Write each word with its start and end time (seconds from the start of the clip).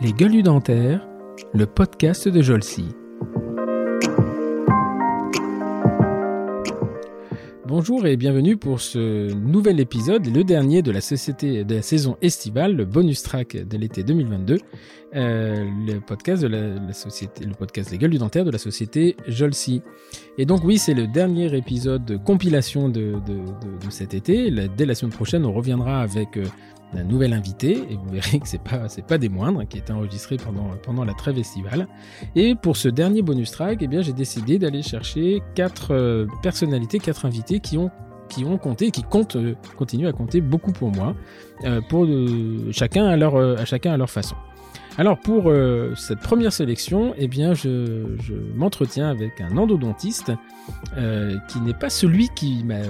Les 0.00 0.12
gueules 0.12 0.42
dentaires, 0.42 1.06
le 1.52 1.66
podcast 1.66 2.26
de 2.26 2.40
Jolcy. 2.40 2.94
Bonjour 7.70 8.04
et 8.04 8.16
bienvenue 8.16 8.56
pour 8.56 8.80
ce 8.80 9.32
nouvel 9.32 9.78
épisode, 9.78 10.26
le 10.26 10.42
dernier 10.42 10.82
de 10.82 10.90
la 10.90 11.00
société 11.00 11.62
de 11.62 11.76
la 11.76 11.82
saison 11.82 12.16
estivale, 12.20 12.74
le 12.74 12.84
bonus 12.84 13.22
track 13.22 13.56
de 13.56 13.78
l'été 13.78 14.02
2022, 14.02 14.58
euh, 15.14 15.64
le 15.86 16.00
podcast 16.00 16.42
de 16.42 16.48
Les 16.48 17.98
Gueules 17.98 18.10
du 18.10 18.18
Dentaire 18.18 18.44
de 18.44 18.50
la 18.50 18.58
société 18.58 19.16
Jolcy. 19.28 19.82
Et 20.36 20.46
donc 20.46 20.64
oui, 20.64 20.78
c'est 20.78 20.94
le 20.94 21.06
dernier 21.06 21.56
épisode 21.56 22.04
de 22.04 22.16
compilation 22.16 22.88
de, 22.88 23.14
cet 23.88 24.14
été. 24.14 24.50
dès 24.76 24.84
la 24.84 24.96
semaine 24.96 25.12
prochaine, 25.12 25.46
on 25.46 25.52
reviendra 25.52 26.02
avec 26.02 26.38
euh, 26.38 26.46
un 26.94 27.04
nouvel 27.04 27.32
invité, 27.32 27.84
et 27.90 27.96
vous 27.96 28.10
verrez 28.10 28.40
que 28.40 28.48
c'est 28.48 28.62
pas, 28.62 28.88
c'est 28.88 29.06
pas 29.06 29.18
des 29.18 29.28
moindres, 29.28 29.66
qui 29.68 29.78
est 29.78 29.90
enregistré 29.90 30.36
pendant, 30.36 30.70
pendant 30.82 31.04
la 31.04 31.14
trêve 31.14 31.38
estivale. 31.38 31.86
Et 32.34 32.54
pour 32.54 32.76
ce 32.76 32.88
dernier 32.88 33.22
bonus 33.22 33.50
track, 33.52 33.78
eh 33.80 33.86
bien, 33.86 34.02
j'ai 34.02 34.12
décidé 34.12 34.58
d'aller 34.58 34.82
chercher 34.82 35.42
quatre 35.54 35.92
euh, 35.92 36.26
personnalités, 36.42 36.98
quatre 36.98 37.24
invités 37.24 37.60
qui 37.60 37.78
ont 37.78 37.90
qui 38.28 38.44
ont 38.44 38.58
compté, 38.58 38.92
qui 38.92 39.02
comptent, 39.02 39.34
euh, 39.34 39.56
continuent 39.76 40.06
à 40.06 40.12
compter 40.12 40.40
beaucoup 40.40 40.70
pour 40.70 40.92
moi, 40.92 41.16
euh, 41.64 41.80
pour 41.88 42.06
chacun 42.70 43.06
à 43.06 43.16
leur, 43.16 43.36
à 43.36 43.64
chacun 43.64 43.92
à 43.92 43.96
leur 43.96 44.08
façon. 44.08 44.36
Alors 45.00 45.16
pour 45.16 45.44
euh, 45.46 45.94
cette 45.96 46.18
première 46.18 46.52
sélection, 46.52 47.14
eh 47.16 47.26
bien 47.26 47.54
je, 47.54 48.14
m'entretiens 48.54 49.08
avec 49.08 49.40
un 49.40 49.56
endodontiste 49.56 50.30
euh, 50.98 51.38
qui 51.48 51.58
n'est 51.62 51.72
pas 51.72 51.88
celui 51.88 52.28
qui 52.36 52.62
m'a, 52.64 52.82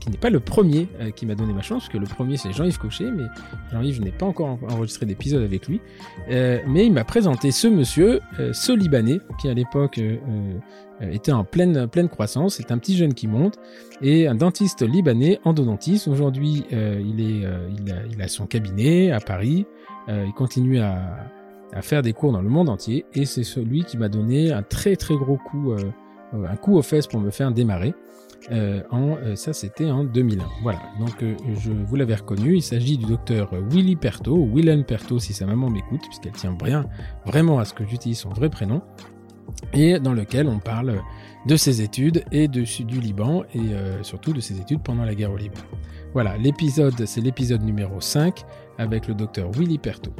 qui 0.00 0.08
n'est 0.08 0.16
pas 0.16 0.30
le 0.30 0.40
premier 0.40 0.88
euh, 1.02 1.10
qui 1.10 1.26
m'a 1.26 1.34
donné 1.34 1.52
ma 1.52 1.60
chance, 1.60 1.82
parce 1.82 1.92
que 1.92 1.98
le 1.98 2.06
premier 2.06 2.38
c'est 2.38 2.54
Jean-Yves 2.54 2.78
Cochet, 2.78 3.10
mais 3.14 3.24
Jean-Yves 3.72 3.96
je 3.96 4.00
n'ai 4.00 4.10
pas 4.10 4.24
encore 4.24 4.58
enregistré 4.70 5.04
d'épisode 5.04 5.42
avec 5.42 5.68
lui, 5.68 5.82
mais 6.30 6.86
il 6.86 6.94
m'a 6.94 7.04
présenté 7.04 7.50
ce 7.50 7.68
monsieur, 7.68 8.22
ce 8.52 8.72
Libanais 8.72 9.20
qui 9.38 9.50
à 9.50 9.52
l'époque 9.52 10.00
était 11.02 11.32
en 11.32 11.44
pleine, 11.44 11.88
pleine 11.88 12.08
croissance. 12.08 12.54
C'est 12.54 12.72
un 12.72 12.78
petit 12.78 12.96
jeune 12.96 13.12
qui 13.12 13.26
monte 13.28 13.58
et 14.00 14.26
un 14.26 14.34
dentiste 14.34 14.80
libanais, 14.80 15.40
endodontiste. 15.44 16.08
Aujourd'hui, 16.08 16.64
il, 16.70 17.20
est, 17.20 17.46
il, 17.78 17.92
a, 17.92 17.96
il, 18.10 18.22
a, 18.22 18.28
son 18.28 18.46
cabinet 18.46 19.10
à 19.10 19.20
Paris. 19.20 19.66
il 20.08 20.32
continue 20.32 20.78
à, 20.78 21.28
à 21.72 21.82
faire 21.82 22.02
des 22.02 22.12
cours 22.12 22.32
dans 22.32 22.42
le 22.42 22.48
monde 22.48 22.68
entier 22.68 23.04
et 23.14 23.24
c'est 23.24 23.44
celui 23.44 23.84
qui 23.84 23.96
m'a 23.96 24.08
donné 24.08 24.52
un 24.52 24.62
très 24.62 24.96
très 24.96 25.16
gros 25.16 25.36
coup, 25.36 25.72
euh, 25.72 25.78
euh, 26.34 26.46
un 26.46 26.56
coup 26.56 26.76
aux 26.76 26.82
fesses 26.82 27.06
pour 27.06 27.20
me 27.20 27.30
faire 27.30 27.52
démarrer. 27.52 27.94
Euh, 28.50 28.82
en, 28.90 29.16
ça 29.34 29.52
c'était 29.52 29.90
en 29.90 30.02
2001. 30.02 30.44
Voilà, 30.62 30.80
donc 30.98 31.22
je 31.54 31.70
vous 31.70 31.96
l'avais 31.96 32.14
reconnu, 32.14 32.56
il 32.56 32.62
s'agit 32.62 32.96
du 32.96 33.04
docteur 33.04 33.50
Willy 33.70 33.96
Perto, 33.96 34.34
ou 34.34 34.50
Willen 34.56 34.84
Perto 34.84 35.18
si 35.18 35.34
sa 35.34 35.44
maman 35.44 35.68
m'écoute, 35.68 36.00
puisqu'elle 36.06 36.32
tient 36.32 36.52
bien, 36.52 36.86
vraiment 37.26 37.58
à 37.58 37.66
ce 37.66 37.74
que 37.74 37.84
j'utilise 37.84 38.18
son 38.18 38.30
vrai 38.30 38.48
prénom, 38.48 38.80
et 39.74 40.00
dans 40.00 40.14
lequel 40.14 40.48
on 40.48 40.58
parle 40.58 41.00
de 41.46 41.56
ses 41.56 41.82
études 41.82 42.24
et 42.32 42.48
de, 42.48 42.62
du 42.84 42.98
Liban, 42.98 43.44
et 43.54 43.60
surtout 44.00 44.32
de 44.32 44.40
ses 44.40 44.58
études 44.58 44.82
pendant 44.82 45.04
la 45.04 45.14
guerre 45.14 45.32
au 45.32 45.36
Liban. 45.36 45.60
Voilà, 46.14 46.38
l'épisode, 46.38 47.04
c'est 47.04 47.20
l'épisode 47.20 47.62
numéro 47.62 48.00
5 48.00 48.42
avec 48.78 49.06
le 49.06 49.14
docteur 49.14 49.50
Willy 49.52 49.76
Perto 49.76 50.12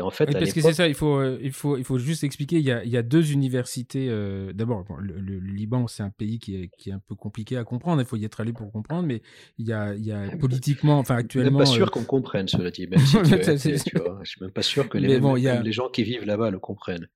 en 0.00 0.10
fait, 0.10 0.26
parce 0.32 0.52
que 0.52 0.60
c'est 0.60 0.72
ça, 0.72 0.88
il 0.88 0.94
faut, 0.94 1.16
euh, 1.16 1.38
il, 1.42 1.52
faut, 1.52 1.76
il 1.76 1.84
faut 1.84 1.98
juste 1.98 2.24
expliquer, 2.24 2.56
il 2.56 2.64
y 2.64 2.72
a, 2.72 2.84
il 2.84 2.90
y 2.90 2.96
a 2.96 3.02
deux 3.02 3.32
universités. 3.32 4.08
Euh, 4.08 4.52
d'abord, 4.52 4.84
le, 5.00 5.38
Liban, 5.38 5.86
c'est 5.86 6.02
un 6.02 6.10
pays 6.10 6.38
qui 6.38 6.56
est, 6.56 6.70
qui 6.78 6.90
est 6.90 6.92
un 6.92 7.00
peu 7.06 7.14
compliqué 7.14 7.56
à 7.56 7.64
comprendre, 7.64 8.00
il 8.00 8.06
faut 8.06 8.16
y 8.16 8.24
être 8.24 8.40
allé 8.40 8.52
pour 8.52 8.70
comprendre, 8.70 9.06
mais 9.06 9.22
il 9.58 9.66
y 9.66 9.72
a, 9.72 9.94
il 9.94 10.04
y 10.04 10.12
a 10.12 10.36
politiquement, 10.36 10.98
enfin 10.98 11.16
actuellement... 11.16 11.60
Je 11.60 11.64
suis 11.64 11.80
même 11.80 11.86
pas 11.86 11.86
sûr 11.86 11.86
euh, 11.86 11.90
qu'on 11.90 12.04
comprenne, 12.04 12.48
cela 12.48 12.70
dit, 12.70 12.86
même 12.86 12.98
si 13.00 13.12
tu, 13.90 13.98
vois, 13.98 14.20
je 14.22 14.30
suis 14.30 14.40
même 14.40 14.50
pas 14.50 14.62
sûr 14.62 14.88
que 14.88 14.98
les, 14.98 15.18
les 15.18 15.72
gens 15.72 15.88
qui 15.88 16.02
vivent 16.02 16.24
là-bas 16.24 16.50
le 16.50 16.58
comprennent 16.58 17.08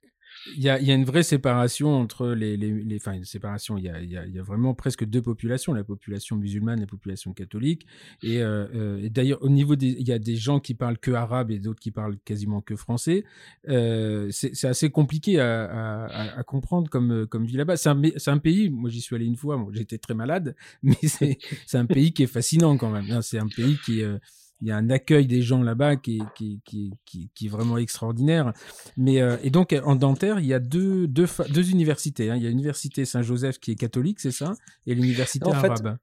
il 0.56 0.62
y 0.62 0.68
a, 0.68 0.80
y 0.80 0.90
a, 0.90 0.94
une 0.94 1.04
vraie 1.04 1.22
séparation 1.22 1.94
entre 1.94 2.28
les, 2.28 2.56
les, 2.56 2.96
enfin 2.96 3.12
une 3.12 3.24
séparation. 3.24 3.76
Il 3.78 3.84
y 3.84 3.88
a, 3.88 4.00
y, 4.02 4.16
a, 4.16 4.26
y 4.26 4.38
a, 4.38 4.42
vraiment 4.42 4.74
presque 4.74 5.04
deux 5.04 5.22
populations, 5.22 5.72
la 5.72 5.84
population 5.84 6.36
musulmane 6.36 6.78
et 6.78 6.82
la 6.82 6.86
population 6.86 7.32
catholique. 7.32 7.86
Et, 8.22 8.42
euh, 8.42 8.66
euh 8.74 9.08
d'ailleurs, 9.08 9.42
au 9.42 9.48
niveau 9.48 9.76
des, 9.76 9.88
il 9.88 10.06
y 10.06 10.12
a 10.12 10.18
des 10.18 10.36
gens 10.36 10.60
qui 10.60 10.74
parlent 10.74 10.98
que 10.98 11.10
arabe 11.10 11.50
et 11.50 11.58
d'autres 11.58 11.80
qui 11.80 11.90
parlent 11.90 12.18
quasiment 12.24 12.60
que 12.60 12.76
français. 12.76 13.24
Euh, 13.68 14.28
c'est 14.30 14.66
assez 14.66 14.90
compliqué 14.90 15.40
à, 15.40 15.64
à, 15.64 16.38
à, 16.38 16.42
comprendre 16.42 16.88
comme 16.90 17.26
comme 17.26 17.44
vie 17.44 17.56
là-bas. 17.56 17.76
C'est 17.76 17.88
un, 17.88 18.02
un, 18.26 18.38
pays. 18.38 18.70
Moi, 18.70 18.90
j'y 18.90 19.00
suis 19.00 19.16
allé 19.16 19.26
une 19.26 19.36
fois. 19.36 19.56
Moi, 19.56 19.70
j'étais 19.74 19.98
très 19.98 20.14
malade, 20.14 20.54
mais 20.82 20.96
c'est 21.02 21.38
un 21.74 21.86
pays 21.86 22.12
qui 22.12 22.22
est 22.24 22.28
fascinant 22.28 22.76
quand 22.76 22.90
même. 22.90 23.22
C'est 23.22 23.38
un 23.38 23.48
pays 23.48 23.78
qui 23.84 24.02
euh, 24.02 24.18
il 24.60 24.68
y 24.68 24.70
a 24.70 24.76
un 24.76 24.90
accueil 24.90 25.26
des 25.26 25.42
gens 25.42 25.62
là-bas 25.62 25.96
qui 25.96 26.18
est, 26.18 26.22
qui, 26.34 26.60
qui, 27.04 27.30
qui, 27.34 27.46
est 27.46 27.48
vraiment 27.48 27.78
extraordinaire. 27.78 28.52
Mais, 28.96 29.20
euh, 29.20 29.36
et 29.42 29.50
donc, 29.50 29.74
en 29.84 29.94
dentaire, 29.94 30.40
il 30.40 30.46
y 30.46 30.54
a 30.54 30.58
deux, 30.58 31.06
deux, 31.06 31.26
deux 31.50 31.70
universités. 31.70 32.30
Hein. 32.30 32.36
Il 32.36 32.42
y 32.42 32.46
a 32.46 32.48
l'université 32.48 33.04
Saint-Joseph 33.04 33.58
qui 33.58 33.72
est 33.72 33.76
catholique, 33.76 34.20
c'est 34.20 34.32
ça 34.32 34.54
Et 34.86 34.94
l'université 34.94 35.48
arabe. 35.48 35.98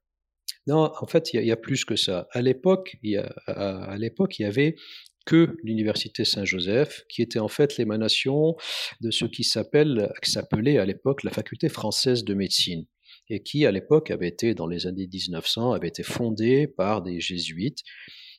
non, 0.66 0.90
en 1.00 1.06
fait, 1.06 1.34
il 1.34 1.44
y, 1.44 1.52
a, 1.52 1.56
plus 1.56 1.84
que 1.84 1.96
ça. 1.96 2.28
À 2.32 2.40
l'époque, 2.40 2.96
il 3.02 3.12
y 3.12 3.16
a, 3.18 3.26
à, 3.46 3.96
l'époque, 3.98 4.38
il 4.38 4.42
y 4.42 4.46
avait 4.46 4.76
que 5.26 5.56
l'université 5.62 6.24
Saint-Joseph, 6.24 7.04
qui 7.08 7.20
était 7.20 7.40
en 7.40 7.48
fait 7.48 7.76
l'émanation 7.76 8.56
de 9.00 9.10
ce 9.10 9.24
qui 9.24 9.44
s'appelle, 9.44 10.12
s'appelait 10.22 10.78
à 10.78 10.86
l'époque 10.86 11.24
la 11.24 11.30
faculté 11.30 11.68
française 11.68 12.24
de 12.24 12.32
médecine 12.32 12.86
et 13.28 13.42
qui, 13.42 13.66
à 13.66 13.72
l'époque, 13.72 14.12
avait 14.12 14.28
été, 14.28 14.54
dans 14.54 14.68
les 14.68 14.86
années 14.86 15.08
1900, 15.12 15.72
avait 15.72 15.88
été 15.88 16.04
fondée 16.04 16.68
par 16.68 17.02
des 17.02 17.20
jésuites 17.20 17.82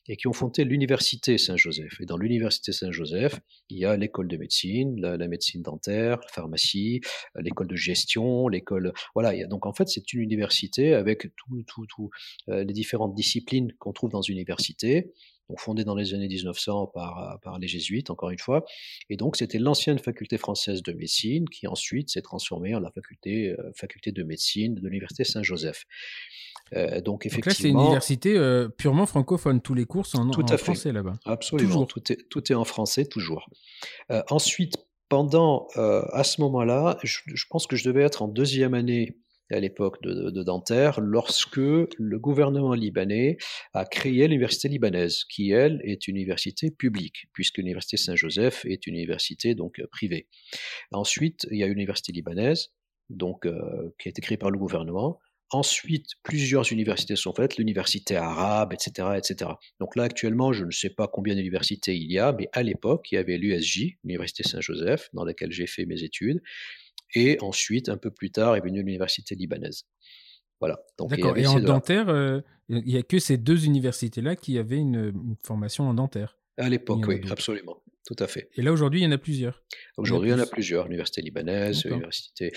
et 0.08 0.16
qui 0.16 0.26
ont 0.26 0.32
fondé 0.32 0.64
l'université 0.64 1.38
Saint-Joseph. 1.38 2.00
Et 2.00 2.06
dans 2.06 2.16
l'université 2.16 2.72
Saint-Joseph, 2.72 3.40
il 3.68 3.78
y 3.78 3.84
a 3.84 3.96
l'école 3.96 4.28
de 4.28 4.36
médecine, 4.36 5.00
la, 5.00 5.28
médecine 5.28 5.62
dentaire, 5.62 6.18
la 6.20 6.28
pharmacie, 6.28 7.00
l'école 7.36 7.68
de 7.68 7.76
gestion, 7.76 8.48
l'école. 8.48 8.92
Voilà. 9.14 9.46
Donc 9.46 9.66
en 9.66 9.72
fait, 9.72 9.88
c'est 9.88 10.12
une 10.12 10.22
université 10.22 10.94
avec 10.94 11.34
tout, 11.36 11.62
tout, 11.66 11.86
tout 11.86 12.10
euh, 12.48 12.64
les 12.64 12.72
différentes 12.72 13.14
disciplines 13.14 13.72
qu'on 13.78 13.92
trouve 13.92 14.10
dans 14.10 14.22
une 14.22 14.36
université. 14.36 15.12
Donc 15.48 15.60
fondée 15.60 15.84
dans 15.84 15.94
les 15.94 16.12
années 16.12 16.28
1900 16.28 16.88
par, 16.88 17.38
par 17.42 17.58
les 17.58 17.68
jésuites, 17.68 18.10
encore 18.10 18.30
une 18.30 18.38
fois. 18.38 18.64
Et 19.08 19.16
donc 19.16 19.36
c'était 19.36 19.58
l'ancienne 19.58 19.98
faculté 19.98 20.36
française 20.36 20.82
de 20.82 20.92
médecine 20.92 21.48
qui 21.48 21.66
ensuite 21.66 22.10
s'est 22.10 22.22
transformée 22.22 22.74
en 22.74 22.80
la 22.80 22.90
faculté, 22.90 23.50
euh, 23.50 23.72
faculté 23.74 24.12
de 24.12 24.22
médecine 24.22 24.74
de 24.74 24.80
l'université 24.82 25.24
Saint-Joseph. 25.24 25.84
Euh, 26.74 27.00
donc 27.00 27.26
effectivement. 27.26 27.50
là, 27.50 27.54
c'est 27.54 27.68
une 27.68 27.80
université 27.80 28.36
euh, 28.36 28.68
purement 28.68 29.06
francophone. 29.06 29.60
Tous 29.60 29.74
les 29.74 29.84
cours 29.84 30.06
sont 30.06 30.28
en, 30.28 30.30
tout 30.30 30.44
à 30.48 30.58
français 30.58 30.92
là-bas. 30.92 31.14
Absolument. 31.24 31.68
Toujours. 31.68 31.86
Tout 31.86 32.12
est 32.12 32.28
tout 32.28 32.52
est 32.52 32.54
en 32.54 32.64
français 32.64 33.06
toujours. 33.06 33.48
Euh, 34.10 34.22
ensuite, 34.30 34.76
pendant 35.08 35.68
à 35.74 36.22
ce 36.22 36.40
moment-là, 36.42 36.98
je, 37.02 37.44
pense 37.48 37.66
que 37.66 37.76
je 37.76 37.84
devais 37.84 38.02
être 38.02 38.20
en 38.20 38.28
deuxième 38.28 38.74
année 38.74 39.16
à 39.50 39.58
l'époque 39.58 40.02
de, 40.02 40.28
de, 40.28 40.42
Dentaire, 40.42 41.00
lorsque 41.00 41.56
le 41.56 42.18
gouvernement 42.18 42.74
libanais 42.74 43.38
a 43.72 43.86
créé 43.86 44.28
l'université 44.28 44.68
libanaise, 44.68 45.24
qui 45.24 45.50
elle 45.50 45.80
est 45.82 46.08
une 46.08 46.16
université 46.16 46.70
publique, 46.70 47.28
puisque 47.32 47.56
l'université 47.56 47.96
Saint-Joseph 47.96 48.66
est 48.66 48.86
une 48.86 48.96
université 48.96 49.54
donc 49.54 49.80
privée. 49.90 50.28
Ensuite, 50.92 51.46
il 51.50 51.56
y 51.56 51.62
a 51.62 51.66
une 51.66 51.72
université 51.72 52.12
libanaise, 52.12 52.74
donc 53.08 53.48
qui 53.98 54.08
a 54.08 54.10
été 54.10 54.20
créée 54.20 54.36
par 54.36 54.50
le 54.50 54.58
gouvernement. 54.58 55.18
Ensuite, 55.50 56.10
plusieurs 56.22 56.70
universités 56.72 57.16
sont 57.16 57.32
faites, 57.32 57.56
l'université 57.56 58.16
arabe, 58.16 58.74
etc., 58.74 59.08
etc. 59.16 59.50
Donc 59.80 59.96
là, 59.96 60.02
actuellement, 60.02 60.52
je 60.52 60.64
ne 60.64 60.70
sais 60.70 60.90
pas 60.90 61.08
combien 61.08 61.34
d'universités 61.34 61.96
il 61.96 62.12
y 62.12 62.18
a, 62.18 62.32
mais 62.32 62.50
à 62.52 62.62
l'époque, 62.62 63.10
il 63.10 63.14
y 63.14 63.18
avait 63.18 63.38
l'USJ, 63.38 63.96
l'université 64.04 64.42
Saint-Joseph, 64.42 65.08
dans 65.14 65.24
laquelle 65.24 65.50
j'ai 65.50 65.66
fait 65.66 65.86
mes 65.86 66.02
études. 66.02 66.42
Et 67.14 67.38
ensuite, 67.40 67.88
un 67.88 67.96
peu 67.96 68.10
plus 68.10 68.30
tard, 68.30 68.56
est 68.56 68.60
venue 68.60 68.82
l'université 68.82 69.34
libanaise. 69.34 69.84
Voilà. 70.60 70.78
D'accord. 70.98 71.38
Et, 71.38 71.46
en 71.46 71.60
dentaire, 71.60 72.10
euh, 72.10 72.40
il 72.68 72.84
n'y 72.84 72.96
a 72.96 73.02
que 73.02 73.18
ces 73.18 73.38
deux 73.38 73.64
universités-là 73.64 74.36
qui 74.36 74.58
avaient 74.58 74.78
une, 74.78 75.36
formation 75.42 75.88
en 75.88 75.94
dentaire. 75.94 76.36
À 76.58 76.68
l'époque, 76.68 77.04
oui, 77.06 77.20
absolument. 77.30 77.82
Tout 78.08 78.16
à 78.20 78.26
fait. 78.26 78.48
Et 78.56 78.62
là, 78.62 78.72
aujourd'hui, 78.72 79.00
il 79.00 79.04
y 79.04 79.06
en 79.06 79.10
a 79.10 79.18
plusieurs. 79.18 79.62
Aujourd'hui, 79.98 80.30
il 80.30 80.32
y 80.32 80.34
en 80.34 80.38
a 80.38 80.46
plusieurs. 80.46 80.84
L'université 80.84 81.20
libanaise, 81.20 81.84
l'université. 81.84 82.52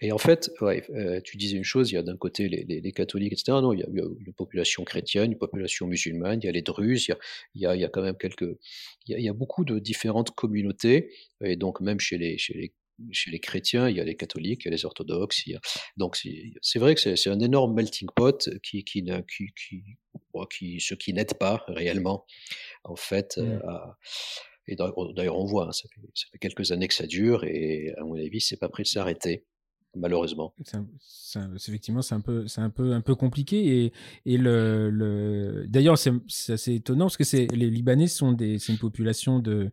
Et 0.00 0.12
en 0.12 0.16
fait, 0.16 0.50
euh, 0.62 1.20
tu 1.22 1.36
disais 1.36 1.58
une 1.58 1.62
chose 1.62 1.90
il 1.90 1.96
y 1.96 1.98
a 1.98 2.02
d'un 2.02 2.16
côté 2.16 2.48
les, 2.48 2.92
catholiques, 2.92 3.34
etc. 3.34 3.58
Non, 3.60 3.74
il 3.74 3.80
y, 3.80 3.82
a, 3.82 3.86
une 3.86 4.32
population 4.32 4.82
chrétienne, 4.82 5.32
une 5.32 5.36
population 5.36 5.86
musulmane, 5.86 6.40
il 6.42 6.46
y 6.46 6.48
a 6.48 6.52
les 6.52 6.62
druzes, 6.62 7.08
il 7.08 7.10
y 7.60 7.66
a, 7.66 7.74
il 7.74 7.82
y 7.82 7.84
a, 7.84 7.88
quand 7.90 8.00
même 8.00 8.16
quelques. 8.16 8.48
Il 9.06 9.20
y, 9.20 9.28
a, 9.28 9.34
beaucoup 9.34 9.66
de 9.66 9.78
différentes 9.78 10.30
communautés. 10.30 11.10
Et 11.44 11.56
donc, 11.56 11.82
même 11.82 12.00
chez 12.00 12.16
les, 12.16 12.38
chez 12.38 12.54
les 12.54 12.72
chez 13.10 13.30
les 13.30 13.40
chrétiens, 13.40 13.90
il 13.90 13.96
y 13.96 14.00
a 14.00 14.04
les 14.04 14.14
catholiques, 14.14 14.62
il 14.64 14.68
y 14.68 14.68
a 14.68 14.70
les 14.70 14.86
orthodoxes. 14.86 15.44
Donc 15.98 16.16
c'est 16.62 16.78
vrai 16.78 16.94
que 16.94 17.16
c'est 17.16 17.28
un 17.28 17.40
énorme 17.40 17.74
melting 17.74 18.08
pot 18.14 18.48
qui, 18.62 18.84
qui, 18.84 19.04
qui, 19.04 19.52
qui, 20.48 20.80
ce 20.80 20.94
qui 20.94 21.12
n'aide 21.12 21.34
pas 21.34 21.64
réellement, 21.68 22.24
en 22.84 22.96
fait, 22.96 23.36
mmh. 23.36 23.60
à, 23.66 23.98
et 24.66 24.76
d'ailleurs, 24.76 25.38
on 25.38 25.44
voit, 25.44 25.68
hein, 25.68 25.72
ça, 25.72 25.88
fait, 25.88 26.38
quelques 26.38 26.72
années 26.72 26.88
que 26.88 26.94
ça 26.94 27.06
dure, 27.06 27.44
et 27.44 27.92
à 27.96 28.04
mon 28.04 28.14
avis, 28.14 28.40
c'est 28.40 28.56
pas 28.56 28.68
prêt 28.68 28.82
de 28.82 28.88
s'arrêter. 28.88 29.44
malheureusement. 29.94 30.54
effectivement, 31.68 32.02
c'est 32.02 32.14
un 32.14 32.20
peu, 32.20 32.46
c'est 32.46 32.60
un 32.60 32.70
peu, 32.70 32.92
un 32.92 33.00
peu 33.00 33.14
compliqué 33.14 33.84
et, 33.84 33.92
et 34.24 34.38
le, 34.38 34.90
le... 34.90 35.66
d'ailleurs, 35.68 35.98
c'est 35.98 36.12
assez 36.52 36.74
étonnant 36.74 37.06
parce 37.06 37.16
que 37.16 37.24
c'est 37.24 37.46
les 37.52 37.70
Libanais 37.70 38.06
sont 38.06 38.32
des, 38.32 38.58
c'est 38.58 38.72
une 38.72 38.78
population 38.78 39.38
de, 39.38 39.70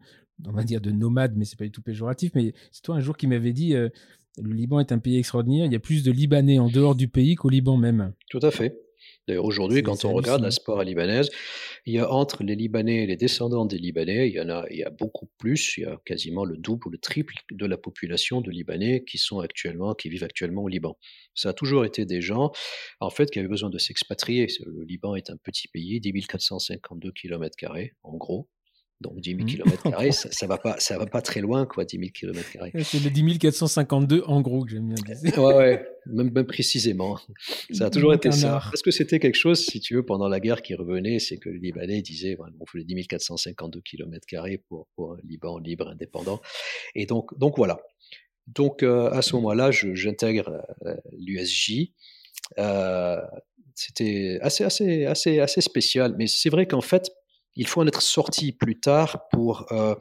on 0.47 0.51
va 0.51 0.63
dire 0.63 0.81
de 0.81 0.91
nomades, 0.91 1.35
mais 1.35 1.45
c'est 1.45 1.57
pas 1.57 1.65
du 1.65 1.71
tout 1.71 1.81
péjoratif. 1.81 2.31
Mais 2.35 2.53
c'est 2.71 2.83
toi 2.83 2.95
un 2.95 2.99
jour 2.99 3.17
qui 3.17 3.27
m'avait 3.27 3.53
dit, 3.53 3.75
euh, 3.75 3.89
le 4.37 4.53
Liban 4.53 4.79
est 4.79 4.91
un 4.91 4.99
pays 4.99 5.17
extraordinaire. 5.17 5.65
Il 5.65 5.71
y 5.71 5.75
a 5.75 5.79
plus 5.79 6.03
de 6.03 6.11
Libanais 6.11 6.59
en 6.59 6.69
dehors 6.69 6.95
du 6.95 7.07
pays 7.07 7.35
qu'au 7.35 7.49
Liban 7.49 7.77
même. 7.77 8.13
Tout 8.29 8.39
à 8.41 8.51
fait. 8.51 8.79
D'ailleurs, 9.27 9.45
aujourd'hui, 9.45 9.83
quand 9.83 10.03
on 10.05 10.13
regarde 10.13 10.41
la 10.41 10.51
sport 10.51 10.83
libanaise, 10.83 11.29
il 11.85 11.93
y 11.93 11.99
a 11.99 12.11
entre 12.11 12.43
les 12.43 12.55
Libanais 12.55 13.03
et 13.03 13.07
les 13.07 13.15
descendants 13.15 13.65
des 13.65 13.77
Libanais, 13.77 14.27
il 14.29 14.33
y 14.33 14.41
en 14.41 14.49
a, 14.49 14.65
il 14.69 14.77
y 14.77 14.83
a 14.83 14.89
beaucoup 14.89 15.29
plus, 15.37 15.77
il 15.77 15.81
y 15.81 15.85
a 15.85 15.99
quasiment 16.05 16.45
le 16.45 16.57
double 16.57 16.87
ou 16.87 16.89
le 16.91 16.97
triple 16.97 17.33
de 17.51 17.65
la 17.65 17.77
population 17.77 18.41
de 18.41 18.51
Libanais 18.51 19.03
qui 19.03 19.17
sont 19.17 19.39
actuellement, 19.39 19.93
qui 19.93 20.09
vivent 20.09 20.23
actuellement 20.23 20.63
au 20.63 20.67
Liban. 20.67 20.97
Ça 21.33 21.49
a 21.49 21.53
toujours 21.53 21.85
été 21.85 22.05
des 22.05 22.21
gens, 22.21 22.51
en 22.99 23.09
fait, 23.09 23.29
qui 23.31 23.39
avaient 23.39 23.47
besoin 23.47 23.69
de 23.69 23.77
s'expatrier. 23.77 24.47
Le 24.65 24.83
Liban 24.83 25.15
est 25.15 25.29
un 25.29 25.37
petit 25.37 25.67
pays, 25.67 25.99
10 25.99 26.27
452 26.27 27.11
km 27.11 27.55
en 28.03 28.17
gros, 28.17 28.47
donc 29.01 29.19
10 29.19 29.35
000 29.35 29.45
km, 29.45 30.11
ça, 30.13 30.31
ça 30.31 30.47
va 30.47 30.57
pas, 30.57 30.79
ça 30.79 30.97
va 30.97 31.05
pas 31.05 31.21
très 31.21 31.41
loin, 31.41 31.65
quoi, 31.65 31.85
10 31.85 31.97
000 31.97 32.09
km. 32.13 32.39
C'est 32.83 33.03
le 33.03 33.09
10 33.09 33.39
452 33.39 34.23
en 34.25 34.41
gros 34.41 34.63
que 34.63 34.71
j'aime 34.71 34.87
bien 34.87 34.95
dire. 34.95 35.37
ouais, 35.37 35.55
ouais, 35.55 35.85
même, 36.05 36.31
même 36.31 36.45
précisément. 36.45 37.19
Ça 37.71 37.87
a 37.87 37.89
toujours 37.89 38.13
été 38.13 38.31
ça. 38.31 38.61
Parce 38.63 38.81
que 38.81 38.91
c'était 38.91 39.19
quelque 39.19 39.35
chose, 39.35 39.59
si 39.59 39.79
tu 39.79 39.95
veux, 39.95 40.05
pendant 40.05 40.27
la 40.27 40.39
guerre 40.39 40.61
qui 40.61 40.75
revenait, 40.75 41.19
c'est 41.19 41.37
que 41.37 41.49
le 41.49 41.57
Libanais 41.57 42.01
disait, 42.01 42.35
bon, 42.35 42.45
on 42.59 42.65
fait 42.65 42.83
10 42.83 43.07
452 43.07 43.81
km 43.81 44.27
pour, 44.67 44.87
pour 44.95 45.13
un 45.13 45.17
Liban 45.27 45.57
libre, 45.59 45.89
indépendant. 45.89 46.41
Et 46.95 47.05
donc, 47.05 47.37
donc 47.37 47.57
voilà. 47.57 47.79
Donc 48.47 48.83
euh, 48.83 49.09
à 49.11 49.21
ce 49.21 49.35
moment-là, 49.35 49.71
j'intègre 49.71 50.63
euh, 50.85 50.95
l'USJ. 51.17 51.91
Euh, 52.59 53.21
c'était 53.75 54.39
assez, 54.41 54.63
assez, 54.63 55.05
assez, 55.05 55.39
assez 55.39 55.61
spécial. 55.61 56.15
Mais 56.17 56.27
c'est 56.27 56.49
vrai 56.49 56.67
qu'en 56.67 56.81
fait, 56.81 57.11
il 57.55 57.67
faut 57.67 57.81
en 57.81 57.87
être 57.87 58.01
sorti 58.01 58.51
plus 58.51 58.79
tard 58.79 59.27
pour, 59.31 59.71
euh, 59.71 59.95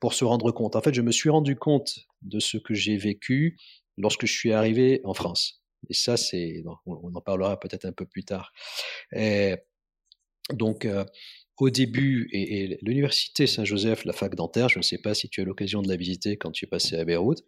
pour 0.00 0.14
se 0.14 0.24
rendre 0.24 0.50
compte. 0.52 0.76
En 0.76 0.82
fait, 0.82 0.94
je 0.94 1.02
me 1.02 1.12
suis 1.12 1.30
rendu 1.30 1.56
compte 1.56 1.98
de 2.22 2.38
ce 2.38 2.56
que 2.56 2.74
j'ai 2.74 2.96
vécu 2.96 3.58
lorsque 3.98 4.26
je 4.26 4.32
suis 4.32 4.52
arrivé 4.52 5.00
en 5.04 5.14
France. 5.14 5.62
Et 5.90 5.94
ça, 5.94 6.16
c'est, 6.16 6.62
on, 6.86 7.14
en 7.14 7.20
parlera 7.20 7.58
peut-être 7.58 7.84
un 7.84 7.92
peu 7.92 8.06
plus 8.06 8.24
tard. 8.24 8.52
Et 9.14 9.56
donc, 10.52 10.84
euh, 10.84 11.04
au 11.58 11.70
début, 11.70 12.28
et, 12.32 12.78
l'université 12.82 13.46
Saint-Joseph, 13.46 14.04
la 14.04 14.12
fac 14.12 14.34
dentaire, 14.34 14.68
je 14.68 14.78
ne 14.78 14.82
sais 14.82 14.98
pas 14.98 15.14
si 15.14 15.28
tu 15.28 15.40
as 15.40 15.44
l'occasion 15.44 15.82
de 15.82 15.88
la 15.88 15.96
visiter 15.96 16.36
quand 16.36 16.50
tu 16.50 16.64
es 16.64 16.68
passé 16.68 16.96
à 16.96 17.04
Beyrouth, 17.04 17.40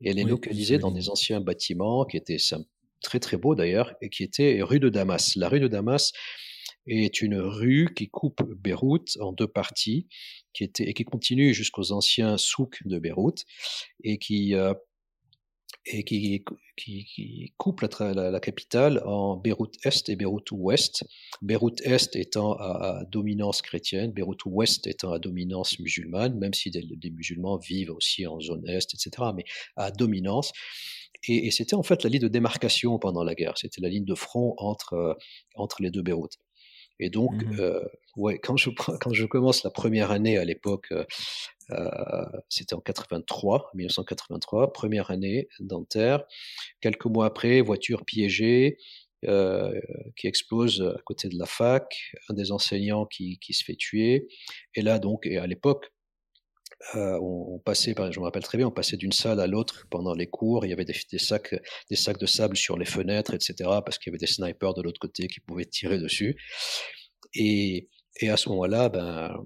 et 0.00 0.10
elle 0.10 0.18
est 0.18 0.24
localisée 0.24 0.78
dans 0.78 0.90
des 0.90 1.08
anciens 1.08 1.40
bâtiments 1.40 2.04
qui 2.04 2.16
étaient 2.16 2.36
très 3.00 3.20
très 3.20 3.36
beaux 3.36 3.54
d'ailleurs, 3.54 3.94
et 4.00 4.10
qui 4.10 4.22
étaient 4.22 4.60
rue 4.62 4.80
de 4.80 4.88
Damas. 4.88 5.34
La 5.36 5.48
rue 5.48 5.60
de 5.60 5.68
Damas, 5.68 6.12
est 6.88 7.22
une 7.22 7.36
rue 7.36 7.88
qui 7.94 8.08
coupe 8.08 8.42
Beyrouth 8.42 9.16
en 9.20 9.32
deux 9.32 9.46
parties, 9.46 10.08
qui 10.52 10.64
était 10.64 10.88
et 10.88 10.94
qui 10.94 11.04
continue 11.04 11.54
jusqu'aux 11.54 11.92
anciens 11.92 12.36
souks 12.36 12.80
de 12.84 12.98
Beyrouth 12.98 13.44
et 14.04 14.18
qui 14.18 14.54
euh, 14.54 14.74
et 15.90 16.04
qui, 16.04 16.44
qui, 16.76 17.54
coupe 17.56 17.80
la, 17.80 18.40
capitale 18.40 19.02
en 19.04 19.36
Beyrouth 19.36 19.74
Est 19.84 20.08
et 20.08 20.16
Beyrouth 20.16 20.50
Ouest. 20.52 21.04
Beyrouth 21.42 21.80
Est 21.82 22.16
étant 22.16 22.54
à, 22.54 23.04
dominance 23.10 23.62
chrétienne, 23.62 24.12
Beyrouth 24.12 24.44
Ouest 24.46 24.86
étant 24.86 25.12
à 25.12 25.18
dominance 25.18 25.78
musulmane, 25.78 26.38
même 26.38 26.54
si 26.54 26.70
des, 26.70 27.10
musulmans 27.10 27.58
vivent 27.58 27.90
aussi 27.90 28.26
en 28.26 28.40
zone 28.40 28.66
Est, 28.68 28.94
etc., 28.94 29.30
mais 29.34 29.44
à 29.76 29.90
dominance. 29.90 30.52
Et, 31.26 31.46
et 31.46 31.50
c'était 31.50 31.74
en 31.74 31.82
fait 31.82 32.04
la 32.04 32.10
ligne 32.10 32.22
de 32.22 32.28
démarcation 32.28 32.98
pendant 32.98 33.24
la 33.24 33.34
guerre, 33.34 33.56
c'était 33.56 33.80
la 33.80 33.88
ligne 33.88 34.04
de 34.04 34.14
front 34.14 34.54
entre, 34.58 34.92
euh, 34.94 35.14
entre 35.54 35.82
les 35.82 35.90
deux 35.90 36.02
Beyrouth. 36.02 36.38
Et 37.00 37.10
donc, 37.10 37.32
mmh 37.32 37.60
euh, 37.60 37.80
ouais, 38.16 38.38
quand 38.38 38.56
je, 38.56 38.70
quand 39.00 39.12
je 39.12 39.24
commence 39.24 39.64
la 39.64 39.70
première 39.70 40.10
année 40.10 40.38
à 40.38 40.44
l'époque, 40.44 40.88
euh, 40.92 41.04
euh 41.70 42.24
c'était 42.48 42.74
en 42.74 42.80
83, 42.80 43.70
1983, 43.74 44.72
première 44.72 45.10
année 45.10 45.48
dentaire. 45.60 46.24
Quelques 46.80 47.06
mois 47.06 47.26
après, 47.26 47.60
voiture 47.60 48.04
piégée 48.04 48.78
euh, 49.24 49.72
qui 50.16 50.28
explose 50.28 50.80
à 50.80 51.00
côté 51.04 51.28
de 51.28 51.36
la 51.38 51.46
fac, 51.46 52.12
un 52.28 52.34
des 52.34 52.52
enseignants 52.52 53.04
qui, 53.04 53.38
qui 53.40 53.52
se 53.52 53.64
fait 53.64 53.74
tuer. 53.74 54.28
Et 54.74 54.82
là, 54.82 54.98
donc, 54.98 55.26
et 55.26 55.38
à 55.38 55.46
l'époque, 55.46 55.92
euh, 56.94 57.18
on, 57.20 57.58
passait, 57.58 57.94
je 58.10 58.20
me 58.20 58.24
rappelle 58.24 58.42
très 58.42 58.56
bien, 58.56 58.68
on 58.68 58.72
passait 58.72 58.96
d'une 58.96 59.12
salle 59.12 59.40
à 59.40 59.46
l'autre 59.46 59.86
pendant 59.90 60.14
les 60.14 60.28
cours. 60.28 60.64
Il 60.64 60.68
y 60.68 60.72
avait 60.72 60.84
des, 60.84 60.94
sacs, 61.18 61.54
des 61.90 61.96
sacs 61.96 62.18
de 62.18 62.26
sable 62.26 62.56
sur 62.56 62.78
les 62.78 62.84
fenêtres, 62.84 63.34
etc. 63.34 63.54
Parce 63.84 63.98
qu'il 63.98 64.10
y 64.10 64.12
avait 64.12 64.18
des 64.18 64.26
snipers 64.26 64.74
de 64.74 64.82
l'autre 64.82 65.00
côté 65.00 65.26
qui 65.28 65.40
pouvaient 65.40 65.64
tirer 65.64 65.98
dessus. 65.98 66.36
Et, 67.34 67.88
à 68.22 68.36
ce 68.36 68.48
moment-là, 68.50 68.88
ben, 68.88 69.36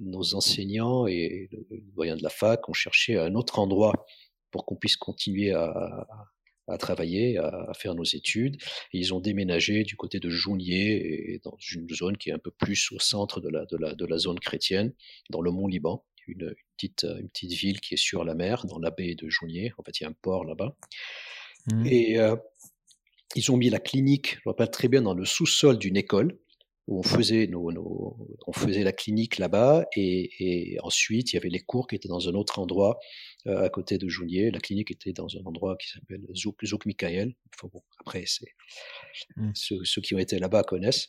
nos 0.00 0.34
enseignants 0.34 1.06
et 1.06 1.48
le 1.52 1.80
doyen 1.94 2.16
de 2.16 2.22
la 2.22 2.30
fac 2.30 2.68
ont 2.68 2.72
cherché 2.74 3.18
un 3.18 3.34
autre 3.34 3.58
endroit 3.58 4.06
pour 4.50 4.64
qu'on 4.64 4.76
puisse 4.76 4.96
continuer 4.96 5.52
à, 5.52 6.06
travailler, 6.78 7.38
à, 7.38 7.72
faire 7.74 7.94
nos 7.94 8.04
études. 8.04 8.56
Et 8.92 8.98
ils 8.98 9.14
ont 9.14 9.20
déménagé 9.20 9.82
du 9.82 9.96
côté 9.96 10.20
de 10.20 10.28
Jounier, 10.30 11.40
dans 11.42 11.56
une 11.72 11.88
zone 11.88 12.16
qui 12.16 12.30
est 12.30 12.34
un 12.34 12.38
peu 12.38 12.50
plus 12.50 12.92
au 12.92 12.98
centre 12.98 13.40
de 13.40 13.48
la, 13.48 13.64
de 13.66 14.06
la 14.06 14.18
zone 14.18 14.38
chrétienne, 14.38 14.94
dans 15.30 15.40
le 15.40 15.50
Mont 15.50 15.68
Une, 16.28 16.54
petite, 16.76 17.04
euh, 17.04 17.18
une 17.18 17.28
petite 17.28 17.52
ville 17.52 17.80
qui 17.80 17.94
est 17.94 17.98
sur 17.98 18.24
la 18.24 18.34
mer, 18.34 18.66
dans 18.66 18.78
la 18.78 18.90
baie 18.90 19.14
de 19.14 19.28
Jounier. 19.28 19.72
En 19.78 19.82
fait, 19.82 19.98
il 20.00 20.02
y 20.04 20.06
a 20.06 20.10
un 20.10 20.16
port 20.20 20.44
là-bas. 20.44 20.76
Mmh. 21.72 21.86
Et 21.86 22.18
euh, 22.18 22.36
ils 23.34 23.50
ont 23.50 23.56
mis 23.56 23.70
la 23.70 23.80
clinique, 23.80 24.34
je 24.34 24.40
me 24.46 24.50
rappelle 24.50 24.70
très 24.70 24.88
bien, 24.88 25.02
dans 25.02 25.14
le 25.14 25.24
sous-sol 25.24 25.78
d'une 25.78 25.96
école 25.96 26.38
où 26.88 27.00
on 27.00 27.02
faisait, 27.02 27.46
nos, 27.46 28.16
on 28.46 28.52
faisait 28.52 28.82
la 28.82 28.92
clinique 28.92 29.36
là-bas 29.36 29.84
et, 29.94 30.78
ensuite 30.82 31.32
il 31.32 31.36
y 31.36 31.38
avait 31.38 31.50
les 31.50 31.60
cours 31.60 31.86
qui 31.86 31.94
étaient 31.94 32.08
dans 32.08 32.28
un 32.28 32.32
autre 32.32 32.58
endroit 32.58 32.98
euh, 33.46 33.62
à 33.62 33.68
côté 33.68 33.98
de 33.98 34.08
Jounier. 34.08 34.50
La 34.50 34.58
clinique 34.58 34.90
était 34.90 35.12
dans 35.12 35.28
un 35.36 35.44
endroit 35.44 35.76
qui 35.76 35.88
s'appelle 35.90 36.26
Zouk, 36.34 36.64
Zouk 36.64 36.86
Michael. 36.86 37.34
Enfin, 37.54 37.68
bon, 37.72 37.82
après, 38.00 38.24
c'est, 38.26 38.46
mmh. 39.36 39.50
ceux, 39.54 39.84
ceux, 39.84 40.00
qui 40.00 40.14
ont 40.14 40.18
été 40.18 40.38
là-bas 40.38 40.62
connaissent. 40.62 41.08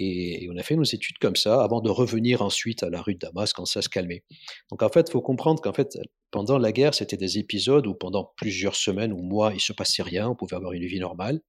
Et, 0.00 0.48
on 0.52 0.56
a 0.56 0.64
fait 0.64 0.74
nos 0.74 0.82
études 0.82 1.18
comme 1.18 1.36
ça 1.36 1.62
avant 1.62 1.80
de 1.80 1.90
revenir 1.90 2.42
ensuite 2.42 2.82
à 2.82 2.90
la 2.90 3.00
rue 3.00 3.14
de 3.14 3.20
Damas 3.20 3.52
quand 3.52 3.66
ça 3.66 3.82
se 3.82 3.88
calmait. 3.88 4.24
Donc 4.70 4.82
en 4.82 4.88
fait, 4.88 5.06
il 5.08 5.12
faut 5.12 5.22
comprendre 5.22 5.62
qu'en 5.62 5.72
fait, 5.72 5.96
pendant 6.32 6.58
la 6.58 6.72
guerre, 6.72 6.92
c'était 6.92 7.16
des 7.16 7.38
épisodes 7.38 7.86
où 7.86 7.94
pendant 7.94 8.32
plusieurs 8.36 8.74
semaines 8.74 9.12
ou 9.12 9.22
mois, 9.22 9.52
il 9.54 9.60
se 9.60 9.72
passait 9.72 10.02
rien, 10.02 10.28
on 10.28 10.34
pouvait 10.34 10.56
avoir 10.56 10.72
une 10.72 10.86
vie 10.86 10.98
normale. 10.98 11.40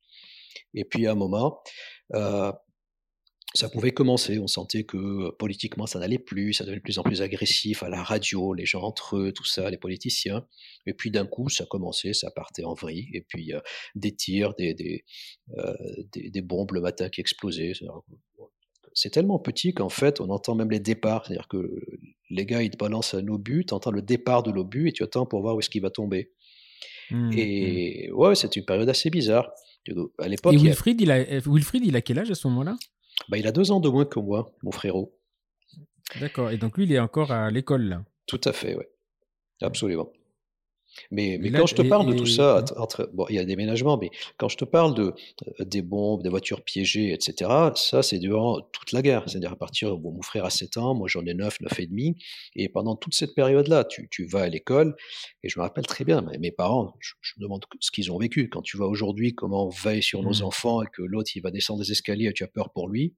Et 0.75 0.85
puis 0.85 1.07
à 1.07 1.13
un 1.13 1.15
moment, 1.15 1.61
euh, 2.13 2.51
ça 3.56 3.69
pouvait 3.69 3.92
commencer. 3.92 4.38
On 4.38 4.48
sentait 4.48 4.84
que 4.84 4.98
euh, 4.98 5.31
politiquement, 5.31 5.88
ça 5.88 6.00
n'allait 6.00 6.19
plus, 6.19 6.54
ça 6.54 6.66
devenait 6.66 6.80
de 6.80 6.83
plus 6.83 7.00
en 7.00 7.04
plus 7.04 7.21
agressif 7.21 7.83
à 7.83 7.90
la 7.90 8.04
radio, 8.04 8.54
les 8.54 8.66
gens 8.66 8.81
entre 8.81 9.18
eux, 9.18 9.31
tout 9.31 9.45
ça, 9.45 9.69
les 9.69 9.78
politiciens. 9.78 10.45
Et 10.85 10.94
puis 10.94 11.09
d'un 11.09 11.26
coup, 11.26 11.50
ça 11.50 11.66
commençait, 11.66 12.14
ça 12.14 12.30
partait 12.31 12.66
en 12.66 12.74
vrille. 12.74 13.07
Et 13.14 13.21
puis 13.21 13.54
euh, 13.54 13.62
des 13.95 14.14
tirs, 14.14 14.54
des, 14.56 14.74
des, 14.74 15.06
euh, 15.57 15.74
des, 16.12 16.30
des, 16.30 16.42
bombes 16.42 16.74
le 16.74 16.81
matin 16.81 17.09
qui 17.09 17.21
explosaient. 17.21 17.71
C'est 18.94 19.09
tellement 19.09 19.40
petit 19.40 19.74
qu'en 19.74 19.90
fait, 19.90 20.19
on 20.19 20.30
entend 20.30 20.56
même 20.56 20.71
les 20.71 20.81
départs. 20.81 21.26
C'est-à-dire 21.26 21.47
que 21.47 21.81
les 22.30 22.45
gars, 22.45 22.62
ils 22.62 22.71
te 22.71 22.78
balancent 22.78 23.14
un 23.14 23.28
obus, 23.28 23.66
tu 23.66 23.74
entends 23.74 23.92
le 23.92 24.02
départ 24.02 24.44
de 24.44 24.52
l'obus 24.52 24.90
et 24.90 24.92
tu 24.92 25.04
attends 25.04 25.26
pour 25.26 25.42
voir 25.42 25.56
où 25.56 25.59
est-ce 25.59 25.69
qu'il 25.69 25.81
va 25.81 25.90
tomber. 25.90 26.31
Mmh, 27.09 27.31
et 27.38 28.09
mmh. 28.09 28.16
ouais, 28.16 28.35
c'est 28.35 28.56
une 28.57 28.66
période 28.66 28.90
assez 28.90 29.09
bizarre. 29.09 29.50
À 30.18 30.28
l'époque, 30.28 30.54
et 30.54 30.57
Wilfried, 30.57 31.00
il 31.00 31.12
a, 31.12 31.24
Wilfried, 31.45 31.85
il 31.85 31.95
a 31.95 32.02
quel 32.02 32.18
âge 32.18 32.31
à 32.31 32.35
ce 32.35 32.47
moment-là? 32.47 32.76
Bah, 33.30 33.38
il 33.38 33.48
a 33.48 33.52
deux 33.52 33.72
ans 33.72 33.80
de 33.80 33.90
moins 33.90 34.06
que 34.06 34.19
moi, 34.19 34.52
mon 34.64 34.72
frérot. 34.72 35.18
D'accord. 36.19 36.52
Et 36.52 36.57
donc 36.57 36.78
lui, 36.78 36.86
il 36.86 36.92
est 36.92 37.00
encore 37.00 37.31
à 37.31 37.50
l'école 37.50 37.84
là? 37.84 38.04
Tout 38.28 38.42
à 38.44 38.54
fait, 38.54 38.76
oui. 38.76 38.84
Absolument. 39.62 40.10
Mais, 41.11 41.37
mais 41.42 41.52
quand 41.52 41.66
je 41.66 41.75
te 41.75 41.81
parle 41.81 42.07
de 42.07 42.18
tout 42.18 42.25
ça, 42.25 42.64
entre, 42.78 43.09
bon, 43.14 43.25
il 43.30 43.35
y 43.35 43.40
a 43.40 43.42
des 43.42 43.47
déménagements, 43.47 43.97
mais 43.97 44.09
quand 44.37 44.49
je 44.49 44.57
te 44.57 44.66
parle 44.66 44.94
de, 44.94 45.14
euh, 45.59 45.66
des 45.66 45.81
bombes, 45.81 46.23
des 46.23 46.30
voitures 46.30 46.64
piégées, 46.64 47.14
etc., 47.14 47.49
ça, 47.75 48.02
c'est 48.02 48.19
durant 48.19 48.61
toute 48.71 48.92
la 48.92 49.02
guerre. 49.02 49.23
C'est-à-dire 49.28 49.54
à 49.54 49.56
partir, 49.56 49.97
bon, 49.97 50.11
mon 50.11 50.21
frère 50.21 50.45
a 50.45 50.49
7 50.49 50.78
ans, 50.78 50.94
moi 50.94 51.07
j'en 51.07 51.25
ai 51.25 51.33
9, 51.33 51.61
9 51.61 51.80
et 51.80 51.87
demi, 51.87 52.16
et 52.56 52.69
pendant 52.69 52.95
toute 52.95 53.16
cette 53.16 53.35
période-là, 53.35 53.83
tu, 53.83 54.07
tu, 54.09 54.25
vas 54.25 54.42
à 54.42 54.49
l'école, 54.49 54.95
et 55.44 55.49
je 55.49 55.59
me 55.59 55.64
rappelle 55.64 55.85
très 55.85 56.04
bien, 56.04 56.25
mes 56.40 56.52
parents, 56.52 56.94
je, 56.99 57.14
me 57.37 57.44
demande 57.44 57.66
ce 57.80 57.92
qu'ils 57.92 58.11
ont 58.11 58.18
vécu. 58.18 58.49
Quand 58.49 58.61
tu 58.61 58.78
vois 58.78 58.87
aujourd'hui 58.87 59.33
comment 59.35 59.68
on 59.68 59.69
veille 59.69 60.04
sur 60.04 60.23
nos 60.23 60.42
mmh. 60.42 60.45
enfants 60.45 60.81
et 60.81 60.87
que 60.92 61.02
l'autre, 61.02 61.31
il 61.35 61.42
va 61.42 61.52
descendre 61.52 61.81
des 61.81 61.92
escaliers 61.92 62.28
et 62.28 62.33
tu 62.33 62.44
as 62.44 62.47
peur 62.47 62.71
pour 62.71 62.90
lui, 62.90 63.14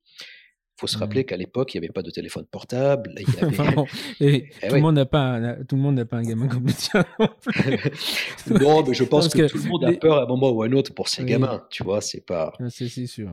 faut 0.80 0.88
se 0.88 0.98
rappeler 0.98 1.22
mmh. 1.22 1.26
qu'à 1.26 1.38
l'époque, 1.38 1.74
il 1.74 1.80
n'y 1.80 1.86
avait 1.86 1.94
pas 1.94 2.04
de 2.04 2.12
téléphone 2.12 2.46
portable. 2.46 3.14
Il 3.18 3.34
y 3.34 3.40
avait... 3.44 3.86
et 4.20 4.50
eh 4.62 4.68
tout, 4.68 4.76
le 4.76 4.82
monde 4.82 4.96
n'a 4.96 5.06
pas 5.06 5.20
un, 5.20 5.64
tout 5.64 5.76
le 5.76 5.82
monde 5.82 5.96
n'a 5.96 6.06
pas 6.06 6.18
un 6.18 6.22
gamin 6.22 6.48
comme 6.48 6.68
le 6.68 6.74
tien. 6.74 7.06
Non, 8.62 8.84
mais 8.88 8.94
je 8.94 9.04
pense 9.04 9.30
que, 9.30 9.48
tout 9.48 9.58
le 9.58 9.70
monde 9.70 9.86
a 9.86 9.92
peur 9.94 10.18
à 10.18 10.24
un 10.24 10.28
moment 10.28 10.50
ou 10.50 10.62
à 10.62 10.68
un 10.68 10.72
autre 10.74 10.94
pour 10.94 11.08
ses 11.10 11.26
gamins. 11.26 11.66
Tu 11.70 11.84
vois, 11.84 12.02
c'est 12.02 12.26
pas. 12.26 12.54
Ah, 12.60 12.70
c'est 12.70 12.88
sûr. 12.88 13.30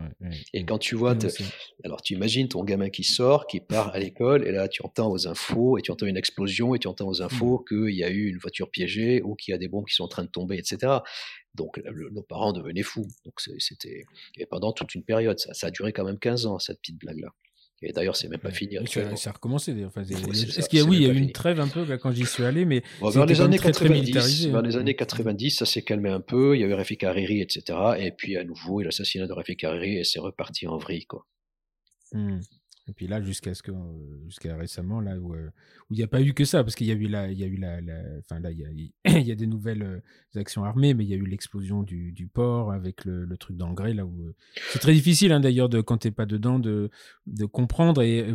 Et 0.52 0.64
quand 0.64 0.78
tu 0.78 0.94
vois, 0.94 1.16
alors 1.84 2.02
tu 2.02 2.14
imagines 2.14 2.48
ton 2.48 2.64
gamin 2.64 2.88
qui 2.88 3.04
sort, 3.04 3.46
qui 3.46 3.60
part 3.60 3.94
à 3.94 3.98
l'école, 3.98 4.46
et 4.46 4.52
là 4.52 4.68
tu 4.68 4.82
entends 4.82 5.10
aux 5.10 5.28
infos, 5.28 5.78
et 5.78 5.82
tu 5.82 5.90
entends 5.90 6.06
une 6.06 6.16
explosion, 6.16 6.74
et 6.74 6.78
tu 6.78 6.88
entends 6.88 7.08
aux 7.08 7.22
infos 7.22 7.60
mmh. 7.60 7.64
qu'il 7.68 7.94
y 7.94 8.04
a 8.04 8.10
eu 8.10 8.28
une 8.28 8.38
voiture 8.38 8.70
piégée 8.70 9.22
ou 9.22 9.34
qu'il 9.34 9.52
y 9.52 9.54
a 9.54 9.58
des 9.58 9.68
bombes 9.68 9.84
qui 9.86 9.94
sont 9.94 10.04
en 10.04 10.08
train 10.08 10.24
de 10.24 10.30
tomber, 10.30 10.56
etc. 10.56 10.98
Donc 11.54 11.80
nos 12.12 12.22
parents 12.22 12.52
devenaient 12.52 12.82
fous. 12.82 13.06
Donc 13.24 13.40
c'était 13.58 14.04
et 14.36 14.46
pendant 14.46 14.72
toute 14.72 14.94
une 14.94 15.04
période, 15.04 15.38
ça, 15.38 15.54
ça, 15.54 15.68
a 15.68 15.70
duré 15.70 15.92
quand 15.92 16.04
même 16.04 16.18
15 16.18 16.46
ans 16.46 16.58
cette 16.58 16.80
petite 16.80 16.98
blague 16.98 17.20
là. 17.20 17.28
Et 17.82 17.92
d'ailleurs, 17.92 18.16
c'est 18.16 18.28
même 18.28 18.40
pas 18.40 18.50
fini. 18.50 18.76
Ça, 18.86 19.30
a 19.30 19.32
recommencé. 19.32 19.72
Est-ce 19.72 20.68
qu'il 20.68 20.78
y 20.78 20.82
a, 20.82 20.84
oui, 20.84 20.96
il 20.96 21.02
y 21.02 21.10
a 21.10 21.12
eu 21.12 21.18
une 21.18 21.32
trêve 21.32 21.60
un 21.60 21.68
peu 21.68 21.84
quand 21.98 22.12
j'y 22.12 22.24
suis 22.24 22.44
allé, 22.44 22.64
mais 22.64 22.82
vers 23.02 23.26
les 23.26 23.40
années 23.40 23.58
90, 23.58 24.46
vers 24.46 24.62
les 24.62 24.76
années 24.76 24.94
90, 24.94 25.50
ça 25.50 25.66
s'est 25.66 25.82
calmé 25.82 26.08
un 26.08 26.20
peu. 26.20 26.56
Il 26.56 26.60
y 26.60 26.64
a 26.64 26.66
eu 26.66 26.72
Rafik 26.72 27.04
Hariri, 27.04 27.42
etc. 27.42 27.78
Et 27.98 28.10
puis 28.10 28.36
à 28.36 28.44
nouveau, 28.44 28.80
l'assassinat 28.80 29.26
de 29.26 29.32
Rafik 29.32 29.64
Hariri 29.64 29.98
et 29.98 30.04
c'est 30.04 30.20
reparti 30.20 30.66
en 30.66 30.78
vrille, 30.78 31.04
quoi. 31.04 31.26
Mmh. 32.12 32.40
Et 32.86 32.92
puis 32.92 33.06
là, 33.06 33.22
jusqu'à 33.22 33.54
ce 33.54 33.62
que, 33.62 33.72
jusqu'à 34.26 34.56
récemment, 34.56 35.00
là 35.00 35.16
où 35.18 35.34
euh, 35.34 35.50
il 35.90 35.96
n'y 35.96 36.02
a 36.02 36.06
pas 36.06 36.20
eu 36.20 36.34
que 36.34 36.44
ça, 36.44 36.62
parce 36.62 36.74
qu'il 36.74 36.86
y 36.86 36.90
a 36.90 36.94
eu 36.94 37.06
la, 37.06 37.30
il 37.30 37.38
y 37.38 37.42
a 37.42 37.46
eu 37.46 37.56
la, 37.56 37.78
enfin 38.18 38.40
là, 38.40 38.50
il 38.50 38.58
y 38.58 38.64
a, 39.06 39.18
y 39.20 39.32
a 39.32 39.34
des 39.34 39.46
nouvelles 39.46 39.82
euh, 39.82 40.38
actions 40.38 40.64
armées, 40.64 40.92
mais 40.92 41.04
il 41.04 41.08
y 41.08 41.14
a 41.14 41.16
eu 41.16 41.24
l'explosion 41.24 41.82
du, 41.82 42.28
port 42.32 42.72
avec 42.72 43.04
le, 43.04 43.36
truc 43.38 43.56
d'engrais 43.56 43.94
là 43.94 44.04
où 44.06 44.22
euh, 44.22 44.34
c'est 44.70 44.78
très 44.78 44.92
difficile 44.92 45.32
hein, 45.32 45.40
d'ailleurs 45.40 45.68
de 45.68 45.80
quand 45.80 45.98
t'es 45.98 46.10
pas 46.10 46.24
dedans 46.24 46.58
de 46.58 46.88
de 47.26 47.44
comprendre 47.44 48.00
et 48.02 48.32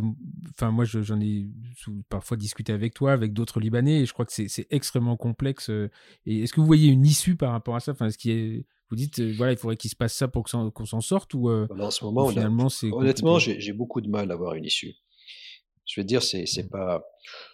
enfin 0.50 0.70
moi 0.70 0.84
j'en 0.84 1.20
ai 1.20 1.48
parfois 2.08 2.36
discuté 2.36 2.72
avec 2.72 2.94
toi, 2.94 3.12
avec 3.12 3.32
d'autres 3.32 3.60
Libanais 3.60 4.02
et 4.02 4.06
je 4.06 4.12
crois 4.12 4.24
que 4.24 4.32
c'est 4.32 4.66
extrêmement 4.70 5.16
complexe. 5.16 5.70
et 6.26 6.42
est-ce 6.42 6.52
que 6.52 6.60
vous 6.60 6.66
voyez 6.66 6.88
une 6.90 7.04
issue 7.04 7.36
par 7.36 7.52
rapport 7.52 7.76
à 7.76 7.80
ça? 7.80 7.92
Enfin, 7.92 8.06
est-ce 8.06 8.18
qu'il 8.18 8.30
y 8.32 8.58
a 8.58 8.62
vous 8.90 8.96
dites, 8.96 9.20
euh, 9.20 9.32
voilà, 9.36 9.52
il 9.52 9.58
faudrait 9.58 9.76
qu'il 9.76 9.90
se 9.90 9.96
passe 9.96 10.14
ça 10.14 10.28
pour 10.28 10.44
qu'on 10.44 10.84
s'en 10.84 11.00
sorte 11.00 11.32
ou 11.34 11.48
euh, 11.48 11.68
en 11.78 11.90
ce 11.90 12.04
moment, 12.04 12.28
finalement, 12.28 12.68
c'est 12.68 12.90
honnêtement, 12.90 13.38
j'ai 13.38 13.72
beaucoup 13.72 14.00
de 14.00 14.08
mal 14.08 14.30
à 14.30 14.34
avoir 14.34 14.54
une 14.54 14.64
issue. 14.64 14.96
Je 15.86 16.00
veux 16.00 16.04
dire, 16.04 16.22
c'est 16.22 16.46
c'est 16.46 16.68
pas 16.68 17.02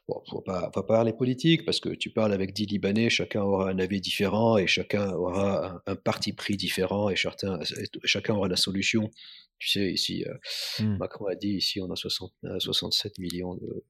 bon, 0.09 0.23
faut 0.29 0.41
pas 0.41 0.71
faut 0.75 0.83
pas 0.83 0.95
parler 0.95 1.13
politique 1.13 1.65
parce 1.65 1.81
que 1.81 1.91
tu 1.91 2.11
parles 2.11 2.33
avec 2.33 2.53
dix 2.53 2.67
Libanais, 2.67 3.11
chacun 3.11 3.43
aura 3.43 3.71
un 3.71 3.79
avis 3.79 4.01
différent 4.01 4.59
et 4.59 4.67
chacun 4.67 5.13
aura 5.13 5.83
un, 5.87 5.97
parti 5.97 6.33
pris 6.33 6.57
différent 6.57 7.11
et 7.11 7.17
chacun 7.17 7.59
chacun 8.05 8.35
aura 8.35 8.49
la 8.49 8.57
solution. 8.57 9.11
Tu 9.59 9.71
sais, 9.71 9.91
ici, 9.91 10.23
euh, 10.27 10.85
mmh. 10.85 10.99
Macron 10.99 11.27
a 11.27 11.35
dit 11.35 11.55
ici 11.55 11.81
on 11.81 11.91
a 11.91 11.97
60, 11.97 12.31
67 12.59 13.19
millions 13.19 13.55
de, 13.55 13.85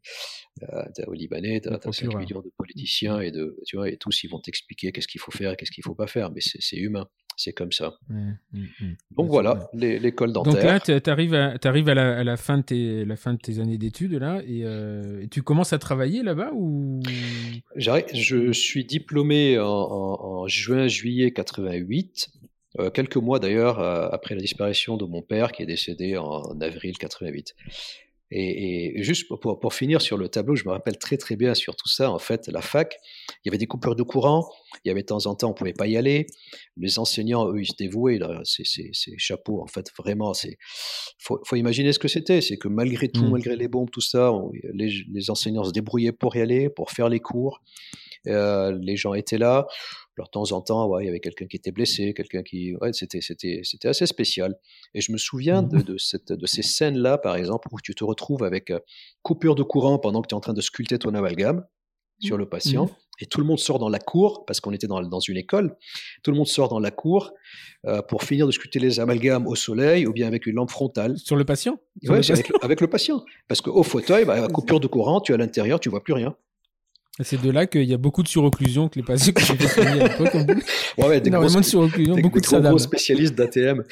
au 1.06 1.12
Libanais, 1.12 1.60
tu 1.60 1.68
as, 1.68 1.80
5 1.92 2.14
millions 2.14 2.40
de 2.40 2.52
politiciens 2.56 3.20
et 3.20 3.32
de 3.32 3.58
tu 3.66 3.76
vois 3.76 3.88
et 3.88 3.96
tous 3.96 4.22
ils 4.22 4.30
vont 4.30 4.38
t'expliquer 4.38 4.92
qu'est-ce 4.92 5.08
qu'il 5.08 5.20
faut 5.20 5.32
faire 5.32 5.52
et 5.52 5.56
qu'est-ce 5.56 5.72
qu'il 5.72 5.82
faut 5.82 5.96
pas 5.96 6.06
faire, 6.06 6.30
mais 6.30 6.40
c'est 6.40 6.76
humain. 6.76 7.08
C'est 7.38 7.52
comme 7.52 7.70
ça. 7.70 7.98
Mmh. 8.08 8.32
Donc 9.10 9.28
voilà, 9.28 9.68
l'école 9.74 10.32
dentaire. 10.32 10.54
Donc 10.54 10.62
là, 10.62 10.80
tu 10.80 11.10
arrives, 11.10 11.34
à, 11.34 11.54
arrives 11.64 11.88
à, 11.90 11.94
la, 11.94 12.18
à, 12.18 12.24
la, 12.24 12.36
fin 12.38 12.56
de 12.58 12.62
tes, 12.62 13.04
la 13.04 13.16
fin 13.16 13.34
de 13.34 13.38
tes 13.38 13.58
années 13.58 13.76
d'études 13.76 14.14
là, 14.14 14.40
et, 14.46 14.64
euh, 14.64 15.20
et, 15.20 15.28
tu 15.28 15.42
commences 15.42 15.74
à 15.74 15.78
travailler 15.78 16.05
là-bas 16.22 16.50
Je 18.14 18.52
suis 18.52 18.84
diplômé 18.84 19.58
en, 19.58 20.46
juin-juillet 20.46 21.32
88. 21.32 22.28
Euh, 22.78 22.90
quelques 22.90 23.16
mois 23.16 23.38
d'ailleurs 23.38 23.80
euh, 23.80 24.08
après 24.12 24.34
la 24.34 24.40
disparition 24.42 24.98
de 24.98 25.06
mon 25.06 25.22
père 25.22 25.52
qui 25.52 25.62
est 25.62 25.66
décédé 25.66 26.18
en 26.18 26.60
avril 26.60 26.98
88. 26.98 27.54
Et, 28.32 29.02
juste 29.02 29.28
pour, 29.28 29.60
pour, 29.60 29.72
finir 29.72 30.02
sur 30.02 30.18
le 30.18 30.28
tableau, 30.28 30.56
je 30.56 30.64
me 30.64 30.70
rappelle 30.70 30.98
très 30.98 31.16
très 31.16 31.36
bien 31.36 31.54
sur 31.54 31.76
tout 31.76 31.88
ça. 31.88 32.10
En 32.10 32.18
fait, 32.18 32.48
la 32.48 32.60
fac, 32.60 32.98
il 33.46 33.50
y 33.50 33.50
avait 33.50 33.58
des 33.58 33.68
coupures 33.68 33.94
de 33.94 34.02
courant, 34.02 34.50
il 34.84 34.88
y 34.88 34.90
avait 34.90 35.02
de 35.02 35.06
temps 35.06 35.26
en 35.26 35.36
temps, 35.36 35.50
on 35.50 35.54
pouvait 35.54 35.72
pas 35.72 35.86
y 35.86 35.96
aller. 35.96 36.26
Les 36.76 36.98
enseignants, 36.98 37.48
eux, 37.48 37.60
ils 37.60 37.66
se 37.66 37.76
dévouaient. 37.78 38.18
C'est 38.42 38.90
chapeau, 39.18 39.62
en 39.62 39.68
fait, 39.68 39.86
vraiment. 39.96 40.34
C'est 40.34 40.58
faut, 41.20 41.40
faut 41.44 41.54
imaginer 41.54 41.92
ce 41.92 42.00
que 42.00 42.08
c'était. 42.08 42.40
C'est 42.40 42.56
que 42.56 42.66
malgré 42.66 43.08
tout, 43.08 43.24
mmh. 43.24 43.30
malgré 43.30 43.54
les 43.54 43.68
bombes, 43.68 43.88
tout 43.88 44.00
ça, 44.00 44.32
les, 44.74 44.90
les, 45.12 45.30
enseignants 45.30 45.62
se 45.62 45.70
débrouillaient 45.70 46.10
pour 46.10 46.34
y 46.34 46.40
aller, 46.40 46.68
pour 46.68 46.90
faire 46.90 47.08
les 47.08 47.20
cours. 47.20 47.62
Euh, 48.26 48.76
les 48.82 48.96
gens 48.96 49.14
étaient 49.14 49.38
là. 49.38 49.68
Alors, 50.18 50.26
de 50.26 50.30
temps 50.32 50.52
en 50.56 50.60
temps, 50.60 50.88
ouais, 50.88 51.04
il 51.04 51.06
y 51.06 51.08
avait 51.08 51.20
quelqu'un 51.20 51.46
qui 51.46 51.56
était 51.56 51.70
blessé, 51.70 52.14
quelqu'un 52.14 52.42
qui. 52.42 52.74
Ouais, 52.80 52.92
c'était, 52.92 53.20
c'était, 53.20 53.60
c'était 53.62 53.86
assez 53.86 54.06
spécial. 54.06 54.56
Et 54.92 55.00
je 55.00 55.12
me 55.12 55.18
souviens 55.18 55.62
de, 55.62 55.78
de, 55.82 55.98
cette, 55.98 56.32
de 56.32 56.46
ces 56.46 56.62
scènes-là, 56.62 57.18
par 57.18 57.36
exemple, 57.36 57.68
où 57.70 57.80
tu 57.80 57.94
te 57.94 58.02
retrouves 58.02 58.42
avec 58.42 58.72
euh, 58.72 58.80
coupure 59.22 59.54
de 59.54 59.62
courant 59.62 60.00
pendant 60.00 60.20
que 60.20 60.26
tu 60.26 60.34
es 60.34 60.36
en 60.36 60.40
train 60.40 60.54
de 60.54 60.60
sculpter 60.60 60.98
ton 60.98 61.14
amalgame 61.14 61.64
sur 62.18 62.36
le 62.36 62.48
patient. 62.48 62.86
Mmh. 62.86 62.90
Et 63.20 63.26
tout 63.26 63.40
le 63.40 63.46
monde 63.46 63.58
sort 63.58 63.78
dans 63.78 63.88
la 63.88 63.98
cour, 63.98 64.44
parce 64.44 64.60
qu'on 64.60 64.72
était 64.72 64.86
dans, 64.86 65.00
dans, 65.00 65.20
une 65.20 65.36
école, 65.36 65.76
tout 66.22 66.30
le 66.30 66.36
monde 66.36 66.46
sort 66.46 66.68
dans 66.68 66.80
la 66.80 66.90
cour 66.90 67.32
euh, 67.86 68.02
pour 68.02 68.24
finir 68.24 68.46
de 68.46 68.52
sculpter 68.52 68.78
les 68.78 69.00
amalgames 69.00 69.46
au 69.46 69.54
soleil 69.54 70.06
ou 70.06 70.12
bien 70.12 70.26
avec 70.26 70.46
une 70.46 70.56
lampe 70.56 70.70
frontale. 70.70 71.16
Sur 71.16 71.36
le 71.36 71.44
patient? 71.44 71.78
Oui, 72.02 72.16
avec, 72.30 72.52
avec, 72.62 72.80
le 72.80 72.88
patient. 72.88 73.24
Parce 73.48 73.62
qu'au 73.62 73.82
fauteuil, 73.82 74.24
bah, 74.24 74.46
coupure 74.48 74.80
de 74.80 74.86
courant, 74.86 75.20
tu 75.20 75.32
es 75.32 75.34
à 75.34 75.38
l'intérieur, 75.38 75.80
tu 75.80 75.88
vois 75.88 76.04
plus 76.04 76.12
rien. 76.12 76.36
C'est 77.20 77.40
de 77.40 77.50
là 77.50 77.66
qu'il 77.66 77.84
y 77.84 77.94
a 77.94 77.96
beaucoup 77.96 78.22
de 78.22 78.28
surocclusion 78.28 78.90
que 78.90 78.98
les 78.98 79.02
patients 79.02 79.32
que 79.32 79.40
j'ai 79.40 79.56
fait 79.56 79.86
à 79.86 79.94
l'époque 79.94 80.34
Ouais, 80.98 81.06
ouais, 81.06 81.20
des 81.22 81.28
Énormément 81.28 81.60
de 81.60 81.64
surocclusion, 81.64 82.16
beaucoup 82.16 82.40
de 82.40 82.68
gros 82.68 82.78
spécialistes 82.78 83.34
d'ATM. 83.34 83.84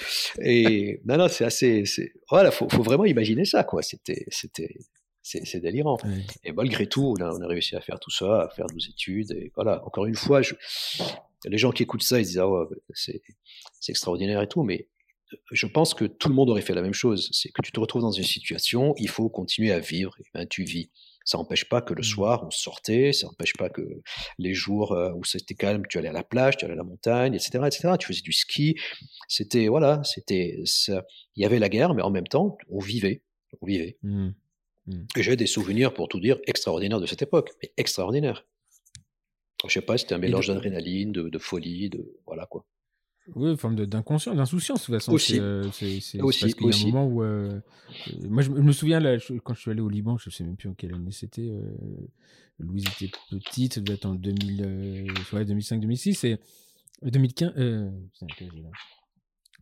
Et 0.43 1.01
non, 1.07 1.17
non, 1.17 1.29
c'est 1.29 1.47
assez. 1.47 1.85
Voilà, 2.29 2.51
faut, 2.51 2.69
faut 2.69 2.83
vraiment 2.83 3.07
imaginer 3.07 3.47
ça, 3.47 3.65
quoi. 3.65 3.81
C'était, 3.81 4.27
c'était, 4.29 4.77
c'est 5.25 5.61
délirant. 5.61 5.97
Et 6.45 6.53
malgré 6.53 6.87
tout, 6.87 7.15
on 7.19 7.23
a 7.23 7.47
réussi 7.47 7.75
à 7.75 7.81
faire 7.81 7.99
tout 7.99 8.11
ça, 8.11 8.43
à 8.43 8.49
faire 8.51 8.67
nos 8.73 8.79
études. 8.79 9.33
Et 9.33 9.51
voilà, 9.55 9.85
encore 9.87 10.07
une 10.07 10.15
fois, 10.15 10.43
je... 10.43 10.55
les 11.47 11.59
gens 11.59 11.73
qui 11.73 11.83
écoutent 11.83 12.03
ça, 12.03 12.21
ils 12.21 12.27
disent 12.27 12.39
ah 12.39 12.49
ouais, 12.49 12.67
c'est 12.93 13.23
extraordinaire 13.89 14.43
et 14.43 14.49
tout, 14.49 14.63
mais 14.63 14.89
je 15.51 15.67
pense 15.67 15.95
que 15.95 16.05
tout 16.05 16.29
le 16.29 16.35
monde 16.35 16.51
aurait 16.51 16.63
fait 16.63 16.75
la 16.75 16.83
même 16.83 16.93
chose. 16.93 17.31
C'est 17.33 17.51
que 17.51 17.63
tu 17.63 17.73
te 17.73 17.81
retrouves 17.81 18.03
dans 18.03 18.11
une 18.11 18.25
situation, 18.25 18.95
il 18.99 19.09
faut 19.09 19.29
continuer 19.29 19.73
à 19.73 19.79
vivre. 19.79 20.15
Et 20.21 20.25
ben, 20.35 20.47
tu 20.47 20.65
vis. 20.65 20.91
Ça 21.25 21.39
n'empêche 21.39 21.67
pas 21.71 21.81
que 21.81 21.95
le 21.95 22.03
mmh. 22.03 22.05
soir, 22.05 22.45
on 22.47 22.51
sortait, 22.51 23.15
ça 23.15 23.27
n'empêche 23.27 23.55
pas 23.55 23.71
que 23.71 23.81
les 24.39 24.53
jours 24.53 24.93
euh, 24.93 25.11
où 25.15 25.25
c'était 25.25 25.55
calme, 25.55 25.85
tu 25.89 25.97
allais 25.97 26.09
à 26.09 26.13
la 26.13 26.23
plage, 26.23 26.59
tu 26.59 26.67
allais 26.67 26.75
à 26.75 26.77
la 26.77 26.85
montagne, 26.85 27.33
etc., 27.33 27.61
etc. 27.67 27.95
Tu 27.99 28.09
faisais 28.09 28.21
du 28.21 28.33
ski. 28.33 28.79
C'était, 29.27 29.69
voilà, 29.69 30.03
c'était, 30.05 30.63
il 30.63 31.43
y 31.43 31.47
avait 31.47 31.59
la 31.59 31.71
guerre, 31.71 31.95
mais 31.95 32.03
en 32.03 32.11
même 32.11 32.27
temps, 32.27 32.59
on 32.69 32.79
vivait, 32.79 33.23
on 33.63 33.67
vivait. 33.67 33.97
Mmh. 34.03 34.33
Et 35.17 35.23
j'ai 35.23 35.37
des 35.37 35.47
souvenirs, 35.47 35.95
pour 35.95 36.09
tout 36.09 36.21
dire, 36.21 36.39
extraordinaires 36.47 37.01
de 37.01 37.07
cette 37.07 37.23
époque, 37.23 37.53
mais 37.63 37.73
extraordinaires. 37.77 38.47
Je 39.67 39.73
sais 39.73 39.81
pas, 39.81 39.97
c'était 39.97 40.15
un 40.15 40.19
mélange 40.19 40.49
d'adrénaline, 40.49 41.13
de, 41.13 41.29
de, 41.29 41.39
folie, 41.39 41.89
de, 41.89 42.19
voilà, 42.27 42.45
quoi. 42.47 42.67
Oui, 43.35 43.51
une 43.51 43.57
forme 43.57 43.87
d'inconscience, 43.87 44.37
d'insouciance, 44.37 44.81
de 44.81 44.85
toute 44.85 44.95
façon. 44.97 45.13
Aussi. 45.13 45.41
C'est 45.73 46.21
aussi, 46.21 46.43
parce 46.43 46.55
qu'il 46.55 46.67
y 46.67 46.73
a 46.73 46.77
un 46.77 46.91
moment 46.91 47.07
où. 47.07 47.23
Euh, 47.23 47.59
moi, 48.29 48.43
je, 48.43 48.51
me 48.51 48.73
souviens, 48.73 49.01
là, 49.01 49.17
quand 49.43 49.55
je 49.55 49.61
suis 49.61 49.71
allé 49.71 49.81
au 49.81 49.89
Liban, 49.89 50.19
je 50.19 50.29
ne 50.29 50.33
sais 50.33 50.45
même 50.45 50.57
plus 50.57 50.69
en 50.69 50.75
quelle 50.75 50.95
année 50.95 51.11
c'était. 51.11 51.49
Euh, 51.49 51.63
Louise 52.59 52.85
était 52.85 53.11
petite, 53.31 53.75
ça 53.75 53.81
devait 53.81 53.95
être 53.95 54.05
en 54.05 54.15
2000, 54.15 55.11
2005-2006. 55.33 56.27
Et 56.27 56.39
2015. 57.11 57.55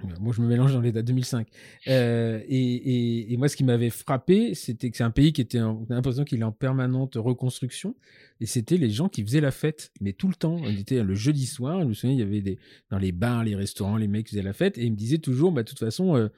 Euh, 0.05 0.09
moi, 0.21 0.33
je 0.35 0.41
me 0.41 0.49
mélange 0.49 0.73
dans 0.73 0.81
les 0.81 0.93
dates 0.93 1.07
2005. 1.07 1.49
Euh, 1.89 2.41
et, 2.49 2.57
et, 2.57 3.33
et, 3.33 3.37
moi, 3.37 3.49
ce 3.49 3.57
qui 3.57 3.65
m'avait 3.65 3.91
frappé, 3.91 4.55
c'était 4.55 4.91
que 4.91 4.97
c'est 4.97 5.05
un 5.05 5.11
pays 5.11 5.33
qui 5.33 5.41
était, 5.41 5.59
a 5.59 5.75
l'impression 5.89 6.25
qu'il 6.25 6.41
est 6.41 6.45
en 6.45 6.53
permanente 6.53 7.15
reconstruction. 7.17 7.95
Et 8.41 8.47
c'était 8.47 8.77
les 8.77 8.91
gens 8.91 9.09
qui 9.09 9.23
faisaient 9.23 9.41
la 9.41 9.51
fête, 9.51 9.93
mais 10.01 10.13
tout 10.13 10.29
le 10.29 10.35
temps. 10.35 10.57
On 10.57 10.71
était 10.71 11.03
le 11.03 11.15
jeudi 11.15 11.47
soir. 11.47 11.81
Je 11.83 11.87
me 11.87 11.95
souviens, 11.95 12.15
il 12.17 12.21
y 12.21 12.23
avait 12.23 12.41
des 12.41 12.59
dans 12.91 12.99
les 12.99 13.13
bars, 13.13 13.45
les 13.45 13.55
restaurants, 13.55 13.97
les 13.97 14.09
mecs 14.09 14.29
faisaient 14.29 14.43
la 14.43 14.53
fête. 14.53 14.79
Et 14.79 14.85
ils 14.85 14.93
me 14.93 14.97
disaient 14.97 15.19
toujours, 15.19 15.53
bah, 15.53 15.63
de 15.63 15.69
toute 15.69 15.79
façon. 15.79 16.17
Euh, 16.17 16.29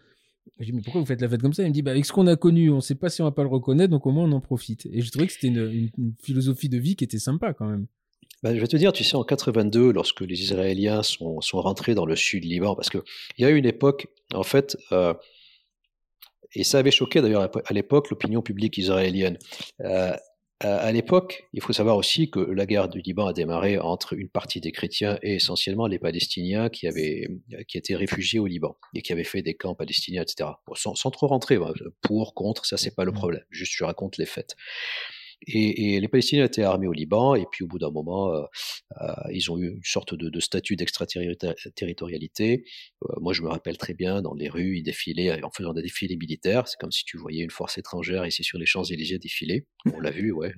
je 0.58 0.66
dis, 0.66 0.72
mais 0.72 0.82
pourquoi 0.82 1.00
vous 1.00 1.06
faites 1.06 1.22
la 1.22 1.28
fête 1.28 1.40
comme 1.40 1.54
ça? 1.54 1.62
Il 1.62 1.68
me 1.68 1.72
dit, 1.72 1.82
bah, 1.82 1.92
avec 1.92 2.04
ce 2.04 2.12
qu'on 2.12 2.26
a 2.26 2.36
connu, 2.36 2.70
on 2.70 2.76
ne 2.76 2.80
sait 2.80 2.94
pas 2.94 3.08
si 3.08 3.22
on 3.22 3.24
va 3.24 3.32
pas 3.32 3.42
le 3.42 3.48
reconnaître, 3.48 3.90
donc 3.90 4.06
au 4.06 4.12
moins 4.12 4.24
on 4.24 4.32
en 4.32 4.40
profite. 4.40 4.86
Et 4.92 5.00
je 5.00 5.10
trouvais 5.10 5.26
que 5.26 5.32
c'était 5.32 5.48
une, 5.48 5.90
une 5.96 6.14
philosophie 6.22 6.68
de 6.68 6.76
vie 6.76 6.96
qui 6.96 7.04
était 7.04 7.18
sympa 7.18 7.54
quand 7.54 7.66
même. 7.66 7.86
Ben, 8.44 8.54
je 8.54 8.60
vais 8.60 8.66
te 8.66 8.76
dire, 8.76 8.92
tu 8.92 9.04
sais, 9.04 9.16
en 9.16 9.24
82, 9.24 9.90
lorsque 9.90 10.20
les 10.20 10.42
Israéliens 10.42 11.02
sont, 11.02 11.40
sont 11.40 11.62
rentrés 11.62 11.94
dans 11.94 12.04
le 12.04 12.14
sud 12.14 12.44
Liban, 12.44 12.76
parce 12.76 12.90
qu'il 12.90 13.00
y 13.38 13.44
a 13.46 13.48
eu 13.48 13.56
une 13.56 13.64
époque, 13.64 14.08
en 14.34 14.42
fait, 14.42 14.76
euh, 14.92 15.14
et 16.52 16.62
ça 16.62 16.78
avait 16.78 16.90
choqué 16.90 17.22
d'ailleurs 17.22 17.50
à 17.64 17.72
l'époque 17.72 18.10
l'opinion 18.10 18.42
publique 18.42 18.76
israélienne. 18.76 19.38
Euh, 19.80 20.14
à 20.60 20.92
l'époque, 20.92 21.48
il 21.54 21.62
faut 21.62 21.72
savoir 21.72 21.96
aussi 21.96 22.30
que 22.30 22.38
la 22.38 22.66
guerre 22.66 22.90
du 22.90 23.00
Liban 23.00 23.26
a 23.26 23.32
démarré 23.32 23.78
entre 23.78 24.12
une 24.12 24.28
partie 24.28 24.60
des 24.60 24.72
chrétiens 24.72 25.18
et 25.22 25.36
essentiellement 25.36 25.86
les 25.86 25.98
Palestiniens 25.98 26.68
qui 26.68 26.86
avaient 26.86 27.28
qui 27.66 27.76
étaient 27.78 27.96
réfugiés 27.96 28.38
au 28.38 28.46
Liban 28.46 28.76
et 28.94 29.00
qui 29.02 29.12
avaient 29.12 29.24
fait 29.24 29.42
des 29.42 29.54
camps 29.54 29.74
palestiniens, 29.74 30.22
etc. 30.22 30.50
sans, 30.74 30.94
sans, 30.94 31.10
trop 31.10 31.26
rentrer, 31.26 31.58
pour, 32.02 32.34
contre, 32.34 32.66
ça 32.66 32.76
c'est 32.76 32.94
pas 32.94 33.04
le 33.04 33.10
mmh. 33.10 33.14
problème. 33.14 33.44
Juste 33.50 33.72
je 33.74 33.84
raconte 33.84 34.16
les 34.18 34.26
faits. 34.26 34.54
Et, 35.46 36.00
les 36.00 36.08
Palestiniens 36.08 36.44
étaient 36.44 36.62
armés 36.62 36.86
au 36.86 36.92
Liban, 36.92 37.34
et 37.34 37.44
puis 37.50 37.64
au 37.64 37.66
bout 37.66 37.78
d'un 37.78 37.90
moment, 37.90 38.32
euh, 38.32 38.42
euh, 39.00 39.12
ils 39.32 39.50
ont 39.50 39.58
eu 39.58 39.68
une 39.68 39.82
sorte 39.82 40.14
de, 40.14 40.40
statut 40.40 40.76
d'extraterritorialité. 40.76 42.64
Euh, 43.02 43.14
moi, 43.20 43.32
je 43.32 43.42
me 43.42 43.48
rappelle 43.48 43.76
très 43.76 43.94
bien, 43.94 44.22
dans 44.22 44.34
les 44.34 44.48
rues, 44.48 44.78
ils 44.78 44.82
défilaient 44.82 45.42
en 45.42 45.50
faisant 45.50 45.72
des 45.72 45.82
défilés 45.82 46.16
militaires. 46.16 46.66
C'est 46.68 46.78
comme 46.78 46.92
si 46.92 47.04
tu 47.04 47.18
voyais 47.18 47.42
une 47.42 47.50
force 47.50 47.78
étrangère 47.78 48.26
ici 48.26 48.42
sur 48.42 48.58
les 48.58 48.66
Champs-Élysées 48.66 49.18
défiler. 49.18 49.66
On 49.92 50.00
l'a 50.00 50.10
vu, 50.10 50.32
ouais. 50.32 50.54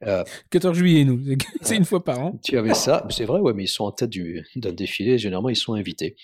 14 0.50 0.76
juillet, 0.76 1.04
nous. 1.04 1.20
C'est 1.62 1.76
une 1.76 1.84
fois 1.84 2.02
par 2.04 2.20
an. 2.20 2.38
Tu 2.44 2.58
avais 2.58 2.74
ça, 2.74 3.06
c'est 3.10 3.24
vrai, 3.24 3.40
ouais, 3.40 3.52
mais 3.54 3.64
ils 3.64 3.68
sont 3.68 3.84
en 3.84 3.92
tête 3.92 4.10
d'un 4.56 4.72
défilé. 4.72 5.18
Généralement, 5.18 5.48
ils 5.48 5.56
sont 5.56 5.74
invités. 5.74 6.16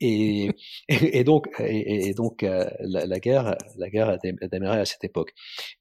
Et, 0.00 0.50
et, 0.88 1.24
donc, 1.24 1.48
et, 1.58 2.14
donc 2.14 2.42
la, 2.42 3.20
guerre, 3.20 3.56
la 3.78 3.90
guerre 3.90 4.10
a 4.10 4.18
démarré 4.48 4.80
à 4.80 4.84
cette 4.84 5.02
époque. 5.04 5.32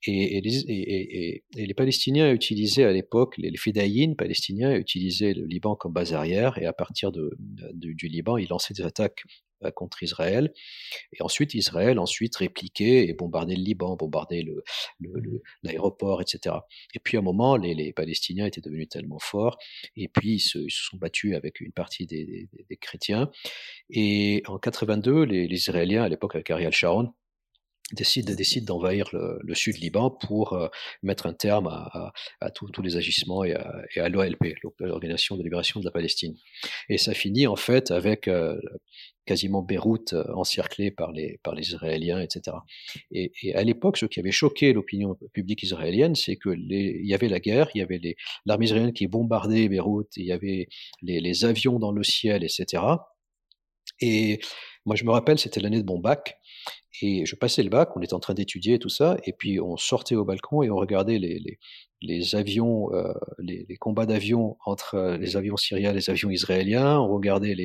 Et, 0.06 0.38
et 0.38 1.25
et, 1.25 1.44
les 1.55 1.74
Palestiniens 1.74 2.32
utilisaient 2.32 2.84
à 2.84 2.91
l'époque, 2.91 3.38
les, 3.38 3.51
les 3.51 4.15
palestiniens 4.15 4.75
utilisaient 4.75 5.34
le 5.34 5.46
Liban 5.46 5.75
comme 5.75 5.94
base 5.94 6.13
arrière, 6.13 6.58
et 6.58 6.65
à 6.65 6.74
partir 6.74 7.12
du 7.12 8.08
Liban, 8.08 8.38
ils 8.38 8.48
lançaient 8.50 8.74
des 8.74 8.84
attaques 8.84 9.24
euh, 9.63 9.72
contre 9.72 10.03
Israël. 10.03 10.53
Et 11.13 11.22
ensuite, 11.22 11.53
Israël 11.53 12.00
ensuite 12.00 12.36
répliquait 12.36 13.08
et 13.08 13.13
bombardait 13.13 13.55
le 13.55 13.62
Liban, 13.62 13.96
bombardait 13.96 14.46
l'aéroport, 15.63 16.22
etc. 16.22 16.55
Et 16.94 17.00
puis 17.00 17.17
à 17.17 17.20
un 17.20 17.24
moment, 17.24 17.55
les, 17.55 17.94
Palestiniens 17.94 18.46
étaient 18.46 18.62
devenus 18.62 18.89
tellement 18.89 19.20
forts, 19.20 19.58
et 19.96 20.08
puis 20.08 20.36
ils 20.36 20.39
se, 20.39 20.67
sont 20.70 20.98
battus 20.98 21.36
avec 21.36 21.62
une 21.62 21.72
partie 21.72 22.05
des, 22.05 22.50
chrétiens. 22.82 23.32
Et 23.89 24.44
en 24.48 24.58
82, 24.58 25.24
les, 25.24 25.48
les 25.48 25.55
Israéliens, 25.55 26.03
à 26.03 26.10
l'époque 26.10 26.36
avec 26.36 26.50
Ariel 26.51 26.74
Sharon, 26.74 27.13
décide, 27.94 28.32
décide 28.36 28.65
d'envahir 28.65 29.10
le, 29.13 29.39
le, 29.44 29.56
sud 29.56 29.77
Liban 29.77 30.10
pour 30.10 30.54
euh, 30.54 30.68
mettre 31.04 31.27
un 31.27 31.34
terme 31.34 31.68
à, 31.68 32.12
à, 32.42 32.50
tous 32.50 32.82
les 32.82 32.98
agissements 32.98 33.44
et 33.44 33.54
à, 33.54 33.84
à 33.98 34.10
l'OLP, 34.10 34.56
l'Organisation 34.80 35.38
de 35.38 35.44
libération 35.44 35.80
de 35.80 35.86
la 35.86 35.92
Palestine. 35.92 36.36
Et 36.89 36.98
ça 36.98 37.13
finit 37.13 37.46
en 37.48 37.56
fait 37.56 37.92
avec 37.92 38.27
euh, 38.27 38.60
quasiment 39.25 39.62
Beyrouth 39.62 40.13
euh, 40.13 40.24
encerclée 40.34 40.89
par 40.89 41.12
les, 41.12 41.39
par 41.44 41.54
les 41.54 41.68
Israéliens, 41.68 42.20
etc. 42.22 42.58
Et, 43.12 43.32
et 43.44 43.54
à 43.54 43.63
l'époque, 43.63 43.98
ce 43.98 44.08
qui 44.08 44.20
avait 44.20 44.32
choqué 44.32 44.74
l'opinion 44.74 45.15
publique 45.34 45.62
israélienne, 45.62 46.15
c'est 46.15 46.38
que 46.38 46.50
les, 46.50 47.00
il 47.01 47.08
y 47.08 47.13
avait 47.13 47.30
la 47.30 47.39
guerre, 47.39 47.70
il 47.75 47.80
y 47.80 47.82
avait 47.82 48.00
l'armée 48.46 48.65
israélienne 48.65 48.94
qui 48.94 49.08
bombardait 49.08 49.70
Beyrouth, 49.70 50.10
il 50.18 50.25
y 50.25 50.32
avait 50.32 50.68
les, 51.04 51.20
les 51.20 51.46
avions 51.46 51.77
dans 51.77 51.92
le 51.92 52.04
ciel, 52.04 52.44
etc. 52.44 52.84
Et 54.01 54.39
moi, 54.86 54.96
je 54.96 55.04
me 55.04 55.12
rappelle, 55.12 55.39
c'était 55.39 55.60
l'année 55.60 55.82
de 55.82 55.88
mon 55.88 56.00
bac, 56.00 56.38
et 57.01 57.25
je 57.25 57.36
passais 57.36 57.62
le 57.63 57.69
bac, 57.69 57.89
on 57.95 58.01
était 58.01 58.13
en 58.13 58.19
train 58.19 58.34
d'étudier 58.34 58.79
tout 58.79 58.89
ça, 58.89 59.17
et 59.25 59.34
puis 59.34 59.60
on 59.60 59.75
sortait 59.75 60.15
au 60.15 60.24
balcon 60.24 60.63
et 60.63 60.69
on 60.69 60.77
regardait 60.77 61.19
les, 61.19 61.39
les, 61.39 61.60
les 62.01 62.36
avions, 62.36 62.93
euh, 62.93 63.13
les, 63.39 63.65
les, 63.67 63.77
combats 63.77 64.05
d'avions 64.05 64.57
entre 64.65 64.95
euh, 64.95 65.17
les 65.17 65.36
avions 65.36 65.57
syriens 65.57 65.91
et 65.91 65.95
les 65.95 66.10
avions 66.10 66.29
israéliens, 66.29 67.00
on 67.00 67.13
regardait 67.13 67.55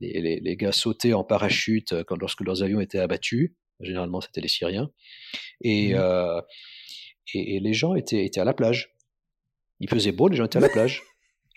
les, 0.00 0.56
gars 0.56 0.72
sauter 0.72 1.12
en 1.12 1.24
parachute 1.24 1.92
euh, 1.92 2.04
quand, 2.04 2.16
lorsque 2.16 2.40
leurs 2.40 2.62
avions 2.62 2.80
étaient 2.80 2.98
abattus, 2.98 3.52
généralement 3.80 4.20
c'était 4.20 4.40
les 4.40 4.48
Syriens, 4.48 4.90
et, 5.62 5.94
mmh. 5.94 5.98
euh, 5.98 6.40
et, 7.34 7.56
et, 7.56 7.60
les 7.60 7.74
gens 7.74 7.94
étaient, 7.94 8.24
étaient 8.24 8.40
à 8.40 8.44
la 8.44 8.54
plage. 8.54 8.94
Il 9.80 9.88
faisait 9.88 10.12
beau, 10.12 10.28
les 10.28 10.36
gens 10.36 10.44
étaient 10.44 10.58
à 10.58 10.62
la 10.62 10.68
plage. 10.70 11.02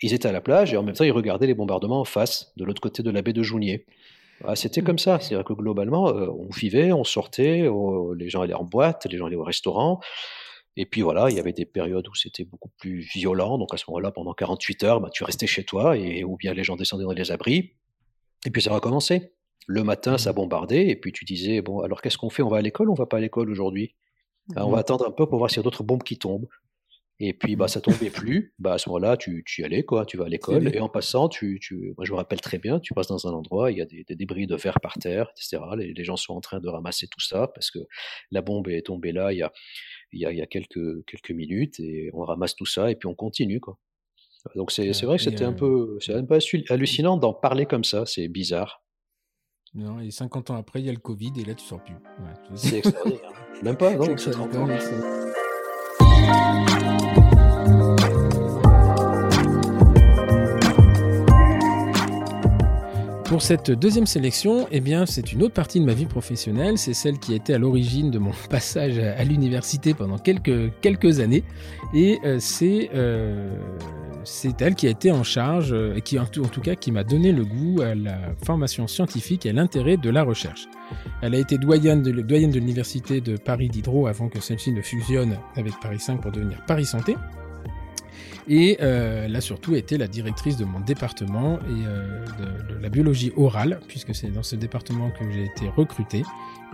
Ils 0.02 0.12
étaient 0.12 0.28
à 0.28 0.32
la 0.32 0.40
plage 0.40 0.74
et 0.74 0.76
en 0.76 0.82
même 0.82 0.94
temps 0.94 1.04
ils 1.04 1.12
regardaient 1.12 1.46
les 1.46 1.54
bombardements 1.54 2.00
en 2.00 2.04
face, 2.04 2.52
de 2.56 2.64
l'autre 2.64 2.80
côté 2.80 3.02
de 3.02 3.10
la 3.10 3.22
baie 3.22 3.32
de 3.32 3.42
Jounier. 3.42 3.86
Ah, 4.46 4.56
c'était 4.56 4.80
mmh. 4.80 4.84
comme 4.84 4.98
ça. 4.98 5.18
C'est-à-dire 5.20 5.44
que 5.44 5.52
globalement, 5.52 6.08
euh, 6.08 6.28
on 6.28 6.48
vivait, 6.50 6.92
on 6.92 7.04
sortait, 7.04 7.68
les 8.16 8.28
gens 8.28 8.42
allaient 8.42 8.54
en 8.54 8.64
boîte, 8.64 9.06
les 9.10 9.18
gens 9.18 9.26
allaient 9.26 9.36
au 9.36 9.44
restaurant. 9.44 10.00
Et 10.76 10.86
puis 10.86 11.02
voilà, 11.02 11.30
il 11.30 11.36
y 11.36 11.40
avait 11.40 11.52
des 11.52 11.66
périodes 11.66 12.08
où 12.08 12.14
c'était 12.14 12.44
beaucoup 12.44 12.70
plus 12.78 12.98
violent. 12.98 13.58
Donc 13.58 13.72
à 13.72 13.76
ce 13.76 13.84
moment-là, 13.88 14.10
pendant 14.10 14.34
48 14.34 14.82
heures, 14.84 15.00
bah, 15.00 15.10
tu 15.12 15.24
restais 15.24 15.46
chez 15.46 15.64
toi, 15.64 15.96
et, 15.96 16.24
ou 16.24 16.36
bien 16.36 16.52
les 16.52 16.64
gens 16.64 16.76
descendaient 16.76 17.04
dans 17.04 17.12
les 17.12 17.30
abris. 17.30 17.72
Et 18.44 18.50
puis 18.50 18.62
ça 18.62 18.72
recommençait. 18.72 19.32
Le 19.66 19.82
matin, 19.82 20.18
ça 20.18 20.32
mmh. 20.32 20.34
bombardait, 20.34 20.88
et 20.88 20.96
puis 20.96 21.12
tu 21.12 21.24
disais, 21.24 21.62
bon, 21.62 21.80
alors 21.80 22.02
qu'est-ce 22.02 22.18
qu'on 22.18 22.30
fait? 22.30 22.42
On 22.42 22.48
va 22.48 22.58
à 22.58 22.62
l'école 22.62 22.88
ou 22.88 22.92
on 22.92 22.96
va 22.96 23.06
pas 23.06 23.18
à 23.18 23.20
l'école 23.20 23.50
aujourd'hui? 23.50 23.94
On 24.56 24.68
va 24.68 24.76
mmh. 24.76 24.80
attendre 24.80 25.06
un 25.08 25.10
peu 25.10 25.26
pour 25.26 25.38
voir 25.38 25.50
s'il 25.50 25.58
y 25.58 25.60
a 25.60 25.62
d'autres 25.62 25.84
bombes 25.84 26.02
qui 26.02 26.18
tombent. 26.18 26.46
Et 27.20 27.32
puis, 27.32 27.54
bah, 27.54 27.68
ça 27.68 27.80
tombait 27.80 28.10
plus. 28.10 28.52
Bah, 28.58 28.74
à 28.74 28.78
ce 28.78 28.88
moment-là, 28.88 29.16
tu, 29.16 29.44
tu 29.46 29.62
y 29.62 29.64
allais, 29.64 29.84
quoi. 29.84 30.04
Tu 30.04 30.16
vas 30.16 30.24
à 30.24 30.28
l'école. 30.28 30.74
Et 30.74 30.80
en 30.80 30.88
passant, 30.88 31.28
tu, 31.28 31.60
tu, 31.60 31.94
moi, 31.96 32.04
je 32.04 32.12
me 32.12 32.16
rappelle 32.16 32.40
très 32.40 32.58
bien, 32.58 32.80
tu 32.80 32.92
passes 32.92 33.06
dans 33.06 33.28
un 33.28 33.32
endroit, 33.32 33.70
il 33.70 33.78
y 33.78 33.80
a 33.80 33.86
des, 33.86 34.04
des 34.04 34.16
débris 34.16 34.46
de 34.46 34.56
verre 34.56 34.80
par 34.80 34.94
terre, 34.94 35.30
etc. 35.30 35.62
Les, 35.76 35.92
les, 35.92 36.04
gens 36.04 36.16
sont 36.16 36.34
en 36.34 36.40
train 36.40 36.58
de 36.58 36.68
ramasser 36.68 37.06
tout 37.06 37.20
ça 37.20 37.48
parce 37.54 37.70
que 37.70 37.78
la 38.32 38.42
bombe 38.42 38.68
est 38.68 38.82
tombée 38.82 39.12
là 39.12 39.32
il 39.32 39.38
y 39.38 39.42
a, 39.42 39.52
il 40.12 40.20
y 40.20 40.26
a, 40.26 40.32
il 40.32 40.38
y 40.38 40.42
a 40.42 40.46
quelques, 40.46 41.04
quelques 41.06 41.30
minutes 41.30 41.78
et 41.78 42.10
on 42.14 42.24
ramasse 42.24 42.56
tout 42.56 42.66
ça 42.66 42.90
et 42.90 42.96
puis 42.96 43.06
on 43.06 43.14
continue, 43.14 43.60
quoi. 43.60 43.78
Donc, 44.56 44.72
c'est, 44.72 44.92
c'est 44.92 45.06
vrai 45.06 45.16
que 45.16 45.22
c'était 45.22 45.44
un 45.44 45.52
euh, 45.52 45.56
peu, 45.56 45.98
c'est 46.00 46.14
un 46.14 46.24
peu 46.24 46.38
hallucinant 46.68 47.16
d'en 47.16 47.32
parler 47.32 47.64
comme 47.64 47.84
ça. 47.84 48.04
C'est 48.04 48.28
bizarre. 48.28 48.82
Non, 49.72 50.00
et 50.00 50.10
50 50.10 50.50
ans 50.50 50.56
après, 50.56 50.80
il 50.80 50.86
y 50.86 50.88
a 50.88 50.92
le 50.92 50.98
Covid 50.98 51.32
et 51.38 51.44
là, 51.44 51.54
tu 51.54 51.64
sors 51.64 51.82
plus. 51.82 51.94
c'est 52.54 52.78
extraordinaire. 52.78 53.32
Même 53.62 53.76
pas, 53.76 53.94
non, 53.96 54.16
c'est 54.18 54.32
Pour 63.34 63.42
cette 63.42 63.72
deuxième 63.72 64.06
sélection, 64.06 64.68
eh 64.70 64.78
bien, 64.78 65.06
c'est 65.06 65.32
une 65.32 65.42
autre 65.42 65.54
partie 65.54 65.80
de 65.80 65.84
ma 65.84 65.92
vie 65.92 66.06
professionnelle. 66.06 66.78
C'est 66.78 66.94
celle 66.94 67.18
qui 67.18 67.32
a 67.32 67.34
été 67.34 67.52
à 67.52 67.58
l'origine 67.58 68.12
de 68.12 68.20
mon 68.20 68.30
passage 68.48 68.96
à 69.00 69.24
l'université 69.24 69.92
pendant 69.92 70.18
quelques, 70.18 70.70
quelques 70.80 71.18
années. 71.18 71.42
Et 71.92 72.20
euh, 72.24 72.36
c'est 72.38 72.90
euh, 72.94 73.58
c'est 74.22 74.62
elle 74.62 74.76
qui 74.76 74.86
a 74.86 74.90
été 74.90 75.10
en 75.10 75.24
charge, 75.24 75.72
euh, 75.72 75.96
et 75.96 76.00
qui 76.00 76.16
en 76.20 76.26
tout, 76.26 76.44
en 76.44 76.48
tout 76.48 76.60
cas 76.60 76.76
qui 76.76 76.92
m'a 76.92 77.02
donné 77.02 77.32
le 77.32 77.44
goût 77.44 77.80
à 77.82 77.96
la 77.96 78.18
formation 78.44 78.86
scientifique 78.86 79.46
et 79.46 79.50
à 79.50 79.52
l'intérêt 79.52 79.96
de 79.96 80.10
la 80.10 80.22
recherche. 80.22 80.68
Elle 81.20 81.34
a 81.34 81.38
été 81.38 81.58
doyenne 81.58 82.02
de, 82.02 82.12
doyenne 82.12 82.52
de 82.52 82.60
l'université 82.60 83.20
de 83.20 83.36
Paris 83.36 83.68
Diderot 83.68 84.06
avant 84.06 84.28
que 84.28 84.40
celle-ci 84.40 84.70
ne 84.70 84.80
fusionne 84.80 85.38
avec 85.56 85.72
Paris 85.82 85.98
5 85.98 86.20
pour 86.20 86.30
devenir 86.30 86.64
Paris 86.66 86.86
Santé. 86.86 87.16
Et 88.46 88.78
euh, 88.82 89.24
elle 89.24 89.36
a 89.36 89.40
surtout 89.40 89.74
été 89.74 89.96
la 89.96 90.06
directrice 90.06 90.56
de 90.56 90.64
mon 90.64 90.80
département 90.80 91.58
et 91.60 91.86
euh, 91.86 92.24
de, 92.68 92.74
la 92.80 92.88
biologie 92.88 93.32
orale, 93.36 93.80
puisque 93.88 94.14
c'est 94.14 94.28
dans 94.28 94.42
ce 94.42 94.56
département 94.56 95.10
que 95.10 95.30
j'ai 95.30 95.44
été 95.44 95.68
recruté. 95.68 96.22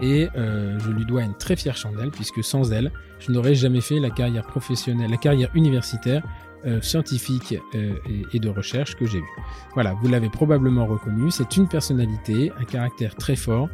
Et 0.02 0.28
euh, 0.36 0.78
je 0.80 0.90
lui 0.90 1.04
dois 1.04 1.22
une 1.22 1.36
très 1.36 1.56
fière 1.56 1.76
chandelle, 1.76 2.10
puisque 2.10 2.42
sans 2.42 2.72
elle, 2.72 2.90
je 3.20 3.30
n'aurais 3.30 3.54
jamais 3.54 3.80
fait 3.80 4.00
la 4.00 4.10
carrière 4.10 4.46
professionnelle, 4.46 5.10
la 5.10 5.16
carrière 5.16 5.50
universitaire 5.54 6.22
euh, 6.66 6.82
scientifique 6.82 7.54
euh, 7.74 7.94
et, 8.06 8.36
et, 8.36 8.38
de 8.38 8.50
recherche 8.50 8.94
que 8.94 9.06
j'ai 9.06 9.16
eue. 9.16 9.32
Voilà, 9.72 9.94
vous 9.94 10.08
l'avez 10.08 10.28
probablement 10.28 10.84
reconnu, 10.84 11.30
c'est 11.30 11.56
une 11.56 11.66
personnalité, 11.66 12.52
un 12.60 12.64
caractère 12.64 13.14
très 13.14 13.34
fort. 13.34 13.70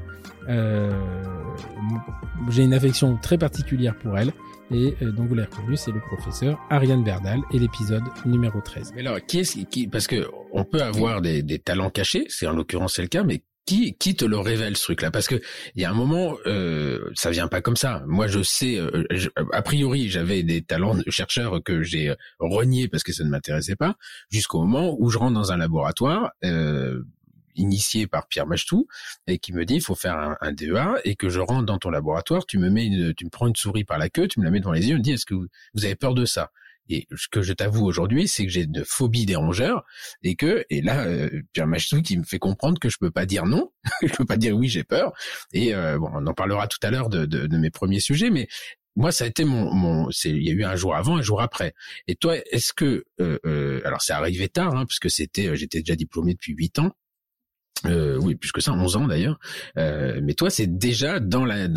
Euh, 0.49 0.93
j'ai 2.49 2.63
une 2.63 2.75
affection 2.75 3.17
très 3.17 3.39
particulière 3.39 3.97
pour 3.97 4.17
elle 4.17 4.33
et 4.71 4.95
euh, 5.03 5.13
donc 5.13 5.29
vous 5.29 5.35
l'avez 5.35 5.49
reconnu, 5.49 5.77
c'est 5.77 5.93
le 5.93 6.01
professeur 6.01 6.59
Ariane 6.71 7.05
Berdal 7.05 7.41
et 7.53 7.59
l'épisode 7.59 8.05
numéro 8.25 8.61
13. 8.61 8.93
Mais 8.95 9.07
alors, 9.07 9.25
qui 9.25 9.41
est 9.41 9.65
qui, 9.69 9.87
parce 9.89 10.07
que 10.07 10.29
on 10.53 10.65
peut 10.65 10.83
avoir 10.83 11.21
des, 11.21 11.43
des 11.43 11.59
talents 11.59 11.91
cachés, 11.91 12.27
c'est 12.29 12.47
en 12.47 12.53
l'occurrence 12.53 12.95
c'est 12.95 13.03
le 13.03 13.09
cas, 13.09 13.23
mais 13.23 13.43
qui, 13.67 13.95
qui 13.95 14.15
te 14.15 14.25
le 14.25 14.39
révèle 14.39 14.77
ce 14.77 14.85
truc-là? 14.85 15.11
Parce 15.11 15.27
que 15.27 15.41
il 15.75 15.83
y 15.83 15.85
a 15.85 15.91
un 15.91 15.95
moment, 15.95 16.37
euh, 16.47 17.11
ça 17.15 17.31
vient 17.31 17.49
pas 17.49 17.61
comme 17.61 17.77
ça. 17.77 18.03
Moi, 18.07 18.29
je 18.29 18.43
sais, 18.43 18.79
euh, 18.79 19.05
a 19.53 19.61
priori, 19.61 20.09
j'avais 20.09 20.43
des 20.45 20.63
talents 20.63 20.95
de 20.95 21.05
chercheur 21.11 21.63
que 21.63 21.83
j'ai 21.83 22.15
reniés 22.39 22.89
parce 22.89 23.03
que 23.03 23.13
ça 23.13 23.25
ne 23.25 23.29
m'intéressait 23.29 23.77
pas, 23.77 23.97
jusqu'au 24.31 24.61
moment 24.65 24.97
où 24.99 25.11
je 25.11 25.19
rentre 25.19 25.35
dans 25.35 25.53
un 25.53 25.57
laboratoire. 25.57 26.31
Euh, 26.45 27.03
initié 27.57 28.07
par 28.07 28.29
Pierre 28.29 28.47
Machetou 28.47 28.87
et 29.27 29.39
qui 29.39 29.53
me 29.53 29.65
dit 29.65 29.75
il 29.75 29.83
faut 29.83 29.95
faire 29.95 30.17
un, 30.17 30.37
un, 30.41 30.53
DEA 30.53 31.01
et 31.05 31.17
que 31.17 31.29
je 31.29 31.41
rentre 31.41 31.67
dans 31.67 31.79
ton 31.79 31.91
laboratoire, 31.91 32.47
tu 32.47 32.59
me 32.59 32.71
mets 32.71 32.87
une, 32.87 33.15
tu 33.15 33.25
me 33.25 33.31
prends 33.31 33.47
une 33.47 33.57
souris 33.57 33.85
par 33.85 33.99
la 33.99 34.09
queue, 34.09 34.29
tu 34.29 34.41
me 34.41 34.45
la 34.45 34.51
mets 34.51 34.61
devant 34.61 34.73
les 34.73 34.87
yeux, 34.87 34.95
tu 34.95 34.99
me 34.99 35.03
dis 35.03 35.13
est-ce 35.13 35.27
que 35.27 35.35
vous, 35.35 35.47
vous 35.75 35.85
avez 35.85 35.97
peur 35.97 36.15
de 36.15 36.25
ça? 36.25 36.51
Et 36.89 37.07
ce 37.17 37.29
que 37.29 37.43
je 37.43 37.53
t'avoue 37.53 37.85
aujourd'hui, 37.85 38.29
c'est 38.29 38.45
que 38.45 38.51
j'ai 38.51 38.67
de 38.67 38.85
phobie 38.85 39.27
des 39.27 39.37
et 40.23 40.37
que 40.37 40.65
et 40.71 40.83
là 40.83 41.05
euh, 41.05 41.43
Pierre 41.53 41.67
Machetou 41.67 42.01
qui 42.03 42.17
me 42.17 42.25
fait 42.25 42.39
comprendre 42.39 42.79
que 42.79 42.89
je 42.89 42.99
peux 42.99 43.11
pas 43.11 43.27
dire 43.27 43.45
non, 43.45 43.73
je 44.03 44.13
peux 44.15 44.25
pas 44.25 44.37
dire 44.37 44.57
oui 44.57 44.69
j'ai 44.69 44.85
peur. 44.85 45.13
Et 45.53 45.75
euh, 45.75 45.99
bon 45.99 46.11
on 46.13 46.27
en 46.27 46.35
parlera 46.35 46.69
tout 46.69 46.79
à 46.83 46.91
l'heure 46.91 47.09
de, 47.09 47.27
de, 47.27 47.47
de, 47.47 47.59
mes 47.59 47.71
premiers 47.71 48.01
sujets, 48.01 48.31
mais 48.31 48.49
moi 48.95 49.11
ça 49.13 49.25
a 49.25 49.27
été 49.27 49.45
mon 49.45 49.73
mon 49.75 50.09
il 50.25 50.43
y 50.43 50.51
a 50.51 50.53
eu 50.53 50.65
un 50.65 50.77
jour 50.77 50.95
avant 50.95 51.17
un 51.17 51.23
jour 51.23 51.41
après. 51.41 51.75
Et 52.07 52.15
toi 52.15 52.37
est-ce 52.51 52.73
que 52.73 53.05
euh, 53.21 53.39
euh 53.45 53.81
alors 53.85 54.03
c'est 54.03 54.13
arrivé 54.13 54.49
tard 54.49 54.75
hein, 54.77 54.87
parce 54.87 54.99
c'était 55.09 55.57
j'étais 55.57 55.81
déjà 55.81 55.97
diplômé 55.97 56.35
depuis 56.35 56.55
huit 56.55 56.79
ans 56.79 56.93
euh, 57.85 58.19
oui, 58.21 58.35
plus 58.35 58.53
que 58.53 58.61
ça, 58.61 58.73
11 58.73 58.97
ans 58.97 59.07
d'ailleurs. 59.07 59.39
Euh, 59.77 60.21
mais 60.23 60.35
toi, 60.35 60.51
c'est 60.51 60.79
déjà 60.79 61.21
dans 61.21 61.45
la, 61.45 61.69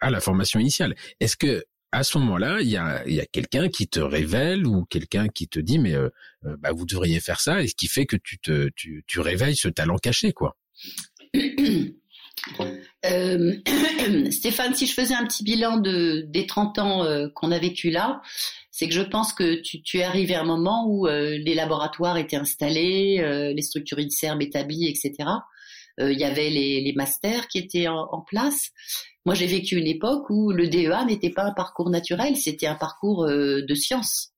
à 0.00 0.10
la 0.10 0.20
formation 0.20 0.60
initiale. 0.60 0.94
Est-ce 1.20 1.36
que 1.36 1.64
à 1.92 2.02
ce 2.02 2.18
moment-là, 2.18 2.58
il 2.60 2.68
y 2.68 2.76
a, 2.76 3.06
y 3.08 3.20
a 3.20 3.26
quelqu'un 3.26 3.68
qui 3.68 3.86
te 3.86 4.00
révèle 4.00 4.66
ou 4.66 4.84
quelqu'un 4.86 5.28
qui 5.28 5.48
te 5.48 5.60
dit 5.60 5.78
mais 5.78 5.94
euh, 5.94 6.10
bah, 6.58 6.70
vous 6.74 6.84
devriez 6.84 7.20
faire 7.20 7.40
ça 7.40 7.62
et 7.62 7.68
ce 7.68 7.74
qui 7.74 7.86
fait 7.86 8.06
que 8.06 8.16
tu 8.16 8.38
te 8.38 8.68
tu, 8.74 9.04
tu 9.06 9.20
réveilles 9.20 9.56
ce 9.56 9.68
talent 9.68 9.96
caché 9.96 10.32
quoi? 10.32 10.56
Stéphane, 14.30 14.74
si 14.74 14.86
je 14.86 14.92
faisais 14.92 15.14
un 15.14 15.26
petit 15.26 15.42
bilan 15.42 15.78
de, 15.78 16.26
des 16.28 16.46
30 16.46 16.78
ans 16.78 17.30
qu'on 17.34 17.50
a 17.50 17.58
vécu 17.58 17.90
là, 17.90 18.20
c'est 18.76 18.88
que 18.88 18.94
je 18.94 19.00
pense 19.00 19.32
que 19.32 19.54
tu, 19.62 19.80
tu 19.80 20.00
es 20.00 20.02
arrivé 20.02 20.34
à 20.34 20.42
un 20.42 20.44
moment 20.44 20.84
où 20.86 21.06
euh, 21.06 21.38
les 21.38 21.54
laboratoires 21.54 22.18
étaient 22.18 22.36
installés, 22.36 23.20
euh, 23.20 23.54
les 23.54 23.62
structures 23.62 23.98
INSERM 23.98 24.42
établies, 24.42 24.86
etc. 24.86 25.30
Euh, 25.98 26.12
il 26.12 26.18
y 26.18 26.24
avait 26.24 26.50
les, 26.50 26.82
les, 26.82 26.92
masters 26.92 27.48
qui 27.48 27.56
étaient 27.56 27.88
en, 27.88 28.06
en 28.12 28.20
place. 28.20 28.72
Moi, 29.24 29.34
j'ai 29.34 29.46
vécu 29.46 29.76
une 29.76 29.86
époque 29.86 30.28
où 30.28 30.52
le 30.52 30.68
DEA 30.68 31.06
n'était 31.06 31.30
pas 31.30 31.44
un 31.44 31.54
parcours 31.54 31.88
naturel, 31.88 32.36
c'était 32.36 32.66
un 32.66 32.74
parcours 32.74 33.26
de 33.26 33.74
sciences. 33.74 34.34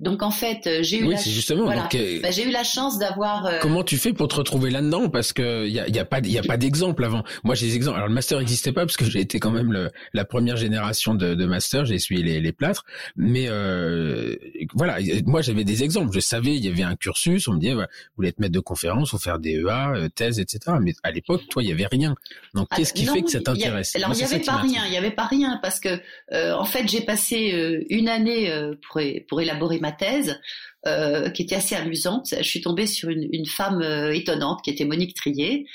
Donc 0.00 0.22
en 0.22 0.30
fait, 0.30 0.64
euh, 0.68 0.78
j'ai 0.82 1.00
eu 1.00 1.06
oui, 1.06 1.14
la 1.14 1.20
justement, 1.20 1.64
voilà. 1.64 1.88
j'ai 1.90 2.44
eu 2.44 2.52
la 2.52 2.62
chance 2.62 2.98
d'avoir. 3.00 3.46
Euh... 3.46 3.58
Comment 3.60 3.82
tu 3.82 3.96
fais 3.96 4.12
pour 4.12 4.28
te 4.28 4.36
retrouver 4.36 4.70
là-dedans? 4.70 5.08
Parce 5.08 5.32
que 5.32 5.66
il 5.66 5.72
y 5.72 5.80
a, 5.80 5.88
y 5.88 5.98
a, 5.98 6.04
pas 6.04 6.20
il 6.20 6.30
y 6.30 6.38
a 6.38 6.42
pas 6.42 6.56
d'exemple 6.56 7.04
avant. 7.04 7.24
Moi, 7.42 7.56
j'ai 7.56 7.66
des 7.66 7.74
exemples. 7.74 7.96
Alors 7.96 8.08
le 8.08 8.14
master 8.14 8.38
n'existait 8.38 8.70
pas 8.70 8.82
parce 8.82 8.96
que 8.96 9.04
j'ai 9.04 9.18
été 9.18 9.40
quand 9.40 9.50
même 9.50 9.72
le, 9.72 9.90
la 10.14 10.24
première 10.24 10.56
génération 10.56 11.16
de, 11.16 11.34
de 11.34 11.46
master. 11.46 11.84
J'ai 11.84 11.96
essuyé 11.96 12.22
les, 12.22 12.40
les 12.40 12.52
plâtres, 12.52 12.84
mais 13.16 13.46
euh, 13.48 14.36
voilà, 14.72 14.98
moi 15.26 15.42
j'avais 15.42 15.64
des 15.64 15.82
exemples. 15.82 16.12
Je 16.14 16.20
savais 16.20 16.54
il 16.54 16.64
y 16.64 16.68
avait 16.68 16.84
un 16.84 16.94
cursus. 16.94 17.48
On 17.48 17.54
me 17.54 17.58
disait 17.58 17.74
vous 17.74 17.82
voulez 18.16 18.28
être 18.28 18.38
maître 18.38 18.54
de 18.54 18.60
conférence, 18.60 19.12
ou 19.14 19.18
faire 19.18 19.40
des 19.40 19.60
EA, 19.60 19.94
euh, 19.96 20.08
thèse, 20.08 20.38
etc. 20.38 20.76
Mais 20.80 20.94
à 21.02 21.10
l'époque, 21.10 21.42
toi, 21.50 21.60
il 21.60 21.70
y 21.70 21.72
avait 21.72 21.88
rien. 21.90 22.14
Donc 22.54 22.68
qu'est-ce 22.68 22.92
qui 22.92 23.04
non, 23.04 23.14
fait 23.14 23.22
que 23.22 23.30
ça 23.32 23.40
t'intéresse? 23.40 23.96
Alors 23.96 24.12
il 24.14 24.20
y 24.20 24.22
avait 24.22 24.38
pas 24.38 24.58
rien. 24.58 24.82
Il 24.86 24.92
y 24.92 24.96
avait 24.96 25.10
pas 25.10 25.26
rien 25.26 25.58
parce 25.60 25.80
que 25.80 25.98
euh, 26.30 26.52
en 26.54 26.64
fait 26.64 26.86
j'ai 26.86 27.00
passé 27.00 27.84
une 27.90 28.08
année 28.08 28.52
pour 28.88 29.02
pour 29.28 29.40
élaborer 29.40 29.80
ma 29.80 29.87
thèse. 29.92 30.38
Euh, 30.86 31.28
qui 31.30 31.42
était 31.42 31.56
assez 31.56 31.74
amusante. 31.74 32.28
Je 32.36 32.44
suis 32.44 32.60
tombée 32.60 32.86
sur 32.86 33.08
une, 33.08 33.28
une 33.32 33.46
femme 33.46 33.82
euh, 33.82 34.14
étonnante 34.14 34.60
qui 34.62 34.70
était 34.70 34.84
Monique 34.84 35.12
Trier 35.12 35.66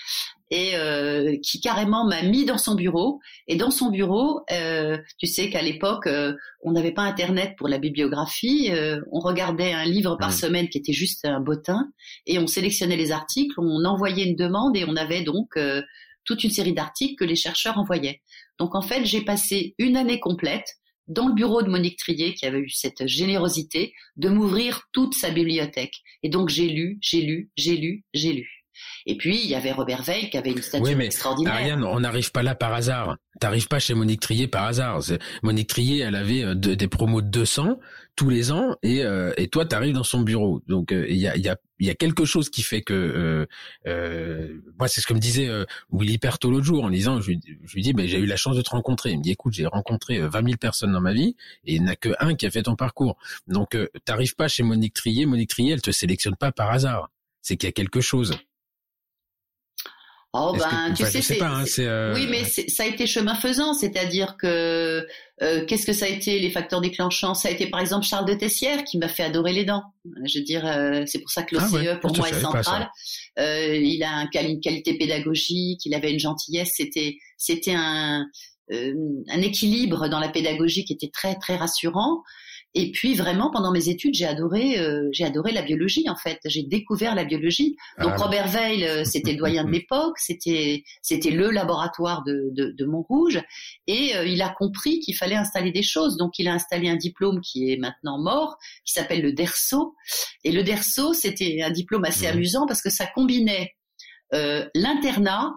et 0.49 0.77
euh, 0.77 1.35
qui 1.43 1.59
carrément 1.59 2.05
m'a 2.07 2.21
mis 2.21 2.45
dans 2.45 2.57
son 2.57 2.73
bureau. 2.73 3.19
Et 3.49 3.57
dans 3.57 3.69
son 3.69 3.89
bureau, 3.89 4.45
tu 5.17 5.27
sais 5.27 5.49
qu'à 5.49 5.61
l'époque, 5.61 6.07
on 6.61 6.71
n'avait 6.71 6.93
pas 6.93 7.01
Internet 7.01 7.55
pour 7.57 7.67
la 7.67 7.79
bibliographie. 7.79 8.71
on 9.11 9.19
regardait 9.19 9.73
un 9.73 9.83
livre 9.83 10.15
par 10.15 10.29
mmh. 10.29 10.33
semaine 10.33 10.69
qui 10.69 10.77
était 10.77 10.93
juste 10.93 11.25
un 11.25 11.41
bottin 11.41 11.91
et 12.25 12.39
on 12.39 12.47
sélectionnait 12.47 12.95
les 12.95 13.11
articles, 13.11 13.55
on 13.57 13.83
envoyait 13.83 14.25
une 14.25 14.37
demande 14.37 14.77
et 14.77 14.85
on 14.87 14.95
avait 14.95 15.23
donc 15.23 15.59
toute 16.23 16.43
une 16.43 16.51
série 16.51 16.73
d'articles 16.73 17.15
que 17.15 17.25
les 17.25 17.35
chercheurs 17.35 17.77
envoyaient. 17.77 18.21
Donc 18.57 18.73
en 18.75 18.81
fait, 18.81 19.05
j'ai 19.05 19.21
passé 19.21 19.75
une 19.79 19.97
année 19.97 20.19
complète 20.19 20.77
dans 21.07 21.27
le 21.27 21.33
bureau 21.33 21.61
de 21.61 21.69
Monique 21.69 21.97
Trier, 21.97 22.33
qui 22.33 22.45
avait 22.45 22.59
eu 22.59 22.69
cette 22.69 23.07
générosité 23.07 23.93
de 24.15 24.29
m'ouvrir 24.29 24.83
toute 24.91 25.13
sa 25.13 25.29
bibliothèque. 25.29 26.01
Et 26.23 26.29
donc 26.29 26.49
j'ai 26.49 26.69
lu, 26.69 26.97
j'ai 27.01 27.21
lu, 27.21 27.51
j'ai 27.57 27.77
lu, 27.77 28.03
j'ai 28.13 28.33
lu. 28.33 28.62
Et 29.05 29.17
puis 29.17 29.39
il 29.43 29.49
y 29.49 29.55
avait 29.55 29.71
Robert 29.71 30.03
Veil 30.03 30.29
qui 30.29 30.37
avait 30.37 30.51
une 30.51 30.61
statue 30.61 30.83
oui, 30.83 30.95
mais 30.95 31.05
extraordinaire. 31.05 31.53
Ariane, 31.53 31.83
on 31.83 31.99
n'arrive 31.99 32.31
pas 32.31 32.43
là 32.43 32.55
par 32.55 32.73
hasard. 32.73 33.17
T'arrives 33.39 33.67
pas 33.67 33.79
chez 33.79 33.93
Monique 33.93 34.21
Trier 34.21 34.47
par 34.47 34.65
hasard. 34.65 35.01
Monique 35.41 35.67
Trier, 35.67 35.99
elle 35.99 36.15
avait 36.15 36.43
euh, 36.43 36.55
des 36.55 36.87
promos 36.87 37.21
de 37.21 37.27
200 37.27 37.79
tous 38.15 38.29
les 38.29 38.51
ans, 38.51 38.75
et, 38.83 39.03
euh, 39.03 39.33
et 39.37 39.47
toi, 39.47 39.65
t'arrives 39.65 39.95
dans 39.95 40.03
son 40.03 40.21
bureau. 40.21 40.61
Donc 40.67 40.91
euh, 40.91 41.05
il 41.09 41.17
y, 41.17 41.27
a, 41.27 41.35
y, 41.35 41.49
a, 41.49 41.57
y, 41.79 41.89
a, 41.89 41.95
quelque 41.95 42.25
chose 42.25 42.49
qui 42.49 42.61
fait 42.61 42.81
que 42.81 43.47
euh, 43.87 44.61
moi, 44.77 44.87
c'est 44.87 45.01
ce 45.01 45.07
que 45.07 45.13
me 45.13 45.19
disait 45.19 45.49
Willy 45.91 46.19
Perto 46.19 46.51
l'autre 46.51 46.65
jour 46.65 46.83
en 46.83 46.89
disant, 46.89 47.21
je, 47.21 47.31
je 47.63 47.73
lui 47.73 47.81
dis, 47.81 47.93
ben 47.93 48.07
j'ai 48.07 48.19
eu 48.19 48.25
la 48.25 48.35
chance 48.35 48.55
de 48.55 48.61
te 48.61 48.69
rencontrer. 48.69 49.11
Il 49.11 49.17
me 49.17 49.23
dit, 49.23 49.31
écoute, 49.31 49.53
j'ai 49.53 49.65
rencontré 49.65 50.19
20 50.19 50.45
000 50.45 50.57
personnes 50.57 50.93
dans 50.93 51.01
ma 51.01 51.13
vie, 51.13 51.35
et 51.65 51.75
il 51.75 51.81
n'y 51.81 51.89
en 51.89 51.91
a 51.91 51.95
que 51.95 52.09
un 52.19 52.35
qui 52.35 52.45
a 52.45 52.51
fait 52.51 52.63
ton 52.63 52.75
parcours. 52.75 53.17
Donc 53.47 53.77
t'arrives 54.05 54.35
pas 54.35 54.47
chez 54.47 54.63
Monique 54.63 54.93
Trier. 54.93 55.25
Monique 55.25 55.49
Trier, 55.49 55.73
elle 55.73 55.81
te 55.81 55.91
sélectionne 55.91 56.35
pas 56.35 56.51
par 56.51 56.71
hasard. 56.71 57.09
C'est 57.41 57.57
qu'il 57.57 57.67
y 57.67 57.69
a 57.69 57.73
quelque 57.73 57.99
chose. 57.99 58.33
Oh 60.35 60.55
ben, 60.57 60.91
tu 60.95 61.05
sais, 61.05 61.21
c'est 61.21 61.39
hein, 61.43 61.63
euh... 61.77 62.15
oui, 62.15 62.25
mais 62.27 62.43
ça 62.43 62.83
a 62.83 62.85
été 62.87 63.05
chemin 63.05 63.35
faisant, 63.35 63.75
c'est-à-dire 63.75 64.35
que 64.35 65.05
euh, 65.43 65.65
qu'est-ce 65.65 65.85
que 65.85 65.93
ça 65.93 66.05
a 66.05 66.07
été 66.07 66.39
les 66.39 66.49
facteurs 66.49 66.81
déclenchants? 66.81 67.35
Ça 67.35 67.49
a 67.49 67.51
été 67.51 67.67
par 67.67 67.79
exemple 67.79 68.03
Charles 68.03 68.25
de 68.25 68.33
Tessière 68.33 68.83
qui 68.83 68.97
m'a 68.97 69.09
fait 69.09 69.21
adorer 69.21 69.53
les 69.53 69.63
dents. 69.63 69.83
Je 70.25 70.39
veux 70.39 70.43
dire, 70.43 70.65
euh, 70.65 71.03
c'est 71.05 71.19
pour 71.19 71.29
ça 71.29 71.43
que 71.43 71.53
l'OCE 71.53 71.63
ah 71.65 71.75
ouais, 71.75 71.99
pour 71.99 72.17
moi 72.17 72.29
est 72.29 72.41
central. 72.41 72.89
Euh, 73.37 73.75
il 73.75 74.01
a 74.01 74.09
un, 74.09 74.29
une 74.41 74.59
qualité 74.59 74.97
pédagogique, 74.97 75.85
il 75.85 75.93
avait 75.93 76.11
une 76.11 76.19
gentillesse, 76.19 76.71
c'était 76.77 77.17
c'était 77.37 77.75
un 77.75 78.25
euh, 78.71 78.93
un 79.29 79.41
équilibre 79.41 80.07
dans 80.07 80.19
la 80.19 80.29
pédagogie 80.29 80.83
qui 80.83 80.93
était 80.93 81.11
très 81.13 81.35
très 81.35 81.57
rassurant. 81.57 82.23
Et 82.75 82.91
puis 82.91 83.13
vraiment 83.13 83.51
pendant 83.51 83.71
mes 83.71 83.89
études, 83.89 84.15
j'ai 84.15 84.25
adoré, 84.25 84.79
euh, 84.79 85.07
j'ai 85.11 85.25
adoré 85.25 85.51
la 85.51 85.61
biologie 85.61 86.09
en 86.09 86.15
fait. 86.15 86.39
J'ai 86.45 86.63
découvert 86.63 87.13
la 87.13 87.23
biologie. 87.23 87.75
Donc 87.99 88.13
ah. 88.15 88.23
Robert 88.23 88.47
Veil, 88.47 88.85
euh, 88.85 89.03
c'était 89.03 89.33
le 89.33 89.37
doyen 89.37 89.63
de 89.63 89.69
l'époque, 89.71 90.17
c'était 90.17 90.83
c'était 91.01 91.29
le 91.29 91.51
laboratoire 91.51 92.23
de, 92.23 92.49
de, 92.51 92.71
de 92.71 92.85
Montrouge, 92.85 93.41
et 93.85 94.15
euh, 94.15 94.25
il 94.25 94.41
a 94.41 94.49
compris 94.49 94.99
qu'il 94.99 95.15
fallait 95.15 95.35
installer 95.35 95.71
des 95.71 95.83
choses. 95.83 96.17
Donc 96.17 96.39
il 96.39 96.47
a 96.47 96.53
installé 96.53 96.89
un 96.89 96.95
diplôme 96.95 97.41
qui 97.41 97.71
est 97.71 97.77
maintenant 97.77 98.19
mort, 98.19 98.57
qui 98.85 98.93
s'appelle 98.93 99.21
le 99.21 99.33
DERSO. 99.33 99.95
Et 100.43 100.51
le 100.51 100.63
DERSO, 100.63 101.13
c'était 101.13 101.61
un 101.61 101.71
diplôme 101.71 102.05
assez 102.05 102.25
mmh. 102.25 102.33
amusant 102.33 102.65
parce 102.65 102.81
que 102.81 102.89
ça 102.89 103.05
combinait 103.05 103.75
l'internat 104.73 105.53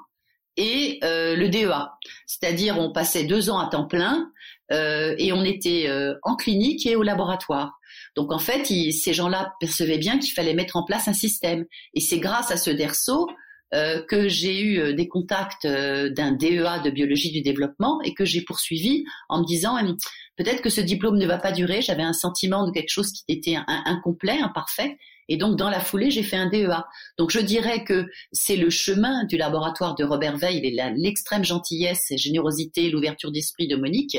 et 0.58 0.98
le 1.02 1.46
DEA. 1.46 1.88
C'est-à-dire 2.26 2.78
on 2.78 2.92
passait 2.92 3.24
deux 3.24 3.48
ans 3.48 3.58
à 3.58 3.68
temps 3.68 3.86
plein 3.86 4.30
euh, 4.30 4.55
et 4.70 5.32
on 5.32 5.44
était 5.44 5.86
euh, 5.88 6.14
en 6.22 6.36
clinique 6.36 6.86
et 6.86 6.96
au 6.96 7.02
laboratoire. 7.02 7.78
Donc 8.14 8.32
en 8.32 8.38
fait, 8.38 8.64
ces 8.64 9.12
gens-là 9.12 9.52
percevaient 9.60 9.98
bien 9.98 10.18
qu'il 10.18 10.32
fallait 10.32 10.54
mettre 10.54 10.76
en 10.76 10.84
place 10.84 11.08
un 11.08 11.12
système. 11.12 11.64
Et 11.94 12.00
c'est 12.00 12.18
grâce 12.18 12.50
à 12.50 12.56
ce 12.56 12.70
DERSO 12.70 13.28
euh, 13.74 14.02
que 14.02 14.28
j'ai 14.28 14.60
eu 14.62 14.94
des 14.94 15.08
contacts 15.08 15.66
d'un 15.66 16.32
DEA 16.32 16.82
de 16.84 16.90
biologie 16.90 17.32
du 17.32 17.42
développement 17.42 18.00
et 18.02 18.14
que 18.14 18.24
j'ai 18.24 18.42
poursuivi 18.42 19.04
en 19.28 19.40
me 19.40 19.46
disant 19.46 19.76
hum, 19.76 19.96
peut-être 20.36 20.62
que 20.62 20.70
ce 20.70 20.80
diplôme 20.80 21.18
ne 21.18 21.26
va 21.26 21.38
pas 21.38 21.52
durer. 21.52 21.82
J'avais 21.82 22.02
un 22.02 22.12
sentiment 22.12 22.66
de 22.66 22.72
quelque 22.72 22.90
chose 22.90 23.10
qui 23.12 23.24
était 23.28 23.56
incomplet, 23.66 24.38
imparfait. 24.40 24.96
Et 25.28 25.36
donc, 25.36 25.56
dans 25.56 25.70
la 25.70 25.80
foulée, 25.80 26.10
j'ai 26.10 26.22
fait 26.22 26.36
un 26.36 26.48
DEA. 26.48 26.86
Donc, 27.18 27.30
je 27.30 27.40
dirais 27.40 27.84
que 27.84 28.06
c'est 28.32 28.56
le 28.56 28.70
chemin 28.70 29.24
du 29.24 29.36
laboratoire 29.36 29.94
de 29.96 30.04
Robert 30.04 30.36
Veil 30.36 30.58
et 30.58 30.70
l'extrême 30.96 31.44
gentillesse 31.44 32.10
et 32.10 32.18
générosité, 32.18 32.90
l'ouverture 32.90 33.32
d'esprit 33.32 33.66
de 33.66 33.76
Monique 33.76 34.16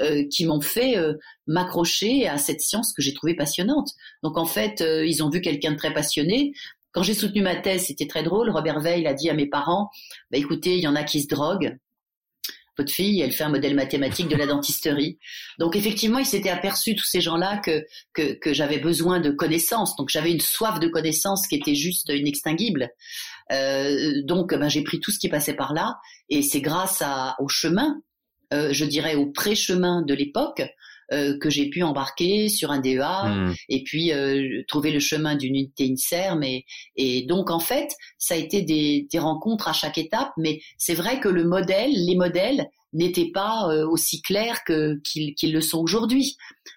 euh, 0.00 0.24
qui 0.30 0.46
m'ont 0.46 0.62
fait 0.62 0.96
euh, 0.96 1.14
m'accrocher 1.46 2.26
à 2.26 2.38
cette 2.38 2.62
science 2.62 2.94
que 2.94 3.02
j'ai 3.02 3.12
trouvée 3.12 3.34
passionnante. 3.34 3.90
Donc 4.22 4.38
en 4.38 4.46
fait, 4.46 4.80
euh, 4.80 5.04
ils 5.04 5.22
ont 5.22 5.28
vu 5.28 5.42
quelqu'un 5.42 5.72
de 5.72 5.76
très 5.76 5.92
passionné. 5.92 6.54
Quand 6.92 7.02
j'ai 7.02 7.12
soutenu 7.12 7.42
ma 7.42 7.56
thèse, 7.56 7.86
c'était 7.88 8.06
très 8.06 8.22
drôle. 8.22 8.48
Robert 8.48 8.80
Veil 8.80 9.06
a 9.06 9.12
dit 9.12 9.28
à 9.28 9.34
mes 9.34 9.46
parents 9.46 9.90
bah, 10.30 10.38
"Écoutez, 10.38 10.76
il 10.76 10.82
y 10.82 10.88
en 10.88 10.94
a 10.94 11.02
qui 11.02 11.20
se 11.20 11.28
droguent. 11.28 11.78
Votre 12.78 12.90
fille, 12.90 13.20
elle 13.20 13.32
fait 13.32 13.44
un 13.44 13.50
modèle 13.50 13.74
mathématique 13.74 14.28
de 14.28 14.36
la 14.36 14.46
dentisterie." 14.46 15.18
Donc 15.58 15.76
effectivement, 15.76 16.18
il 16.18 16.26
s'était 16.26 16.48
aperçu 16.48 16.96
tous 16.96 17.06
ces 17.06 17.20
gens-là 17.20 17.58
que 17.58 17.84
que, 18.14 18.32
que 18.32 18.54
j'avais 18.54 18.78
besoin 18.78 19.20
de 19.20 19.30
connaissances. 19.30 19.94
Donc 19.96 20.08
j'avais 20.08 20.32
une 20.32 20.40
soif 20.40 20.80
de 20.80 20.88
connaissances 20.88 21.46
qui 21.46 21.56
était 21.56 21.74
juste 21.74 22.08
inextinguible. 22.08 22.88
Euh, 23.52 24.22
donc 24.24 24.54
ben, 24.54 24.70
j'ai 24.70 24.84
pris 24.84 25.00
tout 25.00 25.10
ce 25.10 25.18
qui 25.18 25.28
passait 25.28 25.52
par 25.54 25.74
là, 25.74 25.98
et 26.30 26.40
c'est 26.40 26.62
grâce 26.62 27.02
à, 27.02 27.36
au 27.40 27.48
chemin 27.48 28.00
je 28.52 28.84
dirais, 28.84 29.14
au 29.14 29.26
pré-chemin 29.26 30.02
de 30.02 30.14
l'époque, 30.14 30.62
euh, 31.12 31.36
que 31.38 31.50
j'ai 31.50 31.68
pu 31.68 31.82
embarquer 31.82 32.48
sur 32.48 32.70
un 32.70 32.78
DEA 32.78 33.26
hmm. 33.26 33.54
et 33.68 33.82
puis 33.82 34.12
euh, 34.12 34.62
trouver 34.66 34.90
le 34.92 35.00
chemin 35.00 35.34
d'une 35.34 35.56
unité 35.56 35.84
INSERM 35.90 36.42
et, 36.42 36.64
et 36.96 37.26
donc 37.26 37.50
en 37.50 37.58
fait 37.58 37.90
ça 38.16 38.32
a 38.34 38.38
été 38.38 38.62
des, 38.62 39.08
des 39.12 39.18
rencontres 39.18 39.68
à 39.68 39.74
chaque 39.74 39.98
étape 39.98 40.30
mais 40.38 40.60
c'est 40.78 40.94
vrai 40.94 41.20
que 41.20 41.28
le 41.28 41.44
modèle 41.44 41.90
les 41.92 42.16
modèles 42.16 42.66
n'étaient 42.94 43.30
pas 43.30 43.66
aussi 43.84 44.22
clairs 44.22 44.64
que 44.64 45.00
qu'ils 45.02 45.52
le 45.52 45.60
sont 45.60 45.80
aujourd'hui. 45.80 46.36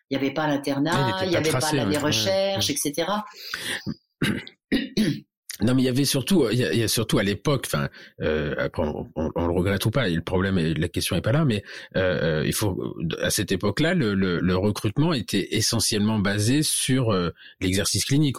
Il 0.10 0.18
n'y 0.18 0.24
avait 0.24 0.34
pas 0.34 0.48
l'internat 0.48 1.24
il 1.24 1.30
n'y 1.30 1.38
avait 1.38 1.52
pas 1.52 1.72
les 1.72 1.98
recherches 1.98 2.70
etc 2.70 3.06
Non, 5.62 5.74
mais 5.74 5.84
il 5.84 5.86
y 5.86 5.90
avait 5.90 6.04
surtout, 6.04 6.48
il 6.52 6.60
y 6.60 6.84
a, 6.84 6.88
surtout 6.90 7.18
à 7.18 7.24
l'époque, 7.24 7.64
enfin, 7.68 7.88
euh, 8.22 8.56
après 8.58 8.84
on, 8.84 9.48
le 9.48 9.54
regrette 9.54 9.86
ou 9.86 9.90
pas, 9.90 10.10
le 10.10 10.22
problème, 10.22 10.58
la 10.58 10.90
question 10.90 11.16
est 11.16 11.22
pas 11.22 11.32
là, 11.32 11.46
mais 11.46 11.64
euh, 11.96 12.42
euh, 12.42 12.44
il 12.46 12.52
faut, 12.54 12.94
à 13.22 13.30
cette 13.30 13.54
époque-là, 13.54 13.94
le, 13.94 14.16
le, 14.16 14.42
le, 14.42 14.58
recrutement 14.58 15.14
était 15.14 15.48
essentiellement 15.52 16.20
basé 16.20 16.62
sur 16.62 17.14
euh, 17.14 17.30
l'exercice 17.62 18.04
clinique. 18.04 18.38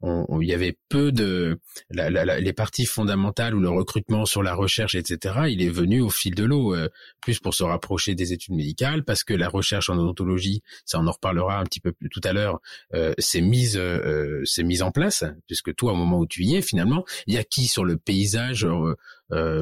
On, 0.00 0.40
il 0.40 0.48
y 0.48 0.54
avait 0.54 0.76
peu 0.88 1.10
de 1.10 1.58
la, 1.90 2.10
la, 2.10 2.38
les 2.38 2.52
parties 2.52 2.86
fondamentales 2.86 3.54
ou 3.54 3.60
le 3.60 3.68
recrutement 3.68 4.26
sur 4.26 4.42
la 4.42 4.54
recherche, 4.54 4.94
etc. 4.94 5.46
Il 5.48 5.62
est 5.62 5.68
venu 5.68 6.00
au 6.00 6.10
fil 6.10 6.34
de 6.34 6.44
l'eau, 6.44 6.74
euh, 6.74 6.88
plus 7.20 7.40
pour 7.40 7.54
se 7.54 7.64
rapprocher 7.64 8.14
des 8.14 8.32
études 8.32 8.54
médicales, 8.54 9.04
parce 9.04 9.24
que 9.24 9.34
la 9.34 9.48
recherche 9.48 9.90
en 9.90 9.98
odontologie, 9.98 10.62
ça 10.84 11.00
on 11.00 11.06
en 11.06 11.12
reparlera 11.12 11.58
un 11.58 11.64
petit 11.64 11.80
peu 11.80 11.92
plus 11.92 12.08
tout 12.08 12.20
à 12.24 12.32
l'heure, 12.32 12.60
euh, 12.94 13.12
c'est 13.18 13.40
mise, 13.40 13.76
euh, 13.76 14.42
c'est 14.44 14.62
mise 14.62 14.82
en 14.82 14.90
place, 14.90 15.24
puisque 15.46 15.74
toi, 15.74 15.92
au 15.92 15.96
moment 15.96 16.18
où 16.18 16.26
tu 16.26 16.44
y 16.44 16.54
es, 16.54 16.62
finalement, 16.62 17.04
il 17.26 17.34
y 17.34 17.38
a 17.38 17.44
qui 17.44 17.66
sur 17.66 17.84
le 17.84 17.96
paysage, 17.96 18.64
euh, 18.64 18.94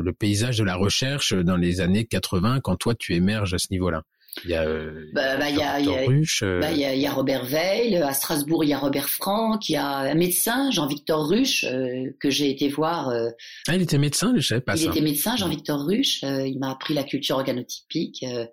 le 0.03 0.12
paysage 0.12 0.59
de 0.59 0.64
la 0.64 0.77
recherche 0.77 1.33
dans 1.33 1.57
les 1.57 1.81
années 1.81 2.05
80, 2.05 2.61
quand 2.61 2.77
toi 2.77 2.94
tu 2.94 3.14
émerges 3.14 3.55
à 3.55 3.59
ce 3.59 3.68
niveau-là? 3.70 4.03
Il 4.44 4.51
y 4.51 4.55
a, 4.55 4.64
euh, 4.66 5.07
bah, 5.14 5.37
bah, 5.38 5.49
il 5.51 5.57
y 5.57 5.62
a, 5.62 5.81
il 5.81 5.87
y 5.87 5.94
a, 5.94 6.07
Ruche. 6.07 6.42
euh, 6.42 6.61
bah, 6.61 6.70
il 6.72 6.79
y 6.79 7.07
a, 7.07 7.11
Robert 7.12 7.44
Veil, 7.44 7.96
à 7.96 8.12
Strasbourg 8.12 8.64
il 8.64 8.68
y 8.68 8.72
a 8.75 8.79
Robert 8.79 9.09
Franck, 9.09 9.68
il 9.68 9.72
y 9.72 9.77
a 9.77 9.87
un 9.87 10.14
médecin, 10.14 10.70
Jean-Victor 10.70 11.27
Ruche, 11.29 11.64
euh, 11.64 12.11
que 12.20 12.29
j'ai 12.29 12.51
été 12.51 12.68
voir. 12.68 13.09
euh, 13.09 13.31
Ah, 13.68 13.77
il 13.77 13.83
était 13.83 13.99
médecin, 13.99 14.35
je 14.37 14.46
savais 14.46 14.61
pas 14.61 14.75
il 14.77 14.83
ça. 14.85 14.90
était 14.90 15.01
médecin, 15.01 15.37
Jean-Victor 15.37 15.85
Ruche, 15.87 16.22
euh, 16.25 16.46
il 16.46 16.59
m'a 16.59 16.70
appris 16.70 16.92
la 16.94 17.03
culture 17.05 17.37
organotypique, 17.37 18.25
euh, 18.25 18.46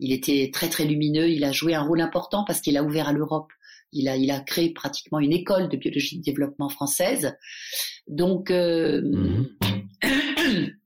il 0.00 0.12
était 0.12 0.50
très 0.52 0.68
très 0.68 0.84
lumineux, 0.84 1.28
il 1.28 1.44
a 1.44 1.52
joué 1.52 1.74
un 1.74 1.82
rôle 1.82 2.00
important 2.00 2.44
parce 2.44 2.60
qu'il 2.60 2.76
a 2.76 2.82
ouvert 2.82 3.08
à 3.08 3.12
l'Europe. 3.12 3.48
Il 3.92 4.06
a, 4.08 4.16
il 4.16 4.30
a 4.30 4.40
créé 4.40 4.74
pratiquement 4.74 5.18
une 5.18 5.32
école 5.32 5.70
de 5.70 5.76
biologie 5.78 6.18
de 6.18 6.22
développement 6.22 6.68
française. 6.68 7.34
Donc, 8.06 8.50
euh, 8.50 9.00
Mhm. 9.02 9.48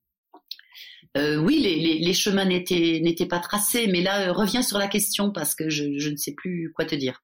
Euh, 1.16 1.37
oui, 1.37 1.61
les, 1.62 1.77
les, 1.77 1.98
les 1.98 2.14
chemins 2.14 2.46
n'étaient 2.46 3.01
n'étaient 3.03 3.27
pas 3.27 3.38
tracés, 3.38 3.87
mais 3.87 4.01
là, 4.01 4.29
euh, 4.29 4.33
reviens 4.33 4.62
sur 4.62 4.79
la 4.79 4.88
question 4.88 5.31
parce 5.31 5.55
que 5.55 5.68
je, 5.68 5.98
je 5.98 6.09
ne 6.09 6.16
sais 6.16 6.33
plus 6.35 6.72
quoi 6.75 6.85
te 6.87 6.94
dire. 6.94 7.22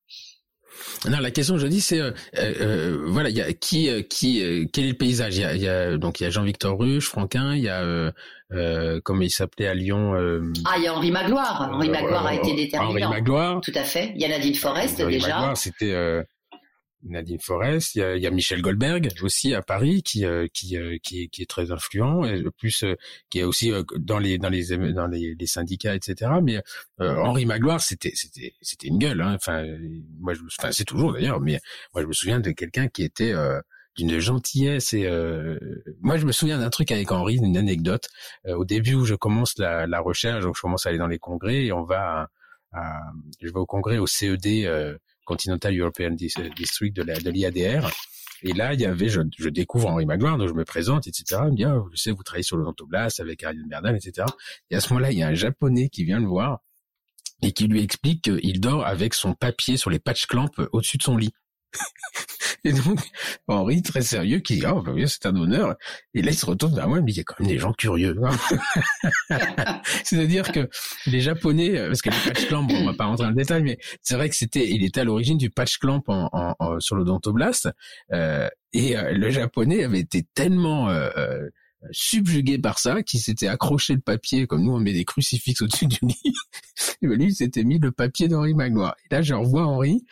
Non, 1.08 1.18
la 1.18 1.30
question 1.30 1.54
que 1.54 1.60
je 1.60 1.66
dis, 1.66 1.80
c'est 1.80 1.98
euh, 2.00 2.12
euh, 2.36 2.98
voilà, 3.06 3.30
il 3.30 3.36
y 3.36 3.40
a 3.40 3.52
qui, 3.52 3.88
euh, 3.88 4.02
qui, 4.02 4.42
euh, 4.42 4.64
quel 4.72 4.84
est 4.84 4.90
le 4.90 4.94
paysage? 4.94 5.36
Il 5.36 5.40
y 5.40 5.44
a, 5.44 5.56
y 5.56 5.68
a 5.68 5.96
donc 5.96 6.20
il 6.20 6.24
y 6.24 6.26
a 6.26 6.30
Jean-Victor 6.30 6.78
Ruche, 6.78 7.08
Franquin, 7.08 7.54
il 7.56 7.62
y 7.62 7.68
a 7.68 7.82
euh, 7.82 8.12
euh, 8.52 9.00
comment 9.02 9.22
il 9.22 9.30
s'appelait 9.30 9.66
à 9.66 9.74
Lyon 9.74 10.14
euh, 10.14 10.52
Ah, 10.66 10.74
il 10.76 10.84
y 10.84 10.86
a 10.86 10.94
Henri 10.94 11.10
Magloire. 11.10 11.70
Henri 11.72 11.88
Magloire 11.88 12.26
a 12.26 12.34
été 12.34 12.48
Henri 12.52 12.56
déterminant. 12.56 13.10
Magloire. 13.10 13.60
Tout 13.62 13.72
à 13.74 13.82
fait. 13.84 14.12
Il 14.14 14.20
y 14.22 14.24
a 14.24 14.28
Nadine 14.28 14.54
Forest 14.54 15.00
Henri 15.00 15.14
déjà. 15.14 15.28
Magloire, 15.28 15.56
c'était 15.56 15.92
euh, 15.92 16.22
Nadine 17.04 17.38
Forest. 17.40 17.94
Il 17.94 17.98
y, 17.98 18.02
a, 18.02 18.16
il 18.16 18.22
y 18.22 18.26
a 18.26 18.30
Michel 18.30 18.60
Goldberg 18.62 19.08
aussi 19.22 19.54
à 19.54 19.62
Paris 19.62 20.02
qui 20.02 20.24
euh, 20.24 20.46
qui, 20.52 20.76
euh, 20.76 20.96
qui 21.02 21.22
est 21.22 21.28
qui 21.28 21.42
est 21.42 21.46
très 21.50 21.70
influent 21.70 22.24
et 22.24 22.42
plus 22.58 22.82
euh, 22.84 22.94
qui 23.30 23.38
est 23.40 23.44
aussi 23.44 23.72
dans 23.96 24.18
les 24.18 24.38
dans 24.38 24.48
les 24.48 24.64
dans 24.92 25.06
les, 25.06 25.34
les 25.38 25.46
syndicats 25.46 25.94
etc. 25.94 26.30
Mais 26.42 26.60
euh, 27.00 27.16
Henri 27.16 27.46
Magloire 27.46 27.80
c'était 27.80 28.12
c'était 28.14 28.54
c'était 28.60 28.88
une 28.88 28.98
gueule. 28.98 29.20
Hein. 29.20 29.34
Enfin 29.36 29.64
moi 30.20 30.34
je 30.34 30.40
enfin 30.58 30.72
c'est 30.72 30.84
toujours 30.84 31.12
d'ailleurs. 31.12 31.40
Mais 31.40 31.60
moi 31.94 32.02
je 32.02 32.06
me 32.08 32.12
souviens 32.12 32.40
de 32.40 32.50
quelqu'un 32.50 32.88
qui 32.88 33.02
était 33.04 33.32
euh, 33.32 33.60
d'une 33.96 34.18
gentillesse 34.20 34.92
et 34.92 35.06
euh, 35.06 35.58
moi 36.00 36.18
je 36.18 36.26
me 36.26 36.32
souviens 36.32 36.58
d'un 36.58 36.70
truc 36.70 36.90
avec 36.92 37.10
Henri, 37.10 37.36
une 37.36 37.56
anecdote. 37.56 38.08
Au 38.46 38.64
début 38.64 38.94
où 38.94 39.04
je 39.04 39.14
commence 39.14 39.56
la, 39.58 39.86
la 39.86 40.00
recherche, 40.00 40.44
donc 40.44 40.56
je 40.56 40.60
commence 40.62 40.86
à 40.86 40.90
aller 40.90 40.98
dans 40.98 41.08
les 41.08 41.18
congrès 41.18 41.64
et 41.64 41.72
on 41.72 41.82
va 41.84 42.30
à, 42.72 42.80
à- 42.80 43.12
je 43.40 43.46
vais 43.48 43.56
au 43.58 43.66
congrès 43.66 43.98
au 43.98 44.06
CED 44.06 44.46
Continental 45.28 45.78
European 45.78 46.12
Dis- 46.12 46.32
District 46.56 46.96
de 46.96 47.30
l'IADR. 47.30 47.90
Et 48.42 48.52
là, 48.54 48.72
il 48.72 48.80
y 48.80 48.86
avait, 48.86 49.08
je, 49.08 49.20
découvre 49.48 49.88
Henri 49.88 50.06
Magloire, 50.06 50.38
donc 50.38 50.48
je 50.48 50.54
me 50.54 50.64
présente, 50.64 51.06
etc. 51.06 51.42
Il 51.46 51.52
me 51.52 51.56
dit, 51.56 51.64
ah, 51.64 51.82
je 51.92 51.96
sais, 51.96 52.12
vous 52.12 52.22
travaillez 52.22 52.44
sur 52.44 52.56
l'odontoblast 52.56 53.20
avec 53.20 53.42
Ariane 53.42 53.68
Berdal, 53.68 53.96
etc. 53.96 54.26
Et 54.70 54.76
à 54.76 54.80
ce 54.80 54.88
moment-là, 54.90 55.12
il 55.12 55.18
y 55.18 55.22
a 55.22 55.28
un 55.28 55.34
japonais 55.34 55.90
qui 55.90 56.04
vient 56.04 56.18
le 56.18 56.26
voir 56.26 56.60
et 57.42 57.52
qui 57.52 57.66
lui 57.66 57.82
explique 57.82 58.22
qu'il 58.22 58.60
dort 58.60 58.86
avec 58.86 59.12
son 59.12 59.34
papier 59.34 59.76
sur 59.76 59.90
les 59.90 59.98
patch 59.98 60.26
clamps 60.26 60.50
au-dessus 60.72 60.96
de 60.96 61.02
son 61.02 61.16
lit. 61.16 61.32
Et 62.64 62.72
donc, 62.72 63.00
Henri, 63.46 63.82
très 63.82 64.02
sérieux, 64.02 64.38
qui 64.40 64.56
dit, 64.56 64.66
oh, 64.66 64.84
c'est 65.06 65.26
un 65.26 65.36
honneur. 65.36 65.76
Et 66.14 66.22
là, 66.22 66.30
il 66.30 66.36
se 66.36 66.46
retourne 66.46 66.74
vers 66.74 66.88
moi, 66.88 66.98
il 66.98 67.02
me 67.02 67.06
dit, 67.06 67.14
il 67.14 67.16
y 67.18 67.20
a 67.20 67.24
quand 67.24 67.36
même 67.40 67.48
des 67.48 67.58
gens 67.58 67.72
curieux. 67.72 68.16
hein. 68.24 68.36
C'est-à-dire 70.04 70.50
que 70.52 70.68
les 71.06 71.20
Japonais, 71.20 71.76
euh, 71.78 71.86
parce 71.88 72.02
que 72.02 72.10
les 72.10 72.16
patch 72.32 72.46
clamps, 72.46 72.64
bon, 72.64 72.74
on 72.76 72.86
va 72.86 72.94
pas 72.94 73.04
rentrer 73.06 73.24
dans 73.24 73.30
le 73.30 73.36
détail, 73.36 73.62
mais 73.62 73.78
c'est 74.02 74.14
vrai 74.14 74.28
que 74.28 74.36
c'était, 74.36 74.68
il 74.68 74.84
était 74.84 75.00
à 75.00 75.04
l'origine 75.04 75.38
du 75.38 75.50
patch 75.50 75.78
clamp 75.78 76.02
en, 76.08 76.28
en, 76.32 76.54
en- 76.58 76.80
sur 76.80 76.96
l'odontoblast, 76.96 77.68
euh, 78.12 78.48
et 78.72 78.96
euh, 78.96 79.12
le 79.12 79.30
Japonais 79.30 79.84
avait 79.84 80.00
été 80.00 80.24
tellement 80.34 80.90
euh, 80.90 81.08
euh, 81.16 81.48
subjugué 81.92 82.58
par 82.58 82.78
ça 82.78 83.02
qu'il 83.02 83.20
s'était 83.20 83.46
accroché 83.48 83.94
le 83.94 84.00
papier, 84.00 84.46
comme 84.46 84.64
nous 84.64 84.72
on 84.72 84.80
met 84.80 84.92
des 84.92 85.04
crucifixes 85.04 85.62
au-dessus 85.62 85.86
du 85.86 85.98
lit, 86.02 86.34
et 87.02 87.06
ben 87.06 87.16
lui 87.18 87.26
il 87.26 87.34
s'était 87.34 87.64
mis 87.64 87.78
le 87.78 87.92
papier 87.92 88.28
d'Henri 88.28 88.54
Magloire. 88.54 88.96
Et 89.10 89.14
là 89.14 89.22
je 89.22 89.32
revois 89.34 89.64
Henri 89.66 90.04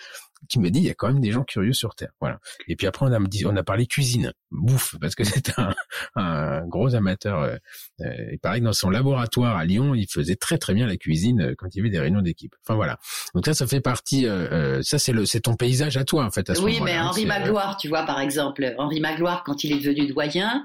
qui 0.49 0.59
me 0.61 0.71
dit 0.71 0.81
il 0.81 0.85
y 0.87 0.91
a 0.91 0.95
quand 0.95 1.09
même 1.09 1.21
des 1.21 1.33
gens 1.33 1.45
curieux 1.45 1.73
sur 1.73 1.95
Terre, 1.95 2.11
voilà. 2.21 2.39
Et 2.69 2.77
puis 2.77 2.87
après 2.87 3.07
on 3.07 3.13
a 3.13 3.19
dit, 3.21 3.47
on 3.47 3.57
a 3.57 3.63
parlé 3.63 3.87
cuisine, 3.87 4.33
bouffe, 4.51 4.95
parce 5.01 5.15
que 5.15 5.25
c'est 5.25 5.59
un, 5.59 5.75
un 6.15 6.67
gros 6.67 6.95
amateur. 6.95 7.41
euh, 7.43 7.57
euh, 8.03 8.13
il 8.33 8.39
paraît 8.39 8.61
que 8.61 8.65
dans 8.65 8.73
son 8.73 8.91
laboratoire 8.91 9.57
à 9.57 9.65
Lyon, 9.65 9.95
il 9.95 10.07
faisait 10.11 10.37
très 10.37 10.59
très 10.59 10.75
bien 10.75 10.87
la 10.87 10.97
cuisine 10.97 11.41
euh, 11.41 11.55
quand 11.57 11.69
il 11.75 11.79
y 11.79 11.81
avait 11.81 11.91
des 11.91 11.99
réunions 12.01 12.21
d'équipe. 12.23 12.55
Enfin 12.65 12.75
voilà. 12.75 12.99
Donc 13.35 13.47
là, 13.47 13.55
ça 13.55 13.67
fait 13.67 13.81
partie. 13.81 14.27
euh, 14.27 14.47
euh, 14.53 14.83
ça 14.83 14.99
c'est 14.99 15.13
le, 15.13 15.25
c'est 15.27 15.41
ton 15.41 15.57
paysage 15.57 15.97
à 15.97 16.05
toi 16.05 16.25
en 16.25 16.31
fait. 16.31 16.49
À 16.51 16.55
ce 16.55 16.61
Oui, 16.63 16.81
mais 16.85 16.93
hein, 16.93 17.07
Henri 17.07 17.25
euh, 17.25 17.29
Magloire, 17.29 17.77
tu 17.77 17.89
vois, 17.89 18.05
par 18.05 18.21
exemple, 18.21 18.75
Henri 18.79 19.01
Magloire, 19.01 19.43
quand 19.45 19.65
il 19.65 19.73
est 19.73 19.79
devenu 19.79 20.07
doyen, 20.07 20.65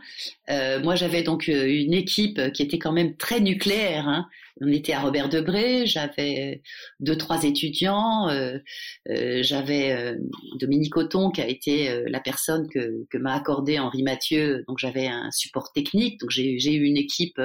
euh, 0.50 0.82
moi 0.82 0.96
j'avais 0.96 1.24
donc 1.24 1.48
euh, 1.50 1.66
une 1.68 1.94
équipe 1.94 2.40
qui 2.54 2.64
était 2.64 2.80
quand 2.80 2.92
même 2.92 3.16
très 3.16 3.40
nucléaire. 3.40 4.08
Hein. 4.08 4.28
On 4.64 4.72
était 4.72 4.94
à 4.94 5.02
Robert 5.02 5.28
Debré, 5.28 5.88
j'avais 5.88 6.62
deux, 7.00 7.18
trois 7.18 7.44
étudiants, 7.44 8.30
euh, 8.30 8.60
euh, 9.10 9.42
j'avais 9.42 9.92
euh, 9.92 10.16
Dominique 10.60 10.96
Auton 10.98 11.32
qui 11.32 11.42
a 11.42 11.48
été 11.48 11.90
euh, 11.90 12.04
la 12.08 12.20
personne 12.20 12.70
que, 12.70 13.06
que 13.10 13.18
m'a 13.18 13.34
accordé 13.34 13.80
Henri 13.80 14.04
Mathieu, 14.04 14.64
donc 14.68 14.78
j'avais 14.78 15.08
un 15.08 15.32
support 15.32 15.72
technique, 15.74 16.20
donc 16.20 16.30
j'ai 16.30 16.74
eu 16.74 16.84
une 16.84 16.98
équipe 16.98 17.42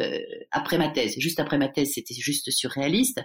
euh, 0.00 0.18
après 0.50 0.78
ma 0.78 0.88
thèse. 0.88 1.14
Juste 1.18 1.40
après 1.40 1.58
ma 1.58 1.68
thèse, 1.68 1.92
c'était 1.94 2.14
juste 2.14 2.50
surréaliste 2.50 3.20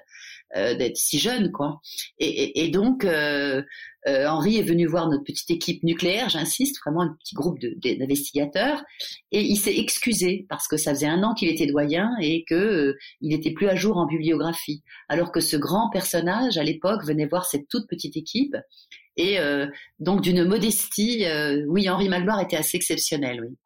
euh, 0.55 0.75
d'être 0.75 0.97
si 0.97 1.19
jeune, 1.19 1.51
quoi. 1.51 1.79
Et, 2.19 2.69
donc, 2.69 3.05
euh, 3.05 3.63
Henri 4.05 4.57
est 4.57 4.63
venu 4.63 4.85
voir 4.85 5.09
notre 5.09 5.23
petite 5.23 5.49
équipe 5.49 5.83
nucléaire, 5.83 6.29
j'insiste, 6.29 6.79
vraiment 6.83 7.01
un 7.01 7.15
petit 7.19 7.35
groupe 7.35 7.59
d'investigateurs, 7.59 8.83
et 9.31 9.41
il 9.41 9.57
s'est 9.57 9.77
excusé 9.77 10.45
parce 10.49 10.67
que 10.67 10.77
ça 10.77 10.93
faisait 10.93 11.07
un 11.07 11.23
an 11.23 11.33
qu'il 11.33 11.49
était 11.49 11.65
doyen 11.65 12.11
et 12.21 12.43
que 12.47 12.95
il 13.21 13.29
n'était 13.29 13.51
plus 13.51 13.67
à 13.67 13.75
jour 13.75 13.97
en 13.97 14.05
bibliographie, 14.05 14.83
alors 15.09 15.31
que 15.31 15.39
ce 15.39 15.57
grand 15.57 15.89
personnage 15.89 16.57
à 16.57 16.63
l'époque 16.63 17.03
venait 17.05 17.25
voir 17.25 17.45
cette 17.45 17.67
toute 17.67 17.87
petite 17.87 18.17
équipe. 18.17 18.55
Et 19.17 19.37
donc 19.99 20.21
d'une 20.21 20.43
modestie, 20.43 21.25
oui, 21.67 21.89
Henri 21.89 22.09
Magloire 22.09 22.41
était 22.41 22.57
assez 22.57 22.77
exceptionnel, 22.77 23.41
oui. 23.41 23.57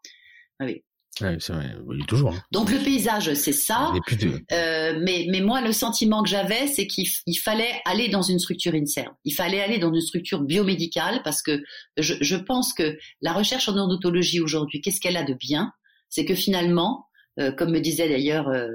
Oui. 0.62 0.84
C'est 1.18 1.50
vrai, 1.54 1.76
il 1.94 2.02
est 2.02 2.06
toujours. 2.08 2.32
Hein. 2.34 2.42
Donc 2.52 2.72
le 2.72 2.78
paysage, 2.80 3.34
c'est 3.34 3.52
ça. 3.54 3.92
De- 4.16 4.42
Euh, 4.54 4.98
mais, 5.02 5.26
mais 5.30 5.42
moi, 5.42 5.60
le 5.62 5.74
sentiment 5.74 6.24
que 6.24 6.30
j'avais, 6.30 6.68
c'est 6.68 6.88
qu'il 6.88 7.08
fallait 7.40 7.82
aller 7.86 8.08
dans 8.08 8.22
une 8.22 8.40
structure 8.40 8.74
INSERM. 8.74 9.12
Il 9.26 9.34
fallait 9.34 9.62
aller 9.62 9.80
dans 9.80 9.94
une 9.94 10.02
structure 10.02 10.42
biomédicale 10.42 11.22
parce 11.24 11.42
que 11.42 11.62
je, 11.98 12.14
je 12.22 12.36
pense 12.38 12.74
que 12.74 12.98
la 13.22 13.34
recherche 13.34 13.68
en 13.68 13.74
odontologie 13.74 14.40
aujourd'hui, 14.40 14.80
qu'est-ce 14.82 15.02
qu'elle 15.02 15.18
a 15.18 15.24
de 15.24 15.34
bien? 15.34 15.74
C'est 16.10 16.26
que 16.26 16.36
finalement, 16.36 17.06
euh, 17.40 17.52
comme 17.52 17.72
me 17.72 17.80
disait 17.80 18.08
d'ailleurs 18.10 18.48
euh, 18.48 18.68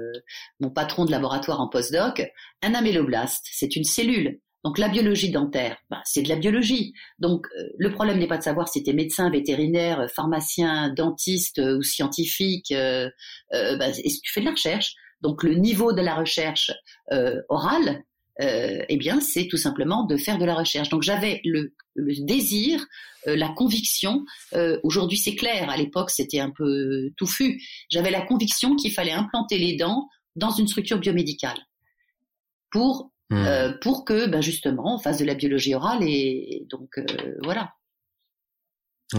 mon 0.59 0.69
patron 0.69 1.05
de 1.05 1.11
laboratoire 1.11 1.59
en 1.61 1.67
postdoc, 1.67 2.23
un 2.61 2.73
améloblaste, 2.75 3.45
c'est 3.51 3.75
une 3.75 3.83
cellule. 3.83 4.39
Donc 4.65 4.79
la 4.79 4.89
biologie 4.89 5.29
dentaire, 5.29 5.77
bah, 5.91 6.01
c'est 6.05 6.23
de 6.23 6.27
la 6.27 6.37
biologie. 6.37 6.93
Donc 7.19 7.45
euh, 7.55 7.69
le 7.77 7.91
problème 7.91 8.17
n'est 8.17 8.27
pas 8.27 8.39
de 8.39 8.43
savoir 8.43 8.67
si 8.67 8.83
tu 8.83 8.89
es 8.89 8.93
médecin, 8.93 9.29
vétérinaire, 9.29 9.99
euh, 9.99 10.07
pharmacien, 10.07 10.91
dentiste 10.91 11.59
euh, 11.59 11.77
ou 11.77 11.83
scientifique. 11.83 12.71
Euh, 12.71 13.07
bah, 13.51 13.89
est-ce 13.89 14.17
que 14.17 14.21
tu 14.23 14.33
fais 14.33 14.39
de 14.39 14.45
la 14.45 14.51
recherche 14.51 14.95
donc 15.21 15.43
le 15.43 15.55
niveau 15.55 15.91
de 15.91 16.01
la 16.01 16.13
recherche 16.13 16.71
orale, 17.49 18.03
eh 18.37 18.97
bien, 18.97 19.19
c'est 19.21 19.47
tout 19.47 19.57
simplement 19.57 20.03
de 20.03 20.17
faire 20.17 20.37
de 20.37 20.45
la 20.45 20.53
recherche. 20.53 20.89
Donc 20.89 21.01
j'avais 21.01 21.41
le, 21.45 21.73
le 21.95 22.13
désir, 22.25 22.85
la 23.25 23.47
conviction. 23.49 24.23
Aujourd'hui, 24.83 25.17
c'est 25.17 25.33
clair. 25.33 25.67
À 25.69 25.77
l'époque, 25.77 26.11
c'était 26.11 26.41
un 26.41 26.51
peu 26.51 27.09
touffu. 27.17 27.59
J'avais 27.89 28.11
la 28.11 28.21
conviction 28.21 28.75
qu'il 28.75 28.91
fallait 28.91 29.13
implanter 29.13 29.57
les 29.57 29.77
dents 29.77 30.09
dans 30.35 30.51
une 30.51 30.67
structure 30.67 30.99
biomédicale 30.99 31.57
pour 32.69 33.09
Hmm. 33.29 33.37
euh, 33.37 33.73
pour 33.81 34.05
que, 34.05 34.27
ben 34.27 34.41
justement, 34.41 34.95
on 34.95 34.99
fasse 34.99 35.17
de 35.17 35.25
la 35.25 35.33
biologie 35.33 35.73
orale 35.73 36.03
et, 36.03 36.65
donc 36.69 36.97
euh, 36.97 37.05
voilà. 37.43 37.73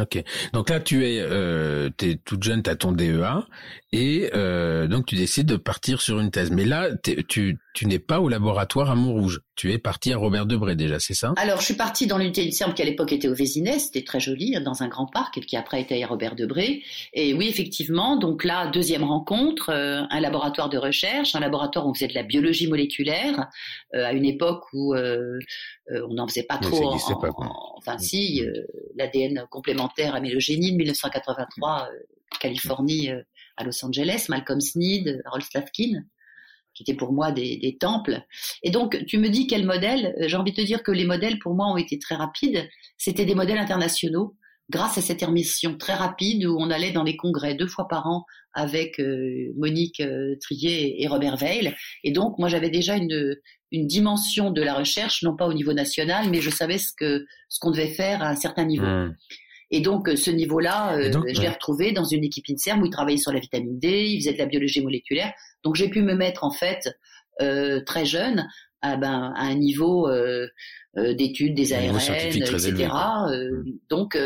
Ok. 0.00 0.22
Donc 0.52 0.70
là, 0.70 0.80
tu 0.80 1.06
es, 1.06 1.20
euh, 1.20 1.88
t'es 1.96 2.18
toute 2.24 2.42
jeune, 2.42 2.62
t'as 2.62 2.74
ton 2.74 2.92
DEA, 2.92 3.46
et 3.92 4.30
euh, 4.34 4.86
donc 4.88 5.06
tu 5.06 5.14
décides 5.14 5.46
de 5.46 5.56
partir 5.56 6.00
sur 6.00 6.20
une 6.20 6.30
thèse. 6.30 6.50
Mais 6.50 6.64
là, 6.64 6.90
tu, 7.28 7.58
tu 7.74 7.86
n'es 7.86 7.98
pas 7.98 8.20
au 8.20 8.28
laboratoire 8.28 8.90
à 8.90 8.94
Montrouge. 8.94 9.40
Tu 9.54 9.72
es 9.72 9.78
parti 9.78 10.12
à 10.12 10.18
Robert 10.18 10.44
Debré 10.44 10.76
déjà, 10.76 10.98
c'est 10.98 11.14
ça? 11.14 11.32
Alors, 11.36 11.60
je 11.60 11.66
suis 11.66 11.74
partie 11.74 12.06
dans 12.06 12.18
l'unité 12.18 12.46
INSERM 12.46 12.74
qui 12.74 12.82
à 12.82 12.84
l'époque 12.84 13.12
était 13.12 13.28
au 13.28 13.34
Vésinet, 13.34 13.78
c'était 13.78 14.02
très 14.02 14.20
joli, 14.20 14.54
hein, 14.54 14.60
dans 14.60 14.82
un 14.82 14.88
grand 14.88 15.06
parc, 15.06 15.38
et 15.38 15.40
qui 15.40 15.56
après 15.56 15.80
était 15.80 16.02
à 16.02 16.06
Robert 16.06 16.34
Debré. 16.34 16.82
Et 17.14 17.32
oui, 17.32 17.48
effectivement, 17.48 18.18
donc 18.18 18.44
là, 18.44 18.70
deuxième 18.70 19.04
rencontre, 19.04 19.70
euh, 19.70 20.02
un 20.10 20.20
laboratoire 20.20 20.68
de 20.68 20.76
recherche, 20.76 21.34
un 21.34 21.40
laboratoire 21.40 21.86
où 21.86 21.90
on 21.90 21.94
faisait 21.94 22.08
de 22.08 22.14
la 22.14 22.22
biologie 22.22 22.68
moléculaire, 22.68 23.46
euh, 23.94 24.04
à 24.04 24.12
une 24.12 24.26
époque 24.26 24.64
où 24.72 24.94
euh, 25.92 26.06
on 26.10 26.14
n'en 26.14 26.26
faisait 26.28 26.42
pas 26.44 26.58
trop. 26.58 26.76
en- 27.14 27.20
pas, 27.20 27.28
enfin, 27.76 27.98
si, 27.98 28.42
euh, 28.44 28.64
l'ADN 28.96 29.46
complémentaire 29.50 30.14
amylogénine, 30.14 30.76
1983, 30.76 31.88
euh, 31.92 31.98
Californie, 32.40 33.10
euh, 33.10 33.22
à 33.56 33.64
Los 33.64 33.84
Angeles, 33.84 34.26
Malcolm 34.28 34.60
Sneed, 34.60 35.22
Harold 35.24 35.44
Slavkin 35.44 36.02
qui 36.74 36.82
étaient 36.82 36.92
pour 36.94 37.10
moi 37.10 37.32
des, 37.32 37.56
des 37.56 37.78
temples. 37.78 38.20
Et 38.62 38.70
donc, 38.70 39.02
tu 39.06 39.16
me 39.16 39.30
dis 39.30 39.46
quel 39.46 39.64
modèle 39.64 40.14
Euh, 40.20 40.28
J'ai 40.28 40.36
envie 40.36 40.50
de 40.52 40.56
te 40.56 40.60
dire 40.60 40.82
que 40.82 40.90
les 40.92 41.06
modèles, 41.06 41.38
pour 41.38 41.54
moi, 41.54 41.68
ont 41.72 41.78
été 41.78 41.98
très 41.98 42.16
rapides. 42.16 42.68
C'était 42.98 43.24
des 43.24 43.34
modèles 43.34 43.56
internationaux. 43.56 44.36
Grâce 44.70 44.98
à 44.98 45.02
cette 45.02 45.22
émission 45.22 45.76
très 45.76 45.94
rapide 45.94 46.44
où 46.46 46.56
on 46.58 46.70
allait 46.70 46.92
dans 46.92 47.04
les 47.04 47.16
congrès 47.16 47.54
deux 47.54 47.66
fois 47.66 47.88
par 47.88 48.06
an 48.06 48.24
avec 48.52 48.98
euh, 48.98 49.52
Monique 49.56 50.00
euh, 50.00 50.34
Trier 50.40 51.02
et 51.02 51.08
Robert 51.08 51.36
Veil. 51.36 51.74
Et 52.04 52.10
donc, 52.10 52.38
moi, 52.38 52.48
j'avais 52.48 52.70
déjà 52.70 52.96
une, 52.96 53.36
une 53.70 53.86
dimension 53.86 54.50
de 54.50 54.62
la 54.62 54.74
recherche, 54.74 55.22
non 55.22 55.36
pas 55.36 55.46
au 55.46 55.54
niveau 55.54 55.72
national, 55.72 56.30
mais 56.30 56.40
je 56.40 56.50
savais 56.50 56.78
ce 56.78 56.92
que 56.96 57.26
ce 57.48 57.60
qu'on 57.60 57.70
devait 57.70 57.88
faire 57.88 58.22
à 58.22 58.28
un 58.28 58.36
certain 58.36 58.64
niveau. 58.64 58.86
Mmh. 58.86 59.16
Et 59.70 59.80
donc, 59.80 60.08
ce 60.08 60.30
niveau-là, 60.30 61.10
je 61.10 61.40
l'ai 61.40 61.48
retrouvé 61.48 61.90
dans 61.90 62.04
une 62.04 62.22
équipe 62.22 62.44
INSERM 62.48 62.82
où 62.82 62.86
il 62.86 62.90
travaillait 62.90 63.18
sur 63.18 63.32
la 63.32 63.40
vitamine 63.40 63.78
D, 63.80 64.06
il 64.06 64.20
faisait 64.20 64.34
de 64.34 64.38
la 64.38 64.46
biologie 64.46 64.80
moléculaire. 64.80 65.32
Donc, 65.64 65.74
j'ai 65.74 65.88
pu 65.88 66.02
me 66.02 66.14
mettre, 66.14 66.44
en 66.44 66.52
fait, 66.52 66.88
euh, 67.42 67.80
très 67.84 68.06
jeune, 68.06 68.48
à, 68.82 68.96
ben, 68.96 69.32
à 69.36 69.42
un 69.42 69.54
niveau 69.54 70.08
euh, 70.08 70.48
d'études 70.96 71.54
des 71.54 71.72
ARN, 71.72 71.96
etc. 71.96 72.88
donc, 73.88 74.16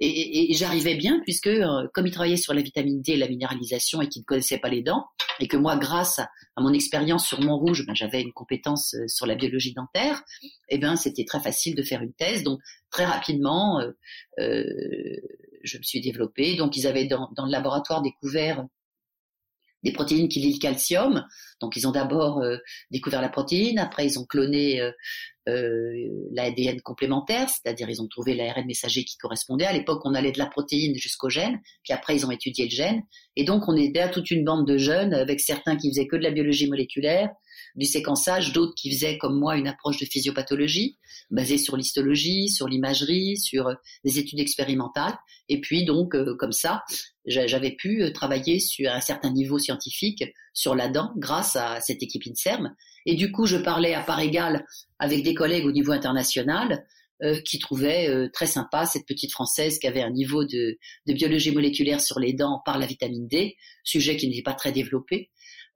et, 0.00 0.50
et, 0.52 0.54
j'arrivais 0.54 0.94
bien 0.94 1.20
puisque 1.24 1.48
euh, 1.48 1.88
comme 1.92 2.06
il 2.06 2.12
travaillait 2.12 2.36
sur 2.36 2.54
la 2.54 2.62
vitamine 2.62 3.02
D 3.02 3.12
et 3.12 3.16
la 3.16 3.28
minéralisation 3.28 4.00
et 4.00 4.08
qu'il 4.08 4.22
ne 4.22 4.24
connaissait 4.24 4.58
pas 4.58 4.68
les 4.68 4.82
dents, 4.82 5.06
et 5.40 5.48
que 5.48 5.56
moi, 5.56 5.76
grâce 5.76 6.20
à, 6.20 6.28
mon 6.58 6.72
expérience 6.72 7.26
sur 7.26 7.40
Montrouge, 7.40 7.84
ben, 7.86 7.94
j'avais 7.94 8.22
une 8.22 8.32
compétence 8.32 8.94
euh, 8.94 9.08
sur 9.08 9.26
la 9.26 9.34
biologie 9.34 9.74
dentaire, 9.74 10.22
et 10.42 10.50
eh 10.70 10.78
ben 10.78 10.94
c'était 10.96 11.24
très 11.24 11.40
facile 11.40 11.74
de 11.74 11.82
faire 11.82 12.02
une 12.02 12.12
thèse. 12.12 12.44
Donc 12.44 12.60
très 12.90 13.06
rapidement, 13.06 13.80
euh, 13.80 13.90
euh, 14.38 14.64
je 15.64 15.78
me 15.78 15.82
suis 15.82 16.00
développée. 16.00 16.54
Donc 16.54 16.76
ils 16.76 16.86
avaient 16.86 17.06
dans, 17.06 17.30
dans 17.36 17.46
le 17.46 17.52
laboratoire 17.52 18.00
découvert 18.02 18.64
des 19.82 19.92
protéines 19.92 20.28
qui 20.28 20.40
lient 20.40 20.54
le 20.54 20.58
calcium. 20.58 21.24
Donc 21.60 21.76
ils 21.76 21.86
ont 21.86 21.92
d'abord 21.92 22.38
euh, 22.38 22.56
découvert 22.90 23.20
la 23.20 23.28
protéine, 23.28 23.78
après 23.78 24.06
ils 24.06 24.18
ont 24.18 24.24
cloné 24.24 24.80
euh, 24.80 24.90
euh, 25.48 25.92
l'ADN 26.32 26.80
complémentaire, 26.80 27.48
c'est-à-dire 27.48 27.88
ils 27.88 28.02
ont 28.02 28.08
trouvé 28.08 28.34
l'ARN 28.34 28.66
messager 28.66 29.04
qui 29.04 29.16
correspondait. 29.16 29.66
À 29.66 29.72
l'époque, 29.72 30.02
on 30.04 30.14
allait 30.14 30.32
de 30.32 30.38
la 30.38 30.46
protéine 30.46 30.94
jusqu'au 30.96 31.28
gène, 31.28 31.60
puis 31.82 31.92
après 31.92 32.16
ils 32.16 32.26
ont 32.26 32.30
étudié 32.30 32.64
le 32.64 32.70
gène. 32.70 33.02
Et 33.36 33.44
donc 33.44 33.68
on 33.68 33.76
aidait 33.76 34.00
à 34.00 34.08
toute 34.08 34.30
une 34.30 34.44
bande 34.44 34.66
de 34.66 34.78
jeunes, 34.78 35.14
avec 35.14 35.40
certains 35.40 35.76
qui 35.76 35.90
faisaient 35.90 36.06
que 36.06 36.16
de 36.16 36.22
la 36.22 36.30
biologie 36.30 36.68
moléculaire, 36.68 37.30
du 37.78 37.86
séquençage, 37.86 38.52
d'autres 38.52 38.74
qui 38.74 38.90
faisaient 38.92 39.16
comme 39.16 39.38
moi 39.38 39.56
une 39.56 39.68
approche 39.68 39.98
de 39.98 40.04
physiopathologie, 40.04 40.98
basée 41.30 41.56
sur 41.56 41.76
l'histologie, 41.76 42.50
sur 42.50 42.68
l'imagerie, 42.68 43.38
sur 43.38 43.74
des 44.04 44.18
études 44.18 44.40
expérimentales. 44.40 45.16
Et 45.48 45.60
puis 45.60 45.84
donc 45.84 46.14
comme 46.38 46.52
ça, 46.52 46.82
j'avais 47.28 47.72
pu 47.72 48.02
euh, 48.02 48.10
travailler 48.10 48.58
sur 48.58 48.90
un 48.90 49.00
certain 49.00 49.30
niveau 49.30 49.58
scientifique 49.58 50.24
sur 50.52 50.74
la 50.74 50.88
dent 50.88 51.12
grâce 51.16 51.56
à 51.56 51.80
cette 51.80 52.02
équipe 52.02 52.22
INSERM. 52.26 52.74
Et 53.06 53.14
du 53.14 53.30
coup, 53.30 53.46
je 53.46 53.56
parlais 53.56 53.94
à 53.94 54.02
part 54.02 54.20
égale 54.20 54.64
avec 54.98 55.22
des 55.22 55.34
collègues 55.34 55.66
au 55.66 55.72
niveau 55.72 55.92
international 55.92 56.84
euh, 57.22 57.40
qui 57.40 57.58
trouvaient 57.58 58.08
euh, 58.08 58.28
très 58.32 58.46
sympa 58.46 58.86
cette 58.86 59.06
petite 59.06 59.32
française 59.32 59.78
qui 59.78 59.86
avait 59.86 60.02
un 60.02 60.10
niveau 60.10 60.44
de, 60.44 60.78
de, 61.06 61.12
biologie 61.12 61.50
moléculaire 61.50 62.00
sur 62.00 62.18
les 62.18 62.32
dents 62.32 62.62
par 62.64 62.78
la 62.78 62.86
vitamine 62.86 63.26
D, 63.26 63.56
sujet 63.82 64.16
qui 64.16 64.28
n'était 64.28 64.42
pas 64.42 64.54
très 64.54 64.72
développé. 64.72 65.30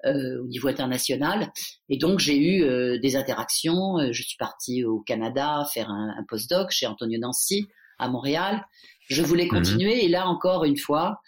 Au 0.05 0.47
niveau 0.47 0.69
international. 0.69 1.53
Et 1.89 1.97
donc 1.97 2.19
j'ai 2.19 2.39
eu 2.39 2.99
des 2.99 3.17
interactions. 3.17 3.99
Je 4.11 4.23
suis 4.23 4.37
partie 4.37 4.85
au 4.85 5.01
Canada 5.01 5.65
faire 5.73 5.91
un, 5.91 6.15
un 6.19 6.25
postdoc 6.25 6.71
chez 6.71 6.87
Antonio 6.87 7.19
Nancy 7.19 7.69
à 7.99 8.09
Montréal. 8.09 8.65
Je 9.09 9.23
voulais 9.23 9.45
mhm. 9.45 9.51
continuer 9.51 10.05
et 10.05 10.09
là 10.09 10.27
encore 10.27 10.65
une 10.65 10.77
fois, 10.79 11.21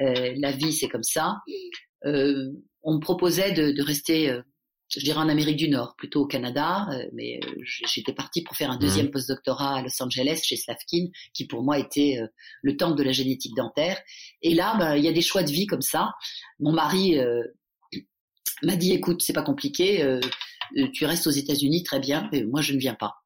euh, 0.00 0.34
la 0.36 0.52
vie 0.52 0.72
c'est 0.72 0.88
comme 0.88 1.02
ça. 1.02 1.36
Euh, 2.04 2.50
on 2.82 2.94
me 2.94 3.00
proposait 3.00 3.52
de, 3.52 3.72
de 3.72 3.82
rester, 3.82 4.30
euh, 4.30 4.42
je 4.88 5.00
dirais 5.00 5.18
en 5.18 5.28
Amérique 5.28 5.56
du 5.56 5.68
Nord, 5.68 5.94
plutôt 5.96 6.22
au 6.22 6.26
Canada, 6.26 6.88
euh, 6.90 7.04
mais 7.12 7.40
euh, 7.44 7.62
j'étais 7.64 8.12
partie 8.12 8.42
pour 8.42 8.56
faire 8.56 8.70
un 8.70 8.78
deuxième 8.78 9.06
mhm. 9.06 9.12
postdoctorat 9.12 9.76
à 9.76 9.82
Los 9.82 10.02
Angeles 10.02 10.40
chez 10.42 10.56
Slavkin, 10.56 11.06
qui 11.34 11.46
pour 11.46 11.62
moi 11.62 11.78
était 11.78 12.18
le 12.62 12.76
temple 12.76 12.96
de 12.96 13.02
la 13.02 13.12
génétique 13.12 13.54
dentaire. 13.56 14.00
Et 14.42 14.54
là, 14.54 14.76
bah, 14.78 14.96
il 14.96 15.04
y 15.04 15.08
a 15.08 15.12
des 15.12 15.22
choix 15.22 15.42
de 15.42 15.50
vie 15.50 15.66
comme 15.66 15.82
ça. 15.82 16.12
Mon 16.60 16.72
mari 16.72 17.18
m'a 18.62 18.76
dit, 18.76 18.92
écoute, 18.92 19.22
c'est 19.22 19.32
pas 19.32 19.42
compliqué, 19.42 20.18
tu 20.92 21.04
restes 21.04 21.26
aux 21.26 21.30
États-Unis, 21.30 21.82
très 21.82 22.00
bien, 22.00 22.28
mais 22.32 22.44
moi 22.44 22.60
je 22.60 22.74
ne 22.74 22.78
viens 22.78 22.94
pas. 22.94 23.16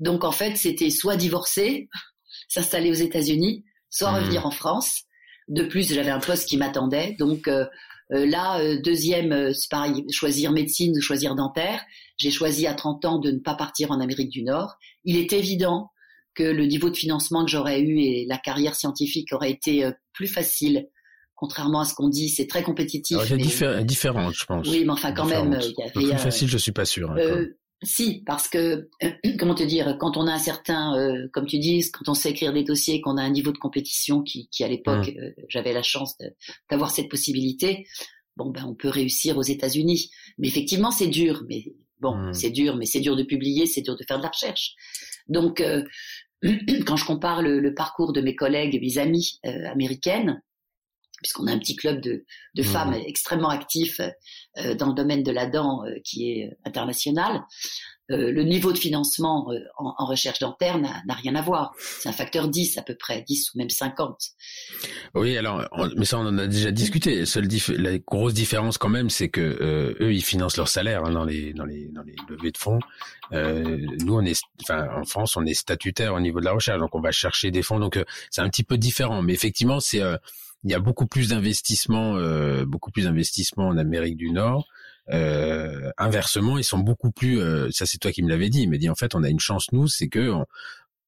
Donc 0.00 0.24
en 0.24 0.32
fait, 0.32 0.56
c'était 0.56 0.90
soit 0.90 1.16
divorcer, 1.16 1.88
s'installer 2.48 2.90
aux 2.90 2.94
États-Unis, 2.94 3.64
soit 3.90 4.10
mmh. 4.10 4.16
revenir 4.16 4.46
en 4.46 4.50
France. 4.50 5.02
De 5.48 5.62
plus, 5.64 5.92
j'avais 5.92 6.10
un 6.10 6.20
poste 6.20 6.48
qui 6.48 6.56
m'attendait. 6.56 7.16
Donc 7.18 7.46
euh, 7.48 7.66
euh, 8.12 8.26
là, 8.26 8.58
euh, 8.60 8.80
deuxième, 8.80 9.52
c'est 9.52 9.70
pareil, 9.70 10.04
choisir 10.10 10.52
médecine 10.52 10.96
ou 10.96 11.00
choisir 11.00 11.34
dentaire. 11.34 11.84
J'ai 12.16 12.30
choisi 12.30 12.66
à 12.66 12.74
30 12.74 13.04
ans 13.04 13.18
de 13.18 13.30
ne 13.30 13.38
pas 13.38 13.54
partir 13.54 13.90
en 13.90 14.00
Amérique 14.00 14.30
du 14.30 14.42
Nord. 14.42 14.76
Il 15.04 15.16
est 15.16 15.32
évident 15.32 15.90
que 16.34 16.42
le 16.44 16.64
niveau 16.64 16.90
de 16.90 16.96
financement 16.96 17.44
que 17.44 17.50
j'aurais 17.50 17.80
eu 17.80 18.00
et 18.00 18.26
la 18.26 18.38
carrière 18.38 18.76
scientifique 18.76 19.32
aurait 19.32 19.50
été 19.50 19.90
plus 20.12 20.28
facile. 20.28 20.88
Contrairement 21.40 21.80
à 21.80 21.84
ce 21.86 21.94
qu'on 21.94 22.10
dit, 22.10 22.28
c'est 22.28 22.46
très 22.46 22.62
compétitif. 22.62 23.16
Alors, 23.16 23.82
différent, 23.82 24.30
je 24.30 24.44
pense. 24.44 24.68
Oui, 24.68 24.84
mais 24.84 24.90
enfin, 24.90 25.12
quand 25.12 25.24
même, 25.24 25.58
il 25.58 25.70
y 25.70 25.82
avait, 25.82 25.90
plus 25.90 26.18
facile, 26.18 26.48
je 26.48 26.58
suis 26.58 26.70
pas 26.70 26.84
sûr. 26.84 27.10
Hein, 27.12 27.46
si, 27.82 28.22
parce 28.26 28.46
que, 28.46 28.90
comment 29.38 29.54
te 29.54 29.62
dire, 29.62 29.96
quand 29.98 30.18
on 30.18 30.26
a 30.26 30.32
un 30.34 30.38
certain, 30.38 30.94
euh, 30.98 31.28
comme 31.32 31.46
tu 31.46 31.58
dis, 31.58 31.82
quand 31.90 32.10
on 32.10 32.14
sait 32.14 32.28
écrire 32.28 32.52
des 32.52 32.62
dossiers, 32.62 33.00
qu'on 33.00 33.16
a 33.16 33.22
un 33.22 33.30
niveau 33.30 33.52
de 33.52 33.58
compétition 33.58 34.22
qui, 34.22 34.50
qui 34.50 34.64
à 34.64 34.68
l'époque, 34.68 35.08
mmh. 35.08 35.18
euh, 35.18 35.30
j'avais 35.48 35.72
la 35.72 35.82
chance 35.82 36.14
d'avoir 36.70 36.90
cette 36.90 37.08
possibilité, 37.08 37.86
bon, 38.36 38.50
ben, 38.50 38.66
on 38.66 38.74
peut 38.74 38.90
réussir 38.90 39.38
aux 39.38 39.42
États-Unis. 39.42 40.10
Mais 40.36 40.48
effectivement, 40.48 40.90
c'est 40.90 41.06
dur. 41.06 41.42
Mais 41.48 41.72
bon, 42.00 42.16
mmh. 42.16 42.34
c'est 42.34 42.50
dur, 42.50 42.76
mais 42.76 42.84
c'est 42.84 43.00
dur 43.00 43.16
de 43.16 43.22
publier, 43.22 43.64
c'est 43.64 43.80
dur 43.80 43.96
de 43.96 44.04
faire 44.06 44.18
de 44.18 44.24
la 44.24 44.28
recherche. 44.28 44.74
Donc, 45.28 45.62
euh, 45.62 45.82
quand 46.86 46.96
je 46.96 47.06
compare 47.06 47.40
le, 47.40 47.60
le, 47.60 47.72
parcours 47.72 48.12
de 48.12 48.20
mes 48.20 48.36
collègues, 48.36 48.78
mes 48.78 48.98
amies 48.98 49.40
américaines, 49.42 50.42
puisqu'on 51.22 51.46
a 51.46 51.52
un 51.52 51.58
petit 51.58 51.76
club 51.76 52.00
de, 52.00 52.24
de 52.54 52.62
mmh. 52.62 52.66
femmes 52.66 52.94
extrêmement 52.94 53.50
actifs 53.50 54.00
euh, 54.58 54.74
dans 54.74 54.88
le 54.88 54.94
domaine 54.94 55.22
de 55.22 55.30
la 55.30 55.46
dent 55.46 55.84
euh, 55.84 55.94
qui 56.04 56.30
est 56.32 56.50
international. 56.64 57.42
Euh, 58.10 58.32
le 58.32 58.42
niveau 58.42 58.72
de 58.72 58.78
financement 58.78 59.48
en, 59.78 59.94
en, 59.96 60.06
recherche 60.06 60.40
dentaire 60.40 60.76
n'a 60.78 61.14
rien 61.14 61.36
à 61.36 61.42
voir. 61.42 61.72
C'est 61.78 62.08
un 62.08 62.12
facteur 62.12 62.48
10 62.48 62.76
à 62.78 62.82
peu 62.82 62.96
près, 62.96 63.22
10 63.22 63.54
ou 63.54 63.58
même 63.58 63.70
50. 63.70 64.18
Oui, 65.14 65.36
alors, 65.36 65.64
mais 65.96 66.04
ça 66.04 66.18
on 66.18 66.26
en 66.26 66.36
a 66.38 66.48
déjà 66.48 66.72
discuté. 66.72 67.24
Seule 67.26 67.46
la 67.78 67.98
grosse 67.98 68.34
différence 68.34 68.78
quand 68.78 68.88
même, 68.88 69.08
c'est 69.08 69.28
que 69.28 69.96
eux 70.00 70.12
ils 70.12 70.24
financent 70.24 70.56
leur 70.56 70.66
salaire 70.66 71.04
hein, 71.04 71.12
dans 71.12 71.24
les 71.24 71.52
dans 71.52 71.64
les 71.64 71.86
dans 71.92 72.02
les 72.02 72.16
levées 72.28 72.50
de 72.50 72.58
fonds. 72.58 72.80
nous 73.30 74.14
on 74.14 74.22
est, 74.22 74.42
enfin 74.62 74.88
en 74.96 75.04
France 75.04 75.36
on 75.36 75.46
est 75.46 75.54
statutaire 75.54 76.12
au 76.14 76.20
niveau 76.20 76.40
de 76.40 76.46
la 76.46 76.52
recherche, 76.52 76.80
donc 76.80 76.96
on 76.96 77.00
va 77.00 77.12
chercher 77.12 77.52
des 77.52 77.62
fonds. 77.62 77.78
Donc 77.78 78.02
c'est 78.32 78.40
un 78.40 78.50
petit 78.50 78.64
peu 78.64 78.76
différent, 78.76 79.22
mais 79.22 79.34
effectivement 79.34 79.78
c'est 79.78 80.02
il 80.64 80.70
y 80.70 80.74
a 80.74 80.78
beaucoup 80.78 81.06
plus 81.06 81.30
d'investissements, 81.30 82.16
euh, 82.16 82.64
beaucoup 82.66 82.90
plus 82.90 83.04
d'investissements 83.04 83.68
en 83.68 83.78
Amérique 83.78 84.16
du 84.16 84.30
Nord. 84.30 84.66
Euh, 85.10 85.90
inversement, 85.96 86.58
ils 86.58 86.64
sont 86.64 86.78
beaucoup 86.78 87.10
plus. 87.10 87.40
Euh, 87.40 87.68
ça, 87.70 87.86
c'est 87.86 87.98
toi 87.98 88.12
qui 88.12 88.22
me 88.22 88.28
l'avais 88.28 88.50
dit. 88.50 88.62
Il 88.62 88.70
m'a 88.70 88.76
dit 88.76 88.90
en 88.90 88.94
fait, 88.94 89.14
on 89.14 89.22
a 89.22 89.28
une 89.28 89.40
chance 89.40 89.72
nous, 89.72 89.88
c'est 89.88 90.08
que 90.08 90.32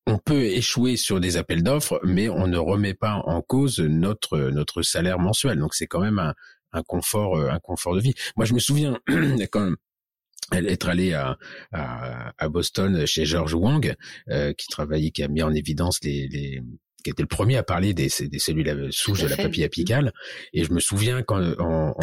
on, 0.06 0.18
peut 0.18 0.42
échouer 0.42 0.96
sur 0.96 1.20
des 1.20 1.36
appels 1.36 1.62
d'offres, 1.62 2.00
mais 2.02 2.28
on 2.28 2.46
ne 2.46 2.58
remet 2.58 2.94
pas 2.94 3.22
en 3.24 3.40
cause 3.42 3.78
notre 3.78 4.38
notre 4.50 4.82
salaire 4.82 5.18
mensuel. 5.18 5.58
Donc 5.58 5.74
c'est 5.74 5.86
quand 5.86 6.00
même 6.00 6.18
un, 6.18 6.34
un 6.72 6.82
confort, 6.82 7.38
un 7.38 7.60
confort 7.60 7.94
de 7.94 8.00
vie. 8.00 8.14
Moi, 8.36 8.46
je 8.46 8.54
me 8.54 8.58
souviens 8.58 8.98
quand 9.52 9.72
être 10.52 10.88
allé 10.88 11.14
à, 11.14 11.38
à, 11.72 12.32
à, 12.36 12.48
Boston 12.48 13.06
chez 13.06 13.24
George 13.24 13.54
Wang, 13.54 13.94
qui 14.58 14.66
travaillait, 14.68 15.10
qui 15.10 15.22
a 15.22 15.28
mis 15.28 15.42
en 15.42 15.54
évidence 15.54 15.98
les, 16.02 16.28
les, 16.28 16.62
qui 17.02 17.10
était 17.10 17.22
le 17.22 17.28
premier 17.28 17.56
à 17.56 17.62
parler 17.62 17.94
des, 17.94 18.08
des 18.20 18.38
cellules 18.38 18.88
souches 18.90 19.22
de 19.22 19.28
la 19.28 19.36
papille 19.36 19.64
apicale. 19.64 20.12
Et 20.52 20.64
je 20.64 20.72
me 20.72 20.80
souviens 20.80 21.22
quand, 21.22 21.40
on, 21.58 21.94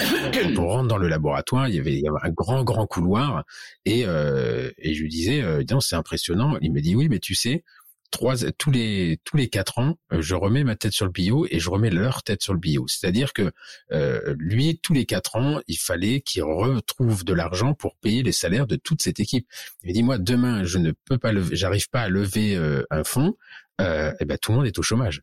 on 0.58 0.68
rentre 0.68 0.88
dans 0.88 0.98
le 0.98 1.08
laboratoire, 1.08 1.68
il 1.68 1.76
y 1.76 1.80
avait, 1.80 1.94
il 1.94 2.02
y 2.02 2.08
avait 2.08 2.18
un 2.24 2.32
grand, 2.32 2.64
grand 2.64 2.86
couloir. 2.86 3.44
Et, 3.86 4.06
euh, 4.06 4.72
et 4.78 4.94
je 4.94 5.02
lui 5.02 5.10
disais, 5.10 5.42
euh, 5.42 5.64
c'est 5.80 5.96
impressionnant. 5.96 6.58
Il 6.62 6.72
me 6.72 6.82
dit, 6.82 6.96
oui, 6.96 7.08
mais 7.10 7.20
tu 7.20 7.36
sais, 7.36 7.64
tous 8.12 8.72
les 8.72 9.20
tous 9.24 9.38
les 9.38 9.50
quatre 9.50 9.80
ans, 9.80 9.98
euh, 10.12 10.22
je 10.22 10.36
remets 10.36 10.64
ma 10.64 10.76
tête 10.76 10.94
sur 10.94 11.06
le 11.06 11.12
bio 11.12 11.46
et 11.50 11.60
je 11.60 11.70
remets 11.70 11.90
leur 11.90 12.24
tête 12.24 12.42
sur 12.42 12.54
le 12.54 12.60
bio. 12.60 12.86
C'est-à-dire 12.88 13.34
que 13.34 13.52
euh, 13.92 14.36
lui, 14.38 14.80
tous 14.82 14.94
les 14.94 15.06
quatre 15.06 15.36
ans, 15.36 15.60
il 15.68 15.78
fallait 15.78 16.22
qu'il 16.22 16.44
retrouve 16.44 17.24
de 17.24 17.34
l'argent 17.34 17.74
pour 17.74 17.96
payer 17.98 18.24
les 18.24 18.32
salaires 18.32 18.68
de 18.68 18.76
toute 18.76 19.02
cette 19.02 19.20
équipe. 19.20 19.48
Il 19.84 19.94
dit 19.94 20.04
moi 20.04 20.18
demain, 20.18 20.64
je 20.64 20.78
ne 20.78 20.92
peux 21.06 21.18
pas 21.18 21.32
j'arrive 21.52 21.90
pas 21.90 22.02
à 22.02 22.10
lever 22.10 22.56
euh, 22.56 22.84
un 22.90 23.04
fonds 23.04 23.36
euh, 23.82 24.12
et 24.20 24.26
ben 24.26 24.38
tout 24.38 24.52
le 24.52 24.58
monde 24.58 24.68
est 24.68 24.78
au 24.80 24.84
chômage. 24.84 25.22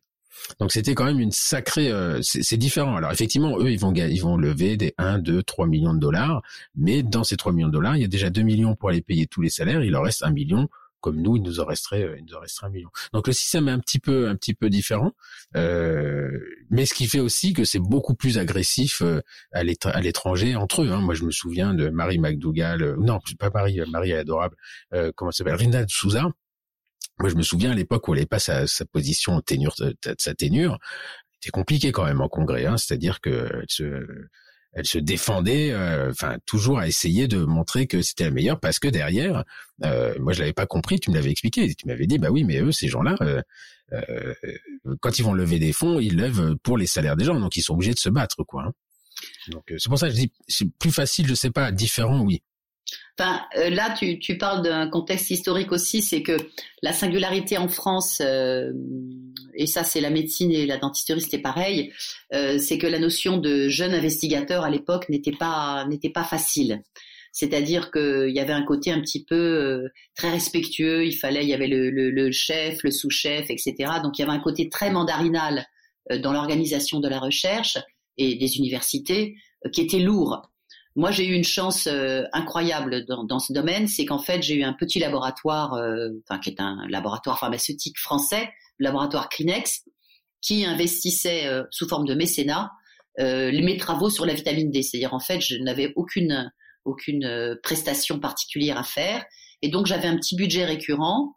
Donc 0.59 0.71
c'était 0.71 0.95
quand 0.95 1.05
même 1.05 1.19
une 1.19 1.31
sacrée. 1.31 1.91
Euh, 1.91 2.19
c'est 2.21 2.57
différent. 2.57 2.95
Alors 2.95 3.11
effectivement, 3.11 3.59
eux, 3.59 3.71
ils 3.71 3.79
vont 3.79 3.93
ils 3.93 4.21
vont 4.21 4.37
lever 4.37 4.77
des 4.77 4.93
1, 4.97 5.19
2, 5.19 5.43
3 5.43 5.67
millions 5.67 5.93
de 5.93 5.99
dollars, 5.99 6.41
mais 6.75 7.03
dans 7.03 7.23
ces 7.23 7.37
3 7.37 7.53
millions 7.53 7.67
de 7.67 7.73
dollars, 7.73 7.95
il 7.95 8.01
y 8.01 8.05
a 8.05 8.09
déjà 8.09 8.29
2 8.29 8.41
millions 8.41 8.75
pour 8.75 8.89
aller 8.89 9.01
payer 9.01 9.27
tous 9.27 9.41
les 9.41 9.49
salaires. 9.49 9.83
Il 9.83 9.91
leur 9.91 10.03
reste 10.03 10.23
1 10.23 10.31
million. 10.31 10.67
Comme 11.01 11.21
nous, 11.21 11.35
il 11.35 11.43
nous 11.43 11.59
en 11.59 11.65
resterait, 11.65 12.03
euh, 12.03 12.17
il 12.17 12.25
nous 12.25 12.35
en 12.35 12.39
resterait 12.39 12.67
un 12.67 12.71
million. 12.71 12.89
Donc 13.13 13.27
le 13.27 13.33
système 13.33 13.67
est 13.67 13.71
un 13.71 13.79
petit 13.79 13.99
peu, 13.99 14.27
un 14.27 14.35
petit 14.35 14.53
peu 14.53 14.69
différent, 14.69 15.13
euh, 15.55 16.29
mais 16.69 16.85
ce 16.85 16.93
qui 16.93 17.07
fait 17.07 17.19
aussi 17.19 17.53
que 17.53 17.63
c'est 17.63 17.79
beaucoup 17.79 18.15
plus 18.15 18.37
agressif 18.37 19.01
euh, 19.01 19.21
à 19.51 19.63
l'étranger 19.63 20.55
entre 20.55 20.83
eux. 20.83 20.91
Hein. 20.91 21.01
Moi, 21.01 21.13
je 21.13 21.23
me 21.23 21.31
souviens 21.31 21.73
de 21.73 21.89
Marie 21.89 22.19
McDougall, 22.19 22.95
non, 22.99 23.19
pas 23.39 23.49
Marie, 23.49 23.79
Marie 23.89 24.11
est 24.11 24.17
adorable. 24.17 24.55
comment 25.15 25.31
s'appelle 25.31 25.55
Rinda 25.55 25.85
Souza 25.87 26.31
moi, 27.19 27.29
je 27.29 27.35
me 27.35 27.41
souviens 27.41 27.71
à 27.71 27.73
l'époque 27.73 28.07
où 28.07 28.13
elle 28.13 28.19
n'avait 28.19 28.27
pas 28.27 28.37
sa, 28.37 28.67
sa 28.67 28.85
position 28.85 29.41
ténure, 29.41 29.75
sa 30.19 30.35
ténure, 30.35 30.77
c'était 31.33 31.49
compliqué 31.49 31.91
quand 31.91 32.05
même 32.05 32.21
en 32.21 32.29
congrès. 32.29 32.67
Hein, 32.67 32.77
C'est-à-dire 32.77 33.21
que 33.21 33.49
elle 34.77 34.85
se 34.85 34.99
défendait, 34.99 35.71
euh, 35.71 36.11
enfin 36.11 36.37
toujours 36.45 36.77
à 36.77 36.87
essayer 36.87 37.27
de 37.27 37.43
montrer 37.43 37.87
que 37.87 38.03
c'était 38.03 38.25
la 38.25 38.31
meilleure 38.31 38.59
parce 38.59 38.77
que 38.77 38.87
derrière, 38.87 39.43
euh, 39.83 40.13
moi 40.19 40.33
je 40.33 40.39
l'avais 40.39 40.53
pas 40.53 40.67
compris, 40.67 40.99
tu 40.99 41.09
me 41.09 41.15
l'avais 41.15 41.31
expliqué, 41.31 41.73
tu 41.73 41.87
m'avais 41.87 42.05
dit 42.05 42.19
bah 42.19 42.29
oui 42.29 42.43
mais 42.43 42.59
eux 42.59 42.71
ces 42.71 42.87
gens-là, 42.87 43.15
euh, 43.21 43.41
euh, 43.93 44.35
quand 44.99 45.17
ils 45.17 45.23
vont 45.23 45.33
lever 45.33 45.57
des 45.57 45.73
fonds, 45.73 45.99
ils 45.99 46.15
lèvent 46.15 46.55
pour 46.61 46.77
les 46.77 46.85
salaires 46.85 47.15
des 47.15 47.25
gens, 47.25 47.39
donc 47.39 47.55
ils 47.57 47.63
sont 47.63 47.73
obligés 47.73 47.95
de 47.95 47.99
se 47.99 48.09
battre 48.09 48.43
quoi. 48.43 48.65
Hein. 48.67 48.73
Donc 49.47 49.63
c'est 49.79 49.89
pour 49.89 49.97
ça 49.97 50.09
que 50.09 50.13
je 50.13 50.19
dis 50.19 50.31
c'est 50.47 50.69
plus 50.77 50.91
facile, 50.91 51.25
je 51.27 51.33
sais 51.33 51.49
pas, 51.49 51.71
différent 51.71 52.21
oui. 52.21 52.43
Euh, 53.19 53.69
là, 53.69 53.95
tu, 53.97 54.37
parles 54.37 54.63
d'un 54.63 54.87
contexte 54.87 55.31
historique 55.31 55.71
aussi, 55.71 56.01
c'est 56.01 56.21
que 56.21 56.37
la 56.83 56.93
singularité 56.93 57.57
en 57.57 57.67
France, 57.67 58.21
euh, 58.21 58.71
et 59.55 59.65
ça 59.65 59.83
c'est 59.83 60.01
la 60.01 60.09
médecine 60.09 60.51
et 60.51 60.65
la 60.65 60.77
dentisterie, 60.77 61.21
c'était 61.21 61.39
pareil, 61.39 61.91
euh, 62.33 62.59
c'est 62.59 62.77
que 62.77 62.87
la 62.87 62.99
notion 62.99 63.37
de 63.37 63.67
jeune 63.67 63.93
investigateur 63.93 64.63
à 64.63 64.69
l'époque 64.69 65.09
n'était 65.09 65.31
pas 65.31 65.87
facile. 66.29 66.83
C'est-à-dire 67.31 67.91
qu'il 67.91 68.31
y 68.35 68.39
avait 68.39 68.53
un 68.53 68.63
côté 68.63 68.91
un 68.91 68.99
petit 68.99 69.23
peu 69.23 69.87
très 70.15 70.31
respectueux, 70.31 71.05
il 71.05 71.13
fallait, 71.13 71.43
il 71.43 71.49
y 71.49 71.53
avait 71.53 71.67
le 71.67 72.31
chef, 72.31 72.83
le 72.83 72.89
sous-chef, 72.89 73.49
etc. 73.49 73.73
Donc 74.01 74.17
il 74.17 74.21
y 74.21 74.23
avait 74.23 74.35
un 74.35 74.39
côté 74.39 74.69
très 74.69 74.89
mandarinal 74.89 75.67
dans 76.23 76.33
l'organisation 76.33 76.99
de 76.99 77.07
la 77.07 77.19
recherche 77.19 77.77
et 78.17 78.35
des 78.35 78.57
universités 78.57 79.35
qui 79.71 79.81
était 79.81 79.99
lourd. 79.99 80.49
Moi, 80.97 81.11
j'ai 81.11 81.27
eu 81.27 81.33
une 81.33 81.43
chance 81.43 81.85
euh, 81.85 82.23
incroyable 82.33 83.05
dans, 83.05 83.37
ce 83.37 83.53
domaine, 83.53 83.87
c'est 83.87 84.03
qu'en 84.03 84.17
fait, 84.17 84.41
j'ai 84.41 84.55
eu 84.55 84.63
un 84.63 84.73
petit 84.73 84.97
laboratoire, 84.97 85.75
euh, 85.75 86.09
qui 86.41 86.49
est 86.49 86.59
un 86.59 86.87
laboratoire 86.89 87.37
pharmaceutique 87.37 87.99
français, 87.99 88.49
le 88.79 88.85
laboratoire 88.85 89.29
Crinex, 89.29 89.83
qui 90.41 90.65
investissait 90.65 91.45
euh, 91.45 91.63
sous 91.69 91.87
forme 91.87 92.07
de 92.07 92.15
mécénat 92.15 92.71
mes 93.19 93.77
travaux 93.77 94.11
sur 94.11 94.27
la 94.27 94.33
vitamine 94.35 94.69
D. 94.69 94.83
C'est-à-dire, 94.83 95.13
en 95.13 95.19
fait, 95.19 95.39
je 95.41 95.55
n'avais 95.57 95.93
aucune 95.95 96.51
aucune 96.85 97.57
prestation 97.63 98.19
particulière 98.19 98.77
à 98.77 98.83
faire, 98.83 99.25
et 99.63 99.69
donc 99.69 99.87
j'avais 99.87 100.07
un 100.07 100.17
petit 100.17 100.35
budget 100.35 100.65
récurrent. 100.65 101.33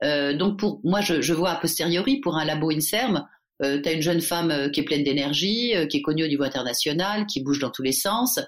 donc, 0.00 0.60
pour 0.60 0.80
moi, 0.84 1.00
je, 1.00 1.32
vois 1.32 1.50
a 1.50 1.56
posteriori 1.56 2.20
pour 2.20 2.36
un 2.36 2.44
labo 2.44 2.70
Inserm, 2.70 3.26
tu 3.60 3.66
as 3.66 3.92
une 3.92 4.00
jeune 4.00 4.20
femme 4.20 4.70
qui 4.70 4.78
est 4.78 4.84
pleine 4.84 5.02
d'énergie, 5.02 5.72
qui 5.90 5.96
est 5.96 6.02
connue 6.02 6.22
au 6.22 6.28
niveau 6.28 6.44
international, 6.44 7.26
qui 7.26 7.42
bouge 7.42 7.58
dans 7.58 7.70
tous 7.70 7.82
les 7.82 7.92
sens. 7.92 8.38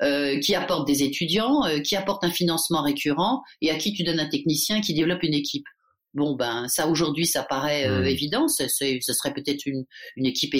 Euh, 0.00 0.38
qui 0.38 0.54
apporte 0.54 0.86
des 0.86 1.02
étudiants, 1.02 1.64
euh, 1.64 1.80
qui 1.80 1.96
apporte 1.96 2.22
un 2.22 2.30
financement 2.30 2.82
récurrent 2.82 3.42
et 3.60 3.72
à 3.72 3.74
qui 3.74 3.92
tu 3.92 4.04
donnes 4.04 4.20
un 4.20 4.28
technicien 4.28 4.80
qui 4.80 4.94
développe 4.94 5.24
une 5.24 5.34
équipe. 5.34 5.66
Bon, 6.14 6.36
ben 6.36 6.68
ça 6.68 6.86
aujourd'hui, 6.86 7.26
ça 7.26 7.42
paraît 7.42 7.88
euh, 7.88 8.02
mmh. 8.02 8.06
évident. 8.06 8.46
Ce 8.46 8.68
serait 8.68 9.34
peut-être 9.34 9.66
une, 9.66 9.86
une 10.14 10.26
équipe 10.26 10.54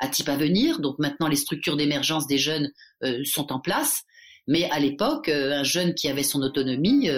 à 0.00 0.08
type 0.08 0.28
à 0.28 0.36
venir. 0.36 0.80
Donc 0.80 0.98
maintenant, 0.98 1.28
les 1.28 1.36
structures 1.36 1.76
d'émergence 1.76 2.26
des 2.26 2.38
jeunes 2.38 2.72
sont 3.24 3.52
en 3.52 3.60
place. 3.60 4.02
Mais 4.48 4.68
à 4.70 4.80
l'époque, 4.80 5.28
un 5.28 5.62
jeune 5.62 5.94
qui 5.94 6.08
avait 6.08 6.24
son 6.24 6.42
autonomie, 6.42 7.08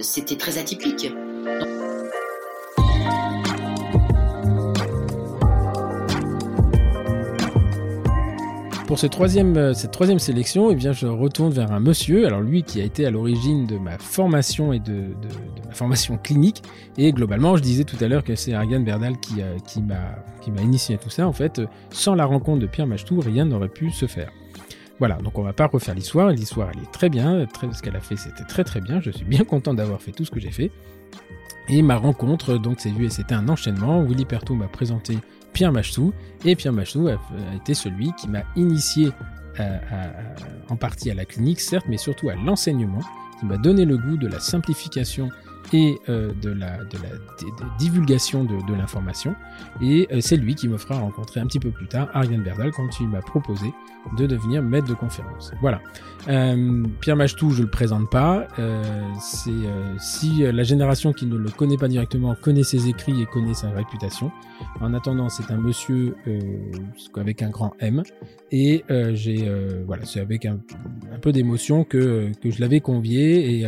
c'était 0.00 0.36
très 0.36 0.58
atypique. 0.58 1.08
Pour 8.88 8.98
cette 8.98 9.12
troisième, 9.12 9.54
euh, 9.58 9.74
cette 9.74 9.90
troisième 9.90 10.18
sélection, 10.18 10.70
eh 10.70 10.74
bien, 10.74 10.92
je 10.92 11.06
retourne 11.06 11.52
vers 11.52 11.70
un 11.72 11.78
monsieur, 11.78 12.26
alors 12.26 12.40
lui 12.40 12.62
qui 12.62 12.80
a 12.80 12.84
été 12.84 13.04
à 13.04 13.10
l'origine 13.10 13.66
de 13.66 13.76
ma 13.76 13.98
formation 13.98 14.72
et 14.72 14.80
de, 14.80 15.08
ma 15.66 15.74
formation 15.74 16.16
clinique, 16.16 16.62
et 16.96 17.12
globalement, 17.12 17.54
je 17.54 17.60
disais 17.60 17.84
tout 17.84 18.02
à 18.02 18.08
l'heure 18.08 18.24
que 18.24 18.34
c'est 18.34 18.54
Ariane 18.54 18.84
Berdal 18.84 19.18
qui, 19.20 19.42
qui 19.66 19.82
m'a 19.82 20.62
initié 20.62 20.94
à 20.94 20.98
tout 20.98 21.10
ça. 21.10 21.28
En 21.28 21.34
fait, 21.34 21.60
sans 21.90 22.14
la 22.14 22.24
rencontre 22.24 22.60
de 22.60 22.66
Pierre 22.66 22.86
Machtou, 22.86 23.20
rien 23.20 23.44
n'aurait 23.44 23.68
pu 23.68 23.90
se 23.90 24.06
faire. 24.06 24.30
Voilà, 24.98 25.16
donc 25.16 25.38
on 25.38 25.42
va 25.42 25.52
pas 25.52 25.66
refaire 25.66 25.94
l'histoire. 25.94 26.30
L'histoire, 26.30 26.70
elle 26.72 26.82
est 26.82 26.90
très 26.90 27.10
bien. 27.10 27.46
Ce 27.70 27.82
qu'elle 27.82 27.94
a 27.94 28.00
fait, 28.00 28.16
c'était 28.16 28.44
très 28.44 28.64
très 28.64 28.80
bien. 28.80 29.02
Je 29.02 29.10
suis 29.10 29.26
bien 29.26 29.44
content 29.48 29.74
d'avoir 29.74 30.00
fait 30.00 30.12
tout 30.12 30.24
ce 30.24 30.30
que 30.30 30.40
j'ai 30.40 30.50
fait. 30.50 30.70
Et 31.68 31.82
ma 31.82 31.96
rencontre, 31.96 32.56
donc 32.56 32.80
c'est 32.80 32.90
c'était 33.10 33.34
un 33.34 33.50
enchaînement. 33.50 34.02
Willy 34.02 34.24
Pertou 34.24 34.54
m'a 34.54 34.68
présenté 34.68 35.18
Pierre 35.52 35.72
Machtou. 35.72 36.12
Et 36.44 36.54
Pierre 36.56 36.72
Machtou 36.72 37.08
a, 37.08 37.18
été 37.56 37.74
celui 37.74 38.12
qui 38.14 38.28
m'a 38.28 38.42
initié 38.56 39.10
en 40.68 40.76
partie 40.76 41.10
à 41.10 41.14
la 41.14 41.24
clinique, 41.24 41.60
certes, 41.60 41.86
mais 41.88 41.96
surtout 41.96 42.28
à 42.28 42.36
l'enseignement, 42.36 43.00
qui 43.40 43.46
m'a 43.46 43.56
donné 43.56 43.84
le 43.84 43.98
goût 43.98 44.16
de 44.16 44.28
la 44.28 44.38
simplification 44.38 45.30
et 45.72 45.98
euh, 46.08 46.32
de, 46.40 46.50
la, 46.50 46.78
de 46.84 46.98
la 46.98 47.08
divulgation 47.78 48.44
de, 48.44 48.56
de 48.66 48.74
l'information. 48.74 49.34
Et 49.80 50.08
euh, 50.12 50.20
c'est 50.20 50.36
lui 50.36 50.54
qui 50.54 50.68
me 50.68 50.76
fera 50.78 50.98
rencontrer 50.98 51.40
un 51.40 51.46
petit 51.46 51.60
peu 51.60 51.70
plus 51.70 51.86
tard 51.86 52.08
Ariane 52.14 52.42
Berdal 52.42 52.70
quand 52.72 52.88
il 53.00 53.08
m'a 53.08 53.20
proposé 53.20 53.72
de 54.16 54.26
devenir 54.26 54.62
maître 54.62 54.88
de 54.88 54.94
conférence. 54.94 55.52
Voilà. 55.60 55.80
Euh, 56.28 56.84
Pierre 57.00 57.16
Machtou, 57.16 57.50
je 57.50 57.62
le 57.62 57.70
présente 57.70 58.10
pas. 58.10 58.48
Euh, 58.58 58.82
c'est 59.20 59.50
si 59.98 60.38
la 60.40 60.62
génération 60.62 61.12
qui 61.12 61.26
ne 61.26 61.36
le 61.36 61.50
connaît 61.50 61.76
pas 61.76 61.88
directement 61.88 62.34
connaît 62.34 62.62
ses 62.62 62.88
écrits 62.88 63.20
et 63.20 63.26
connaît 63.26 63.54
sa 63.54 63.70
réputation. 63.70 64.30
En 64.80 64.94
attendant, 64.94 65.28
c'est 65.28 65.50
un 65.50 65.58
monsieur 65.58 66.16
avec 67.16 67.42
un 67.42 67.50
grand 67.50 67.74
M. 67.80 68.02
Et 68.50 68.84
j'ai 69.12 69.50
voilà, 69.86 70.04
c'est 70.04 70.20
avec 70.20 70.46
un, 70.46 70.58
un 71.12 71.18
peu 71.18 71.32
d'émotion 71.32 71.84
que 71.84 72.30
que 72.40 72.50
je 72.50 72.60
l'avais 72.60 72.80
convié 72.80 73.60
et, 73.60 73.62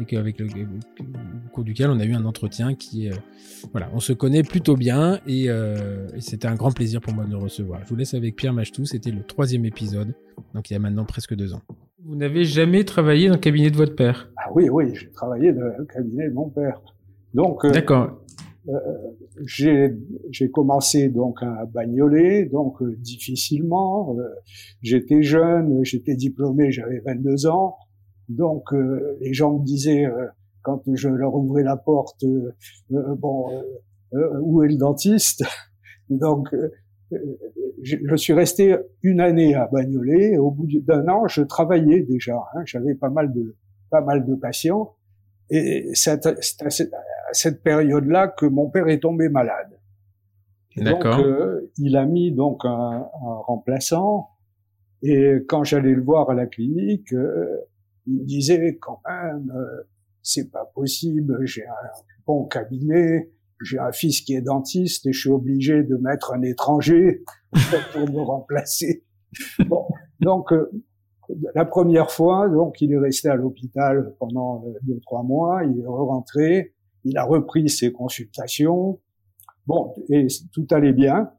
et 0.00 0.04
qu'avec 0.06 0.38
le 0.38 0.46
au 1.46 1.48
cours 1.50 1.64
duquel 1.64 1.90
on 1.90 1.98
a 2.00 2.04
eu 2.04 2.14
un 2.14 2.24
entretien 2.24 2.74
qui 2.74 3.06
est, 3.06 3.12
euh, 3.12 3.16
voilà, 3.72 3.90
on 3.94 4.00
se 4.00 4.12
connaît 4.12 4.42
plutôt 4.42 4.76
bien 4.76 5.20
euh, 5.28 6.08
et, 6.14 6.20
c'était 6.20 6.48
un 6.48 6.54
grand 6.54 6.72
plaisir 6.72 7.00
pour 7.00 7.12
moi 7.14 7.24
de 7.24 7.30
le 7.30 7.36
recevoir. 7.36 7.80
Je 7.84 7.88
vous 7.88 7.96
laisse 7.96 8.14
avec 8.14 8.36
Pierre 8.36 8.52
Machtou, 8.52 8.84
c'était 8.84 9.10
le 9.10 9.22
troisième 9.22 9.64
épisode, 9.64 10.14
donc 10.54 10.70
il 10.70 10.74
y 10.74 10.76
a 10.76 10.78
maintenant 10.78 11.04
presque 11.04 11.34
deux 11.34 11.54
ans. 11.54 11.62
Vous 12.04 12.16
n'avez 12.16 12.44
jamais 12.44 12.84
travaillé 12.84 13.28
dans 13.28 13.34
le 13.34 13.40
cabinet 13.40 13.70
de 13.70 13.76
votre 13.76 13.94
père? 13.94 14.30
Ah 14.36 14.50
oui, 14.54 14.68
oui, 14.68 14.94
j'ai 14.94 15.10
travaillé 15.10 15.52
dans 15.52 15.62
le 15.78 15.84
cabinet 15.84 16.28
de 16.28 16.34
mon 16.34 16.48
père. 16.48 16.80
Donc, 17.32 17.64
euh, 17.64 17.70
d'accord. 17.70 18.20
j'ai 19.46 20.50
commencé 20.52 21.08
donc 21.08 21.42
à 21.42 21.64
bagnoler, 21.66 22.46
donc 22.46 22.82
difficilement. 22.98 24.16
j'étais 24.82 25.22
jeune, 25.22 25.84
j'étais 25.84 26.14
diplômé, 26.14 26.72
j'avais 26.72 27.00
22 27.06 27.46
ans. 27.46 27.76
Donc 28.28 28.72
les 29.20 29.32
gens 29.32 29.58
me 29.58 29.64
disaient 29.64 30.06
quand 30.62 30.82
je 30.92 31.08
leur 31.08 31.34
ouvrais 31.34 31.62
la 31.62 31.76
porte, 31.76 32.24
euh, 32.24 32.54
euh, 32.92 33.14
bon, 33.16 33.50
euh, 34.14 34.40
où 34.40 34.62
est 34.62 34.68
le 34.68 34.76
dentiste? 34.76 35.44
Donc, 36.08 36.54
je, 37.82 38.16
suis 38.16 38.32
resté 38.32 38.76
une 39.02 39.20
année 39.20 39.54
à 39.54 39.66
Bagnolet. 39.66 40.38
Au 40.38 40.50
bout 40.50 40.66
d'un 40.80 41.06
an, 41.08 41.26
je 41.26 41.42
travaillais 41.42 42.02
déjà. 42.02 42.36
Hein, 42.54 42.62
J'avais 42.64 42.94
pas 42.94 43.10
mal 43.10 43.32
de 43.32 43.56
pas 43.90 44.00
mal 44.00 44.24
de 44.24 44.34
patients. 44.34 44.94
Et 45.50 45.90
c'est 45.94 46.26
à 46.26 46.70
cette 47.32 47.62
période-là 47.62 48.28
que 48.28 48.46
mon 48.46 48.70
père 48.70 48.88
est 48.88 49.00
tombé 49.00 49.28
malade. 49.28 49.78
D'accord. 50.76 51.16
Donc, 51.18 51.70
il 51.78 51.96
a 51.96 52.06
mis 52.06 52.32
donc 52.32 52.64
un, 52.64 52.70
un, 52.70 53.34
remplaçant. 53.46 54.30
Et 55.02 55.44
quand 55.48 55.64
j'allais 55.64 55.94
le 55.94 56.02
voir 56.02 56.30
à 56.30 56.34
la 56.34 56.46
clinique, 56.46 57.10
il 57.10 58.14
me 58.14 58.24
disait 58.24 58.78
quand 58.80 59.00
même, 59.06 59.52
c'est 60.22 60.50
pas 60.50 60.64
possible, 60.74 61.44
j'ai 61.44 61.66
un 61.66 61.90
bon 62.26 62.44
cabinet, 62.46 63.30
j'ai 63.62 63.78
un 63.78 63.92
fils 63.92 64.20
qui 64.20 64.34
est 64.34 64.42
dentiste 64.42 65.06
et 65.06 65.12
je 65.12 65.20
suis 65.20 65.30
obligé 65.30 65.82
de 65.82 65.96
mettre 65.96 66.32
un 66.32 66.42
étranger 66.42 67.24
pour 67.92 68.10
me 68.10 68.20
remplacer. 68.20 69.04
Bon, 69.66 69.86
donc 70.20 70.52
euh, 70.52 70.70
la 71.54 71.64
première 71.64 72.10
fois, 72.10 72.48
donc 72.48 72.80
il 72.80 72.92
est 72.92 72.98
resté 72.98 73.28
à 73.28 73.36
l'hôpital 73.36 74.14
pendant 74.18 74.64
euh, 74.66 74.72
deux 74.82 75.00
trois 75.00 75.22
mois, 75.22 75.64
il 75.64 75.80
est 75.80 75.86
rentré, 75.86 76.74
il 77.04 77.16
a 77.16 77.24
repris 77.24 77.68
ses 77.68 77.92
consultations, 77.92 79.00
bon 79.66 79.94
et 80.10 80.26
tout 80.52 80.66
allait 80.70 80.92
bien. 80.92 81.30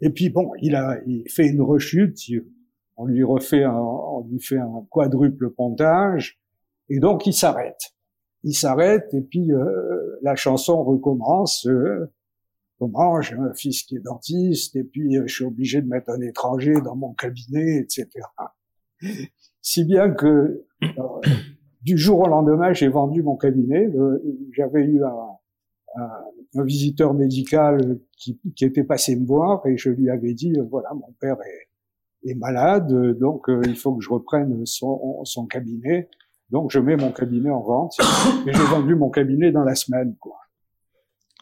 Et 0.00 0.10
puis 0.10 0.30
bon, 0.30 0.52
il 0.60 0.74
a 0.74 0.98
il 1.06 1.28
fait 1.28 1.48
une 1.48 1.62
rechute, 1.62 2.18
on 2.96 3.06
lui 3.06 3.24
refait 3.24 3.64
un, 3.64 3.74
on 3.74 4.26
lui 4.30 4.40
fait 4.40 4.58
un 4.58 4.86
quadruple 4.90 5.50
pontage 5.50 6.40
et 6.88 7.00
donc 7.00 7.26
il 7.26 7.32
s'arrête 7.32 7.94
il 8.42 8.54
s'arrête 8.54 9.12
et 9.14 9.20
puis 9.20 9.52
euh, 9.52 10.18
la 10.22 10.34
chanson 10.34 10.82
recommence. 10.82 11.66
Euh, 11.66 12.10
comment 12.78 13.20
j'ai 13.20 13.34
un 13.34 13.52
fils 13.52 13.82
qui 13.82 13.96
est 13.96 14.00
dentiste 14.00 14.74
et 14.74 14.84
puis 14.84 15.16
euh, 15.16 15.24
je 15.26 15.34
suis 15.34 15.44
obligé 15.44 15.82
de 15.82 15.86
mettre 15.86 16.10
un 16.10 16.20
étranger 16.20 16.74
dans 16.82 16.96
mon 16.96 17.12
cabinet, 17.12 17.76
etc. 17.78 18.08
Si 19.60 19.84
bien 19.84 20.10
que 20.10 20.64
du 21.82 21.98
jour 21.98 22.20
au 22.20 22.28
lendemain, 22.28 22.72
j'ai 22.72 22.88
vendu 22.88 23.22
mon 23.22 23.36
cabinet. 23.36 23.90
J'avais 24.52 24.84
eu 24.84 25.04
un, 25.04 26.02
un, 26.54 26.64
visiteur 26.64 27.12
médical 27.12 27.98
qui, 28.16 28.40
qui, 28.56 28.64
était 28.64 28.84
passé 28.84 29.16
me 29.16 29.26
voir 29.26 29.66
et 29.66 29.76
je 29.76 29.90
lui 29.90 30.08
avais 30.10 30.34
dit 30.34 30.54
voilà 30.70 30.92
mon 30.94 31.12
père 31.20 31.36
est, 31.42 32.30
est 32.30 32.34
malade 32.34 32.92
donc 33.18 33.46
il 33.48 33.76
faut 33.76 33.94
que 33.94 34.02
je 34.02 34.10
reprenne 34.10 34.66
son, 34.66 35.24
son 35.24 35.46
cabinet 35.46 36.08
Donc 36.50 36.70
je 36.72 36.78
mets 36.78 36.96
mon 36.96 37.12
cabinet 37.12 37.50
en 37.50 37.62
vente 37.62 37.96
et 38.46 38.52
j'ai 38.52 38.64
vendu 38.64 38.94
mon 38.94 39.10
cabinet 39.10 39.52
dans 39.52 39.64
la 39.64 39.74
semaine, 39.74 40.16
quoi. 40.18 40.36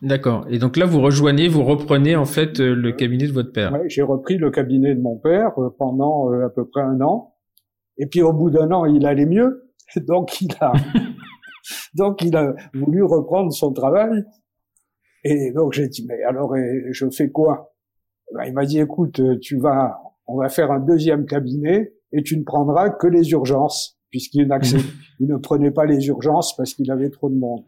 D'accord. 0.02 0.46
Et 0.48 0.58
donc 0.58 0.76
là, 0.76 0.86
vous 0.86 1.00
rejoignez, 1.00 1.48
vous 1.48 1.64
reprenez 1.64 2.14
en 2.14 2.24
fait 2.24 2.60
euh, 2.60 2.74
le 2.74 2.92
cabinet 2.92 3.26
de 3.26 3.32
votre 3.32 3.50
père. 3.50 3.72
Ouais, 3.72 3.88
j'ai 3.88 4.02
repris 4.02 4.36
le 4.36 4.50
cabinet 4.50 4.94
de 4.94 5.00
mon 5.00 5.16
père 5.16 5.58
euh, 5.58 5.74
pendant 5.76 6.32
euh, 6.32 6.46
à 6.46 6.50
peu 6.50 6.68
près 6.68 6.82
un 6.82 7.00
an. 7.00 7.34
Et 7.96 8.06
puis 8.06 8.22
au 8.22 8.32
bout 8.32 8.50
d'un 8.50 8.70
an, 8.70 8.84
il 8.84 9.04
allait 9.06 9.26
mieux, 9.26 9.72
donc 10.06 10.40
il 10.40 10.54
a 10.60 10.72
donc 11.94 12.22
il 12.22 12.36
a 12.36 12.54
voulu 12.74 13.02
reprendre 13.02 13.52
son 13.52 13.72
travail. 13.72 14.22
Et 15.24 15.50
donc 15.52 15.72
j'ai 15.72 15.88
dit 15.88 16.06
mais 16.08 16.22
alors 16.22 16.54
je 16.90 17.10
fais 17.10 17.30
quoi? 17.30 17.74
Ben, 18.32 18.44
Il 18.44 18.52
m'a 18.52 18.66
dit 18.66 18.78
écoute, 18.78 19.20
tu 19.40 19.58
vas, 19.58 20.00
on 20.28 20.36
va 20.36 20.48
faire 20.48 20.70
un 20.70 20.78
deuxième 20.78 21.26
cabinet 21.26 21.92
et 22.12 22.22
tu 22.22 22.38
ne 22.38 22.44
prendras 22.44 22.90
que 22.90 23.08
les 23.08 23.32
urgences 23.32 23.97
puisqu'il 24.10 24.48
il 25.20 25.26
ne 25.26 25.36
prenait 25.36 25.70
pas 25.70 25.86
les 25.86 26.06
urgences 26.08 26.56
parce 26.56 26.74
qu'il 26.74 26.90
avait 26.90 27.10
trop 27.10 27.28
de 27.28 27.36
monde. 27.36 27.64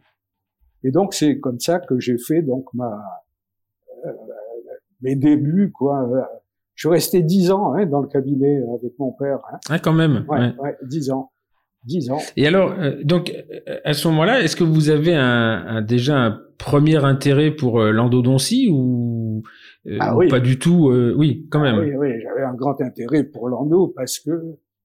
Et 0.82 0.91
donc 0.91 1.14
c'est 1.14 1.38
comme 1.41 1.61
ça 1.61 1.78
que 1.80 1.99
j'ai 2.01 2.18
fait 2.18 2.43
donc 2.43 2.66
ma 2.74 3.03
euh, 4.07 4.12
mes 5.03 5.14
débuts 5.14 5.72
quoi. 5.72 6.09
Je 6.74 6.88
suis 6.88 6.95
resté 6.95 7.22
dix 7.22 7.51
ans 7.51 7.74
hein, 7.74 7.84
dans 7.84 8.01
le 8.01 8.09
cabinet 8.09 8.62
avec 8.78 8.99
mon 8.99 9.12
père. 9.12 9.41
Hein. 9.53 9.59
Ah 9.68 9.78
quand 9.78 9.93
même. 9.93 10.24
Ouais, 10.28 10.55
ouais. 10.59 10.76
dix 10.82 11.11
ans. 11.11 11.30
Dix 11.84 12.11
ans. 12.11 12.18
Et 12.36 12.47
alors, 12.47 12.74
euh, 12.78 13.03
donc, 13.05 13.32
à 13.84 13.95
ce 13.95 14.07
moment-là, 14.09 14.43
est-ce 14.43 14.55
que 14.55 14.64
vous 14.64 14.91
avez 14.91 15.14
un, 15.14 15.64
un, 15.66 15.82
déjà 15.82 16.18
un 16.18 16.41
premier 16.59 17.03
intérêt 17.05 17.51
pour 17.51 17.80
euh, 17.80 17.91
l'endodontie 17.91 18.68
ou, 18.70 19.43
euh, 19.86 19.97
ah, 19.99 20.14
oui. 20.14 20.28
pas 20.28 20.41
du 20.41 20.59
tout 20.59 20.93
Oui, 21.16 21.47
quand 21.51 21.61
même. 21.61 21.76
Ah, 21.76 21.80
oui, 21.80 21.97
oui, 21.97 22.20
j'avais 22.22 22.43
un 22.43 22.55
grand 22.55 22.78
intérêt 22.82 23.24
pour 23.24 23.49
l'endo 23.49 23.88
parce 23.88 24.18
que 24.18 24.30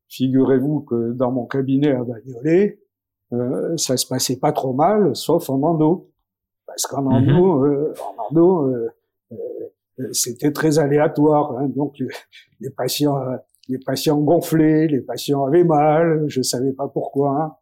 figurez-vous 0.09 0.81
que 0.81 1.11
dans 1.13 1.31
mon 1.31 1.45
cabinet 1.45 1.91
à 1.91 2.03
Bagnolet, 2.03 2.79
euh, 3.33 3.75
ça 3.77 3.97
se 3.97 4.05
passait 4.07 4.37
pas 4.39 4.51
trop 4.51 4.73
mal, 4.73 5.15
sauf 5.15 5.49
en 5.49 5.61
endo. 5.63 6.11
Parce 6.67 6.87
qu'en 6.87 7.05
endo, 7.05 7.63
-hmm. 7.63 7.67
euh, 7.67 7.93
en 8.07 8.23
endo, 8.23 8.67
euh, 8.67 8.89
euh, 9.31 10.09
c'était 10.11 10.51
très 10.51 10.77
aléatoire. 10.79 11.57
Hein, 11.57 11.67
donc 11.69 11.93
les 12.59 12.69
patients, 12.69 13.17
les 13.69 13.79
patients 13.79 14.19
gonflaient, 14.19 14.87
les 14.87 15.01
patients 15.01 15.45
avaient 15.45 15.63
mal, 15.63 16.25
je 16.27 16.41
savais 16.41 16.73
pas 16.73 16.87
pourquoi. 16.87 17.29
Hein. 17.39 17.55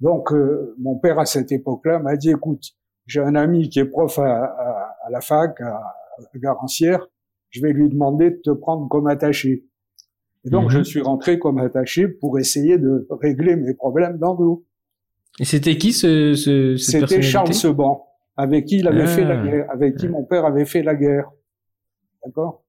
Donc 0.00 0.32
mon 0.78 0.96
père 0.98 1.18
à 1.18 1.26
cette 1.26 1.50
époque-là 1.52 1.98
m'a 1.98 2.16
dit 2.16 2.30
"Écoute, 2.30 2.64
j'ai 3.06 3.20
un 3.20 3.34
ami 3.34 3.68
qui 3.68 3.80
est 3.80 3.84
prof 3.84 4.18
à, 4.18 4.44
à, 4.44 4.96
à 5.06 5.10
la 5.10 5.20
fac 5.20 5.60
à, 5.60 5.74
à 6.34 6.38
Garancière, 6.38 7.06
je 7.50 7.60
vais 7.62 7.72
lui 7.72 7.88
demander 7.88 8.30
de 8.30 8.40
te 8.42 8.50
prendre 8.50 8.88
comme 8.88 9.06
attaché." 9.08 9.67
Et 10.44 10.50
donc, 10.50 10.70
je 10.70 10.80
suis 10.80 11.00
rentré 11.00 11.38
comme 11.38 11.58
attaché 11.58 12.08
pour 12.08 12.38
essayer 12.38 12.78
de 12.78 13.06
régler 13.10 13.56
mes 13.56 13.74
problèmes 13.74 14.18
d'endo. 14.18 14.64
Et 15.40 15.44
c'était 15.44 15.76
qui 15.76 15.92
ce, 15.92 16.34
ce 16.34 16.76
C'était 16.76 17.22
Charles 17.22 17.54
Seban, 17.54 18.06
avec 18.36 18.66
qui 18.66 18.78
il 18.78 18.88
avait 18.88 19.02
ah. 19.02 19.06
fait 19.06 19.24
la 19.24 19.36
guerre, 19.36 19.70
avec 19.70 19.96
qui 19.96 20.08
mon 20.08 20.24
père 20.24 20.44
avait 20.44 20.64
fait 20.64 20.82
la 20.82 20.94
guerre. 20.94 21.30
D'accord? 22.24 22.64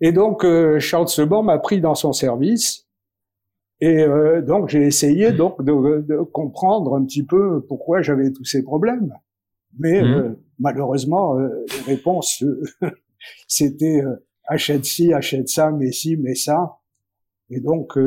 Et 0.00 0.12
donc 0.12 0.44
euh, 0.44 0.78
Charles 0.78 1.08
Seban 1.08 1.42
m'a 1.42 1.58
pris 1.58 1.80
dans 1.80 1.94
son 1.94 2.12
service. 2.12 2.86
Et 3.80 4.02
euh, 4.02 4.42
donc 4.42 4.68
j'ai 4.68 4.82
essayé 4.82 5.32
donc 5.32 5.62
de, 5.62 6.00
de, 6.00 6.16
comprendre 6.22 6.96
un 6.96 7.04
petit 7.04 7.24
peu 7.24 7.64
pourquoi 7.68 8.02
j'avais 8.02 8.32
tous 8.32 8.44
ces 8.44 8.62
problèmes. 8.62 9.12
Mais 9.78 10.02
mmh. 10.02 10.04
euh, 10.04 10.30
malheureusement, 10.58 11.38
euh, 11.38 11.48
les 11.68 11.94
réponses, 11.94 12.42
c'était 13.48 14.02
euh, 14.02 14.16
achète 14.48 14.84
ci, 14.84 15.12
achète 15.12 15.48
ça, 15.48 15.70
mais 15.70 15.92
ci, 15.92 16.16
mais 16.16 16.34
ça. 16.34 16.78
Et 17.50 17.60
donc, 17.60 17.98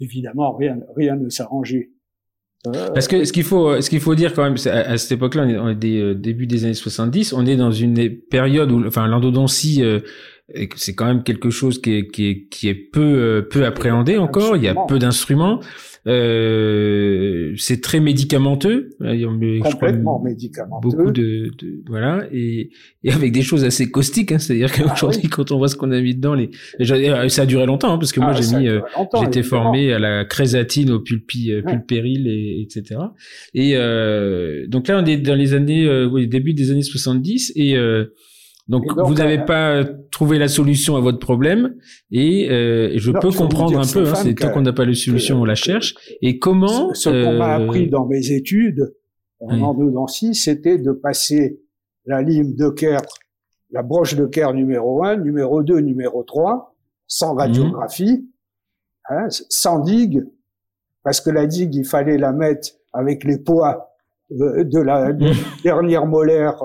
évidemment, 0.00 0.54
rien, 0.56 0.78
rien 0.96 1.16
ne 1.16 1.28
s'arrangeait. 1.28 1.90
Parce 2.94 3.08
que 3.08 3.24
ce 3.24 3.32
qu'il 3.32 3.42
faut, 3.42 3.80
ce 3.80 3.90
qu'il 3.90 4.00
faut 4.00 4.14
dire 4.14 4.34
quand 4.34 4.44
même, 4.44 4.56
à, 4.66 4.90
à 4.92 4.96
cette 4.96 5.12
époque-là, 5.12 5.42
on 5.42 5.48
est, 5.48 5.58
on 5.58 5.68
est 5.70 5.74
des 5.74 6.00
euh, 6.00 6.14
début 6.14 6.46
des 6.46 6.64
années 6.64 6.74
70, 6.74 7.32
on 7.32 7.44
est 7.44 7.56
dans 7.56 7.72
une 7.72 8.16
période 8.30 8.70
où, 8.70 8.86
enfin, 8.86 9.08
l'endodontie, 9.08 9.82
euh, 9.82 10.00
c'est 10.76 10.94
quand 10.94 11.06
même 11.06 11.22
quelque 11.22 11.50
chose 11.50 11.80
qui 11.80 11.94
est, 11.94 12.08
qui 12.08 12.26
est, 12.28 12.48
qui 12.48 12.68
est 12.68 12.74
peu, 12.74 13.00
euh, 13.00 13.42
peu 13.42 13.64
appréhendé 13.64 14.16
encore. 14.16 14.56
Il 14.56 14.62
y 14.62 14.68
a 14.68 14.74
peu 14.88 14.98
d'instruments. 14.98 15.60
Euh, 16.08 17.54
c'est 17.56 17.80
très 17.80 18.00
médicamenteux. 18.00 18.90
Complètement 19.62 20.20
médicamenteux. 20.20 20.88
Beaucoup 20.88 21.12
de, 21.12 21.52
de, 21.58 21.82
voilà 21.86 22.26
et, 22.32 22.70
et 23.04 23.12
avec 23.12 23.30
des 23.32 23.42
choses 23.42 23.64
assez 23.64 23.90
caustiques. 23.90 24.32
Hein, 24.32 24.38
C'est-à-dire 24.40 24.72
qu'aujourd'hui, 24.72 25.20
ah, 25.22 25.26
oui. 25.26 25.30
quand 25.30 25.52
on 25.52 25.58
voit 25.58 25.68
ce 25.68 25.76
qu'on 25.76 25.92
a 25.92 26.00
mis 26.00 26.16
dedans, 26.16 26.34
les, 26.34 26.50
les, 26.78 27.28
ça 27.28 27.42
a 27.42 27.46
duré 27.46 27.66
longtemps 27.66 27.94
hein, 27.94 27.98
parce 27.98 28.12
que 28.12 28.18
moi 28.18 28.32
ah, 28.34 28.40
j'ai 28.40 28.56
mis, 28.56 28.68
j'étais 29.20 29.44
formé 29.44 29.92
à 29.92 30.00
la 30.00 30.24
crésatine, 30.24 30.90
au 30.90 31.00
pulpi, 31.00 31.54
ouais. 31.54 31.62
pulpéril 31.62 32.26
et 32.26 32.62
etc. 32.62 33.00
Et 33.54 33.72
euh, 33.76 34.66
donc 34.66 34.88
là, 34.88 35.00
on 35.02 35.06
est 35.06 35.18
dans 35.18 35.34
les 35.34 35.54
années, 35.54 35.86
euh, 35.86 36.06
oui, 36.06 36.26
début 36.26 36.54
des 36.54 36.70
années 36.70 36.82
70 36.82 37.52
et 37.56 37.76
euh, 37.76 38.06
donc, 38.68 38.86
donc, 38.86 39.06
vous 39.06 39.14
n'avez 39.14 39.40
euh, 39.40 39.44
pas 39.44 39.84
trouvé 40.10 40.38
la 40.38 40.48
solution 40.48 40.96
à 40.96 41.00
votre 41.00 41.18
problème 41.18 41.74
et 42.10 42.48
euh, 42.50 42.92
je 42.96 43.10
non, 43.10 43.20
peux 43.20 43.30
comprendre 43.30 43.78
un 43.78 43.86
peu. 43.86 44.08
Hein, 44.08 44.14
c'est 44.14 44.34
tant 44.34 44.52
qu'on 44.52 44.62
n'a 44.62 44.72
pas 44.72 44.84
la 44.84 44.94
solution, 44.94 45.40
on 45.40 45.44
la 45.44 45.56
cherche. 45.56 45.94
Et 46.22 46.38
comment 46.38 46.94
Ce, 46.94 47.10
ce 47.10 47.24
qu'on 47.24 47.38
m'a 47.38 47.58
euh, 47.58 47.64
appris 47.64 47.88
dans 47.88 48.06
mes 48.06 48.30
études 48.30 48.94
en 49.40 49.60
endodontie, 49.60 50.34
c'était 50.36 50.78
de 50.78 50.92
passer 50.92 51.60
la 52.06 52.22
lime 52.22 52.54
de 52.54 52.68
Kerr, 52.68 53.02
la 53.70 53.82
broche 53.82 54.14
de 54.14 54.26
Kerr 54.26 54.54
numéro 54.54 55.04
1, 55.04 55.16
numéro 55.16 55.64
2, 55.64 55.80
numéro 55.80 56.22
3, 56.22 56.76
sans 57.08 57.34
radiographie, 57.34 58.28
mmh. 59.10 59.12
hein, 59.12 59.26
sans 59.28 59.80
digue, 59.80 60.24
parce 61.02 61.20
que 61.20 61.30
la 61.30 61.46
digue, 61.46 61.74
il 61.74 61.84
fallait 61.84 62.18
la 62.18 62.32
mettre 62.32 62.68
avec 62.92 63.24
les 63.24 63.38
poids 63.38 63.88
de 64.30 64.78
la 64.78 65.12
mmh. 65.12 65.32
dernière 65.64 66.06
molaire 66.06 66.62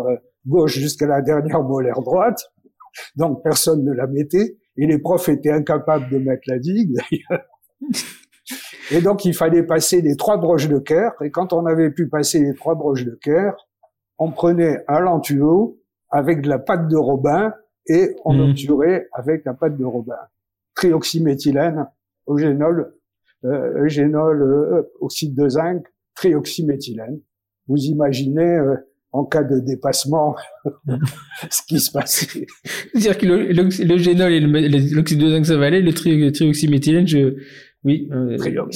gauche 0.47 0.77
jusqu'à 0.77 1.07
la 1.07 1.21
dernière 1.21 1.63
molaire 1.63 2.01
droite. 2.01 2.41
Donc 3.15 3.43
personne 3.43 3.83
ne 3.83 3.91
la 3.91 4.07
mettait 4.07 4.57
et 4.77 4.87
les 4.87 4.97
profs 4.97 5.29
étaient 5.29 5.51
incapables 5.51 6.09
de 6.09 6.17
mettre 6.17 6.43
la 6.47 6.59
digue 6.59 6.93
d'ailleurs. 6.93 7.45
Et 8.91 9.01
donc 9.01 9.25
il 9.25 9.33
fallait 9.33 9.63
passer 9.63 10.01
les 10.01 10.15
trois 10.15 10.37
broches 10.37 10.69
de 10.69 10.79
Kerr 10.79 11.11
et 11.21 11.31
quand 11.31 11.51
on 11.51 11.65
avait 11.65 11.89
pu 11.89 12.07
passer 12.07 12.39
les 12.39 12.53
trois 12.53 12.75
broches 12.75 13.03
de 13.03 13.19
Kerr, 13.21 13.53
on 14.17 14.31
prenait 14.31 14.85
un 14.87 15.01
lentuo 15.01 15.81
avec 16.09 16.41
de 16.41 16.47
la 16.47 16.57
pâte 16.57 16.87
de 16.87 16.95
Robin 16.95 17.53
et 17.87 18.15
on 18.23 18.33
mmh. 18.33 18.49
obturait 18.49 19.09
avec 19.11 19.43
la 19.43 19.53
pâte 19.53 19.75
de 19.77 19.83
Robin. 19.83 20.15
Trioxyméthylène, 20.75 21.87
eugénol, 22.29 22.93
euh, 23.43 23.83
eugénol, 23.83 24.41
euh, 24.41 24.93
oxyde 25.01 25.35
de 25.35 25.49
zinc, 25.49 25.85
trioxyméthylène. 26.15 27.19
Vous 27.67 27.77
imaginez 27.77 28.57
euh, 28.57 28.75
en 29.11 29.25
cas 29.25 29.43
de 29.43 29.59
dépassement 29.59 30.35
ce 31.49 31.61
qui 31.67 31.79
se 31.79 31.91
passe. 31.91 32.27
C'est-à-dire 32.93 33.17
que 33.17 33.25
le, 33.25 33.47
le, 33.51 33.85
le, 33.85 33.97
génol 33.97 34.33
et 34.33 34.39
l'oxyde 34.39 35.19
de 35.19 35.29
zinc 35.29 35.47
le 35.47 35.91
tri, 35.91 36.31
trioxyméthylène, 36.31 37.07
je 37.07 37.35
oui. 37.83 38.09
Euh, 38.11 38.35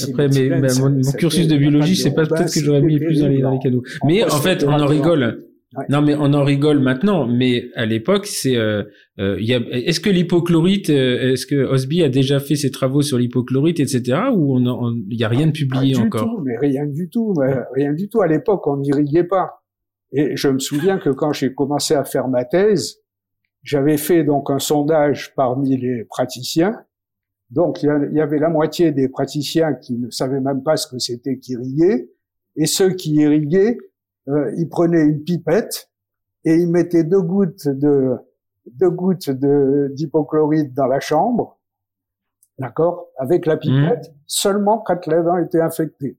après, 0.10 0.30
mais, 0.30 0.50
mais 0.62 0.74
mon, 0.80 0.90
mon 0.90 1.12
cursus 1.18 1.48
de 1.48 1.58
biologie, 1.58 1.96
c'est 1.96 2.14
pas 2.14 2.26
peut-être 2.26 2.54
que 2.54 2.60
j'aurais 2.62 2.82
mis 2.82 2.98
plus 2.98 3.20
dans 3.20 3.28
les, 3.28 3.42
dans 3.42 3.52
les 3.52 3.60
cadeaux. 3.60 3.84
Mais 4.06 4.24
en 4.24 4.38
fait, 4.38 4.64
on 4.64 4.72
en 4.72 4.86
rigole. 4.86 5.44
Ouais. 5.78 5.86
Non, 5.88 6.02
mais 6.02 6.16
on 6.16 6.34
en 6.34 6.44
rigole 6.44 6.80
maintenant, 6.80 7.26
mais 7.26 7.70
à 7.76 7.86
l'époque, 7.86 8.26
c'est, 8.26 8.58
euh, 8.58 8.84
euh, 9.20 9.38
y 9.40 9.54
a, 9.54 9.60
est-ce 9.72 10.02
que 10.02 10.10
l'hypochlorite, 10.10 10.90
euh, 10.90 11.32
est-ce 11.32 11.46
que 11.46 11.56
Osby 11.56 12.04
a 12.04 12.10
déjà 12.10 12.42
fait 12.42 12.56
ses 12.56 12.72
travaux 12.72 13.02
sur 13.02 13.18
l'hypochlorite, 13.18 13.80
etc., 13.80 14.20
ou 14.34 14.58
on, 14.58 14.96
il 15.10 15.18
y 15.18 15.24
a 15.24 15.30
rien 15.30 15.48
de 15.48 15.54
publié 15.54 15.94
pas 15.94 16.02
encore? 16.02 16.24
tout, 16.24 16.44
Mais 16.44 16.58
rien 16.58 16.86
du 16.86 17.10
tout, 17.10 17.34
mais 17.40 17.54
rien 17.74 17.94
du 17.94 18.10
tout. 18.10 18.22
À 18.22 18.28
l'époque, 18.28 18.68
on 18.68 18.78
n'irriguait 18.78 19.24
pas. 19.24 19.61
Et 20.12 20.36
je 20.36 20.48
me 20.50 20.60
souviens 20.60 20.98
que 20.98 21.10
quand 21.10 21.32
j'ai 21.32 21.54
commencé 21.54 21.94
à 21.94 22.04
faire 22.04 22.28
ma 22.28 22.46
thèse, 22.46 22.98
j'avais 23.64 23.98
fait 23.98 24.24
donc 24.24 24.50
un 24.50 24.60
sondage 24.60 25.34
parmi 25.36 25.78
les 25.78 26.04
praticiens. 26.06 26.84
Donc 27.50 27.84
il 27.84 28.12
y 28.14 28.22
avait 28.22 28.40
la 28.40 28.50
moitié 28.50 28.92
des 28.92 29.10
praticiens 29.10 29.74
qui 29.74 29.98
ne 29.98 30.10
savaient 30.10 30.40
même 30.40 30.64
pas 30.64 30.78
ce 30.78 30.88
que 30.88 31.00
c'était 31.00 31.38
qu'irriguer, 31.38 32.12
et 32.56 32.66
ceux 32.66 32.92
qui 32.92 33.14
irriguaient, 33.16 33.78
euh, 34.28 34.54
ils 34.58 34.70
prenaient 34.70 35.04
une 35.04 35.24
pipette 35.24 35.90
et 36.46 36.56
ils 36.56 36.70
mettaient 36.70 37.04
deux 37.04 37.22
gouttes 37.22 37.68
de 37.68 38.16
deux 38.66 38.90
gouttes 38.90 39.30
de 39.30 39.92
d'hypochlorite 39.94 40.74
dans 40.74 40.86
la 40.86 41.00
chambre, 41.00 41.60
d'accord, 42.60 43.08
avec 43.18 43.46
la 43.46 43.58
pipette, 43.58 44.10
mmh. 44.10 44.16
seulement 44.28 44.80
quand 44.80 45.08
les 45.08 45.24
dents 45.24 45.38
étaient 45.38 45.62
infectés. 45.62 46.18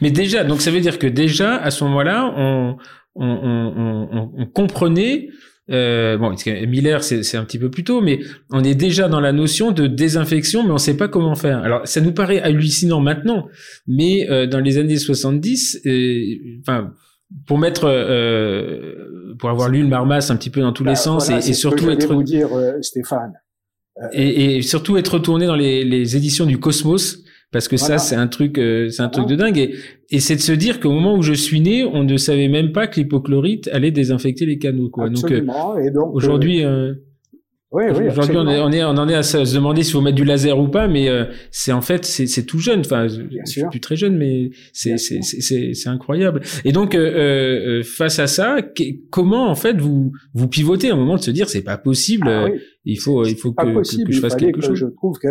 Mais 0.00 0.10
déjà, 0.10 0.44
donc 0.44 0.60
ça 0.60 0.70
veut 0.70 0.80
dire 0.80 0.98
que 0.98 1.06
déjà 1.06 1.56
à 1.56 1.70
ce 1.70 1.84
moment-là, 1.84 2.32
on, 2.36 2.76
on, 3.16 3.26
on, 3.26 4.30
on, 4.36 4.46
comprenait. 4.46 5.28
Euh, 5.70 6.18
bon, 6.18 6.34
Miller, 6.46 7.02
c'est 7.02 7.36
un 7.36 7.44
petit 7.44 7.58
peu 7.58 7.70
plus 7.70 7.84
tôt, 7.84 8.00
mais 8.00 8.20
on 8.50 8.62
est 8.62 8.74
déjà 8.74 9.08
dans 9.08 9.20
la 9.20 9.32
notion 9.32 9.72
de 9.72 9.86
désinfection, 9.86 10.62
mais 10.62 10.70
on 10.70 10.74
ne 10.74 10.78
sait 10.78 10.96
pas 10.96 11.08
comment 11.08 11.34
faire. 11.34 11.58
Alors, 11.58 11.86
ça 11.86 12.00
nous 12.00 12.12
paraît 12.12 12.40
hallucinant 12.40 13.00
maintenant, 13.00 13.48
mais 13.86 14.28
euh, 14.30 14.46
dans 14.46 14.60
les 14.60 14.76
années 14.78 14.98
70, 14.98 15.80
euh, 15.86 16.20
enfin, 16.60 16.92
pour 17.46 17.58
mettre, 17.58 17.84
euh, 17.86 19.34
pour 19.38 19.48
avoir 19.48 19.70
lu 19.70 19.82
le 19.82 19.88
Marmas 19.88 20.26
un 20.30 20.36
petit 20.36 20.50
peu 20.50 20.60
dans 20.60 20.72
tous 20.72 20.84
bah, 20.84 20.90
les 20.90 20.96
sens 20.96 21.26
voilà, 21.28 21.44
et, 21.44 21.50
et 21.50 21.54
surtout 21.54 21.88
être, 21.88 22.12
vous 22.12 22.22
dire, 22.22 22.48
Stéphane, 22.82 23.32
et, 24.12 24.56
et, 24.56 24.62
surtout 24.62 24.98
être 24.98 25.14
retourné 25.14 25.46
dans 25.46 25.56
les, 25.56 25.84
les 25.84 26.16
éditions 26.16 26.44
du 26.44 26.58
Cosmos 26.58 27.24
parce 27.54 27.68
que 27.68 27.76
ça 27.76 27.98
c'est 27.98 28.16
un 28.16 28.26
truc 28.26 28.58
euh, 28.58 28.90
c'est 28.90 29.02
un 29.02 29.08
truc 29.08 29.28
de 29.28 29.36
dingue. 29.36 29.56
Et, 29.56 29.76
et 30.10 30.18
c'est 30.18 30.34
de 30.34 30.40
se 30.40 30.50
dire 30.50 30.80
qu'au 30.80 30.90
moment 30.90 31.14
où 31.14 31.22
je 31.22 31.32
suis 31.32 31.60
né 31.60 31.84
on 31.84 32.02
ne 32.02 32.16
savait 32.16 32.48
même 32.48 32.72
pas 32.72 32.88
que 32.88 33.00
l'hypochlorite 33.00 33.68
allait 33.72 33.92
désinfecter 33.92 34.44
les 34.44 34.58
canaux 34.58 34.88
quoi. 34.90 35.08
Donc, 35.08 35.30
euh, 35.30 35.40
donc 35.92 36.14
aujourd'hui 36.14 36.64
oui, 37.74 37.82
oui, 37.92 38.06
Aujourd'hui, 38.08 38.36
on, 38.36 38.46
est, 38.46 38.60
on, 38.60 38.70
est, 38.70 38.84
on 38.84 38.90
en 38.90 39.08
est 39.08 39.16
à 39.16 39.24
se 39.24 39.52
demander 39.52 39.82
s'il 39.82 39.94
faut 39.94 40.00
mettre 40.00 40.14
du 40.14 40.24
laser 40.24 40.56
ou 40.60 40.68
pas, 40.68 40.86
mais 40.86 41.08
euh, 41.08 41.24
c'est 41.50 41.72
en 41.72 41.80
fait, 41.80 42.04
c'est 42.04 42.46
tout 42.46 42.60
jeune. 42.60 42.80
Enfin, 42.80 43.08
je, 43.08 43.22
suis 43.46 43.64
plus 43.68 43.80
très 43.80 43.96
jeune, 43.96 44.16
mais 44.16 44.50
c'est 44.72 44.96
c'est 44.96 45.88
incroyable. 45.88 46.42
Et 46.64 46.70
donc, 46.70 46.94
euh, 46.94 47.80
euh, 47.80 47.82
face 47.82 48.20
à 48.20 48.28
ça, 48.28 48.58
comment 49.10 49.50
en 49.50 49.56
fait 49.56 49.80
vous 49.80 50.12
vous 50.34 50.46
pivotez 50.46 50.90
à 50.90 50.92
un 50.92 50.96
moment 50.96 51.16
de 51.16 51.22
se 51.22 51.32
dire 51.32 51.48
c'est 51.48 51.64
pas 51.64 51.76
possible, 51.76 52.28
ah 52.28 52.46
il 52.84 53.00
faut 53.00 53.24
il 53.24 53.36
faut 53.36 53.52
que, 53.52 54.04
que, 54.04 54.12
je 54.12 54.20
fasse 54.20 54.36
quelque 54.36 54.60
chose. 54.60 54.78
Je 54.78 54.86
trouve 54.86 55.18
que 55.18 55.26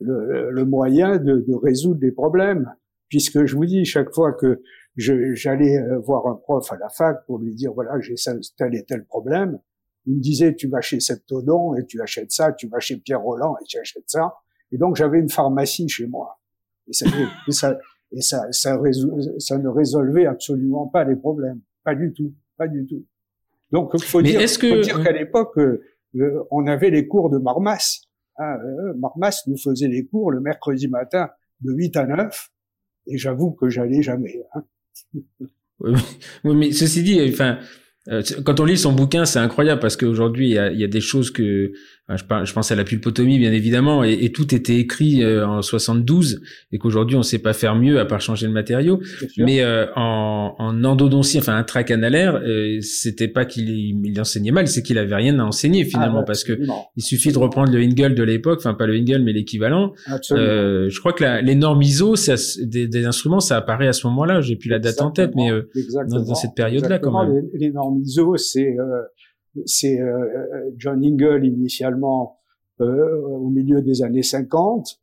le, 0.00 0.50
le 0.50 0.64
moyen 0.64 1.18
de, 1.18 1.44
de, 1.46 1.54
résoudre 1.54 2.00
des 2.00 2.12
problèmes, 2.12 2.72
puisque 3.08 3.44
je 3.44 3.54
vous 3.54 3.66
dis 3.66 3.84
chaque 3.84 4.12
fois 4.12 4.32
que 4.32 4.62
j'allais 4.96 5.78
voir 6.04 6.26
un 6.26 6.34
prof 6.34 6.70
à 6.72 6.76
la 6.76 6.88
fac 6.88 7.24
pour 7.26 7.38
lui 7.38 7.54
dire 7.54 7.72
voilà 7.72 7.98
j'ai 8.00 8.16
tel 8.56 8.74
et 8.74 8.84
tel 8.84 9.04
problème 9.04 9.58
il 10.06 10.16
me 10.16 10.20
disait, 10.20 10.54
tu 10.54 10.68
vas 10.68 10.80
chez 10.80 11.00
Septodon 11.00 11.76
et 11.76 11.84
tu 11.86 12.00
achètes 12.00 12.32
ça, 12.32 12.52
tu 12.52 12.68
vas 12.68 12.80
chez 12.80 12.96
Pierre 12.96 13.20
Roland 13.20 13.56
et 13.60 13.64
tu 13.64 13.78
achètes 13.78 14.08
ça. 14.08 14.34
Et 14.72 14.78
donc, 14.78 14.96
j'avais 14.96 15.18
une 15.18 15.28
pharmacie 15.28 15.88
chez 15.88 16.06
moi. 16.06 16.40
Et 16.88 16.92
ça, 16.92 17.06
et 17.46 17.52
ça, 17.52 17.78
et 18.12 18.20
ça, 18.20 18.52
ça, 18.52 18.80
ça, 19.38 19.58
ne 19.58 19.68
résolvait 19.68 20.26
absolument 20.26 20.86
pas 20.86 21.04
les 21.04 21.16
problèmes. 21.16 21.60
Pas 21.84 21.94
du 21.94 22.12
tout. 22.12 22.32
Pas 22.56 22.66
du 22.66 22.86
tout. 22.86 23.04
Donc, 23.70 23.96
faut 24.02 24.22
dire, 24.22 24.40
que... 24.40 24.82
dire 24.82 25.02
qu'à 25.02 25.12
l'époque, 25.12 25.56
euh, 25.58 25.82
euh, 26.16 26.42
on 26.50 26.66
avait 26.66 26.90
les 26.90 27.06
cours 27.06 27.30
de 27.30 27.38
Marmas. 27.38 28.00
Hein, 28.40 28.56
euh, 28.64 28.94
Marmas 28.98 29.42
nous 29.46 29.58
faisait 29.58 29.88
les 29.88 30.06
cours 30.06 30.32
le 30.32 30.40
mercredi 30.40 30.88
matin 30.88 31.28
de 31.60 31.72
8 31.72 31.96
à 31.96 32.06
9. 32.06 32.50
Et 33.08 33.18
j'avoue 33.18 33.52
que 33.52 33.68
j'allais 33.68 34.02
jamais. 34.02 34.42
Hein. 34.54 34.62
oui, 36.44 36.56
mais 36.56 36.72
ceci 36.72 37.02
dit, 37.02 37.20
enfin, 37.28 37.58
euh, 38.08 38.22
quand 38.44 38.60
on 38.60 38.64
lit 38.64 38.78
son 38.78 38.92
bouquin, 38.92 39.26
c'est 39.26 39.38
incroyable 39.38 39.80
parce 39.80 39.96
qu'aujourd'hui, 39.96 40.50
il 40.50 40.78
y 40.78 40.84
a, 40.84 40.88
des 40.88 41.00
choses 41.00 41.30
que 41.30 41.72
je, 42.16 42.44
je, 42.44 42.52
pense 42.52 42.70
à 42.72 42.74
la 42.74 42.84
pulpotomie, 42.84 43.38
bien 43.38 43.52
évidemment, 43.52 44.04
et, 44.04 44.12
et 44.12 44.32
tout 44.32 44.54
était 44.54 44.76
écrit 44.76 45.22
euh, 45.22 45.46
en 45.46 45.62
72 45.62 46.42
et 46.72 46.78
qu'aujourd'hui, 46.78 47.16
on 47.16 47.22
sait 47.22 47.38
pas 47.38 47.52
faire 47.52 47.76
mieux 47.76 48.00
à 48.00 48.04
part 48.04 48.20
changer 48.20 48.46
le 48.46 48.52
matériau. 48.52 49.00
Mais 49.38 49.62
euh, 49.62 49.86
en, 49.96 50.54
en, 50.58 50.84
endodontie, 50.84 51.38
enfin 51.38 51.56
intracanalaire, 51.56 52.36
euh, 52.36 52.78
c'était 52.80 53.28
pas 53.28 53.44
qu'il 53.44 53.70
il 54.04 54.20
enseignait 54.20 54.50
mal, 54.50 54.68
c'est 54.68 54.82
qu'il 54.82 54.98
avait 54.98 55.14
rien 55.14 55.38
à 55.38 55.44
enseigner 55.44 55.84
finalement 55.84 56.20
ah, 56.20 56.24
parce 56.26 56.44
que 56.44 56.58
il 56.96 57.02
suffit 57.02 57.32
de 57.32 57.38
reprendre 57.38 57.72
le 57.72 57.82
Engel 57.82 58.14
de 58.14 58.22
l'époque, 58.22 58.58
enfin 58.60 58.74
pas 58.74 58.86
le 58.86 58.98
Engel 58.98 59.22
mais 59.22 59.32
l'équivalent. 59.32 59.92
je 60.08 60.98
crois 60.98 61.12
que 61.12 61.22
la, 61.22 61.40
les 61.40 61.54
normes 61.54 61.82
ISO, 61.82 62.16
ça, 62.16 62.34
des, 62.62 62.86
des, 62.88 63.04
instruments, 63.04 63.40
ça 63.40 63.56
apparaît 63.56 63.88
à 63.88 63.92
ce 63.92 64.06
moment-là. 64.08 64.40
J'ai 64.40 64.56
plus 64.56 64.68
la 64.68 64.78
date 64.78 65.00
en 65.00 65.10
tête, 65.10 65.32
mais 65.34 65.50
dans, 66.08 66.22
dans, 66.22 66.34
cette 66.34 66.54
période-là 66.54 66.98
quand 66.98 67.26
même. 67.26 67.44
Les, 67.54 67.70
normes 67.70 68.00
ISO, 68.02 68.36
c'est 68.36 68.76
c'est 69.66 70.00
euh, 70.00 70.70
John 70.76 71.04
Ingle 71.04 71.44
initialement 71.44 72.38
euh, 72.80 73.20
au 73.26 73.50
milieu 73.50 73.82
des 73.82 74.02
années 74.02 74.22
50 74.22 75.00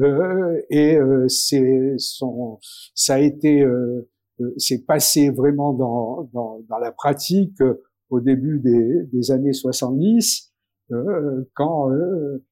euh, 0.00 0.60
et 0.70 0.98
c'est 1.28 1.94
son 1.98 2.58
ça 2.94 3.14
a 3.14 3.18
été 3.18 3.66
c'est 4.56 4.86
passé 4.86 5.30
vraiment 5.30 5.72
dans, 5.74 6.30
dans, 6.32 6.60
dans, 6.68 6.78
la 6.78 6.92
pratique 6.92 7.60
au 8.08 8.20
début 8.20 8.58
des, 8.60 9.04
des 9.12 9.30
années 9.32 9.52
70 9.52 10.52
quand 11.54 11.92
euh, 11.92 12.42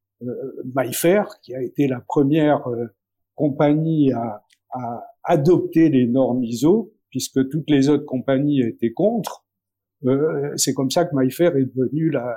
qui 1.42 1.54
a 1.54 1.62
été 1.62 1.86
la 1.86 2.00
première 2.00 2.68
compagnie 3.34 4.12
à, 4.12 4.42
à, 4.70 5.04
adopter 5.24 5.88
les 5.90 6.06
normes 6.06 6.42
ISO, 6.42 6.92
puisque 7.10 7.48
toutes 7.48 7.70
les 7.70 7.88
autres 7.88 8.04
compagnies 8.04 8.60
étaient 8.60 8.92
contre, 8.92 9.44
euh, 10.06 10.52
c'est 10.56 10.74
comme 10.74 10.90
ça 10.90 11.04
que 11.04 11.10
MyFair 11.14 11.56
est 11.56 11.64
devenue 11.64 12.10
la, 12.10 12.36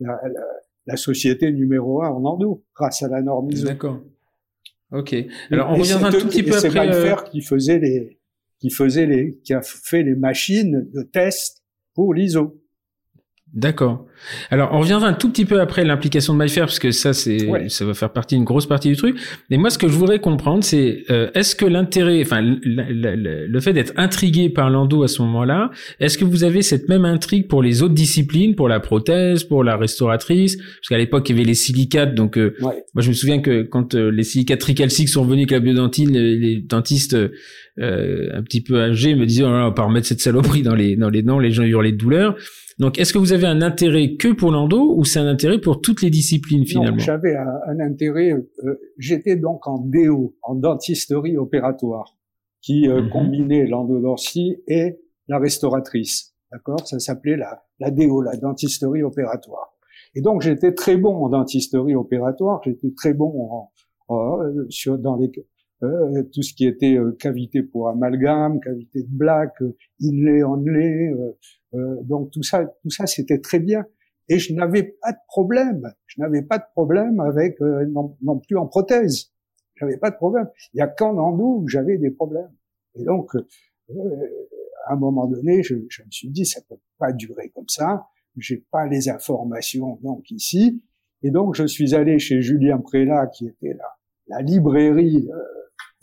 la, 0.00 0.20
la, 0.22 0.44
la, 0.86 0.96
société 0.96 1.50
numéro 1.52 2.02
un 2.02 2.08
en 2.10 2.24
endo, 2.24 2.62
grâce 2.74 3.02
à 3.02 3.08
la 3.08 3.22
norme 3.22 3.50
ISO. 3.50 3.66
D'accord. 3.66 4.00
Ok. 4.92 5.14
Alors 5.50 5.70
on 5.70 5.76
reviendra 5.76 6.08
un 6.08 6.12
tout 6.12 6.26
petit 6.26 6.42
peu 6.42 6.56
après. 6.56 6.70
C'est 6.70 6.80
MyFair 6.80 7.20
euh... 7.20 7.30
qui 7.30 7.40
faisait 7.40 7.78
les, 7.78 8.18
qui 8.58 8.70
faisait 8.70 9.06
les, 9.06 9.38
qui 9.44 9.54
a 9.54 9.62
fait 9.62 10.02
les 10.02 10.14
machines 10.14 10.88
de 10.92 11.02
test 11.02 11.62
pour 11.94 12.14
l'ISO. 12.14 12.60
D'accord. 13.54 14.04
Alors, 14.50 14.70
on 14.72 14.80
reviendra 14.80 15.06
un 15.06 15.12
tout 15.12 15.30
petit 15.30 15.44
peu 15.44 15.60
après 15.60 15.84
l'implication 15.84 16.34
de 16.34 16.42
MyFair, 16.42 16.64
parce 16.64 16.80
que 16.80 16.90
ça, 16.90 17.12
c'est, 17.12 17.68
ça 17.68 17.84
va 17.84 17.94
faire 17.94 18.12
partie, 18.12 18.34
une 18.34 18.42
grosse 18.42 18.66
partie 18.66 18.88
du 18.88 18.96
truc. 18.96 19.16
Mais 19.48 19.58
moi, 19.58 19.70
ce 19.70 19.78
que 19.78 19.86
je 19.86 19.92
voudrais 19.92 20.18
comprendre, 20.18 20.64
c'est, 20.64 21.04
euh, 21.08 21.30
est-ce 21.34 21.54
que 21.54 21.64
l'intérêt, 21.64 22.20
enfin, 22.22 22.40
le, 22.42 23.60
fait 23.60 23.72
d'être 23.72 23.92
intrigué 23.96 24.50
par 24.50 24.70
l'endo 24.70 25.04
à 25.04 25.08
ce 25.08 25.22
moment-là, 25.22 25.70
est-ce 26.00 26.18
que 26.18 26.24
vous 26.24 26.42
avez 26.42 26.62
cette 26.62 26.88
même 26.88 27.04
intrigue 27.04 27.46
pour 27.46 27.62
les 27.62 27.82
autres 27.82 27.94
disciplines, 27.94 28.56
pour 28.56 28.68
la 28.68 28.80
prothèse, 28.80 29.44
pour 29.44 29.62
la 29.62 29.76
restauratrice? 29.76 30.56
Parce 30.56 30.88
qu'à 30.88 30.98
l'époque, 30.98 31.28
il 31.28 31.36
y 31.36 31.38
avait 31.38 31.46
les 31.46 31.54
silicates, 31.54 32.16
donc, 32.16 32.36
euh, 32.36 32.56
moi, 32.60 32.74
je 32.96 33.08
me 33.08 33.14
souviens 33.14 33.40
que 33.40 33.62
quand 33.62 33.94
euh, 33.94 34.10
les 34.10 34.24
silicates 34.24 34.60
tricalciques 34.60 35.10
sont 35.10 35.24
venus 35.24 35.42
avec 35.42 35.52
la 35.52 35.60
biodontine, 35.60 36.10
les, 36.10 36.60
dentistes, 36.60 37.16
un 37.76 38.42
petit 38.42 38.62
peu 38.62 38.80
âgés 38.80 39.14
me 39.14 39.26
disaient, 39.26 39.44
oh, 39.44 39.48
on 39.48 39.64
va 39.64 39.70
pas 39.70 39.84
remettre 39.84 40.08
cette 40.08 40.20
saloperie 40.20 40.62
dans 40.62 40.74
les, 40.74 40.96
dans 40.96 41.10
les 41.10 41.22
dents, 41.22 41.38
les 41.38 41.52
gens 41.52 41.62
hurlaient 41.62 41.92
de 41.92 41.96
douleur. 41.96 42.36
Donc, 42.78 42.98
est-ce 42.98 43.12
que 43.12 43.18
vous 43.18 43.32
avez 43.32 43.46
un 43.46 43.62
intérêt 43.62 44.16
que 44.16 44.32
pour 44.32 44.50
l'endo 44.50 44.94
ou 44.96 45.04
c'est 45.04 45.20
un 45.20 45.26
intérêt 45.26 45.60
pour 45.60 45.80
toutes 45.80 46.02
les 46.02 46.10
disciplines 46.10 46.66
finalement? 46.66 46.98
J'avais 46.98 47.36
un, 47.36 47.80
intérêt. 47.80 48.32
Euh, 48.32 48.80
j'étais 48.98 49.36
donc 49.36 49.66
en 49.66 49.78
DO, 49.78 50.36
en 50.42 50.54
dentisterie 50.54 51.36
opératoire, 51.36 52.16
qui 52.60 52.88
euh, 52.88 53.08
combinait 53.08 53.66
l'endodontie 53.66 54.56
et 54.66 54.98
la 55.28 55.38
restauratrice. 55.38 56.34
D'accord? 56.50 56.86
Ça 56.86 56.98
s'appelait 56.98 57.36
la, 57.36 57.62
la 57.78 57.90
DO, 57.90 58.22
la 58.22 58.36
dentisterie 58.36 59.02
opératoire. 59.02 59.74
Et 60.14 60.20
donc 60.20 60.42
j'étais 60.42 60.72
très 60.72 60.96
bon 60.96 61.24
en 61.24 61.28
dentisterie 61.28 61.94
opératoire. 61.94 62.60
J'étais 62.64 62.92
très 62.96 63.14
bon 63.14 63.48
en, 63.50 63.70
euh, 64.10 64.66
sur 64.68 64.98
dans 64.98 65.16
les 65.16 65.30
euh, 65.82 66.22
tout 66.32 66.42
ce 66.42 66.54
qui 66.54 66.66
était 66.66 66.96
euh, 66.96 67.12
cavité 67.18 67.62
pour 67.62 67.88
amalgame, 67.88 68.60
cavité 68.60 69.02
de 69.02 69.08
black, 69.10 69.54
inlay, 70.00 70.42
onlay, 70.42 71.12
euh, 71.74 71.96
donc 72.02 72.30
tout 72.30 72.42
ça, 72.42 72.64
tout 72.82 72.90
ça 72.90 73.06
c'était 73.06 73.40
très 73.40 73.58
bien. 73.58 73.84
Et 74.28 74.38
je 74.38 74.54
n'avais 74.54 74.96
pas 75.02 75.12
de 75.12 75.18
problème. 75.28 75.92
Je 76.06 76.20
n'avais 76.20 76.42
pas 76.42 76.58
de 76.58 76.64
problème 76.72 77.20
avec 77.20 77.60
non, 77.60 78.16
non, 78.22 78.38
plus 78.38 78.56
en 78.56 78.66
prothèse. 78.66 79.32
J'avais 79.76 79.98
pas 79.98 80.10
de 80.10 80.16
problème. 80.16 80.48
Il 80.72 80.78
y 80.78 80.80
a 80.80 80.86
qu'en 80.86 81.18
endo 81.18 81.58
où 81.60 81.68
j'avais 81.68 81.98
des 81.98 82.10
problèmes. 82.10 82.50
Et 82.94 83.04
donc, 83.04 83.34
à 84.86 84.92
un 84.92 84.96
moment 84.96 85.26
donné, 85.26 85.62
je, 85.62 85.74
je, 85.90 86.02
me 86.02 86.10
suis 86.10 86.30
dit, 86.30 86.46
ça 86.46 86.60
peut 86.66 86.78
pas 86.98 87.12
durer 87.12 87.50
comme 87.50 87.68
ça. 87.68 88.06
J'ai 88.38 88.64
pas 88.70 88.86
les 88.86 89.10
informations 89.10 89.98
donc 90.02 90.30
ici. 90.30 90.82
Et 91.22 91.30
donc, 91.30 91.54
je 91.54 91.66
suis 91.66 91.94
allé 91.94 92.18
chez 92.18 92.42
Julien 92.42 92.78
Prélat, 92.78 93.26
qui 93.28 93.46
était 93.46 93.74
la, 93.74 93.96
la 94.28 94.42
librairie 94.42 95.28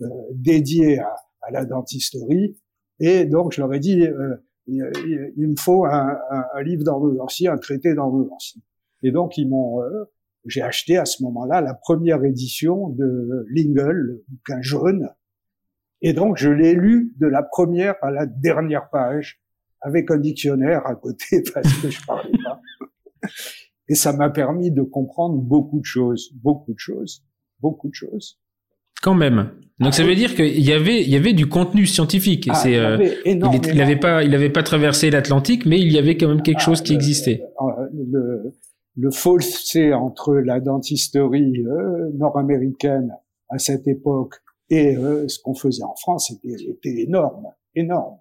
euh, 0.02 0.08
dédiée 0.34 1.00
à, 1.00 1.16
à, 1.42 1.52
la 1.52 1.66
dentisterie. 1.66 2.58
Et 3.00 3.26
donc, 3.26 3.54
je 3.54 3.62
leur 3.62 3.74
ai 3.74 3.80
dit, 3.80 4.02
euh, 4.02 4.36
il, 4.68 5.34
il, 5.38 5.48
me 5.50 5.56
faut 5.58 5.86
un, 5.86 6.18
un, 6.30 6.46
un 6.54 6.62
livre 6.64 6.84
d'endodontie, 6.84 7.48
un 7.48 7.58
traité 7.58 7.94
d'endodontie. 7.94 8.64
Et 9.04 9.12
donc, 9.12 9.38
ils 9.38 9.48
m'ont, 9.48 9.82
euh, 9.82 10.06
j'ai 10.46 10.62
acheté 10.62 10.98
à 10.98 11.06
ce 11.06 11.24
moment-là 11.24 11.62
la 11.62 11.74
première 11.74 12.24
édition 12.24 12.90
de 12.90 13.46
Lingle, 13.50 13.92
le 13.92 14.26
bouquin 14.28 14.62
jaune. 14.62 15.10
Et 16.02 16.14
donc, 16.14 16.38
je 16.38 16.50
l'ai 16.50 16.74
lu 16.74 17.14
de 17.20 17.28
la 17.28 17.44
première 17.44 17.96
à 18.02 18.12
la 18.12 18.26
dernière 18.26 18.90
page, 18.90 19.42
avec 19.82 20.10
un 20.12 20.18
dictionnaire 20.18 20.86
à 20.86 20.96
côté, 20.96 21.44
parce 21.54 21.74
que 21.82 21.90
je 21.90 22.06
parlais 22.06 22.32
pas. 22.44 22.60
Et 23.88 23.96
ça 23.96 24.14
m'a 24.14 24.30
permis 24.30 24.72
de 24.72 24.84
comprendre 24.84 25.38
beaucoup 25.38 25.80
de 25.80 25.86
choses, 25.86 26.32
beaucoup 26.34 26.74
de 26.74 26.80
choses, 26.80 27.24
beaucoup 27.60 27.90
de 27.90 27.94
choses. 27.94 28.41
Quand 29.02 29.16
même. 29.16 29.50
Donc 29.80 29.96
ça 29.96 30.04
veut 30.04 30.14
dire 30.14 30.36
qu'il 30.36 30.62
y 30.62 30.74
avait, 30.74 31.02
il 31.02 31.10
y 31.10 31.16
avait 31.16 31.34
du 31.34 31.48
contenu 31.48 31.88
scientifique. 31.88 32.48
Ah, 32.52 32.54
c'est, 32.54 32.78
euh, 32.78 32.98
il 33.26 33.40
n'avait 33.40 33.96
pas, 33.96 34.24
il 34.24 34.36
avait 34.36 34.52
pas 34.52 34.62
traversé 34.62 35.10
l'Atlantique, 35.10 35.66
mais 35.66 35.80
il 35.80 35.92
y 35.92 35.98
avait 35.98 36.18
quand 36.18 36.28
même 36.28 36.44
quelque 36.44 36.62
ah, 36.62 36.66
chose 36.66 36.82
qui 36.82 36.94
existait. 36.94 37.44
Euh, 37.60 37.88
le, 37.94 38.52
le 38.96 39.12
fossé 39.12 39.92
entre 39.94 40.36
la 40.36 40.60
dentisterie 40.60 41.64
euh, 41.66 42.12
nord-américaine 42.16 43.12
à 43.50 43.58
cette 43.58 43.88
époque 43.88 44.36
et 44.70 44.96
ce 44.96 45.40
qu'on 45.44 45.56
faisait 45.56 45.84
en 45.84 45.96
France 45.96 46.32
était, 46.32 46.64
était 46.64 47.02
énorme, 47.02 47.48
énorme. 47.76 48.18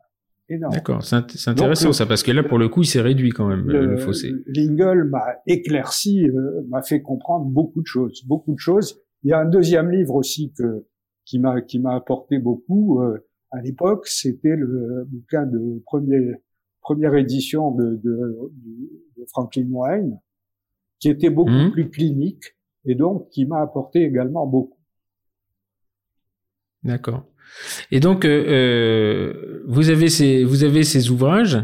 D'accord, 0.72 1.04
c'est 1.04 1.14
intéressant 1.46 1.92
ça, 1.92 2.06
parce 2.06 2.24
que 2.24 2.32
là, 2.32 2.42
pour 2.42 2.58
le 2.58 2.68
coup, 2.68 2.82
il 2.82 2.86
s'est 2.86 3.00
réduit 3.00 3.30
quand 3.30 3.46
même, 3.46 3.68
le, 3.68 3.86
le 3.86 3.96
fossé. 3.98 4.32
Lingle 4.46 5.04
m'a 5.04 5.26
éclairci, 5.46 6.26
m'a 6.68 6.82
fait 6.82 7.02
comprendre 7.02 7.44
beaucoup 7.44 7.82
de 7.82 7.86
choses, 7.86 8.24
beaucoup 8.26 8.54
de 8.54 8.58
choses, 8.58 9.00
il 9.22 9.30
y 9.30 9.32
a 9.32 9.38
un 9.38 9.48
deuxième 9.48 9.90
livre 9.90 10.14
aussi 10.14 10.52
que 10.52 10.86
qui 11.24 11.38
m'a 11.38 11.60
qui 11.60 11.78
m'a 11.78 11.94
apporté 11.94 12.38
beaucoup 12.38 13.00
euh, 13.02 13.18
à 13.50 13.60
l'époque, 13.60 14.06
c'était 14.06 14.56
le 14.56 15.04
bouquin 15.08 15.44
de 15.44 15.82
premier, 15.84 16.34
première 16.80 17.14
édition 17.14 17.72
de, 17.72 17.96
de, 17.96 18.52
de 19.16 19.24
Franklin 19.26 19.66
Wine, 19.70 20.20
qui 20.98 21.08
était 21.08 21.30
beaucoup 21.30 21.50
mmh. 21.50 21.72
plus 21.72 21.90
clinique 21.90 22.56
et 22.84 22.94
donc 22.94 23.28
qui 23.30 23.44
m'a 23.46 23.60
apporté 23.60 24.02
également 24.02 24.46
beaucoup. 24.46 24.78
D'accord. 26.82 27.24
Et 27.90 28.00
donc, 28.00 28.24
euh, 28.24 28.44
euh, 28.48 29.62
vous 29.66 29.90
avez 29.90 30.08
ces 30.08 30.44
vous 30.44 30.64
avez 30.64 30.82
ces 30.82 31.10
ouvrages 31.10 31.58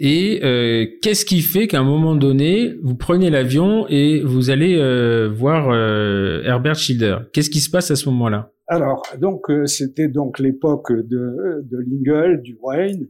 et 0.00 0.40
euh, 0.44 0.86
qu'est-ce 1.02 1.24
qui 1.24 1.40
fait 1.40 1.66
qu'à 1.66 1.80
un 1.80 1.84
moment 1.84 2.14
donné, 2.14 2.74
vous 2.84 2.94
prenez 2.94 3.30
l'avion 3.30 3.84
et 3.88 4.20
vous 4.20 4.50
allez 4.50 4.76
euh, 4.76 5.28
voir 5.28 5.70
euh, 5.70 6.42
Herbert 6.44 6.76
Schilder? 6.76 7.18
Qu'est-ce 7.32 7.50
qui 7.50 7.58
se 7.58 7.68
passe 7.68 7.90
à 7.90 7.96
ce 7.96 8.08
moment-là? 8.10 8.52
Alors, 8.68 9.02
donc 9.18 9.50
euh, 9.50 9.66
c'était 9.66 10.06
donc 10.06 10.38
l'époque 10.38 10.92
de 10.92 11.64
de 11.64 11.78
Lingle, 11.78 12.42
du 12.42 12.56
Wayne, 12.62 13.08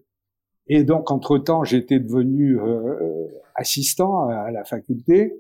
et 0.66 0.82
donc 0.82 1.10
entre 1.10 1.36
temps 1.36 1.62
j'étais 1.62 2.00
devenu 2.00 2.58
assistant 3.54 4.28
à, 4.28 4.50
la 4.50 4.64
faculté. 4.64 5.34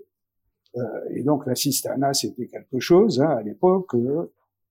et 1.14 1.22
donc 1.22 1.46
l'assistanat 1.46 2.12
c'était 2.12 2.46
quelque 2.46 2.78
chose 2.78 3.22
hein, 3.22 3.36
à 3.38 3.42
l'époque 3.42 3.94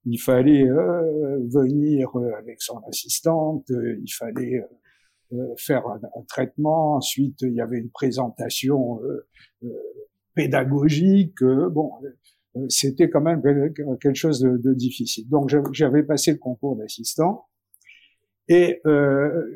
il 0.06 0.18
fallait 0.18 0.68
euh, 0.68 1.39
venir 1.50 2.18
euh, 2.18 2.32
avec 2.38 2.62
son 2.62 2.78
assistante, 2.88 3.70
euh, 3.72 4.00
il 4.02 4.12
fallait 4.12 4.64
faire 5.58 5.86
un, 5.86 6.00
traitement. 6.30 6.95
Ensuite, 6.95 7.41
il 7.41 7.54
y 7.54 7.60
avait 7.60 7.80
une 7.80 7.89
présentation 7.89 9.02
pédagogique. 10.36 11.43
bon, 11.43 11.91
c'était 12.70 13.10
quand 13.10 13.20
même 13.20 13.41
quelque 13.41 14.14
chose 14.14 14.39
de, 14.39 14.74
difficile. 14.74 15.28
Donc, 15.28 15.54
j'avais 15.74 16.04
passé 16.04 16.32
le 16.32 16.38
concours 16.38 16.78
d'assistant. 16.78 17.48
Et 18.48 18.82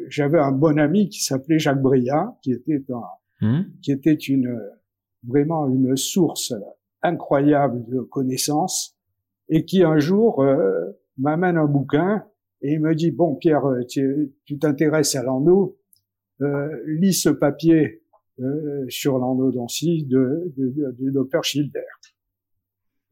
j'avais 0.09 0.39
un 0.39 0.51
bon 0.51 0.77
ami 0.77 1.07
qui 1.07 1.23
s'appelait 1.23 1.57
Jacques 1.57 1.81
Briat, 1.81 2.37
qui 2.41 2.51
était 2.51 2.83
un, 2.89 3.47
mmh. 3.47 3.61
qui 3.81 3.93
était 3.93 4.13
une 4.13 4.59
vraiment 5.25 5.69
une 5.69 5.95
source 5.95 6.53
incroyable 7.01 7.85
de 7.87 8.01
connaissances 8.01 8.97
et 9.51 9.63
qui 9.65 9.83
un 9.83 9.99
jour 9.99 10.41
euh, 10.41 10.91
m'amène 11.17 11.57
un 11.57 11.67
bouquin 11.67 12.25
et 12.63 12.73
il 12.73 12.79
me 12.79 12.95
dit 12.95 13.11
bon 13.11 13.35
Pierre, 13.35 13.67
euh, 13.67 13.85
tu 13.85 14.57
t'intéresses 14.59 15.15
à 15.15 15.21
l'endo, 15.21 15.77
euh, 16.41 16.81
lis 16.87 17.13
ce 17.13 17.29
papier 17.29 18.01
euh, 18.39 18.85
sur 18.89 19.19
l'endodontie 19.19 20.05
de, 20.05 20.51
de, 20.57 20.91
du 20.93 21.11
docteur 21.11 21.43
Schilder. 21.43 21.81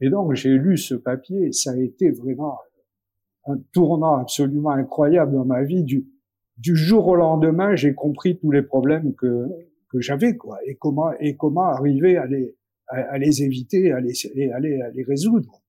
Et 0.01 0.09
donc 0.09 0.33
j'ai 0.33 0.55
lu 0.57 0.77
ce 0.77 0.95
papier 0.95 1.51
ça 1.51 1.73
a 1.73 1.77
été 1.77 2.09
vraiment 2.09 2.57
un 3.45 3.57
tournant 3.73 4.17
absolument 4.17 4.71
incroyable 4.71 5.33
dans 5.33 5.45
ma 5.45 5.63
vie. 5.63 5.83
Du, 5.83 6.07
du 6.57 6.75
jour 6.75 7.07
au 7.07 7.15
lendemain, 7.15 7.75
j'ai 7.75 7.93
compris 7.93 8.37
tous 8.37 8.51
les 8.51 8.61
problèmes 8.61 9.13
que, 9.15 9.47
que 9.91 9.99
j'avais, 9.99 10.35
quoi, 10.35 10.59
et 10.65 10.75
comment, 10.75 11.11
et 11.19 11.35
comment 11.35 11.63
arriver 11.63 12.17
à 12.17 12.25
les, 12.25 12.55
à, 12.87 13.17
les 13.17 13.43
éviter, 13.43 13.91
à 13.91 13.99
les, 14.01 14.13
à 14.51 14.59
les, 14.59 14.81
à 14.81 14.89
les 14.89 15.03
résoudre. 15.03 15.61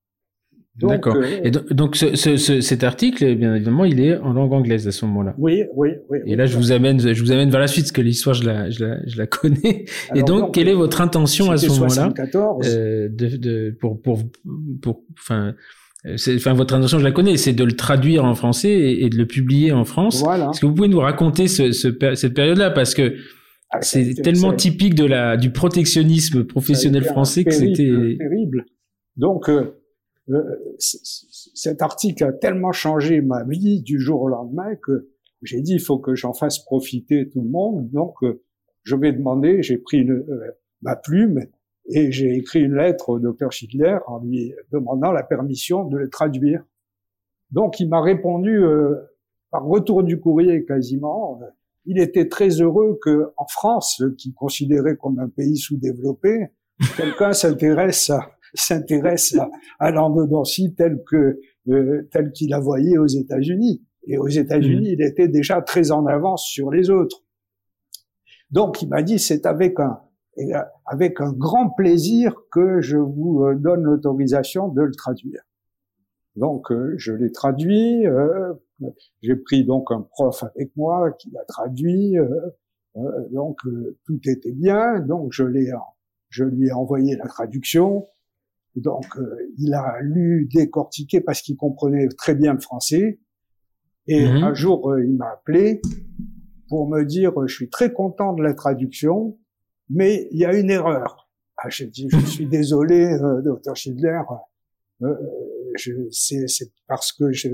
D'accord. 0.89 1.17
Euh, 1.17 1.41
et 1.45 1.51
donc, 1.51 1.97
ce, 1.97 2.15
ce, 2.17 2.61
cet 2.61 2.85
article, 2.85 3.35
bien 3.35 3.55
évidemment, 3.55 3.85
il 3.85 4.01
est 4.01 4.17
en 4.17 4.33
langue 4.33 4.53
anglaise 4.53 4.87
à 4.87 4.93
ce 4.93 5.05
moment-là. 5.07 5.35
Oui, 5.39 5.65
oui, 5.75 5.91
oui. 6.09 6.19
Et 6.27 6.37
là, 6.37 6.47
je 6.47 6.57
vous 6.57 6.73
amène, 6.73 7.01
je 7.01 7.21
vous 7.23 7.33
amène 7.33 7.51
vers 7.51 7.61
la 7.61 7.67
suite, 7.67 7.85
parce 7.85 7.93
que 7.93 8.01
l'histoire, 8.01 8.35
je 8.35 8.45
la, 8.45 8.71
je 8.71 8.85
la, 8.85 8.97
je 9.07 9.19
la 9.19 9.27
connais. 9.27 9.85
et 10.15 10.23
donc, 10.23 10.55
quelle 10.55 10.69
est 10.69 10.75
votre 10.75 11.01
intention 11.01 11.51
à 11.51 11.57
ce 11.57 11.69
moment-là 11.69 12.13
euh, 12.65 13.09
de, 13.11 13.37
de, 13.37 13.77
pour, 13.79 14.01
pour, 14.01 14.21
pour, 14.81 15.03
enfin, 15.19 15.55
enfin, 16.07 16.55
votre 16.55 16.75
intention, 16.75 16.99
je 16.99 17.05
la 17.05 17.13
connais, 17.13 17.37
c'est 17.37 17.53
de 17.53 17.65
le 17.65 17.73
traduire 17.73 18.25
en 18.25 18.35
français 18.35 18.71
et, 18.73 19.09
de 19.09 19.17
le 19.17 19.27
publier 19.27 19.73
en 19.73 19.85
France. 19.85 20.23
Voilà. 20.23 20.51
Est-ce 20.51 20.61
que 20.61 20.67
vous 20.67 20.75
pouvez 20.75 20.89
nous 20.89 21.01
raconter 21.01 21.49
ce, 21.49 21.73
ce 21.73 21.89
cette 22.15 22.35
période-là, 22.35 22.71
parce 22.71 22.95
que 22.95 23.15
ah, 23.73 23.79
c'est 23.83 24.15
tellement 24.15 24.53
typique 24.53 24.95
de 24.97 25.05
la 25.05 25.37
du 25.37 25.51
protectionnisme 25.51 26.45
professionnel 26.45 27.05
français 27.05 27.45
que 27.45 27.53
c'était 27.53 28.17
terrible. 28.19 28.65
Donc, 29.17 29.49
euh, 29.49 29.80
euh, 30.31 30.77
cet 30.79 31.83
article 31.83 32.25
a 32.25 32.33
tellement 32.33 32.73
changé 32.73 33.21
ma 33.21 33.45
vie 33.45 33.83
du 33.83 33.99
jour 33.99 34.23
au 34.23 34.29
lendemain 34.29 34.75
que 34.77 35.09
j'ai 35.43 35.61
dit 35.61 35.75
il 35.75 35.81
faut 35.81 35.99
que 35.99 36.15
j'en 36.15 36.33
fasse 36.33 36.59
profiter 36.59 37.29
tout 37.29 37.41
le 37.41 37.49
monde. 37.49 37.91
Donc 37.91 38.23
euh, 38.23 38.43
je 38.83 38.97
vais 38.97 39.13
demander, 39.13 39.63
j'ai 39.63 39.79
pris 39.79 40.09
euh, 40.09 40.25
ma 40.83 40.97
plume 40.97 41.47
et 41.87 42.13
j'ai 42.13 42.37
écrit 42.37 42.61
une 42.61 42.77
lettre 42.77 43.09
au 43.09 43.19
docteur 43.19 43.51
Schindler 43.51 43.99
en 44.07 44.21
lui 44.21 44.55
demandant 44.71 45.13
la 45.13 45.23
permission 45.23 45.85
de 45.85 45.97
le 45.97 46.09
traduire. 46.09 46.63
Donc 47.51 47.81
il 47.81 47.89
m'a 47.89 48.01
répondu 48.01 48.63
par 49.51 49.65
retour 49.65 50.05
du 50.05 50.21
courrier 50.21 50.65
quasiment. 50.65 51.41
il 51.85 51.99
était 51.99 52.29
très 52.29 52.61
heureux 52.61 53.01
que 53.03 53.33
en 53.37 53.47
France, 53.49 54.05
qui 54.19 54.33
considérait 54.33 54.97
comme 54.97 55.19
un 55.19 55.29
pays 55.29 55.57
sous-développé, 55.57 56.51
quelqu'un 56.97 57.33
s'intéresse 57.33 58.11
à 58.11 58.31
s'intéresse 58.55 59.37
à, 59.37 59.51
à 59.79 59.91
l'endodontie 59.91 60.75
telle 60.75 61.03
que 61.07 61.41
euh, 61.69 62.09
telle 62.11 62.33
qu'il 62.33 62.51
la 62.51 62.61
voyait 62.61 62.99
aux 62.99 63.07
États-Unis. 63.07 63.83
Et 64.07 64.17
aux 64.19 64.29
États-Unis, 64.29 64.91
mmh. 64.91 64.95
il 64.95 65.03
était 65.03 65.29
déjà 65.29 65.61
très 65.61 65.91
en 65.91 66.07
avance 66.07 66.47
sur 66.47 66.71
les 66.71 66.91
autres. 66.91 67.23
Donc, 68.51 68.83
il 68.83 68.89
m'a 68.89 69.03
dit, 69.03 69.19
c'est 69.19 69.47
avec 69.47 69.79
un 69.79 70.01
avec 70.87 71.21
un 71.21 71.33
grand 71.33 71.71
plaisir 71.71 72.35
que 72.51 72.81
je 72.81 72.97
vous 72.97 73.45
euh, 73.45 73.55
donne 73.55 73.83
l'autorisation 73.83 74.69
de 74.69 74.83
le 74.83 74.93
traduire. 74.93 75.43
Donc, 76.37 76.71
euh, 76.71 76.95
je 76.97 77.13
l'ai 77.13 77.33
traduit. 77.33 78.07
Euh, 78.07 78.55
j'ai 79.23 79.37
pris 79.37 79.65
donc 79.65 79.91
un 79.91 80.01
prof 80.01 80.43
avec 80.45 80.75
moi 80.77 81.13
qui 81.13 81.31
l'a 81.31 81.45
traduit. 81.45 82.17
donc, 83.31 83.59
tout 84.07 84.21
était 84.25 84.53
bien. 84.53 85.01
Donc, 85.01 85.33
je 85.33 85.45
l'ai, 85.45 85.71
je 86.31 86.45
lui 86.45 86.69
ai 86.69 86.73
envoyé 86.73 87.15
la 87.17 87.27
traduction. 87.27 88.09
Donc, 88.77 89.05
euh, 89.17 89.37
il 89.59 89.75
a 89.75 89.99
lu, 90.01 90.49
décortiqué 90.53 91.21
parce 91.21 91.43
qu'il 91.43 91.57
comprenait 91.57 92.09
très 92.09 92.35
bien 92.35 92.55
le 92.55 92.61
français. 92.61 93.19
Et 94.07 94.27
mhm. 94.27 94.43
un 94.43 94.55
jour, 94.55 94.91
euh, 94.91 95.05
il 95.05 95.17
m'a 95.17 95.31
appelé 95.31 95.81
pour 96.69 96.89
me 96.89 97.05
dire, 97.05 97.33
je 97.47 97.55
suis 97.55 97.69
très 97.69 97.93
content 97.93 98.33
de 98.33 98.43
la 98.43 98.55
traduction, 98.55 99.39
mais 99.89 100.29
il 100.33 100.39
y 100.39 100.45
a 100.45 100.57
une 100.57 100.71
erreur. 100.71 101.29
Ah, 101.57 101.69
j'ai 101.69 101.87
dit, 101.87 102.09
je 102.11 102.19
suis 102.27 102.47
désolé, 102.49 103.05
euh, 103.05 103.43
docteur 103.43 103.77
Schindler, 103.77 104.21
euh, 105.03 105.15
c'est 106.11 106.73
parce 106.87 107.13
que 107.13 107.33
je 107.33 107.49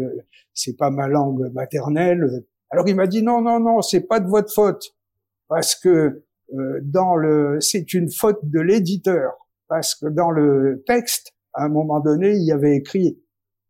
c'est 0.52 0.76
pas 0.76 0.90
ma 0.90 1.08
langue 1.08 1.52
maternelle. 1.52 2.44
Alors 2.70 2.88
il 2.88 2.96
m'a 2.96 3.06
dit 3.06 3.22
non 3.22 3.40
non 3.40 3.60
non, 3.60 3.82
c'est 3.82 4.00
pas 4.00 4.18
de 4.18 4.26
votre 4.26 4.52
faute 4.52 4.96
parce 5.48 5.76
que 5.76 6.24
dans 6.82 7.14
le 7.14 7.58
c'est 7.60 7.94
une 7.94 8.10
faute 8.10 8.40
de 8.42 8.60
l'éditeur 8.60 9.45
parce 9.68 9.94
que 9.94 10.06
dans 10.06 10.30
le 10.30 10.82
texte, 10.86 11.34
à 11.52 11.64
un 11.64 11.68
moment 11.68 12.00
donné, 12.00 12.32
il 12.32 12.44
y 12.44 12.52
avait 12.52 12.76
écrit 12.76 13.18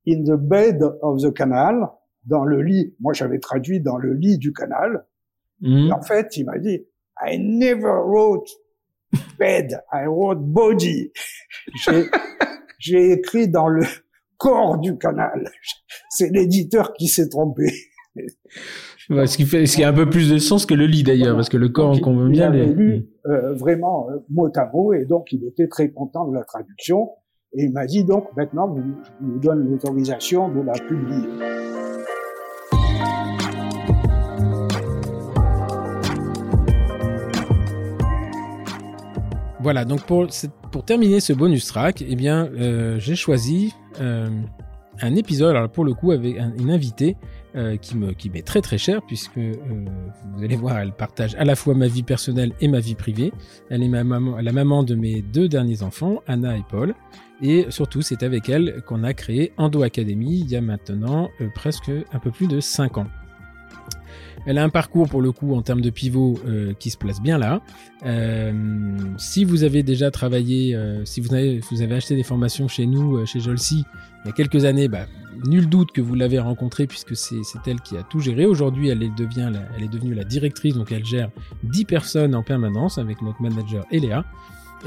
in 0.08 0.22
the 0.24 0.38
bed 0.38 0.82
of 1.02 1.22
the 1.22 1.32
canal, 1.32 1.88
dans 2.24 2.44
le 2.44 2.62
lit. 2.62 2.94
Moi, 3.00 3.12
j'avais 3.12 3.38
traduit 3.38 3.80
dans 3.80 3.96
le 3.96 4.12
lit 4.12 4.38
du 4.38 4.52
canal. 4.52 5.06
Mm. 5.60 5.88
Et 5.88 5.92
en 5.92 6.02
fait, 6.02 6.36
il 6.36 6.44
m'a 6.44 6.58
dit, 6.58 6.86
I 7.20 7.38
never 7.38 8.02
wrote 8.04 8.48
bed, 9.38 9.80
I 9.92 10.06
wrote 10.06 10.40
body. 10.40 11.12
J'ai 12.78 13.12
écrit 13.12 13.48
dans 13.48 13.68
le 13.68 13.84
corps 14.36 14.78
du 14.78 14.98
canal. 14.98 15.50
C'est 16.10 16.30
l'éditeur 16.30 16.92
qui 16.92 17.08
s'est 17.08 17.28
trompé 17.28 17.72
ce, 19.08 19.36
qui 19.36 19.44
fait, 19.44 19.66
ce 19.66 19.76
qui 19.76 19.84
a 19.84 19.88
un 19.88 19.92
peu 19.92 20.08
plus 20.08 20.30
de 20.30 20.38
sens 20.38 20.66
que 20.66 20.74
le 20.74 20.86
lit 20.86 21.02
d'ailleurs, 21.02 21.36
parce 21.36 21.48
que 21.48 21.56
le 21.56 21.68
corps, 21.68 21.96
on 22.04 22.16
veut 22.16 22.28
bien. 22.28 22.52
Il 22.52 22.72
lu 22.72 22.96
mm. 22.98 23.30
euh, 23.30 23.54
vraiment 23.54 24.08
euh, 24.10 24.18
mot 24.30 24.50
à 24.54 24.70
mot, 24.72 24.92
et 24.92 25.04
donc 25.04 25.32
il 25.32 25.44
était 25.44 25.68
très 25.68 25.90
content 25.90 26.28
de 26.28 26.34
la 26.34 26.44
traduction. 26.44 27.10
Et 27.54 27.64
il 27.64 27.72
m'a 27.72 27.86
dit 27.86 28.04
donc 28.04 28.28
maintenant, 28.36 28.68
vous, 28.68 28.82
je 29.20 29.26
vous 29.26 29.38
donne 29.38 29.70
l'autorisation 29.70 30.48
de 30.48 30.60
la 30.60 30.72
publier. 30.72 31.28
Voilà, 39.66 39.84
donc 39.84 40.02
pour, 40.04 40.28
pour 40.70 40.84
terminer 40.84 41.18
ce 41.18 41.32
bonus 41.32 41.66
track, 41.66 42.04
eh 42.06 42.14
bien, 42.14 42.48
euh, 42.56 43.00
j'ai 43.00 43.16
choisi 43.16 43.74
euh, 44.00 44.28
un 45.00 45.14
épisode, 45.14 45.56
alors 45.56 45.68
pour 45.68 45.84
le 45.84 45.94
coup, 45.94 46.12
avec 46.12 46.36
une 46.58 46.70
invitée 46.70 47.16
euh, 47.56 47.76
qui 47.76 47.96
me 47.96 48.12
qui 48.12 48.28
m'est 48.28 48.42
très 48.42 48.60
très 48.60 48.76
chère 48.76 49.00
puisque 49.02 49.38
euh, 49.38 49.54
vous 50.34 50.44
allez 50.44 50.56
voir, 50.56 50.78
elle 50.78 50.92
partage 50.92 51.34
à 51.36 51.44
la 51.44 51.56
fois 51.56 51.74
ma 51.74 51.86
vie 51.86 52.02
personnelle 52.02 52.52
et 52.60 52.68
ma 52.68 52.80
vie 52.80 52.94
privée. 52.94 53.32
Elle 53.70 53.82
est 53.82 53.88
la 53.88 54.52
maman 54.52 54.82
de 54.82 54.94
mes 54.94 55.22
deux 55.22 55.48
derniers 55.48 55.82
enfants, 55.82 56.22
Anna 56.26 56.56
et 56.56 56.64
Paul. 56.68 56.94
Et 57.42 57.66
surtout, 57.70 58.02
c'est 58.02 58.22
avec 58.22 58.48
elle 58.48 58.82
qu'on 58.86 59.04
a 59.04 59.12
créé 59.12 59.52
Endo 59.58 59.82
Academy 59.82 60.40
il 60.40 60.50
y 60.50 60.56
a 60.56 60.60
maintenant 60.60 61.28
euh, 61.40 61.48
presque 61.54 61.90
un 62.12 62.18
peu 62.18 62.30
plus 62.30 62.46
de 62.46 62.60
5 62.60 62.98
ans. 62.98 63.06
Elle 64.46 64.58
a 64.58 64.64
un 64.64 64.68
parcours 64.68 65.08
pour 65.08 65.20
le 65.20 65.32
coup 65.32 65.54
en 65.54 65.62
termes 65.62 65.80
de 65.80 65.90
pivot 65.90 66.38
euh, 66.46 66.72
qui 66.78 66.90
se 66.90 66.96
place 66.96 67.20
bien 67.20 67.38
là. 67.38 67.60
Euh, 68.04 68.52
si 69.18 69.44
vous 69.44 69.64
avez 69.64 69.82
déjà 69.82 70.10
travaillé, 70.10 70.74
euh, 70.74 71.04
si 71.04 71.20
vous 71.20 71.34
avez, 71.34 71.60
vous 71.70 71.82
avez 71.82 71.96
acheté 71.96 72.16
des 72.16 72.22
formations 72.22 72.68
chez 72.68 72.86
nous, 72.86 73.24
chez 73.26 73.40
Jolsi, 73.40 73.84
il 74.24 74.28
y 74.28 74.30
a 74.30 74.32
quelques 74.32 74.64
années, 74.64 74.88
bah, 74.88 75.06
nul 75.46 75.68
doute 75.68 75.92
que 75.92 76.00
vous 76.00 76.14
l'avez 76.14 76.38
rencontrée 76.38 76.86
puisque 76.86 77.16
c'est 77.16 77.36
elle 77.66 77.80
qui 77.80 77.96
a 77.96 78.02
tout 78.02 78.20
géré. 78.20 78.46
Aujourd'hui, 78.46 78.88
elle, 78.88 79.02
elle 79.02 79.82
est 79.84 79.88
devenue 79.88 80.14
la 80.14 80.24
directrice, 80.24 80.74
donc 80.74 80.92
elle 80.92 81.04
gère 81.04 81.30
10 81.64 81.84
personnes 81.84 82.34
en 82.34 82.42
permanence 82.42 82.98
avec 82.98 83.22
notre 83.22 83.42
manager 83.42 83.84
Eléa. 83.90 84.24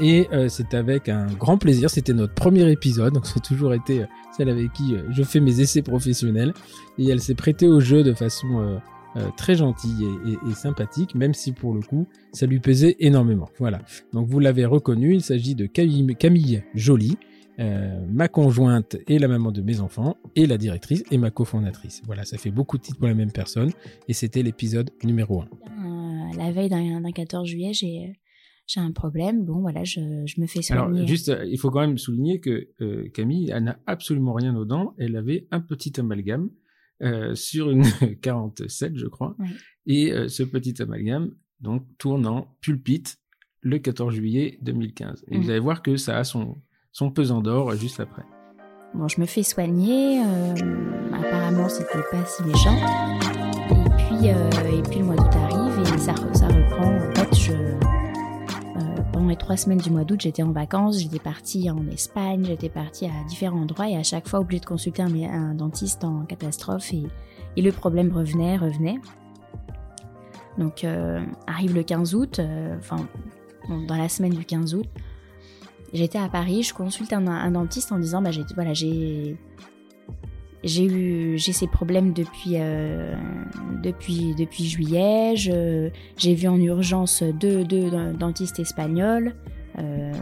Et 0.00 0.28
euh, 0.32 0.48
c'est 0.48 0.74
avec 0.74 1.08
un 1.08 1.26
grand 1.26 1.58
plaisir. 1.58 1.90
C'était 1.90 2.12
notre 2.12 2.34
premier 2.34 2.70
épisode, 2.70 3.14
donc 3.14 3.26
c'est 3.26 3.42
toujours 3.42 3.74
été 3.74 4.02
euh, 4.02 4.06
celle 4.36 4.48
avec 4.48 4.72
qui 4.72 4.94
euh, 4.94 5.02
je 5.10 5.22
fais 5.22 5.40
mes 5.40 5.60
essais 5.60 5.82
professionnels. 5.82 6.54
Et 6.98 7.08
elle 7.08 7.20
s'est 7.20 7.34
prêtée 7.34 7.66
au 7.66 7.80
jeu 7.80 8.02
de 8.02 8.12
façon 8.12 8.80
très 9.36 9.54
gentille 9.54 10.06
et, 10.26 10.50
et, 10.50 10.54
sympathique, 10.54 11.14
même 11.14 11.34
si 11.34 11.52
pour 11.52 11.74
le 11.74 11.80
coup, 11.80 12.06
ça 12.32 12.46
lui 12.46 12.60
pesait 12.60 12.96
énormément. 13.00 13.48
Voilà. 13.58 13.80
Donc 14.12 14.28
vous 14.28 14.38
l'avez 14.38 14.64
reconnu, 14.64 15.14
il 15.14 15.22
s'agit 15.22 15.54
de 15.54 15.66
Camille, 15.66 16.14
Camille 16.16 16.62
Joly. 16.74 17.16
ma 18.08 18.28
conjointe 18.28 18.96
et 19.06 19.18
la 19.18 19.28
maman 19.28 19.52
de 19.52 19.62
mes 19.62 19.80
enfants, 19.80 20.16
et 20.36 20.46
la 20.46 20.56
directrice 20.56 21.04
et 21.10 21.18
ma 21.18 21.30
cofondatrice. 21.30 22.02
Voilà, 22.06 22.24
ça 22.24 22.38
fait 22.38 22.50
beaucoup 22.50 22.78
de 22.78 22.82
titres 22.82 22.98
pour 22.98 23.08
la 23.08 23.14
même 23.14 23.32
personne, 23.32 23.70
et 24.08 24.12
c'était 24.12 24.42
l'épisode 24.42 24.90
numéro 25.04 25.42
1. 25.42 26.30
la 26.38 26.52
veille 26.52 26.68
d'un 26.68 27.02
14 27.12 27.46
juillet, 27.46 27.72
j'ai 27.72 28.20
j'ai 28.70 28.80
un 28.80 28.92
problème, 28.92 29.44
bon 29.44 29.60
voilà, 29.60 29.82
je, 29.82 30.00
je 30.26 30.40
me 30.40 30.46
fais 30.46 30.62
soigner. 30.62 30.98
Alors 30.98 31.06
juste, 31.06 31.28
euh, 31.28 31.44
il 31.44 31.58
faut 31.58 31.70
quand 31.70 31.80
même 31.80 31.98
souligner 31.98 32.38
que 32.38 32.68
euh, 32.80 33.08
Camille, 33.12 33.50
elle 33.52 33.64
n'a 33.64 33.80
absolument 33.86 34.32
rien 34.32 34.54
aux 34.54 34.64
dents, 34.64 34.94
elle 34.96 35.16
avait 35.16 35.48
un 35.50 35.60
petit 35.60 35.98
amalgame 35.98 36.50
euh, 37.02 37.34
sur 37.34 37.70
une 37.70 37.84
47, 38.22 38.96
je 38.96 39.06
crois, 39.06 39.36
et 39.86 40.12
euh, 40.12 40.28
ce 40.28 40.42
petit 40.42 40.80
amalgame 40.82 41.32
donc 41.60 41.84
tourne 41.98 42.26
en 42.26 42.56
pulpite 42.60 43.18
le 43.60 43.78
14 43.78 44.14
juillet 44.14 44.58
2015. 44.62 45.24
Et 45.28 45.36
vous 45.36 45.44
mmh. 45.44 45.50
allez 45.50 45.58
voir 45.58 45.82
que 45.82 45.96
ça 45.96 46.18
a 46.18 46.24
son, 46.24 46.58
son 46.92 47.10
pesant 47.10 47.42
d'or 47.42 47.74
juste 47.76 48.00
après. 48.00 48.22
Bon, 48.94 49.06
je 49.06 49.20
me 49.20 49.26
fais 49.26 49.42
soigner, 49.42 50.20
apparemment 51.12 51.68
c'était 51.68 52.02
pas 52.10 52.24
si 52.24 52.42
méchant, 52.42 52.76
et 53.70 53.90
puis, 53.96 54.26
et 54.28 54.82
puis 54.82 54.98
le 54.98 55.04
mois 55.04 55.16
d'août 55.16 55.36
arrive 55.36 55.94
et 55.94 55.98
ça, 55.98 56.14
ça 56.32 56.48
reprend, 56.48 56.96
en 56.96 57.14
fait 57.14 57.34
je 57.34 57.99
les 59.28 59.36
trois 59.36 59.56
semaines 59.56 59.78
du 59.78 59.90
mois 59.90 60.04
d'août, 60.04 60.20
j'étais 60.20 60.42
en 60.42 60.52
vacances, 60.52 60.98
j'étais 61.00 61.18
partie 61.18 61.70
en 61.70 61.86
Espagne, 61.88 62.44
j'étais 62.44 62.68
partie 62.68 63.06
à 63.06 63.24
différents 63.28 63.60
endroits 63.60 63.88
et 63.88 63.96
à 63.96 64.02
chaque 64.02 64.28
fois 64.28 64.40
obligée 64.40 64.60
de 64.60 64.66
consulter 64.66 65.02
un, 65.02 65.54
dentiste 65.54 66.04
en 66.04 66.24
catastrophe 66.24 66.92
et, 66.92 67.62
le 67.62 67.72
problème 67.72 68.12
revenait, 68.12 68.56
revenait. 68.56 68.98
Donc 70.58 70.84
euh, 70.84 71.24
arrive 71.46 71.74
le 71.74 71.82
15 71.82 72.14
août, 72.14 72.38
euh, 72.38 72.76
enfin 72.78 73.06
dans 73.86 73.96
la 73.96 74.08
semaine 74.08 74.32
du 74.32 74.44
15 74.44 74.74
août, 74.74 74.86
j'étais 75.92 76.18
à 76.18 76.28
Paris, 76.28 76.62
je 76.62 76.74
consulte 76.74 77.12
un, 77.12 77.50
dentiste 77.50 77.92
en 77.92 77.98
disant 77.98 78.22
bah 78.22 78.30
j'ai 78.30 78.44
voilà 78.54 78.74
j'ai 78.74 79.36
j'ai 80.62 80.84
eu 80.84 81.38
j'ai 81.38 81.52
ces 81.52 81.66
problèmes 81.66 82.12
depuis 82.12 82.54
euh, 82.56 83.14
depuis 83.82 84.34
depuis 84.34 84.66
juillet. 84.66 85.34
J'ai 85.36 86.34
vu 86.34 86.48
en 86.48 86.58
urgence 86.58 87.22
deux, 87.22 87.64
deux 87.64 87.90
dentistes 88.12 88.58
espagnols. 88.58 89.34
Euh, 89.78 90.12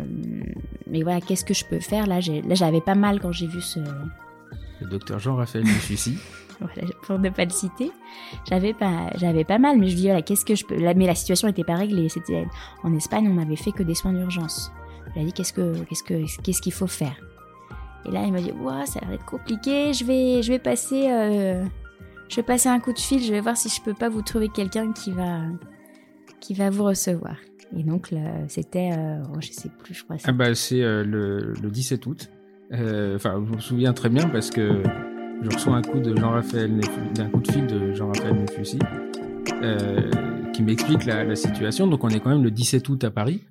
mais 0.87 1.03
voilà, 1.03 1.21
qu'est-ce 1.21 1.45
que 1.45 1.55
je 1.55 1.65
peux 1.65 1.81
faire? 1.81 2.07
Là 2.07 2.21
Là, 2.21 2.55
j'avais 2.55 2.81
pas 2.81 2.95
mal 2.95 3.21
quand 3.21 3.33
j'ai 3.33 3.47
vu 3.47 3.61
ce. 3.61 3.81
Le 4.81 4.87
docteur 4.89 5.19
Jean-Raphaël 5.19 5.65
Mufussi. 5.65 6.19
voilà, 6.61 6.89
pour 7.03 7.19
ne 7.19 7.31
pas 7.31 7.45
le 7.45 7.51
citer, 7.51 7.91
j'avais 8.49 8.75
pas 8.75 9.11
j'avais 9.17 9.45
pas 9.45 9.59
mal, 9.59 9.79
mais 9.79 9.89
je 9.89 9.97
dis 9.97 10.05
voilà, 10.05 10.23
qu'est-ce 10.23 10.45
que 10.45 10.55
je 10.55 10.65
peux 10.65 10.77
Mais 10.77 11.07
la 11.07 11.15
situation 11.15 11.49
n'était 11.49 11.65
pas 11.65 11.77
réglée. 11.77 12.09
C'était 12.09 12.47
en 12.85 12.95
Espagne, 12.95 13.27
on 13.29 13.35
m'avait 13.35 13.57
fait 13.57 13.73
que 13.73 13.83
des 13.83 13.95
soins 13.95 14.13
d'urgence. 14.13 14.71
Il 15.17 15.23
a 15.23 15.25
dit 15.25 15.33
qu'est-ce 15.33 15.53
que 15.53 15.75
qu'est-ce 15.85 16.05
que 16.05 16.43
qu'est-ce 16.43 16.63
qu'il 16.63 16.73
faut 16.73 16.87
faire? 16.87 17.17
Et 18.09 18.11
là, 18.11 18.25
il 18.25 18.33
m'a 18.33 18.41
dit, 18.41 18.53
ouais, 18.53 18.87
ça 18.87 19.01
va 19.07 19.15
être 19.15 19.25
compliqué, 19.25 19.93
je 19.93 20.05
vais, 20.05 20.43
je 20.43 20.51
vais 20.51 20.59
passer, 20.59 21.11
euh, 21.11 21.65
je 22.29 22.37
vais 22.37 22.43
passer 22.43 22.69
un 22.69 22.81
coup 22.81 22.93
de 22.93 22.99
fil, 22.99 23.23
je 23.23 23.31
vais 23.31 23.41
voir 23.41 23.57
si 23.57 23.69
je 23.69 23.83
peux 23.83 23.95
pas 23.95 24.09
vous 24.09 24.23
trouver 24.23 24.49
quelqu'un 24.49 24.93
qui 24.93 25.13
va, 25.13 25.41
qui 26.41 26.55
va 26.55 26.71
vous 26.71 26.85
recevoir. 26.85 27.37
Et 27.77 27.83
donc, 27.83 28.15
c'était, 28.49 28.93
euh, 28.97 29.23
oh, 29.35 29.39
je 29.41 29.53
sais 29.53 29.71
plus, 29.79 29.93
je 29.93 30.05
crois. 30.05 30.17
Ah 30.25 30.33
bah, 30.33 30.55
c'est 30.55 30.83
euh, 30.83 31.05
le, 31.05 31.53
le, 31.61 31.71
17 31.71 32.07
août. 32.07 32.31
Enfin, 32.73 33.45
je 33.47 33.55
me 33.55 33.61
souviens 33.61 33.93
très 33.93 34.09
bien 34.09 34.27
parce 34.29 34.51
que 34.51 34.83
je 35.43 35.51
reçois 35.51 35.75
un 35.75 35.83
coup 35.83 35.99
de 35.99 36.17
Jean-Raphaël, 36.17 36.81
d'un 37.15 37.29
coup 37.29 37.41
de 37.41 37.53
fil 37.53 37.67
de 37.67 37.93
Jean-Raphaël 37.93 38.35
Nefussi, 38.35 38.79
qui 40.55 40.63
m'explique 40.63 41.05
la 41.05 41.37
situation. 41.37 41.87
Donc, 41.87 42.05
on 42.05 42.09
est 42.09 42.21
quand 42.21 42.31
même 42.31 42.43
le 42.43 42.51
17 42.51 42.89
août 42.89 43.05
à 43.05 43.11
Paris. 43.11 43.43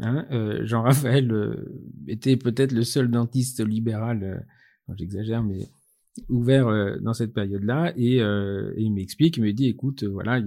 Hein, 0.00 0.26
euh, 0.32 0.66
Jean-Raphaël 0.66 1.30
euh, 1.30 1.54
était 2.08 2.36
peut-être 2.36 2.72
le 2.72 2.82
seul 2.82 3.10
dentiste 3.10 3.64
libéral, 3.64 4.22
euh, 4.24 4.94
j'exagère, 4.96 5.42
mais 5.42 5.68
ouvert 6.28 6.98
dans 7.00 7.12
cette 7.12 7.32
période-là. 7.32 7.92
Et, 7.96 8.18
il 8.76 8.92
m'explique, 8.92 9.36
il 9.36 9.42
me 9.42 9.52
dit, 9.52 9.66
écoute, 9.66 10.04
voilà, 10.04 10.40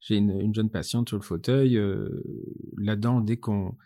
j'ai 0.00 0.16
une, 0.16 0.54
jeune 0.54 0.70
patiente 0.70 1.08
sur 1.08 1.18
le 1.18 1.22
fauteuil. 1.22 1.78
Là-dedans, 2.78 3.20
dès 3.20 3.36
qu'on 3.36 3.76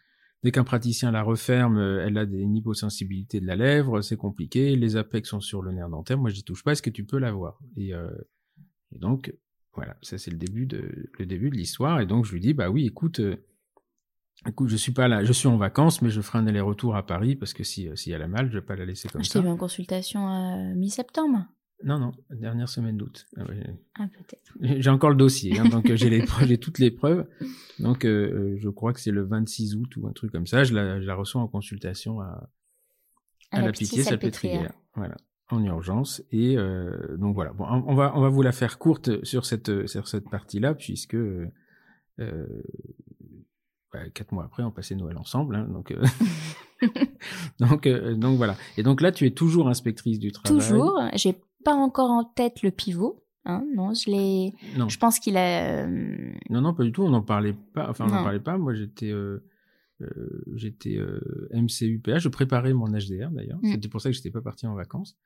Dès 0.44 0.52
qu'un 0.52 0.62
praticien 0.62 1.10
la 1.10 1.24
referme, 1.24 1.78
elle 1.78 2.16
a 2.16 2.24
des 2.24 2.44
hyposensibilités 2.44 3.40
de 3.40 3.46
la 3.46 3.56
lèvre, 3.56 4.02
c'est 4.02 4.16
compliqué, 4.16 4.76
les 4.76 4.94
apex 4.94 5.28
sont 5.28 5.40
sur 5.40 5.62
le 5.62 5.72
nerf 5.72 5.88
dentaire, 5.88 6.16
moi 6.16 6.30
j'y 6.30 6.44
touche 6.44 6.62
pas, 6.62 6.70
est-ce 6.70 6.82
que 6.82 6.90
tu 6.90 7.04
peux 7.04 7.18
l'avoir 7.18 7.58
et, 7.76 7.88
et 7.88 8.98
donc, 9.00 9.34
voilà, 9.74 9.96
ça 10.00 10.16
c'est 10.16 10.30
le 10.30 10.36
début 10.36 10.66
de 10.66 11.10
le 11.18 11.26
début 11.26 11.50
de 11.50 11.56
l'histoire, 11.56 12.00
et 12.00 12.06
donc 12.06 12.24
je 12.24 12.34
lui 12.34 12.38
dis, 12.38 12.54
bah 12.54 12.70
oui, 12.70 12.86
écoute, 12.86 13.20
Écoute, 14.46 14.68
je 14.68 14.76
suis 14.76 14.92
pas 14.92 15.08
là, 15.08 15.24
je 15.24 15.32
suis 15.32 15.48
en 15.48 15.56
vacances, 15.56 16.00
mais 16.00 16.10
je 16.10 16.20
ferai 16.20 16.38
un 16.38 16.46
aller-retour 16.46 16.94
à 16.94 17.04
Paris 17.04 17.34
parce 17.34 17.52
que 17.52 17.64
si, 17.64 17.88
si 17.96 18.12
elle 18.12 18.22
a 18.22 18.28
mal, 18.28 18.48
je 18.50 18.58
vais 18.58 18.64
pas 18.64 18.76
la 18.76 18.84
laisser 18.84 19.08
comme 19.08 19.22
ça. 19.22 19.28
Je 19.28 19.32
t'ai 19.32 19.40
vu 19.40 19.48
en 19.48 19.56
consultation 19.56 20.28
à 20.28 20.56
mi-septembre. 20.74 21.46
Non, 21.84 21.98
non, 21.98 22.12
dernière 22.30 22.68
semaine 22.68 22.96
d'août. 22.96 23.26
Ah, 23.36 23.44
ah 24.00 24.08
peut-être. 24.08 24.80
J'ai 24.80 24.90
encore 24.90 25.10
le 25.10 25.16
dossier, 25.16 25.58
hein, 25.58 25.68
donc 25.68 25.88
euh, 25.90 25.96
j'ai 25.96 26.10
les 26.10 26.24
j'ai 26.44 26.58
toutes 26.58 26.80
les 26.80 26.90
preuves. 26.90 27.26
Donc 27.78 28.04
euh, 28.04 28.54
euh, 28.54 28.56
je 28.58 28.68
crois 28.68 28.92
que 28.92 29.00
c'est 29.00 29.12
le 29.12 29.22
26 29.22 29.76
août 29.76 29.96
ou 29.96 30.08
un 30.08 30.12
truc 30.12 30.32
comme 30.32 30.46
ça. 30.46 30.64
Je 30.64 30.74
la, 30.74 31.00
je 31.00 31.06
la 31.06 31.14
reçois 31.14 31.40
en 31.40 31.46
consultation 31.46 32.20
à, 32.20 32.50
à, 33.52 33.62
la, 33.62 33.70
Pitié 33.70 34.02
Salpêtrière. 34.02 34.72
Voilà, 34.96 35.16
en 35.50 35.62
urgence. 35.62 36.22
Et 36.32 36.58
euh, 36.58 37.16
donc 37.16 37.36
voilà. 37.36 37.52
Bon, 37.52 37.64
on 37.64 37.94
va 37.94 38.12
on 38.16 38.20
va 38.20 38.28
vous 38.28 38.42
la 38.42 38.52
faire 38.52 38.78
courte 38.78 39.24
sur 39.24 39.46
cette 39.46 39.86
sur 39.86 40.08
cette 40.08 40.28
partie-là 40.28 40.74
puisque 40.74 41.16
euh, 42.20 42.62
bah, 43.98 44.10
quatre 44.10 44.32
mois 44.32 44.44
après, 44.44 44.62
on 44.62 44.70
passait 44.70 44.94
Noël 44.94 45.16
ensemble. 45.16 45.56
Hein, 45.56 45.66
donc, 45.70 45.90
euh, 45.90 46.04
donc, 47.60 47.86
euh, 47.86 48.14
donc 48.14 48.36
voilà. 48.36 48.56
Et 48.76 48.82
donc 48.82 49.00
là, 49.00 49.12
tu 49.12 49.26
es 49.26 49.30
toujours 49.30 49.68
inspectrice 49.68 50.18
du 50.18 50.32
travail. 50.32 50.60
Toujours. 50.60 51.00
J'ai 51.14 51.36
pas 51.64 51.74
encore 51.74 52.10
en 52.10 52.24
tête 52.24 52.62
le 52.62 52.70
pivot. 52.70 53.24
Hein, 53.44 53.64
non, 53.74 53.94
je 53.94 54.10
l'ai. 54.10 54.54
Je 54.88 54.98
pense 54.98 55.18
qu'il 55.18 55.36
a. 55.36 55.84
Euh, 55.84 56.32
non, 56.50 56.60
non, 56.60 56.74
pas 56.74 56.84
du 56.84 56.92
tout. 56.92 57.02
On 57.02 57.10
n'en 57.10 57.22
parlait 57.22 57.56
pas. 57.74 57.88
Enfin, 57.88 58.04
on 58.06 58.10
n'en 58.10 58.22
parlait 58.22 58.40
pas. 58.40 58.58
Moi, 58.58 58.74
j'étais. 58.74 59.12
j'étais 60.54 60.98
MCUPA, 61.52 62.18
je 62.18 62.28
préparais 62.28 62.72
mon 62.74 62.88
HDR 62.88 63.30
d'ailleurs. 63.30 63.58
Mm. 63.62 63.72
C'était 63.72 63.88
pour 63.88 64.00
ça 64.00 64.10
que 64.10 64.16
j'étais 64.16 64.30
pas 64.30 64.42
parti 64.42 64.66
en 64.66 64.74
vacances. 64.74 65.16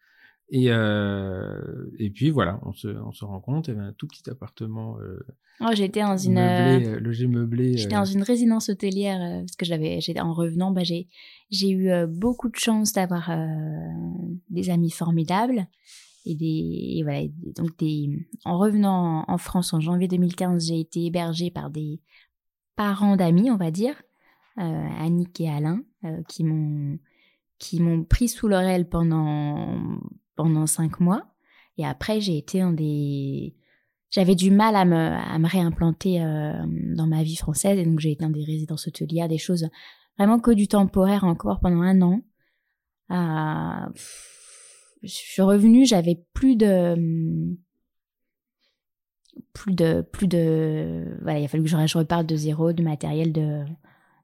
Et, 0.55 0.67
euh, 0.71 1.91
et 1.99 2.11
puis 2.11 2.31
voilà, 2.31 2.61
on 2.63 2.73
se, 2.73 2.89
on 2.89 3.13
se 3.13 3.25
rend 3.25 3.41
compte, 3.41 3.69
il 3.69 3.75
y 3.75 3.75
avait 3.75 3.87
un 3.87 3.95
tout 3.95 4.07
petit 4.07 4.29
appartement. 4.29 4.99
Euh, 4.99 5.19
oh, 5.63 5.71
j'étais 5.73 6.03
dans 6.03 6.17
une. 6.17 6.35
Meublé, 6.35 6.89
euh, 6.89 7.01
logé 7.01 7.27
meublé. 7.27 7.79
J'étais 7.79 7.95
dans 7.95 8.05
une 8.05 8.23
résidence 8.23 8.69
hôtelière 8.69 9.41
parce 9.41 9.57
que 9.57 9.65
j'avais, 9.65 9.99
en 10.21 10.35
revenant, 10.35 10.71
bah, 10.71 10.85
j'ai, 10.85 11.09
j'ai 11.51 11.71
eu 11.71 11.91
beaucoup 12.07 12.51
de 12.51 12.57
chance 12.57 12.93
d'avoir 12.93 13.31
des 14.51 14.71
amis 14.71 14.91
formidables. 14.91 15.67
Et 16.25 16.37
des, 16.37 16.99
et 16.99 17.03
voilà, 17.03 17.23
donc 17.57 17.77
des, 17.79 18.29
en 18.45 18.57
revenant 18.57 19.25
en 19.27 19.39
France 19.39 19.73
en 19.73 19.81
janvier 19.81 20.07
2015, 20.07 20.69
j'ai 20.69 20.79
été 20.79 21.07
hébergée 21.07 21.51
par 21.51 21.69
des 21.69 22.01
parents 22.77 23.17
d'amis, 23.17 23.51
on 23.51 23.57
va 23.57 23.73
dire, 23.73 24.01
Annick 24.57 25.41
et 25.41 25.49
Alain, 25.49 25.83
qui 26.29 26.45
m'ont, 26.45 26.99
qui 27.59 27.81
m'ont 27.81 28.05
pris 28.05 28.29
sous 28.29 28.47
leur 28.47 28.63
aile 28.63 28.89
pendant 28.89 29.81
pendant 30.37 30.67
cinq 30.67 31.01
mois. 31.01 31.27
Et 31.79 31.87
après, 31.87 32.21
j'ai 32.21 32.37
été 32.37 32.61
dans 32.61 32.73
des... 32.73 33.55
J'avais 34.11 34.35
du 34.35 34.51
mal 34.51 34.77
à 34.77 34.85
me, 34.85 34.97
à 34.97 35.39
me 35.39 35.49
réimplanter 35.49 36.23
euh, 36.23 36.53
dans 36.95 37.07
ma 37.07 37.23
vie 37.23 37.37
française. 37.37 37.79
Et 37.79 37.85
donc, 37.85 37.99
j'ai 37.99 38.13
été 38.13 38.25
dans 38.25 38.31
des 38.31 38.45
résidences 38.45 38.87
hôtelières, 38.87 39.29
des 39.29 39.39
choses 39.39 39.69
vraiment 40.19 40.39
que 40.39 40.51
du 40.51 40.69
temporaire 40.69 41.25
encore 41.25 41.61
pendant 41.61 41.81
un 41.81 42.03
an. 42.03 42.21
Euh, 43.11 43.93
je 45.03 45.09
suis 45.09 45.43
revenue, 45.43 45.87
j'avais 45.87 46.23
plus 46.35 46.57
de... 46.57 47.57
Plus 49.55 49.75
de... 49.75 50.03
Plus 50.03 50.29
de... 50.29 51.17
Voilà, 51.23 51.39
il 51.39 51.45
a 51.45 51.49
fallu 51.49 51.63
que 51.63 51.71
je, 51.71 51.87
je 51.87 51.99
reparte 51.99 52.27
de 52.27 52.37
zéro, 52.37 52.73
du 52.73 52.83
matériel, 52.83 53.33
de 53.33 53.65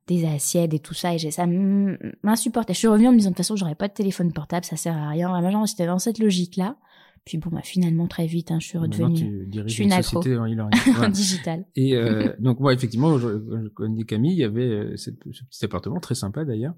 des 0.08 0.24
assiettes 0.24 0.74
et 0.74 0.78
tout 0.78 0.94
ça 0.94 1.14
et 1.14 1.18
j'ai 1.18 1.30
ça 1.30 1.46
m'insupportait. 1.46 2.72
Je 2.72 2.78
suis 2.78 2.88
revenue 2.88 3.08
en 3.08 3.12
me 3.12 3.18
disant 3.18 3.30
de 3.30 3.34
toute 3.34 3.44
façon 3.44 3.54
j'aurais 3.54 3.74
pas 3.74 3.88
de 3.88 3.92
téléphone 3.92 4.32
portable, 4.32 4.64
ça 4.64 4.76
sert 4.76 4.96
à 4.96 5.10
rien. 5.10 5.28
Vraiment 5.28 5.66
j'étais 5.66 5.86
dans 5.86 5.98
cette 5.98 6.18
logique 6.18 6.56
là. 6.56 6.76
Puis 7.24 7.36
bon 7.36 7.50
bah 7.52 7.60
finalement 7.62 8.08
très 8.08 8.26
vite 8.26 8.50
hein, 8.50 8.58
je 8.58 8.66
suis 8.66 8.78
redevenue 8.78 9.48
je 9.52 9.68
suis 9.68 9.84
une, 9.84 9.92
accro 9.92 10.20
en 10.20 11.08
digital. 11.10 11.66
Et 11.76 11.94
euh, 11.94 12.32
donc 12.40 12.58
moi 12.58 12.72
effectivement 12.72 13.18
je, 13.18 13.68
connais 13.68 14.04
Camille, 14.04 14.32
il 14.32 14.38
y 14.38 14.44
avait 14.44 14.62
euh, 14.62 14.96
ce 14.96 15.10
petit 15.10 15.64
appartement 15.64 16.00
très 16.00 16.14
sympa 16.14 16.44
d'ailleurs 16.44 16.74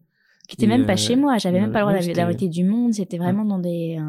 qui 0.49 0.57
était 0.57 0.67
même 0.67 0.85
pas 0.85 0.97
chez 0.97 1.15
moi, 1.15 1.39
j'avais 1.39 1.61
même 1.61 1.71
pas 1.71 1.85
le 1.85 2.01
droit 2.01 2.13
d'arrêter 2.13 2.49
du 2.49 2.65
monde, 2.65 2.93
c'était 2.93 3.19
vraiment 3.19 3.45
dans 3.45 3.61
des 3.61 4.01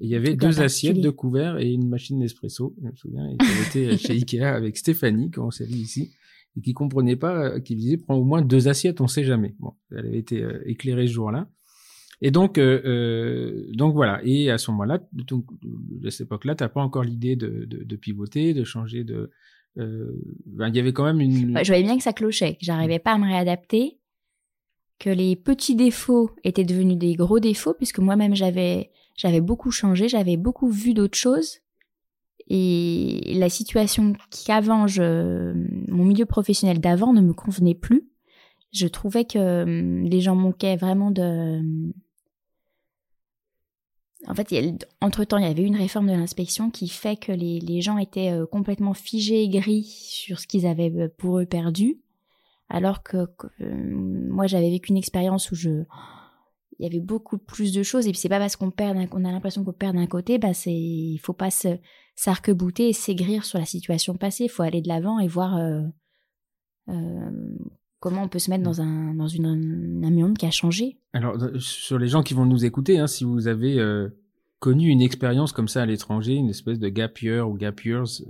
Il 0.00 0.08
y 0.08 0.14
avait 0.14 0.36
deux 0.36 0.60
assiettes, 0.60 1.00
deux 1.00 1.10
couverts 1.10 1.58
et 1.58 1.72
une 1.72 1.88
machine 1.88 2.20
d'espresso, 2.20 2.72
je 2.80 2.86
me 2.86 2.94
souviens, 2.94 3.26
et 3.28 3.36
qui 3.36 3.80
était 3.80 3.98
chez 3.98 4.12
Ikea 4.12 4.44
avec 4.44 4.76
Stéphanie, 4.76 5.32
qu'on 5.32 5.50
s'est 5.50 5.66
dit 5.66 5.80
ici 5.80 6.12
et 6.56 6.60
qui 6.60 6.74
comprenait 6.74 7.16
pas, 7.16 7.60
qui 7.60 7.76
disait 7.76 7.96
prends 7.96 8.16
au 8.16 8.24
moins 8.24 8.42
deux 8.42 8.68
assiettes, 8.68 9.00
on 9.00 9.06
sait 9.06 9.24
jamais. 9.24 9.54
Bon, 9.58 9.74
elle 9.90 10.06
avait 10.06 10.18
été 10.18 10.46
éclairée 10.66 11.06
ce 11.06 11.12
jour-là. 11.12 11.48
Et 12.20 12.30
donc, 12.30 12.58
donc 12.58 13.94
voilà. 13.94 14.20
Et 14.24 14.50
à 14.50 14.58
ce 14.58 14.70
moment-là, 14.72 14.98
de 15.12 16.10
cette 16.10 16.26
époque-là, 16.26 16.56
t'as 16.56 16.68
pas 16.68 16.80
encore 16.80 17.04
l'idée 17.04 17.36
de, 17.36 17.96
pivoter, 17.96 18.54
de 18.54 18.64
changer 18.64 19.04
de. 19.04 19.30
Ben, 19.76 20.68
il 20.68 20.74
y 20.74 20.80
avait 20.80 20.92
quand 20.92 21.04
même 21.04 21.20
une. 21.20 21.56
je 21.62 21.68
voyais 21.68 21.84
bien 21.84 21.96
que 21.96 22.02
ça 22.02 22.12
clochait, 22.12 22.54
que 22.54 22.64
j'arrivais 22.64 22.98
pas 22.98 23.12
à 23.12 23.18
me 23.18 23.26
réadapter 23.26 23.98
que 24.98 25.10
les 25.10 25.36
petits 25.36 25.76
défauts 25.76 26.30
étaient 26.44 26.64
devenus 26.64 26.98
des 26.98 27.14
gros 27.14 27.40
défauts 27.40 27.74
puisque 27.74 27.98
moi-même 27.98 28.34
j'avais 28.34 28.90
j'avais 29.16 29.40
beaucoup 29.40 29.70
changé, 29.70 30.08
j'avais 30.08 30.36
beaucoup 30.36 30.70
vu 30.70 30.94
d'autres 30.94 31.18
choses 31.18 31.58
et 32.48 33.34
la 33.34 33.48
situation 33.48 34.14
qu'avant 34.30 34.86
je 34.86 35.52
mon 35.88 36.04
milieu 36.04 36.26
professionnel 36.26 36.80
d'avant 36.80 37.12
ne 37.12 37.20
me 37.20 37.32
convenait 37.32 37.74
plus. 37.74 38.08
Je 38.72 38.86
trouvais 38.86 39.24
que 39.24 39.62
hum, 39.62 40.04
les 40.04 40.20
gens 40.20 40.34
manquaient 40.34 40.76
vraiment 40.76 41.10
de 41.10 41.62
en 44.26 44.34
fait, 44.34 44.52
entre-temps, 45.00 45.38
il 45.38 45.44
y 45.44 45.50
avait 45.50 45.62
une 45.62 45.76
réforme 45.76 46.08
de 46.08 46.12
l'inspection 46.12 46.70
qui 46.70 46.88
fait 46.88 47.16
que 47.16 47.30
les, 47.30 47.60
les 47.60 47.80
gens 47.80 47.98
étaient 47.98 48.32
euh, 48.32 48.46
complètement 48.46 48.92
figés 48.92 49.44
et 49.44 49.48
gris 49.48 49.84
sur 49.84 50.40
ce 50.40 50.48
qu'ils 50.48 50.66
avaient 50.66 50.90
euh, 50.90 51.08
pour 51.16 51.38
eux 51.38 51.46
perdu 51.46 52.00
alors 52.68 53.02
que, 53.02 53.26
euh, 53.60 53.92
moi 53.92 54.46
j'avais 54.46 54.70
vécu 54.70 54.90
une 54.90 54.98
expérience 54.98 55.50
où 55.50 55.54
je 55.54 55.84
il 56.78 56.84
y 56.84 56.88
avait 56.88 57.04
beaucoup 57.04 57.38
plus 57.38 57.72
de 57.72 57.82
choses. 57.82 58.06
Et 58.06 58.10
puis 58.10 58.20
c'est 58.20 58.28
pas 58.28 58.38
parce 58.38 58.56
qu'on 58.56 58.70
perd 58.70 59.08
qu'on 59.08 59.24
a 59.24 59.32
l'impression 59.32 59.64
qu'on 59.64 59.72
perd 59.72 59.96
d'un 59.96 60.06
côté 60.06 60.38
bah 60.38 60.54
c'est 60.54 60.72
il 60.72 61.18
faut 61.18 61.32
pas 61.32 61.50
se 61.50 61.78
s'arc-bouter 62.14 62.88
et 62.88 62.92
s'aigrir 62.92 63.44
sur 63.44 63.58
la 63.58 63.64
situation 63.64 64.16
passée. 64.16 64.44
Il 64.44 64.50
faut 64.50 64.62
aller 64.62 64.80
de 64.80 64.88
l'avant 64.88 65.18
et 65.18 65.28
voir 65.28 65.56
euh, 65.56 65.82
euh, 66.88 67.30
comment 68.00 68.22
on 68.22 68.28
peut 68.28 68.38
se 68.38 68.50
mettre 68.50 68.64
dans 68.64 68.80
un 68.80 69.14
dans 69.14 69.28
une 69.28 70.04
un, 70.04 70.10
monde 70.10 70.38
qui 70.38 70.46
a 70.46 70.50
changé. 70.50 70.98
Alors 71.12 71.36
sur 71.58 71.98
les 71.98 72.08
gens 72.08 72.22
qui 72.22 72.34
vont 72.34 72.46
nous 72.46 72.64
écouter 72.64 72.98
hein, 72.98 73.06
si 73.06 73.24
vous 73.24 73.48
avez 73.48 73.78
connu 74.58 74.88
une 74.88 75.02
expérience 75.02 75.52
comme 75.52 75.68
ça 75.68 75.82
à 75.82 75.86
l'étranger 75.86 76.34
une 76.34 76.50
espèce 76.50 76.78
de 76.78 76.88
gap 76.88 77.20
year 77.22 77.48
ou 77.48 77.54
gap 77.54 77.84
years 77.84 78.22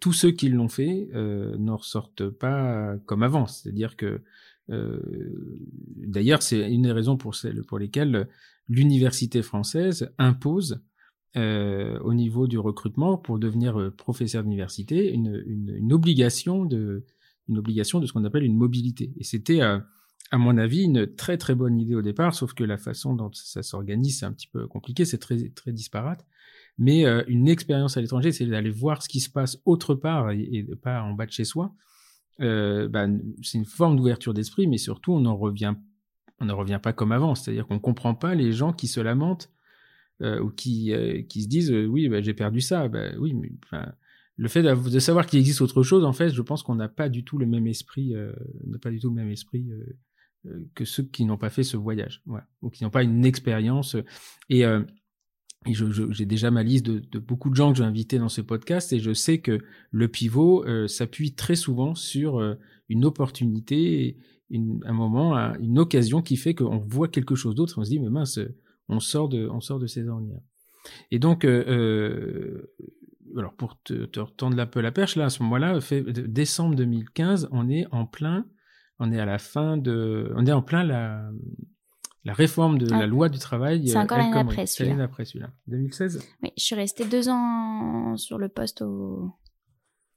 tous 0.00 0.12
ceux 0.12 0.30
qui 0.30 0.48
l'ont 0.48 0.68
fait 0.68 1.08
euh, 1.14 1.56
n'en 1.58 1.76
ressortent 1.76 2.28
pas 2.28 2.96
comme 3.06 3.22
avant. 3.22 3.46
C'est-à-dire 3.46 3.96
que, 3.96 4.06
euh, 4.06 4.24
d'ailleurs, 4.68 6.42
c'est 6.42 6.70
une 6.70 6.82
des 6.82 6.92
raisons 6.92 7.16
pour, 7.16 7.34
celles, 7.34 7.62
pour 7.64 7.78
lesquelles 7.78 8.28
l'université 8.68 9.42
française 9.42 10.10
impose 10.18 10.80
euh, 11.36 11.98
au 12.00 12.14
niveau 12.14 12.46
du 12.46 12.58
recrutement 12.58 13.18
pour 13.18 13.38
devenir 13.38 13.78
euh, 13.78 13.90
professeur 13.90 14.42
d'université 14.42 15.12
une, 15.12 15.42
une, 15.46 15.74
une, 15.76 15.92
obligation 15.92 16.64
de 16.64 17.04
une 17.48 17.58
obligation 17.58 18.00
de 18.00 18.06
ce 18.06 18.14
qu'on 18.14 18.24
appelle 18.24 18.44
une 18.44 18.56
mobilité. 18.56 19.12
Et 19.18 19.24
c'était 19.24 19.60
à 19.60 19.82
mon 20.32 20.56
avis 20.56 20.82
une 20.84 21.14
très 21.14 21.36
très 21.36 21.54
bonne 21.54 21.78
idée 21.78 21.94
au 21.94 22.00
départ, 22.00 22.34
sauf 22.34 22.54
que 22.54 22.64
la 22.64 22.78
façon 22.78 23.14
dont 23.14 23.30
ça 23.34 23.62
s'organise 23.62 24.20
c'est 24.20 24.24
un 24.24 24.32
petit 24.32 24.46
peu 24.46 24.66
compliqué, 24.66 25.04
c'est 25.04 25.18
très 25.18 25.50
très 25.50 25.72
disparate. 25.72 26.24
Mais 26.78 27.04
euh, 27.04 27.22
une 27.28 27.48
expérience 27.48 27.98
à 27.98 28.00
l'étranger, 28.00 28.32
c'est 28.32 28.46
d'aller 28.46 28.70
voir 28.70 29.02
ce 29.02 29.08
qui 29.08 29.20
se 29.20 29.28
passe 29.28 29.58
autre 29.66 29.94
part 29.94 30.30
et, 30.30 30.66
pas 30.82 31.02
en 31.02 31.12
bas 31.12 31.26
de 31.26 31.32
chez 31.32 31.44
soi. 31.44 31.74
Euh, 32.40 32.88
bah, 32.88 33.06
c'est 33.42 33.58
une 33.58 33.64
forme 33.64 33.96
d'ouverture 33.96 34.34
d'esprit, 34.34 34.66
mais 34.66 34.78
surtout 34.78 35.12
on 35.12 35.24
en 35.24 35.36
revient, 35.36 35.74
on 36.40 36.44
ne 36.44 36.52
revient 36.52 36.80
pas 36.82 36.92
comme 36.92 37.12
avant. 37.12 37.34
C'est-à-dire 37.34 37.66
qu'on 37.66 37.78
comprend 37.78 38.14
pas 38.14 38.34
les 38.34 38.52
gens 38.52 38.72
qui 38.72 38.88
se 38.88 39.00
lamentent 39.00 39.50
euh, 40.22 40.40
ou 40.40 40.50
qui 40.50 40.92
euh, 40.92 41.22
qui 41.22 41.42
se 41.42 41.48
disent 41.48 41.72
oui, 41.72 42.08
bah, 42.08 42.20
j'ai 42.20 42.34
perdu 42.34 42.60
ça. 42.60 42.88
Bah, 42.88 43.10
oui, 43.18 43.34
mais 43.34 43.52
le 44.36 44.48
fait 44.48 44.62
de 44.62 44.98
savoir 44.98 45.26
qu'il 45.26 45.38
existe 45.38 45.62
autre 45.62 45.82
chose, 45.82 46.04
en 46.04 46.12
fait, 46.12 46.30
je 46.30 46.42
pense 46.42 46.62
qu'on 46.62 46.74
n'a 46.74 46.88
pas 46.88 47.08
du 47.08 47.24
tout 47.24 47.38
le 47.38 47.46
même 47.46 47.66
esprit, 47.66 48.14
pas 48.82 48.90
du 48.90 49.00
tout 49.00 49.08
le 49.08 49.14
même 49.14 49.30
esprit 49.30 49.66
que 50.74 50.84
ceux 50.84 51.04
qui 51.04 51.24
n'ont 51.24 51.38
pas 51.38 51.48
fait 51.48 51.62
ce 51.62 51.78
voyage, 51.78 52.22
ou 52.60 52.68
qui 52.68 52.84
n'ont 52.84 52.90
pas 52.90 53.02
une 53.02 53.24
expérience. 53.24 53.96
Et 54.50 54.62
et 55.66 55.74
j'ai 55.74 56.26
déjà 56.26 56.50
ma 56.50 56.62
liste 56.62 56.86
de, 56.86 56.98
de, 56.98 57.18
beaucoup 57.18 57.50
de 57.50 57.56
gens 57.56 57.72
que 57.72 57.78
j'ai 57.78 57.84
invités 57.84 58.18
dans 58.18 58.28
ce 58.28 58.40
podcast 58.40 58.92
et 58.92 59.00
je 59.00 59.12
sais 59.12 59.38
que 59.38 59.58
le 59.90 60.08
pivot 60.08 60.64
euh, 60.64 60.86
s'appuie 60.86 61.34
très 61.34 61.56
souvent 61.56 61.94
sur 61.94 62.38
euh, 62.38 62.54
une 62.88 63.04
opportunité, 63.04 64.16
une, 64.50 64.80
un 64.86 64.92
moment, 64.92 65.36
une 65.60 65.78
occasion 65.78 66.22
qui 66.22 66.36
fait 66.36 66.54
qu'on 66.54 66.78
voit 66.78 67.08
quelque 67.08 67.34
chose 67.34 67.54
d'autre 67.54 67.78
et 67.78 67.80
on 67.80 67.84
se 67.84 67.90
dit 67.90 67.98
mais 67.98 68.10
mince, 68.10 68.38
on 68.88 69.00
sort 69.00 69.28
de, 69.28 69.48
on 69.48 69.60
sort 69.60 69.78
de 69.78 69.86
ces 69.86 70.06
ornières. 70.08 70.40
Et 71.10 71.18
donc, 71.18 71.44
euh, 71.44 71.64
euh 71.66 72.72
alors 73.36 73.54
pour 73.54 73.80
te, 73.82 74.06
te 74.06 74.20
retendre 74.20 74.58
un 74.58 74.66
peu 74.66 74.80
la 74.80 74.92
perche, 74.92 75.16
là 75.16 75.26
à 75.26 75.30
ce 75.30 75.42
moment-là, 75.42 75.80
décembre 76.28 76.76
2015, 76.76 77.48
on 77.50 77.68
est 77.68 77.86
en 77.90 78.06
plein, 78.06 78.46
on 78.98 79.12
est 79.12 79.18
à 79.18 79.26
la 79.26 79.38
fin 79.38 79.76
de, 79.76 80.32
on 80.36 80.46
est 80.46 80.52
en 80.52 80.62
plein 80.62 80.84
la 80.84 81.28
la 82.26 82.32
réforme 82.32 82.76
de 82.76 82.90
la 82.90 83.04
ah. 83.04 83.06
loi 83.06 83.28
du 83.28 83.38
travail. 83.38 83.86
C'est 83.86 83.96
encore 83.96 84.18
l'année 84.18 84.36
après 84.36 84.66
celui-là. 84.66 85.08
celui-là. 85.24 85.52
2016 85.68 86.20
Oui, 86.42 86.50
je 86.58 86.62
suis 86.64 86.74
restée 86.74 87.04
deux 87.04 87.28
ans 87.28 88.16
sur 88.16 88.36
le 88.36 88.48
poste 88.48 88.82
au 88.82 89.30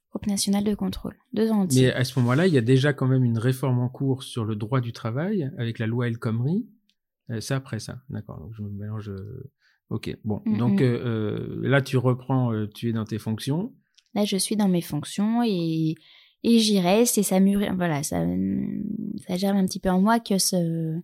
groupe 0.10 0.26
national 0.26 0.64
de 0.64 0.74
contrôle. 0.74 1.16
Deux 1.34 1.51
ans 1.51 1.62
entiers. 1.62 1.84
Mais 1.84 1.93
à 1.93 2.03
ce 2.03 2.18
moment-là, 2.20 2.47
il 2.47 2.53
y 2.53 2.57
a 2.57 2.62
déjà 2.62 2.93
quand 2.93 3.07
même 3.07 3.24
une 3.24 3.38
réforme 3.38 3.78
en 3.78 3.89
cours 3.89 4.24
sur 4.24 4.43
le 4.43 4.55
droit 4.55 4.82
du 4.82 4.91
travail 4.91 5.51
avec 5.60 5.78
la 5.78 5.86
loi 5.86 6.07
El 6.07 6.18
Khomri. 6.18 6.68
Euh, 7.30 7.41
c'est 7.41 7.53
après 7.53 7.78
ça, 7.78 8.01
d'accord. 8.10 8.39
Donc 8.39 8.55
je 8.57 8.64
me 8.64 8.72
mélange. 8.72 9.10
Euh, 9.10 9.51
ok, 9.91 10.18
bon. 10.24 10.41
Mm, 10.45 10.57
donc 10.57 10.82
mm. 10.82 10.84
Euh, 10.84 11.60
là, 11.62 11.84
tu 11.84 11.97
reprends, 11.97 12.51
tu 12.74 12.89
es 12.89 12.91
dans 12.91 13.05
tes 13.05 13.20
fonctions. 13.20 13.72
Là, 14.16 14.26
je 14.26 14.36
suis 14.36 14.55
dans 14.55 14.68
mes 14.68 14.82
fonctions 14.82 15.43
et, 15.45 15.93
et 16.41 16.57
j'y 16.57 16.80
reste 16.80 17.20
et 17.20 17.24
ça 17.24 17.39
mûrit. 17.39 17.70
Voilà, 17.76 18.01
ça, 18.01 18.26
ça 19.28 19.38
germe 19.38 19.57
un 19.57 19.66
petit 19.66 19.80
peu 19.80 19.89
en 19.89 20.01
moi 20.01 20.20
que 20.20 20.39
ce 20.39 20.99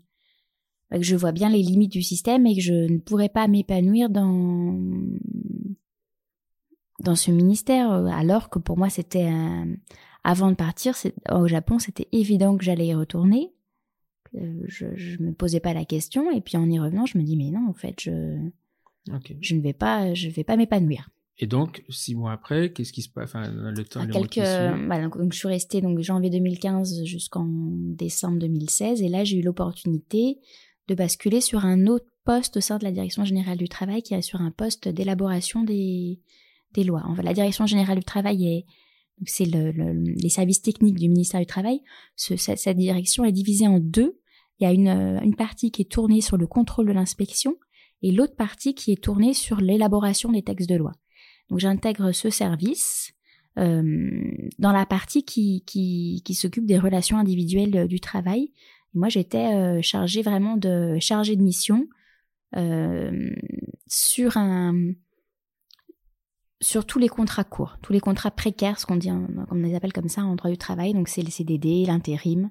que 0.92 1.02
je 1.02 1.16
vois 1.16 1.32
bien 1.32 1.50
les 1.50 1.62
limites 1.62 1.92
du 1.92 2.02
système 2.02 2.46
et 2.46 2.56
que 2.56 2.62
je 2.62 2.74
ne 2.74 2.98
pourrais 3.00 3.30
pas 3.30 3.48
m'épanouir 3.48 4.10
dans 4.10 4.80
dans 7.00 7.16
ce 7.16 7.32
ministère 7.32 7.92
alors 7.92 8.50
que 8.50 8.60
pour 8.60 8.78
moi 8.78 8.90
c'était 8.90 9.30
avant 10.24 10.50
de 10.50 10.56
partir 10.56 10.96
au 11.32 11.48
Japon 11.48 11.80
c'était 11.80 12.08
évident 12.12 12.58
que 12.58 12.64
j'allais 12.64 12.88
y 12.88 12.96
retourner. 12.96 13.52
Je 14.34 14.88
je 14.96 15.22
me 15.22 15.34
posais 15.34 15.60
pas 15.60 15.74
la 15.74 15.86
question 15.86 16.32
et 16.32 16.42
puis 16.42 16.58
en 16.58 16.70
y 16.70 16.80
revenant 16.80 17.06
je 17.06 17.18
me 17.18 17.24
dis 17.24 17.38
mais 17.38 17.52
non 17.52 17.68
en 17.70 17.74
fait 17.74 18.02
je 18.02 18.38
je 19.42 19.56
ne 19.56 19.62
vais 19.62 19.74
pas 19.74 20.14
je 20.14 20.30
vais 20.30 20.44
pas 20.44 20.58
m'épanouir. 20.58 21.10
Et 21.38 21.48
donc, 21.48 21.84
six 21.90 22.16
mois 22.16 22.32
après, 22.32 22.72
qu'est-ce 22.72 22.94
qui 22.94 23.02
se 23.02 23.10
passe 23.10 23.36
enfin, 23.36 23.52
le 23.52 23.84
temps, 23.84 24.00
à 24.00 24.08
quelques, 24.08 24.38
bah, 24.88 25.02
donc, 25.02 25.34
je 25.34 25.38
suis 25.38 25.50
restée 25.50 25.82
donc 25.82 26.00
janvier 26.00 26.30
2015 26.30 27.04
jusqu'en 27.04 27.46
décembre 27.46 28.40
2016, 28.40 29.02
et 29.02 29.10
là 29.10 29.26
j'ai 29.26 29.40
eu 29.40 29.42
l'opportunité 29.42 30.40
de 30.88 30.96
basculer 30.96 31.42
sur 31.42 31.66
un 31.66 31.88
autre 31.88 32.06
poste 32.24 32.58
au 32.58 32.62
sein 32.62 32.78
de 32.78 32.84
la 32.84 32.92
Direction 32.92 33.26
générale 33.26 33.58
du 33.58 33.70
travail 33.70 34.02
qui 34.02 34.14
est 34.14 34.22
sur 34.22 34.42
un 34.42 34.52
poste 34.52 34.88
d'élaboration 34.88 35.64
des, 35.64 36.20
lois. 36.78 37.04
La 37.24 37.34
Direction 37.34 37.66
générale 37.66 38.00
du 38.00 38.06
travail 38.06 38.48
est 38.48 38.66
c'est 39.26 39.46
le, 39.46 39.72
les 39.72 40.30
services 40.30 40.62
techniques 40.62 41.00
du 41.00 41.08
ministère 41.08 41.40
du 41.40 41.46
Travail. 41.46 41.82
Ce, 42.18 42.36
cette, 42.36 42.78
direction 42.78 43.24
est 43.24 43.32
divisée 43.32 43.66
en 43.66 43.80
deux. 43.80 44.20
Il 44.60 44.66
y 44.66 44.68
a 44.68 44.74
une, 44.74 44.90
une 45.24 45.36
partie 45.36 45.72
qui 45.72 45.84
est 45.84 45.90
tournée 45.90 46.20
sur 46.20 46.36
le 46.36 46.48
contrôle 46.48 46.88
de 46.88 46.92
l'inspection 46.92 47.56
et 48.02 48.12
l'autre 48.12 48.36
partie 48.36 48.76
qui 48.76 48.92
est 48.92 49.02
tournée 49.02 49.34
sur 49.34 49.62
l'élaboration 49.62 50.32
des 50.32 50.42
textes 50.42 50.70
de 50.70 50.76
loi. 50.76 50.92
Donc 51.50 51.60
j'intègre 51.60 52.12
ce 52.12 52.30
service 52.30 53.14
euh, 53.58 54.22
dans 54.60 54.72
la 54.72 54.86
partie 54.86 55.24
qui, 55.24 56.22
s'occupe 56.34 56.66
des 56.66 56.78
relations 56.78 57.18
individuelles 57.18 57.88
du 57.88 58.00
travail 58.00 58.52
moi, 58.96 59.10
j'étais 59.10 59.54
euh, 59.54 59.82
chargée 59.82 60.22
vraiment 60.22 60.56
de 60.56 60.98
chargée 61.00 61.36
de 61.36 61.43
mission 61.43 61.88
euh, 62.56 63.30
sur 63.88 64.38
un 64.38 64.93
sur 66.62 66.86
tous 66.86 66.98
les 66.98 67.10
contrats 67.10 67.43
courts, 67.43 67.78
tous 67.84 67.91
les 67.91 68.00
contrats 68.00 68.32
précaires, 68.32 68.80
ce 68.80 68.86
qu'on 68.86 68.96
dit, 68.96 69.12
on 69.12 69.56
les 69.56 69.76
appelle 69.76 69.93
comme 69.93 70.08
ça 70.08 70.24
en 70.24 70.36
droit 70.36 70.50
du 70.50 70.58
travail. 70.58 70.93
Donc 70.93 71.10
c'est 71.10 71.22
les 71.22 71.30
CDD, 71.30 71.86
l'intérim. 71.86 72.50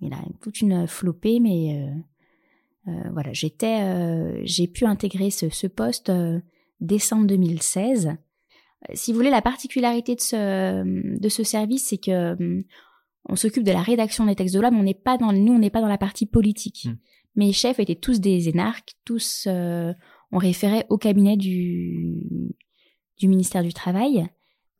Il 0.00 0.14
a 0.14 0.18
toute 0.40 0.60
une 0.60 0.86
flopée, 0.86 1.40
mais 1.40 1.92
euh, 2.86 2.92
voilà, 3.12 3.32
j'étais, 3.32 4.46
j'ai 4.46 4.68
pu 4.68 4.86
intégrer 4.86 5.30
ce, 5.30 5.50
ce 5.50 5.66
poste 5.66 6.10
décembre 6.80 7.26
2016. 7.26 8.16
Si 8.94 9.12
vous 9.12 9.18
voulez, 9.18 9.30
la 9.30 9.42
particularité 9.42 10.14
de 10.14 10.20
ce 10.20 11.18
de 11.18 11.28
ce 11.28 11.42
service, 11.42 11.88
c'est 11.88 11.98
que 11.98 12.62
on 13.28 13.36
s'occupe 13.36 13.64
de 13.64 13.72
la 13.72 13.82
rédaction 13.82 14.26
des 14.26 14.34
textes 14.34 14.54
de 14.54 14.60
loi, 14.60 14.70
mais 14.70 14.78
on 14.78 14.82
n'est 14.82 14.94
pas 14.94 15.18
dans, 15.18 15.32
nous, 15.32 15.52
on 15.52 15.58
n'est 15.58 15.70
pas 15.70 15.80
dans 15.80 15.88
la 15.88 15.98
partie 15.98 16.26
politique. 16.26 16.86
Hmm. 16.86 16.96
Mes 17.36 17.52
chefs 17.52 17.78
étaient 17.78 17.94
tous 17.94 18.20
des 18.20 18.48
énarques, 18.48 18.94
tous 19.04 19.44
euh, 19.46 19.92
on 20.32 20.38
référait 20.38 20.86
au 20.90 20.98
cabinet 20.98 21.36
du, 21.36 22.24
du 23.18 23.28
ministère 23.28 23.62
du 23.62 23.72
Travail 23.72 24.26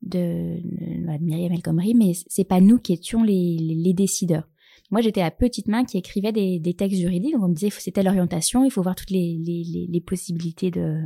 de, 0.02 0.60
de, 0.62 1.24
Myriam 1.24 1.52
El 1.52 1.62
Khomri, 1.62 1.94
mais 1.94 2.12
c'est 2.26 2.44
pas 2.44 2.60
nous 2.60 2.78
qui 2.78 2.92
étions 2.92 3.22
les, 3.22 3.56
les, 3.58 3.92
décideurs. 3.92 4.48
Moi, 4.90 5.00
j'étais 5.02 5.22
à 5.22 5.30
petite 5.30 5.68
main 5.68 5.84
qui 5.84 5.98
écrivait 5.98 6.32
des, 6.32 6.58
des 6.58 6.74
textes 6.74 6.98
juridiques. 6.98 7.34
Donc 7.34 7.44
on 7.44 7.48
me 7.48 7.54
disait 7.54 7.70
c'était 7.70 8.02
l'orientation, 8.02 8.64
il 8.64 8.70
faut 8.70 8.82
voir 8.82 8.96
toutes 8.96 9.10
les, 9.10 9.38
les, 9.44 9.86
les 9.88 10.00
possibilités 10.00 10.70
de 10.70 11.04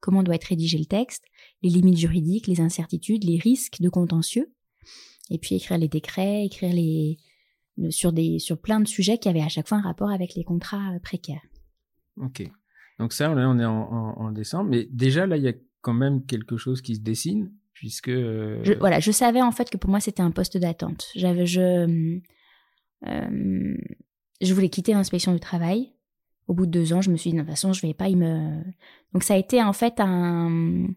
comment 0.00 0.22
doit 0.22 0.36
être 0.36 0.44
rédigé 0.44 0.78
le 0.78 0.84
texte, 0.84 1.24
les 1.62 1.70
limites 1.70 1.98
juridiques, 1.98 2.46
les 2.46 2.60
incertitudes, 2.60 3.24
les 3.24 3.38
risques 3.38 3.80
de 3.80 3.88
contentieux. 3.88 4.52
Et 5.30 5.38
puis 5.38 5.56
écrire 5.56 5.78
les 5.78 5.88
décrets, 5.88 6.44
écrire 6.44 6.72
les 6.72 7.18
sur 7.90 8.12
des 8.12 8.38
sur 8.38 8.58
plein 8.58 8.80
de 8.80 8.88
sujets 8.88 9.18
qui 9.18 9.28
avaient 9.28 9.42
à 9.42 9.48
chaque 9.48 9.68
fois 9.68 9.78
un 9.78 9.82
rapport 9.82 10.10
avec 10.10 10.34
les 10.34 10.44
contrats 10.44 10.94
euh, 10.94 10.98
précaires. 10.98 11.42
Ok. 12.16 12.42
Donc 12.98 13.12
ça, 13.12 13.28
là, 13.34 13.48
on 13.48 13.58
est 13.58 13.64
en, 13.64 14.30
décembre, 14.32 14.70
mais 14.70 14.88
déjà 14.90 15.26
là, 15.26 15.36
il 15.36 15.42
y 15.42 15.48
a 15.48 15.52
quand 15.82 15.92
même 15.92 16.24
quelque 16.24 16.56
chose 16.56 16.80
qui 16.80 16.94
se 16.94 17.00
dessine 17.00 17.52
puisque. 17.74 18.08
Voilà, 18.08 19.00
je 19.00 19.10
savais 19.10 19.42
en 19.42 19.52
fait 19.52 19.68
que 19.68 19.76
pour 19.76 19.90
moi 19.90 20.00
c'était 20.00 20.22
un 20.22 20.30
poste 20.30 20.56
d'attente. 20.56 21.08
J'avais 21.14 21.44
je 21.44 22.00
euh, 23.06 23.76
je 24.40 24.54
voulais 24.54 24.70
quitter 24.70 24.92
l'inspection 24.92 25.32
du 25.32 25.40
travail. 25.40 25.92
Au 26.48 26.54
bout 26.54 26.66
de 26.66 26.70
deux 26.70 26.92
ans, 26.92 27.02
je 27.02 27.10
me 27.10 27.16
suis 27.16 27.30
dit 27.30 27.36
de 27.36 27.42
toute 27.42 27.50
façon, 27.50 27.72
je 27.72 27.84
vais 27.86 27.92
pas 27.92 28.08
y 28.08 28.16
me. 28.16 28.62
Donc 29.12 29.24
ça 29.24 29.34
a 29.34 29.36
été 29.36 29.62
en 29.62 29.72
fait 29.72 29.94
un 29.98 30.88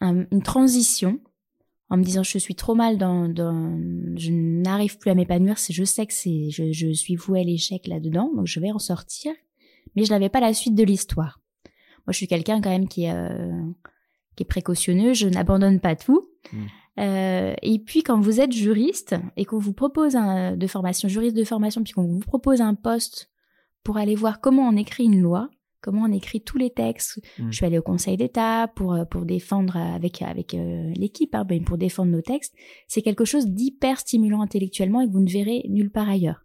une 0.00 0.42
transition 0.42 1.20
en 1.90 1.96
me 1.96 2.04
disant 2.04 2.22
je 2.22 2.38
suis 2.38 2.54
trop 2.54 2.74
mal 2.74 2.98
dans, 2.98 3.28
dans 3.28 3.78
je 4.16 4.30
n'arrive 4.30 4.98
plus 4.98 5.10
à 5.10 5.14
m'épanouir 5.14 5.58
c'est 5.58 5.72
je 5.72 5.84
sais 5.84 6.06
que 6.06 6.14
c'est 6.14 6.50
je, 6.50 6.72
je 6.72 6.92
suis 6.92 7.16
vouée 7.16 7.40
à 7.40 7.44
l'échec 7.44 7.86
là 7.86 8.00
dedans 8.00 8.30
donc 8.34 8.46
je 8.46 8.60
vais 8.60 8.70
en 8.70 8.78
sortir 8.78 9.32
mais 9.96 10.04
je 10.04 10.10
n'avais 10.10 10.28
pas 10.28 10.40
la 10.40 10.54
suite 10.54 10.74
de 10.74 10.84
l'histoire. 10.84 11.40
Moi 12.06 12.12
je 12.12 12.16
suis 12.16 12.28
quelqu'un 12.28 12.60
quand 12.60 12.70
même 12.70 12.88
qui 12.88 13.04
est 13.04 13.12
euh, 13.12 13.62
qui 14.36 14.44
est 14.44 14.46
précautionneux 14.46 15.14
je 15.14 15.28
n'abandonne 15.28 15.80
pas 15.80 15.96
tout. 15.96 16.28
Mmh. 16.52 16.58
euh, 17.00 17.54
et 17.60 17.78
puis 17.78 18.02
quand 18.02 18.18
vous 18.20 18.40
êtes 18.40 18.52
juriste 18.52 19.14
et 19.36 19.44
qu'on 19.44 19.58
vous 19.58 19.74
propose 19.74 20.16
un 20.16 20.56
de 20.56 20.66
formation 20.66 21.08
juriste 21.08 21.36
de 21.36 21.44
formation 21.44 21.82
puis 21.82 21.92
qu'on 21.92 22.06
vous 22.06 22.20
propose 22.20 22.62
un 22.62 22.74
poste 22.74 23.30
pour 23.82 23.98
aller 23.98 24.14
voir 24.14 24.40
comment 24.40 24.66
on 24.66 24.76
écrit 24.76 25.04
une 25.04 25.20
loi 25.20 25.50
comment 25.80 26.02
on 26.02 26.12
écrit 26.12 26.40
tous 26.40 26.58
les 26.58 26.70
textes. 26.70 27.20
Mm. 27.38 27.50
Je 27.50 27.56
suis 27.56 27.66
allée 27.66 27.78
au 27.78 27.82
Conseil 27.82 28.16
d'État 28.16 28.68
pour 28.74 28.94
euh, 28.94 29.04
pour 29.04 29.24
défendre 29.24 29.76
avec 29.76 30.22
avec 30.22 30.54
euh, 30.54 30.92
l'équipe, 30.96 31.34
hein, 31.34 31.44
ben, 31.44 31.64
pour 31.64 31.78
défendre 31.78 32.12
nos 32.12 32.22
textes. 32.22 32.54
C'est 32.88 33.02
quelque 33.02 33.24
chose 33.24 33.46
d'hyper 33.46 33.98
stimulant 34.00 34.42
intellectuellement 34.42 35.00
et 35.00 35.06
que 35.06 35.12
vous 35.12 35.20
ne 35.20 35.30
verrez 35.30 35.64
nulle 35.68 35.90
part 35.90 36.08
ailleurs. 36.08 36.44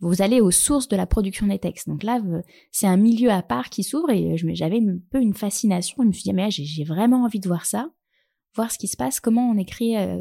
Vous 0.00 0.20
allez 0.20 0.40
aux 0.40 0.50
sources 0.50 0.88
de 0.88 0.96
la 0.96 1.06
production 1.06 1.46
des 1.46 1.58
textes. 1.58 1.88
Donc 1.88 2.02
là, 2.02 2.20
c'est 2.70 2.86
un 2.86 2.98
milieu 2.98 3.30
à 3.30 3.42
part 3.42 3.70
qui 3.70 3.82
s'ouvre 3.82 4.10
et 4.10 4.36
j'avais 4.36 4.78
un 4.78 4.98
peu 5.10 5.22
une 5.22 5.32
fascination. 5.32 5.96
Je 6.02 6.08
me 6.08 6.12
suis 6.12 6.24
dit, 6.24 6.34
mais 6.34 6.50
j'ai 6.50 6.84
vraiment 6.84 7.24
envie 7.24 7.40
de 7.40 7.48
voir 7.48 7.64
ça, 7.64 7.88
voir 8.54 8.70
ce 8.70 8.78
qui 8.78 8.88
se 8.88 8.96
passe, 8.96 9.20
comment 9.20 9.48
on 9.48 9.56
écrit 9.56 9.96
euh, 9.96 10.20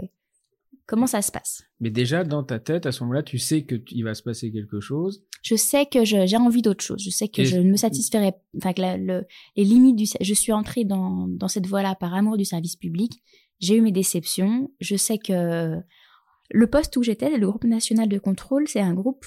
Comment 0.88 1.08
ça 1.08 1.22
se 1.22 1.32
passe? 1.32 1.64
Mais 1.80 1.90
déjà, 1.90 2.24
dans 2.24 2.44
ta 2.44 2.60
tête, 2.60 2.86
à 2.86 2.92
ce 2.92 3.02
moment-là, 3.04 3.24
tu 3.24 3.40
sais 3.40 3.66
qu'il 3.66 4.04
va 4.04 4.14
se 4.14 4.22
passer 4.22 4.52
quelque 4.52 4.80
chose. 4.80 5.24
Je 5.42 5.56
sais 5.56 5.88
que 5.88 6.06
j'ai 6.06 6.38
envie 6.38 6.62
d'autre 6.62 6.84
chose. 6.84 7.02
Je 7.04 7.10
sais 7.10 7.28
que 7.28 7.44
je 7.44 7.58
ne 7.58 7.72
me 7.72 7.76
satisferai, 7.76 8.34
enfin 8.58 8.74
que 8.74 8.82
le, 8.82 9.26
les 9.56 9.64
limites 9.64 9.96
du, 9.96 10.06
je 10.22 10.34
suis 10.34 10.52
entrée 10.52 10.86
dans, 10.86 11.28
dans 11.28 11.48
cette 11.48 11.66
voie-là 11.66 11.96
par 11.96 12.14
amour 12.14 12.38
du 12.38 12.46
service 12.46 12.76
public. 12.76 13.24
J'ai 13.60 13.78
eu 13.78 13.82
mes 13.82 13.92
déceptions. 13.92 14.70
Je 14.80 14.96
sais 14.96 15.18
que 15.18 15.82
le 16.52 16.68
poste 16.68 16.98
où 16.98 17.04
j'étais, 17.04 17.36
le 17.36 17.48
groupe 17.48 17.64
national 17.64 18.08
de 18.08 18.20
contrôle, 18.20 18.68
c'est 18.68 18.82
un 18.82 18.94
groupe, 18.94 19.26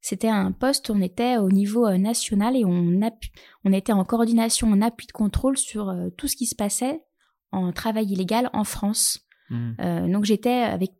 c'était 0.00 0.28
un 0.28 0.52
poste 0.52 0.88
où 0.88 0.92
on 0.92 1.00
était 1.00 1.38
au 1.38 1.50
niveau 1.50 1.86
euh, 1.86 1.96
national 1.96 2.56
et 2.56 2.64
on, 2.64 3.00
on 3.64 3.72
était 3.72 3.92
en 3.92 4.04
coordination, 4.04 4.68
en 4.68 4.80
appui 4.82 5.06
de 5.06 5.12
contrôle 5.12 5.56
sur 5.56 5.88
euh, 5.88 6.10
tout 6.16 6.28
ce 6.28 6.36
qui 6.36 6.46
se 6.46 6.54
passait 6.54 7.02
en 7.50 7.72
travail 7.72 8.06
illégal 8.12 8.50
en 8.52 8.64
France. 8.64 9.26
Mmh. 9.52 9.70
Euh, 9.80 10.08
donc 10.08 10.24
j'étais 10.24 10.50
avec 10.50 10.92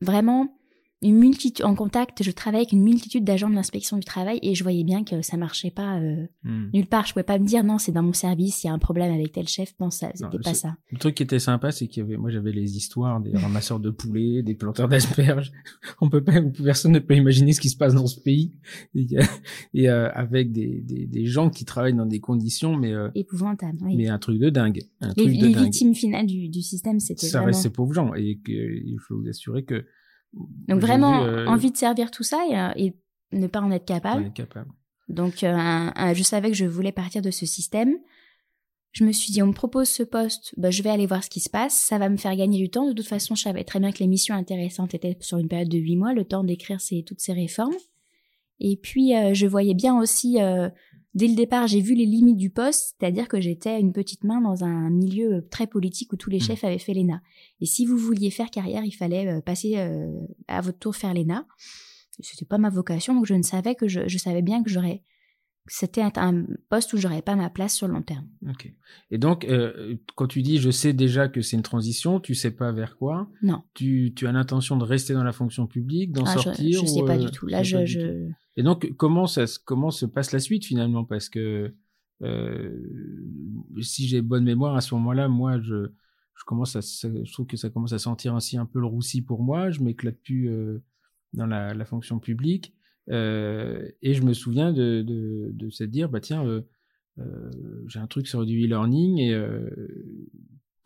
vraiment 0.00 0.57
une 1.00 1.16
multitude 1.16 1.64
en 1.64 1.76
contact, 1.76 2.24
je 2.24 2.30
travaillais 2.32 2.62
avec 2.62 2.72
une 2.72 2.82
multitude 2.82 3.22
d'agents 3.22 3.48
de 3.48 3.54
l'inspection 3.54 3.98
du 3.98 4.04
travail 4.04 4.40
et 4.42 4.56
je 4.56 4.64
voyais 4.64 4.82
bien 4.82 5.04
que 5.04 5.22
ça 5.22 5.36
marchait 5.36 5.70
pas 5.70 6.00
euh, 6.00 6.26
hmm. 6.42 6.70
nulle 6.74 6.86
part. 6.86 7.06
Je 7.06 7.12
pouvais 7.12 7.22
pas 7.24 7.38
me 7.38 7.46
dire 7.46 7.62
non, 7.62 7.78
c'est 7.78 7.92
dans 7.92 8.02
mon 8.02 8.12
service, 8.12 8.64
il 8.64 8.66
y 8.66 8.70
a 8.70 8.72
un 8.72 8.80
problème 8.80 9.12
avec 9.12 9.30
tel 9.30 9.46
chef. 9.46 9.74
Non, 9.78 9.90
ça, 9.90 10.10
c'était 10.14 10.38
pas 10.40 10.54
ça. 10.54 10.76
Le 10.90 10.98
truc 10.98 11.14
qui 11.14 11.22
était 11.22 11.38
sympa, 11.38 11.70
c'est 11.70 11.86
qu'il 11.86 12.02
y 12.02 12.06
avait, 12.06 12.16
moi, 12.16 12.30
j'avais 12.30 12.50
les 12.50 12.76
histoires 12.76 13.20
des 13.20 13.36
ramasseurs 13.36 13.78
de 13.78 13.90
poulets, 13.90 14.42
des 14.42 14.54
planteurs 14.54 14.88
d'asperges. 14.88 15.52
On 16.00 16.08
peut 16.08 16.24
pas, 16.24 16.42
personne 16.42 16.92
ne 16.92 16.98
peut 16.98 17.14
imaginer 17.14 17.52
ce 17.52 17.60
qui 17.60 17.68
se 17.68 17.76
passe 17.76 17.94
dans 17.94 18.08
ce 18.08 18.20
pays 18.20 18.54
et, 18.94 19.88
euh, 19.88 20.10
avec 20.14 20.50
des, 20.50 20.80
des, 20.80 21.06
des, 21.06 21.26
gens 21.26 21.48
qui 21.48 21.64
travaillent 21.64 21.94
dans 21.94 22.06
des 22.06 22.20
conditions, 22.20 22.76
mais 22.76 22.92
euh, 22.92 23.08
épouvantables. 23.14 23.78
Oui. 23.82 23.96
Mais 23.96 24.08
un 24.08 24.18
truc 24.18 24.38
de 24.40 24.50
dingue. 24.50 24.82
Un 25.00 25.08
les, 25.08 25.14
truc 25.14 25.28
les 25.28 25.54
victimes 25.54 25.94
finales 25.94 26.26
du, 26.26 26.48
du 26.48 26.62
système, 26.62 26.98
c'était 26.98 27.26
ça 27.26 27.38
vraiment... 27.38 27.46
reste 27.46 27.62
ces 27.62 27.70
pauvres 27.70 27.92
gens 27.92 28.14
et 28.14 28.40
que, 28.44 28.52
il 28.52 28.98
faut 28.98 29.16
vous 29.16 29.28
assurer 29.28 29.64
que 29.64 29.84
donc 30.32 30.80
vraiment 30.80 31.22
euh, 31.22 31.46
envie 31.46 31.70
de 31.70 31.76
servir 31.76 32.10
tout 32.10 32.22
ça 32.22 32.38
et, 32.76 32.94
ne 33.32 33.46
pas 33.46 33.60
en 33.60 33.70
être 33.70 33.84
capable. 33.84 34.32
capable. 34.32 34.70
Donc 35.08 35.42
euh, 35.42 35.90
je 36.14 36.22
savais 36.22 36.48
que 36.48 36.56
je 36.56 36.64
voulais 36.64 36.92
partir 36.92 37.20
de 37.22 37.30
ce 37.30 37.44
système. 37.46 37.94
Je 38.92 39.04
me 39.04 39.12
suis 39.12 39.32
dit, 39.32 39.42
on 39.42 39.48
me 39.48 39.52
propose 39.52 39.88
ce 39.88 40.02
poste, 40.02 40.54
bah, 40.56 40.70
je 40.70 40.82
vais 40.82 40.88
aller 40.88 41.06
voir 41.06 41.22
ce 41.22 41.28
qui 41.28 41.40
se 41.40 41.50
passe, 41.50 41.74
ça 41.74 41.98
va 41.98 42.08
me 42.08 42.16
faire 42.16 42.34
gagner 42.34 42.58
du 42.58 42.70
temps. 42.70 42.86
De 42.86 42.94
toute 42.94 43.06
façon, 43.06 43.34
je 43.34 43.42
savais 43.42 43.64
très 43.64 43.80
bien 43.80 43.92
que 43.92 43.98
les 43.98 44.06
missions 44.06 44.34
intéressantes 44.34 44.94
étaient 44.94 45.16
sur 45.20 45.36
une 45.36 45.48
période 45.48 45.68
de 45.68 45.76
huit 45.76 45.96
mois, 45.96 46.14
le 46.14 46.24
temps 46.24 46.42
d'écrire 46.42 46.78
toutes 47.06 47.20
ces 47.20 47.34
réformes. 47.34 47.76
Et 48.60 48.76
puis, 48.76 49.14
euh, 49.14 49.34
je 49.34 49.46
voyais 49.46 49.74
bien 49.74 49.98
aussi 49.98 50.38
Dès 51.18 51.26
le 51.26 51.34
départ, 51.34 51.66
j'ai 51.66 51.80
vu 51.80 51.96
les 51.96 52.06
limites 52.06 52.36
du 52.36 52.48
poste, 52.48 52.94
c'est-à-dire 52.96 53.26
que 53.26 53.40
j'étais 53.40 53.80
une 53.80 53.92
petite 53.92 54.22
main 54.22 54.40
dans 54.40 54.62
un 54.62 54.88
milieu 54.88 55.44
très 55.50 55.66
politique 55.66 56.12
où 56.12 56.16
tous 56.16 56.30
les 56.30 56.36
mmh. 56.36 56.42
chefs 56.42 56.62
avaient 56.62 56.78
fait 56.78 56.94
l'ENA. 56.94 57.20
Et 57.60 57.66
si 57.66 57.86
vous 57.86 57.96
vouliez 57.96 58.30
faire 58.30 58.52
carrière, 58.52 58.84
il 58.84 58.92
fallait 58.92 59.26
euh, 59.26 59.40
passer 59.40 59.78
euh, 59.78 60.12
à 60.46 60.60
votre 60.60 60.78
tour 60.78 60.94
faire 60.94 61.12
l'ENA. 61.12 61.44
C'était 62.20 62.44
pas 62.44 62.58
ma 62.58 62.70
vocation, 62.70 63.16
donc 63.16 63.26
je 63.26 63.34
ne 63.34 63.42
savais 63.42 63.74
que 63.74 63.88
je, 63.88 64.16
savais 64.16 64.42
bien 64.42 64.62
que 64.62 64.70
j'aurais 64.70 65.02
c'était 65.68 66.02
un 66.02 66.44
poste 66.68 66.92
où 66.92 66.96
j'aurais 66.96 67.22
pas 67.22 67.36
ma 67.36 67.50
place 67.50 67.74
sur 67.74 67.86
le 67.88 67.94
long 67.94 68.02
terme. 68.02 68.26
Ok. 68.48 68.72
Et 69.10 69.18
donc, 69.18 69.44
euh, 69.44 69.96
quand 70.16 70.26
tu 70.26 70.42
dis 70.42 70.58
je 70.58 70.70
sais 70.70 70.92
déjà 70.92 71.28
que 71.28 71.40
c'est 71.40 71.56
une 71.56 71.62
transition, 71.62 72.20
tu 72.20 72.34
sais 72.34 72.50
pas 72.50 72.72
vers 72.72 72.96
quoi? 72.96 73.28
Non. 73.42 73.62
Tu, 73.74 74.12
tu 74.14 74.26
as 74.26 74.32
l'intention 74.32 74.76
de 74.76 74.84
rester 74.84 75.14
dans 75.14 75.24
la 75.24 75.32
fonction 75.32 75.66
publique, 75.66 76.12
d'en 76.12 76.24
ah, 76.24 76.34
sortir 76.34 76.78
Je, 76.78 76.82
ne 76.82 76.86
sais 76.86 77.04
pas 77.04 77.18
du 77.18 77.30
tout. 77.30 77.46
Là, 77.46 77.62
je, 77.62 77.84
je... 77.86 78.28
Et 78.56 78.62
donc, 78.62 78.92
comment 78.96 79.26
ça, 79.26 79.44
comment 79.64 79.90
se 79.90 80.06
passe 80.06 80.32
la 80.32 80.40
suite 80.40 80.64
finalement? 80.64 81.04
Parce 81.04 81.28
que 81.28 81.74
euh, 82.22 82.76
si 83.80 84.08
j'ai 84.08 84.22
bonne 84.22 84.44
mémoire 84.44 84.76
à 84.76 84.80
ce 84.80 84.94
moment-là, 84.94 85.28
moi, 85.28 85.60
je, 85.60 85.86
je 86.34 86.44
commence 86.44 86.76
à, 86.76 86.80
je 86.80 87.32
trouve 87.32 87.46
que 87.46 87.56
ça 87.56 87.70
commence 87.70 87.92
à 87.92 87.98
sentir 87.98 88.34
ainsi 88.34 88.56
un 88.56 88.66
peu 88.66 88.80
le 88.80 88.86
roussi 88.86 89.22
pour 89.22 89.42
moi. 89.42 89.70
Je 89.70 89.80
m'éclate 89.80 90.18
plus 90.22 90.48
euh, 90.48 90.82
dans 91.32 91.46
la, 91.46 91.74
la, 91.74 91.84
fonction 91.84 92.18
publique. 92.18 92.74
Euh, 93.10 93.88
et 94.02 94.14
je 94.14 94.22
me 94.22 94.32
souviens 94.32 94.72
de, 94.72 95.02
de, 95.02 95.50
de 95.52 95.70
se 95.70 95.84
dire, 95.84 96.08
bah 96.08 96.20
tiens, 96.20 96.44
euh, 96.44 96.62
euh, 97.18 97.50
j'ai 97.86 97.98
un 97.98 98.06
truc 98.06 98.28
sur 98.28 98.44
du 98.44 98.64
e-learning 98.64 99.18
et 99.18 99.36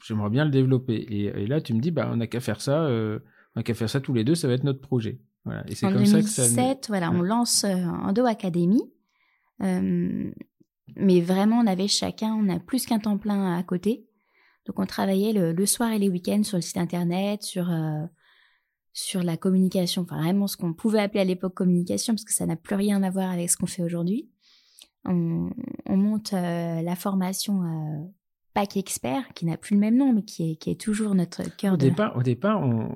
j'aimerais 0.05 0.31
bien 0.31 0.45
le 0.45 0.51
développer. 0.51 0.95
Et, 0.95 1.47
là, 1.47 1.61
tu 1.61 1.75
me 1.75 1.81
dis, 1.81 1.91
bah 1.91 2.09
on 2.13 2.17
n'a 2.17 2.27
qu'à 2.27 2.41
faire 2.41 2.61
ça, 2.61 2.87
on 2.87 3.21
n'a 3.57 3.63
qu'à 3.63 3.75
faire 3.75 3.91
ça 3.91 4.01
tous 4.01 4.15
les 4.15 4.25
deux, 4.25 4.35
ça 4.35 4.49
va 4.49 4.55
être 4.55 4.65
notre 4.65 4.81
projet. 4.81 5.21
Voilà. 5.45 5.65
Et 5.69 5.75
c'est 5.75 5.91
comme 5.91 6.07
ça 6.07 6.21
que 6.21 6.29
ça. 6.29 6.75
voilà, 6.89 7.11
on 7.11 7.23
lance 7.23 7.65
Endo 7.65 8.25
Academy. 8.27 8.83
mais 9.61 11.21
vraiment, 11.21 11.59
on 11.59 11.67
avait 11.67 11.89
chacun, 11.89 12.35
on 12.35 12.49
a 12.49 12.61
plus 12.61 12.87
qu'un 12.87 12.99
temps 12.99 13.19
plein 13.19 13.57
à 13.57 13.63
côté. 13.63 14.07
Donc, 14.67 14.79
on 14.79 14.87
travaillait 14.87 15.33
le, 15.33 15.53
le 15.53 15.67
soir 15.67 15.91
et 15.91 15.99
les 15.99 16.09
week-ends 16.09 16.45
sur 16.45 16.57
le 16.57 16.63
site 16.63 16.77
internet, 16.77 17.43
sur 17.43 17.69
sur 18.93 19.23
la 19.23 19.37
communication, 19.37 20.03
enfin 20.03 20.21
vraiment 20.21 20.47
ce 20.47 20.57
qu'on 20.57 20.75
pouvait 20.75 21.01
appeler 21.01 21.21
à 21.21 21.25
l'époque 21.25 21.55
communication, 21.55 22.15
parce 22.15 22.25
que 22.25 22.33
ça 22.33 22.47
n'a 22.47 22.57
plus 22.57 22.75
rien 22.75 23.03
à 23.03 23.11
voir 23.11 23.31
avec 23.31 23.51
ce 23.51 23.57
qu'on 23.57 23.67
fait 23.67 23.83
aujourd'hui. 23.83 24.29
On, 25.05 25.51
monte 25.89 26.33
euh, 26.33 26.81
la 26.81 26.95
formation 26.95 27.63
euh, 27.65 28.05
PAC 28.55 28.77
Expert, 28.77 29.33
qui 29.35 29.47
n'a 29.47 29.57
plus 29.57 29.75
le 29.75 29.81
même 29.81 29.97
nom, 29.97 30.13
mais 30.13 30.23
qui 30.23 30.53
est, 30.53 30.57
qui 30.57 30.71
est 30.71 30.81
toujours 30.81 31.15
notre 31.15 31.43
cœur 31.57 31.75
au 31.75 31.77
de... 31.77 31.89
Départ, 31.89 32.17
au 32.17 32.23
départ, 32.23 32.63
on, 32.63 32.89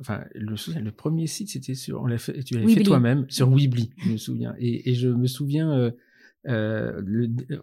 enfin, 0.00 0.24
le, 0.34 0.56
le 0.80 0.92
premier 0.92 1.26
site, 1.26 1.50
c'était 1.50 1.74
sur, 1.74 2.02
on 2.02 2.18
fait, 2.18 2.42
tu 2.42 2.54
l'avais 2.54 2.74
fait 2.74 2.82
toi-même, 2.82 3.24
sur 3.28 3.48
Weebly, 3.48 3.90
je 3.98 4.12
me 4.12 4.16
souviens. 4.16 4.54
Et, 4.58 4.90
et 4.90 4.94
je 4.94 5.08
me 5.08 5.26
souviens, 5.26 5.72
euh, 5.72 5.90
euh 6.48 7.00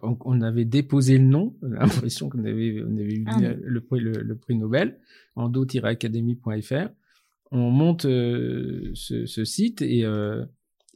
on, 0.02 0.40
avait 0.40 0.64
déposé 0.64 1.18
le 1.18 1.24
nom, 1.24 1.54
l'impression 1.62 2.28
qu'on 2.30 2.44
avait, 2.44 2.82
on 2.82 2.96
avait 2.96 3.14
eu 3.14 3.24
ah 3.26 3.38
le, 3.62 3.80
prix, 3.80 4.00
le, 4.00 4.36
prix 4.36 4.56
Nobel, 4.56 4.98
en 5.36 5.48
do-academy.fr 5.48 6.88
on 7.54 7.70
monte 7.70 8.04
euh, 8.04 8.90
ce, 8.94 9.44
site 9.44 9.80
et, 9.80 10.04
euh, 10.04 10.44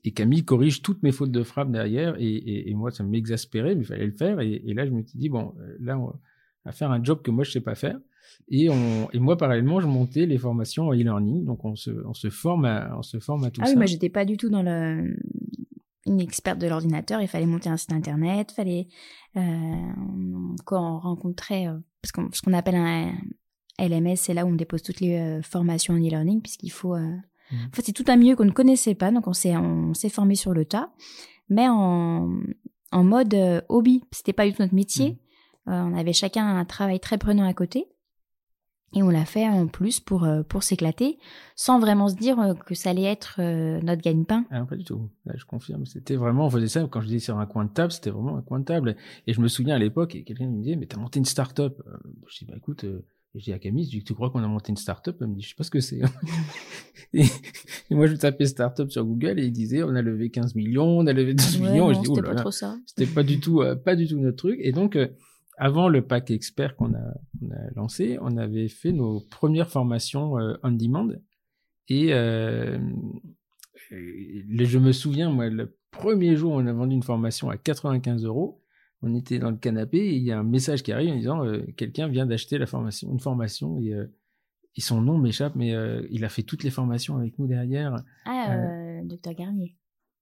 et, 0.04 0.12
Camille 0.12 0.44
corrige 0.44 0.82
toutes 0.82 1.02
mes 1.02 1.12
fautes 1.12 1.30
de 1.30 1.42
frappe 1.42 1.70
derrière 1.70 2.16
et, 2.18 2.72
moi 2.74 2.90
ça 2.90 3.04
m'exaspérait 3.04 3.74
mais 3.74 3.82
il 3.82 3.86
fallait 3.86 4.06
le 4.06 4.12
faire 4.12 4.40
et, 4.40 4.60
là 4.74 4.84
je 4.84 4.90
me 4.90 5.02
suis 5.02 5.18
dit 5.18 5.28
bon 5.28 5.54
euh, 5.60 5.76
là 5.80 5.98
on 5.98 6.12
va 6.64 6.72
faire 6.72 6.90
un 6.90 7.02
job 7.02 7.22
que 7.22 7.30
moi 7.30 7.44
je 7.44 7.52
sais 7.52 7.60
pas 7.60 7.76
faire 7.76 7.98
et, 8.48 8.68
on, 8.68 9.08
et 9.12 9.20
moi 9.20 9.36
parallèlement 9.36 9.80
je 9.80 9.86
montais 9.86 10.26
les 10.26 10.36
formations 10.36 10.88
en 10.88 10.92
e-learning 10.92 11.44
donc 11.44 11.64
on 11.64 11.76
se, 11.76 11.90
on 12.04 12.14
se 12.14 12.28
forme 12.28 12.64
à, 12.64 12.94
on 12.98 13.02
se 13.02 13.20
forme 13.20 13.44
à 13.44 13.50
tout 13.50 13.60
ah 13.62 13.66
ça. 13.66 13.70
Ah 13.70 13.74
oui 13.74 13.76
moi 13.76 13.86
j'étais 13.86 14.10
pas 14.10 14.24
du 14.24 14.36
tout 14.36 14.50
dans 14.50 14.62
le 14.62 15.16
une 16.06 16.20
experte 16.22 16.58
de 16.58 16.66
l'ordinateur, 16.66 17.20
il 17.20 17.28
fallait 17.28 17.44
monter 17.44 17.68
un 17.68 17.76
site 17.76 17.92
internet, 17.92 18.50
fallait 18.50 18.88
euh, 19.36 19.40
quand 20.64 20.96
on 20.96 20.98
rencontrait 20.98 21.66
parce 22.00 22.12
qu'on 22.12 22.30
ce 22.32 22.40
qu'on 22.40 22.54
appelle 22.54 22.76
un, 22.76 23.12
LMS, 23.78 24.16
c'est 24.16 24.34
là 24.34 24.44
où 24.44 24.48
on 24.48 24.54
dépose 24.54 24.82
toutes 24.82 25.00
les 25.00 25.18
euh, 25.18 25.42
formations 25.42 25.94
en 25.94 25.98
e-learning, 25.98 26.42
puisqu'il 26.42 26.70
faut... 26.70 26.94
Euh... 26.94 27.06
Mmh. 27.50 27.56
En 27.56 27.76
fait, 27.76 27.82
c'est 27.82 27.92
tout 27.92 28.04
un 28.08 28.16
milieu 28.16 28.36
qu'on 28.36 28.44
ne 28.44 28.50
connaissait 28.50 28.94
pas, 28.94 29.10
donc 29.10 29.26
on 29.26 29.32
s'est, 29.32 29.56
on 29.56 29.94
s'est 29.94 30.08
formé 30.08 30.34
sur 30.34 30.52
le 30.52 30.64
tas, 30.64 30.90
mais 31.48 31.66
en, 31.68 32.30
en 32.92 33.04
mode 33.04 33.32
euh, 33.34 33.60
hobby. 33.68 34.04
C'était 34.10 34.32
pas 34.32 34.46
du 34.46 34.52
tout 34.52 34.62
notre 34.62 34.74
métier. 34.74 35.12
Mmh. 35.66 35.70
On 35.70 35.94
avait 35.96 36.14
chacun 36.14 36.46
un 36.46 36.64
travail 36.64 36.98
très 36.98 37.18
prenant 37.18 37.46
à 37.46 37.52
côté. 37.52 37.86
Et 38.94 39.02
on 39.02 39.10
l'a 39.10 39.26
fait 39.26 39.46
en 39.46 39.66
plus 39.66 40.00
pour, 40.00 40.26
pour 40.48 40.62
s'éclater, 40.62 41.18
sans 41.56 41.78
vraiment 41.78 42.08
se 42.08 42.14
dire 42.14 42.54
que 42.64 42.74
ça 42.74 42.88
allait 42.88 43.02
être 43.02 43.38
notre 43.82 44.00
gagne-pain. 44.00 44.46
Ah, 44.50 44.64
pas 44.64 44.76
du 44.76 44.84
tout. 44.84 45.10
Là, 45.26 45.34
je 45.36 45.44
confirme. 45.44 45.84
C'était 45.84 46.16
vraiment, 46.16 46.46
on 46.46 46.50
faisait 46.50 46.68
ça, 46.68 46.88
quand 46.90 47.02
je 47.02 47.06
dis 47.06 47.20
sur 47.20 47.38
un 47.38 47.44
coin 47.44 47.66
de 47.66 47.70
table, 47.70 47.92
c'était 47.92 48.08
vraiment 48.08 48.38
un 48.38 48.40
coin 48.40 48.60
de 48.60 48.64
table. 48.64 48.96
Et 49.26 49.34
je 49.34 49.42
me 49.42 49.48
souviens 49.48 49.74
à 49.74 49.78
l'époque, 49.78 50.16
quelqu'un 50.24 50.46
me 50.46 50.62
disait, 50.62 50.76
mais 50.76 50.86
t'as 50.86 50.96
monté 50.96 51.18
une 51.18 51.26
start-up. 51.26 51.82
Je 52.28 52.38
dis, 52.38 52.44
bah 52.46 52.54
écoute, 52.56 52.86
et 53.34 53.40
je 53.40 53.44
dis 53.44 53.52
à 53.52 53.58
Camille, 53.58 53.84
je 53.84 53.90
dis, 53.90 54.04
tu 54.04 54.14
crois 54.14 54.30
qu'on 54.30 54.42
a 54.42 54.48
monté 54.48 54.70
une 54.70 54.76
start-up? 54.76 55.18
Elle 55.20 55.28
me 55.28 55.34
dit, 55.34 55.42
je 55.42 55.50
sais 55.50 55.54
pas 55.54 55.64
ce 55.64 55.70
que 55.70 55.80
c'est. 55.80 56.00
et, 57.12 57.24
moi, 57.90 58.06
je 58.06 58.14
tapais 58.14 58.46
start-up 58.46 58.90
sur 58.90 59.04
Google 59.04 59.38
et 59.38 59.44
il 59.44 59.52
disait, 59.52 59.82
on 59.82 59.94
a 59.94 60.02
levé 60.02 60.30
15 60.30 60.54
millions, 60.54 60.98
on 60.98 61.06
a 61.06 61.12
levé 61.12 61.34
12 61.34 61.60
millions. 61.60 61.86
Non, 61.86 61.90
et 61.90 61.94
je 61.94 62.00
dis, 62.00 62.06
c'était 62.06 62.22
pas 62.22 62.34
trop 62.34 62.50
ça. 62.50 62.78
C'était 62.86 63.12
pas 63.12 63.22
du 63.22 63.38
tout, 63.40 63.62
pas 63.84 63.96
du 63.96 64.08
tout 64.08 64.18
notre 64.18 64.36
truc. 64.36 64.58
Et 64.62 64.72
donc, 64.72 64.96
avant 65.58 65.88
le 65.88 66.02
pack 66.02 66.30
expert 66.30 66.76
qu'on 66.76 66.94
a, 66.94 66.98
a, 66.98 67.70
lancé, 67.74 68.16
on 68.20 68.36
avait 68.36 68.68
fait 68.68 68.92
nos 68.92 69.20
premières 69.20 69.68
formations 69.68 70.38
euh, 70.38 70.54
on 70.62 70.70
demand. 70.70 71.08
Et 71.88 72.14
euh, 72.14 72.78
je 73.90 74.78
me 74.78 74.92
souviens, 74.92 75.30
moi, 75.30 75.48
le 75.48 75.76
premier 75.90 76.36
jour, 76.36 76.52
on 76.52 76.66
a 76.66 76.72
vendu 76.72 76.94
une 76.94 77.02
formation 77.02 77.50
à 77.50 77.56
95 77.56 78.24
euros. 78.24 78.62
On 79.02 79.14
était 79.14 79.38
dans 79.38 79.50
le 79.50 79.56
canapé 79.56 79.98
et 79.98 80.16
il 80.16 80.22
y 80.24 80.32
a 80.32 80.38
un 80.38 80.44
message 80.44 80.82
qui 80.82 80.92
arrive 80.92 81.12
en 81.12 81.16
disant 81.16 81.44
euh, 81.44 81.62
quelqu'un 81.76 82.08
vient 82.08 82.26
d'acheter 82.26 82.58
la 82.58 82.66
formation, 82.66 83.10
une 83.12 83.20
formation 83.20 83.78
et, 83.80 83.92
et 84.76 84.80
son 84.80 85.00
nom 85.00 85.18
m'échappe, 85.18 85.54
mais 85.54 85.74
il 86.10 86.24
a 86.24 86.28
fait 86.28 86.42
toutes 86.42 86.64
les 86.64 86.70
formations 86.70 87.16
avec 87.16 87.38
nous 87.38 87.46
derrière. 87.46 87.96
Ah, 88.26 89.02
docteur 89.04 89.34
Garnier 89.34 89.76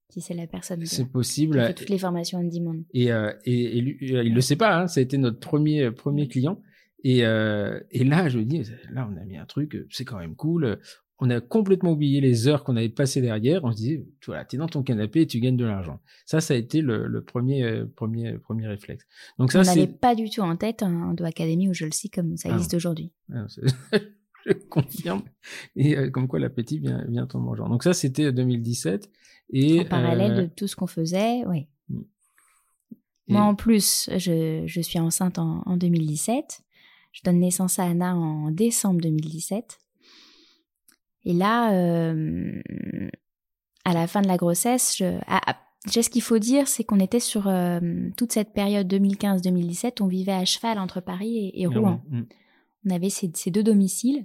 si 0.08 0.20
c'est 0.20 0.34
la 0.34 0.46
personne. 0.46 0.84
C'est 0.86 1.10
possible. 1.10 1.60
Qui 1.60 1.66
fait 1.66 1.74
toutes 1.74 1.88
les 1.88 1.98
formations 1.98 2.38
on 2.38 2.44
demand. 2.44 2.76
Et, 2.92 3.12
euh, 3.12 3.32
et, 3.44 3.78
et 3.78 3.80
lui, 3.80 3.98
il 4.00 4.34
le 4.34 4.40
sait 4.40 4.56
pas, 4.56 4.76
hein, 4.76 4.86
ça 4.86 5.00
a 5.00 5.02
été 5.02 5.18
notre 5.18 5.40
premier 5.40 5.90
premier 5.90 6.28
client. 6.28 6.60
Et, 7.04 7.24
euh, 7.24 7.80
et 7.90 8.04
là, 8.04 8.28
je 8.28 8.38
me 8.38 8.44
dis, 8.44 8.62
là, 8.90 9.08
on 9.10 9.16
a 9.16 9.24
mis 9.24 9.36
un 9.36 9.46
truc, 9.46 9.76
c'est 9.90 10.04
quand 10.04 10.18
même 10.18 10.34
cool. 10.34 10.78
On 11.18 11.30
a 11.30 11.40
complètement 11.40 11.92
oublié 11.92 12.20
les 12.20 12.46
heures 12.46 12.62
qu'on 12.62 12.76
avait 12.76 12.90
passées 12.90 13.22
derrière. 13.22 13.64
On 13.64 13.72
se 13.72 13.76
disait, 13.76 14.06
voilà, 14.26 14.44
t'es 14.44 14.58
dans 14.58 14.68
ton 14.68 14.82
canapé 14.82 15.22
et 15.22 15.26
tu 15.26 15.40
gagnes 15.40 15.56
de 15.56 15.64
l'argent. 15.64 16.00
Ça, 16.26 16.40
ça 16.40 16.52
a 16.52 16.56
été 16.58 16.82
le, 16.82 17.06
le 17.06 17.24
premier, 17.24 17.64
euh, 17.64 17.86
premier, 17.86 18.34
premier 18.38 18.66
réflexe. 18.66 19.06
Donc 19.38 19.50
ça, 19.50 19.60
on 19.60 19.64
n'avait 19.64 19.86
pas 19.86 20.14
du 20.14 20.28
tout 20.28 20.42
en 20.42 20.56
tête 20.56 20.82
un 20.82 21.14
Do 21.14 21.24
Academy 21.24 21.70
où 21.70 21.74
je 21.74 21.86
le 21.86 21.92
sais 21.92 22.08
comme 22.08 22.36
ça 22.36 22.50
existe 22.50 22.74
aujourd'hui. 22.74 23.12
Ah, 23.32 23.46
je 24.46 24.52
confirme. 24.68 25.22
Et 25.74 25.96
euh, 25.96 26.10
comme 26.10 26.28
quoi 26.28 26.38
l'appétit 26.38 26.80
vient, 26.80 27.02
vient 27.08 27.26
en 27.32 27.38
mangeant. 27.38 27.68
Donc 27.70 27.82
ça, 27.82 27.94
c'était 27.94 28.30
2017. 28.30 29.10
Et, 29.50 29.80
en 29.80 29.84
parallèle 29.86 30.32
euh, 30.32 30.42
de 30.42 30.46
tout 30.54 30.66
ce 30.66 30.76
qu'on 30.76 30.86
faisait, 30.86 31.46
oui. 31.46 31.66
Mm. 31.88 32.02
Moi, 33.28 33.42
en 33.42 33.54
plus, 33.54 34.10
je, 34.16 34.64
je 34.66 34.80
suis 34.82 34.98
enceinte 34.98 35.38
en, 35.38 35.62
en, 35.64 35.76
2017. 35.78 36.60
Je 37.12 37.22
donne 37.24 37.40
naissance 37.40 37.78
à 37.78 37.84
Anna 37.84 38.14
en 38.14 38.50
décembre 38.50 39.00
2017. 39.00 39.78
Et 41.26 41.34
là, 41.34 41.72
euh, 41.74 42.62
à 43.84 43.92
la 43.92 44.06
fin 44.06 44.22
de 44.22 44.28
la 44.28 44.38
grossesse, 44.38 44.96
je, 44.96 45.20
ce 45.90 46.08
qu'il 46.08 46.22
faut 46.22 46.38
dire, 46.38 46.68
c'est 46.68 46.84
qu'on 46.84 47.00
était 47.00 47.20
sur 47.20 47.48
euh, 47.48 47.80
toute 48.16 48.32
cette 48.32 48.52
période 48.52 48.90
2015-2017, 48.90 50.02
on 50.02 50.06
vivait 50.06 50.32
à 50.32 50.44
cheval 50.44 50.78
entre 50.78 51.00
Paris 51.00 51.50
et, 51.52 51.66
Rouen. 51.66 52.00
Mm. 52.08 52.22
On 52.86 52.90
avait 52.90 53.10
ces, 53.10 53.30
ces, 53.34 53.50
deux 53.50 53.64
domiciles 53.64 54.24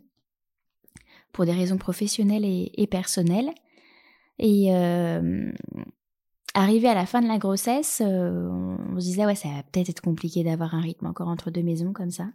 pour 1.33 1.45
des 1.45 1.53
raisons 1.53 1.77
professionnelles 1.77 2.45
et, 2.45 2.71
et 2.77 2.87
personnelles. 2.87 3.51
Et 4.37 4.73
euh, 4.73 5.51
arrivé 6.53 6.87
à 6.87 6.95
la 6.95 7.05
fin 7.05 7.21
de 7.21 7.27
la 7.27 7.37
grossesse, 7.37 8.01
euh, 8.05 8.47
on 8.89 8.99
se 8.99 9.05
disait 9.05 9.25
ouais 9.25 9.35
ça 9.35 9.49
va 9.49 9.63
peut-être 9.63 9.89
être 9.89 10.01
compliqué 10.01 10.43
d'avoir 10.43 10.75
un 10.75 10.81
rythme 10.81 11.05
encore 11.05 11.27
entre 11.27 11.51
deux 11.51 11.63
maisons 11.63 11.93
comme 11.93 12.11
ça, 12.11 12.27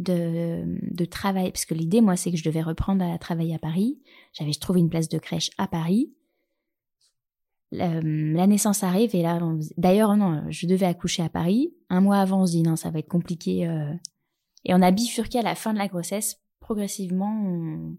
de, 0.00 0.64
de 0.90 1.04
travail 1.04 1.52
parce 1.52 1.64
que 1.64 1.74
l'idée 1.74 2.00
moi 2.00 2.16
c'est 2.16 2.30
que 2.30 2.36
je 2.36 2.44
devais 2.44 2.62
reprendre 2.62 3.04
à 3.04 3.18
travailler 3.18 3.54
à 3.54 3.58
Paris. 3.58 4.00
J'avais 4.32 4.52
trouvé 4.52 4.80
une 4.80 4.90
place 4.90 5.08
de 5.08 5.18
crèche 5.18 5.50
à 5.58 5.66
Paris. 5.66 6.12
La, 7.72 8.00
naissance 8.48 8.82
arrive 8.82 9.14
et 9.14 9.22
là, 9.22 9.40
d'ailleurs 9.76 10.16
non, 10.16 10.42
je 10.48 10.66
devais 10.66 10.86
accoucher 10.86 11.22
à 11.22 11.28
Paris. 11.28 11.72
Un 11.88 12.00
mois 12.00 12.18
avant, 12.18 12.42
on 12.42 12.46
se 12.46 12.52
dit 12.52 12.62
non, 12.62 12.74
ça 12.74 12.90
va 12.90 12.98
être 12.98 13.08
compliqué. 13.08 13.68
Euh, 13.68 13.92
et 14.64 14.74
on 14.74 14.82
a 14.82 14.90
bifurqué 14.90 15.38
à 15.38 15.42
la 15.42 15.54
fin 15.54 15.72
de 15.72 15.78
la 15.78 15.86
grossesse. 15.86 16.40
Progressivement, 16.58 17.30
on, 17.30 17.96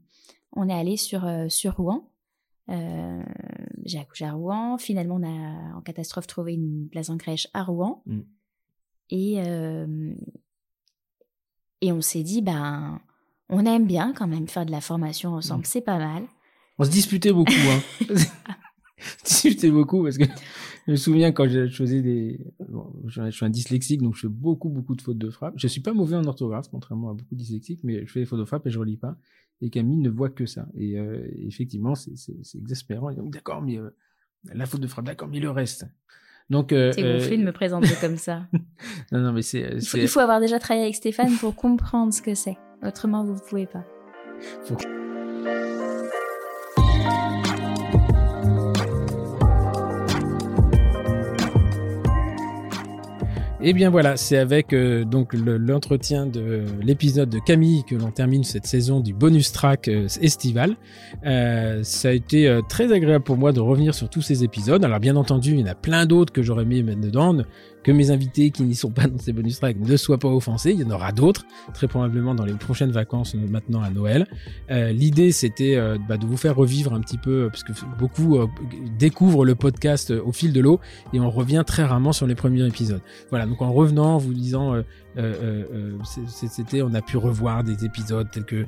on 0.54 0.68
est 0.68 0.74
allé 0.74 0.98
sur 0.98 1.26
sur 1.48 1.78
Rouen. 1.78 2.12
Euh, 2.70 3.24
j'ai 3.84 4.00
accouché 4.00 4.26
à 4.26 4.34
Rouen. 4.34 4.78
Finalement, 4.78 5.16
on 5.16 5.24
a 5.24 5.76
en 5.78 5.82
catastrophe 5.82 6.28
trouvé 6.28 6.54
une 6.54 6.88
place 6.90 7.10
en 7.10 7.18
crèche 7.18 7.48
à 7.54 7.64
Rouen. 7.64 8.04
Mm. 8.06 8.22
Et, 9.10 9.42
euh, 9.42 10.14
et 11.82 11.92
on 11.92 12.02
s'est 12.02 12.24
dit, 12.24 12.42
ben, 12.42 13.00
on 13.50 13.66
aime 13.66 13.86
bien 13.86 14.14
quand 14.14 14.28
même 14.28 14.48
faire 14.48 14.66
de 14.66 14.72
la 14.72 14.82
formation 14.82 15.34
ensemble, 15.34 15.62
mm. 15.62 15.66
c'est 15.66 15.82
pas 15.82 15.98
mal. 15.98 16.24
On 16.78 16.84
se 16.84 16.92
disputait 16.92 17.34
beaucoup, 17.34 17.52
hein. 17.52 18.16
disputais 19.26 19.72
beaucoup 19.72 20.04
parce 20.04 20.18
que 20.18 20.26
je 20.88 20.92
me 20.92 20.96
souviens 20.96 21.32
quand 21.32 21.48
je 21.50 21.68
faisais 21.70 22.02
des, 22.02 22.40
je 23.08 23.30
suis 23.30 23.46
un 23.46 23.50
dyslexique 23.50 24.02
donc 24.02 24.16
je 24.16 24.22
fais 24.22 24.28
beaucoup 24.28 24.70
beaucoup 24.70 24.96
de 24.96 25.02
fautes 25.02 25.18
de 25.18 25.30
frappe. 25.30 25.56
Je 25.58 25.68
suis 25.68 25.82
pas 25.82 25.94
mauvais 25.94 26.16
en 26.16 26.26
orthographe 26.26 26.70
contrairement 26.70 27.10
à 27.12 27.14
beaucoup 27.14 27.36
de 27.36 27.40
dyslexiques, 27.40 27.82
mais 27.84 28.06
je 28.06 28.12
fais 28.12 28.22
des 28.22 28.26
fautes 28.26 28.40
de 28.40 28.46
frappe 28.46 28.66
et 28.68 28.72
je 28.72 28.80
relis 28.80 28.98
pas 28.98 29.18
et 29.62 29.70
Camille 29.70 29.98
ne 29.98 30.10
voit 30.10 30.30
que 30.30 30.46
ça. 30.46 30.68
Et 30.76 31.00
euh, 31.00 31.28
effectivement, 31.36 31.96
c'est 31.96 32.16
exaspérant. 32.56 33.12
D'accord, 33.12 33.62
mais 33.62 33.78
euh, 33.78 33.92
la 34.54 34.66
faute 34.66 34.82
de 34.82 34.88
frappe, 34.88 35.06
d'accord, 35.06 35.28
mais 35.28 35.40
le 35.40 35.52
reste. 35.52 35.86
Donc, 36.50 36.74
euh, 36.74 36.92
c'est 36.94 37.04
gonflé 37.04 37.38
de 37.38 37.44
me 37.44 37.52
présenter 37.52 37.94
comme 38.02 38.18
ça. 38.18 38.42
non, 39.12 39.20
non, 39.20 39.32
mais 39.32 39.42
c'est. 39.42 39.60
Il, 39.60 40.02
il, 40.02 40.08
faut 40.08 40.20
avoir 40.20 40.40
déjà 40.40 40.60
travaillé 40.60 40.84
avec 40.84 40.96
Stéphane 40.96 41.36
pour 41.38 41.56
comprendre 41.56 42.14
ce 42.14 42.22
que 42.22 42.36
c'est. 42.36 42.58
Autrement, 42.84 43.24
vous 43.24 43.36
ne 43.36 43.40
pouvez 43.40 43.68
pas. 43.68 43.84
Faut... 44.66 44.76
Et 53.64 53.70
eh 53.70 53.74
bien 53.74 53.92
voilà, 53.92 54.18
c'est 54.18 54.38
avec 54.38 54.74
euh, 54.74 55.06
donc 55.06 55.34
l'entretien 55.36 56.26
de 56.26 56.66
l'épisode 56.82 57.30
de 57.30 57.38
Camille 57.38 57.84
que 57.84 57.94
l'on 57.94 58.10
termine 58.10 58.44
cette 58.44 58.66
saison 58.66 59.02
du 59.02 59.14
bonus 59.14 59.52
track 59.52 59.88
euh, 59.88 60.08
estival. 60.20 60.78
Euh, 61.28 61.82
ça 61.84 62.10
a 62.10 62.12
été 62.12 62.60
très 62.68 62.92
agréable 62.92 63.24
pour 63.24 63.38
moi 63.38 63.52
de 63.52 63.60
revenir 63.60 63.94
sur 63.94 64.10
tous 64.10 64.24
ces 64.24 64.44
épisodes. 64.44 64.84
Alors 64.84 65.00
bien 65.00 65.16
entendu, 65.16 65.52
il 65.52 65.60
y 65.60 65.64
en 65.64 65.68
a 65.68 65.76
plein 65.76 66.08
d'autres 66.08 66.34
que 66.34 66.42
j'aurais 66.42 66.66
mettre 66.66 67.00
dedans 67.00 67.38
que 67.84 67.92
mes 67.92 68.12
invités 68.12 68.52
qui 68.52 68.62
n'y 68.62 68.76
sont 68.76 68.92
pas 68.92 69.08
dans 69.08 69.18
ces 69.18 69.34
bonus 69.34 69.60
tracks 69.60 69.78
ne 69.80 69.98
soient 69.98 70.20
pas 70.20 70.28
offensés. 70.28 70.72
Il 70.72 70.80
y 70.80 70.84
en 70.84 70.92
aura 70.92 71.12
d'autres, 71.12 71.46
très 71.74 71.88
probablement 71.88 72.36
dans 72.36 72.46
les 72.46 72.54
prochaines 72.54 72.92
vacances, 72.92 73.34
maintenant 73.34 73.82
à 73.82 73.90
Noël. 73.90 74.28
L'idée, 74.70 75.32
c'était 75.32 75.80
bah, 76.08 76.18
de 76.18 76.28
vous 76.28 76.38
faire 76.38 76.56
revivre 76.56 76.94
un 76.94 77.02
petit 77.02 77.18
peu, 77.18 77.48
parce 77.50 77.64
que 77.64 77.72
beaucoup 77.98 78.38
découvrent 79.00 79.46
le 79.46 79.56
podcast 79.56 80.12
au 80.12 80.32
fil 80.32 80.54
de 80.54 80.62
l'eau 80.62 80.80
et 81.12 81.20
on 81.20 81.32
revient 81.32 81.64
très 81.66 81.84
rarement 81.84 82.14
sur 82.14 82.28
les 82.28 82.36
premiers 82.36 82.68
épisodes. 82.68 83.02
Voilà, 83.32 83.48
donc 83.52 83.62
en 83.62 83.72
revenant, 83.72 84.18
vous 84.18 84.34
disant, 84.34 84.74
c'était, 86.06 86.82
on 86.82 86.94
a 86.94 87.02
pu 87.02 87.18
revoir 87.18 87.64
des 87.64 87.86
épisodes 87.86 88.28
tels 88.32 88.46
que 88.46 88.66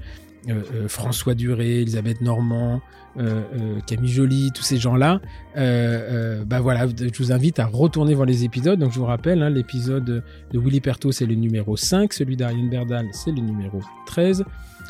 euh, 0.49 0.61
euh, 0.73 0.87
François 0.89 1.35
Duré, 1.35 1.81
Elisabeth 1.81 2.19
Normand, 2.19 2.81
euh, 3.17 3.79
Camille 3.87 4.11
Joly, 4.11 4.51
tous 4.53 4.63
ces 4.63 4.77
gens-là, 4.77 5.21
bah 5.55 6.59
voilà, 6.59 6.85
je 6.87 7.17
vous 7.17 7.31
invite 7.31 7.59
à 7.59 7.65
retourner 7.65 8.13
voir 8.13 8.25
les 8.25 8.43
épisodes. 8.43 8.77
Donc 8.77 8.91
je 8.91 8.99
vous 8.99 9.05
rappelle, 9.05 9.41
hein, 9.41 9.49
l'épisode 9.49 10.03
de 10.03 10.59
Willy 10.59 10.81
Perto, 10.81 11.11
c'est 11.11 11.25
le 11.25 11.35
numéro 11.35 11.77
5, 11.77 12.11
celui 12.11 12.35
d'Ariane 12.35 12.69
Berdal, 12.69 13.07
c'est 13.13 13.31
le 13.31 13.41
numéro 13.41 13.79
13, 14.05 14.43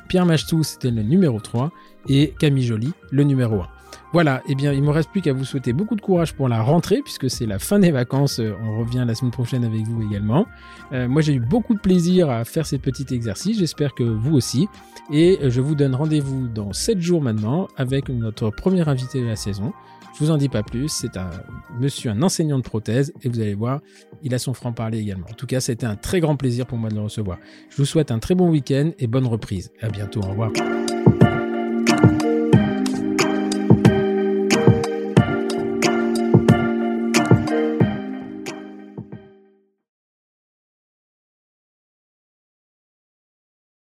Pierre 0.08 0.26
Machtou, 0.26 0.64
c'était 0.64 0.92
le 0.92 1.04
numéro 1.04 1.40
3, 1.40 1.72
et 2.10 2.34
Camille 2.40 2.66
Joly, 2.66 2.92
le 3.12 3.24
numéro 3.24 3.62
1. 3.62 3.68
Voilà, 4.14 4.44
eh 4.48 4.54
bien, 4.54 4.72
il 4.74 4.84
me 4.84 4.92
reste 4.92 5.10
plus 5.10 5.22
qu'à 5.22 5.34
vous 5.34 5.44
souhaiter 5.44 5.74
beaucoup 5.74 5.96
de 5.96 6.02
courage 6.02 6.36
pour 6.36 6.48
la 6.48 6.62
rentrée, 6.62 7.02
puisque 7.04 7.32
c'est 7.32 7.48
la 7.48 7.58
fin 7.58 7.80
des 7.80 7.90
vacances. 7.90 8.40
Euh, 8.40 8.54
on 8.64 8.78
revient 8.78 9.04
la 9.08 9.16
semaine 9.16 9.32
prochaine 9.32 9.66
avec 9.66 9.88
vous 9.88 10.04
également. 10.04 10.46
Euh, 10.92 11.08
moi, 11.08 11.24
j'ai 11.24 11.34
eu 11.34 11.40
beaucoup 11.40 11.74
de 11.74 11.80
plaisir 11.80 12.30
à 12.30 12.46
faire 12.46 12.68
ces 12.68 12.78
petits 12.78 13.12
exercices. 13.12 13.58
J'espère 13.58 13.96
que 13.96 14.04
vous 14.04 14.36
aussi. 14.36 14.68
Et 15.12 15.40
euh, 15.42 15.50
je 15.50 15.62
vous 15.62 15.74
donne 15.74 15.96
rendez-vous 15.96 16.48
dans 16.48 16.74
7 16.74 17.02
jours 17.02 17.24
maintenant 17.24 17.68
avec 17.76 18.08
notre 18.10 18.52
premier 18.52 18.88
invité 18.88 19.20
de 19.20 19.26
la 19.26 19.36
saison. 19.36 19.74
Je 20.14 20.24
vous 20.24 20.30
en 20.30 20.38
dis 20.38 20.50
pas 20.50 20.62
plus. 20.62 20.90
C'est 20.90 21.18
un 21.18 21.32
monsieur, 21.80 22.12
un 22.12 22.22
enseignant 22.22 22.60
de 22.60 22.64
prothèse, 22.64 23.14
et 23.24 23.30
vous 23.30 23.40
allez 23.40 23.56
voir, 23.56 23.82
il 24.22 24.36
a 24.36 24.38
son 24.38 24.54
franc-parler 24.54 25.00
également. 25.00 25.26
En 25.32 25.34
tout 25.34 25.48
cas, 25.48 25.60
c'était 25.60 25.88
un 25.88 25.96
très 25.96 26.20
grand 26.20 26.36
plaisir 26.36 26.68
pour 26.68 26.78
moi 26.78 26.92
de 26.92 26.96
le 26.96 27.02
recevoir. 27.02 27.40
Je 27.72 27.78
vous 27.78 27.86
souhaite 27.86 28.12
un 28.12 28.20
très 28.20 28.36
bon 28.36 28.52
week-end 28.52 28.92
et 29.00 29.08
bonne 29.08 29.26
reprise. 29.26 29.72
À 29.82 29.90
bientôt. 29.90 30.22
Au 30.22 30.30
revoir. 30.30 30.52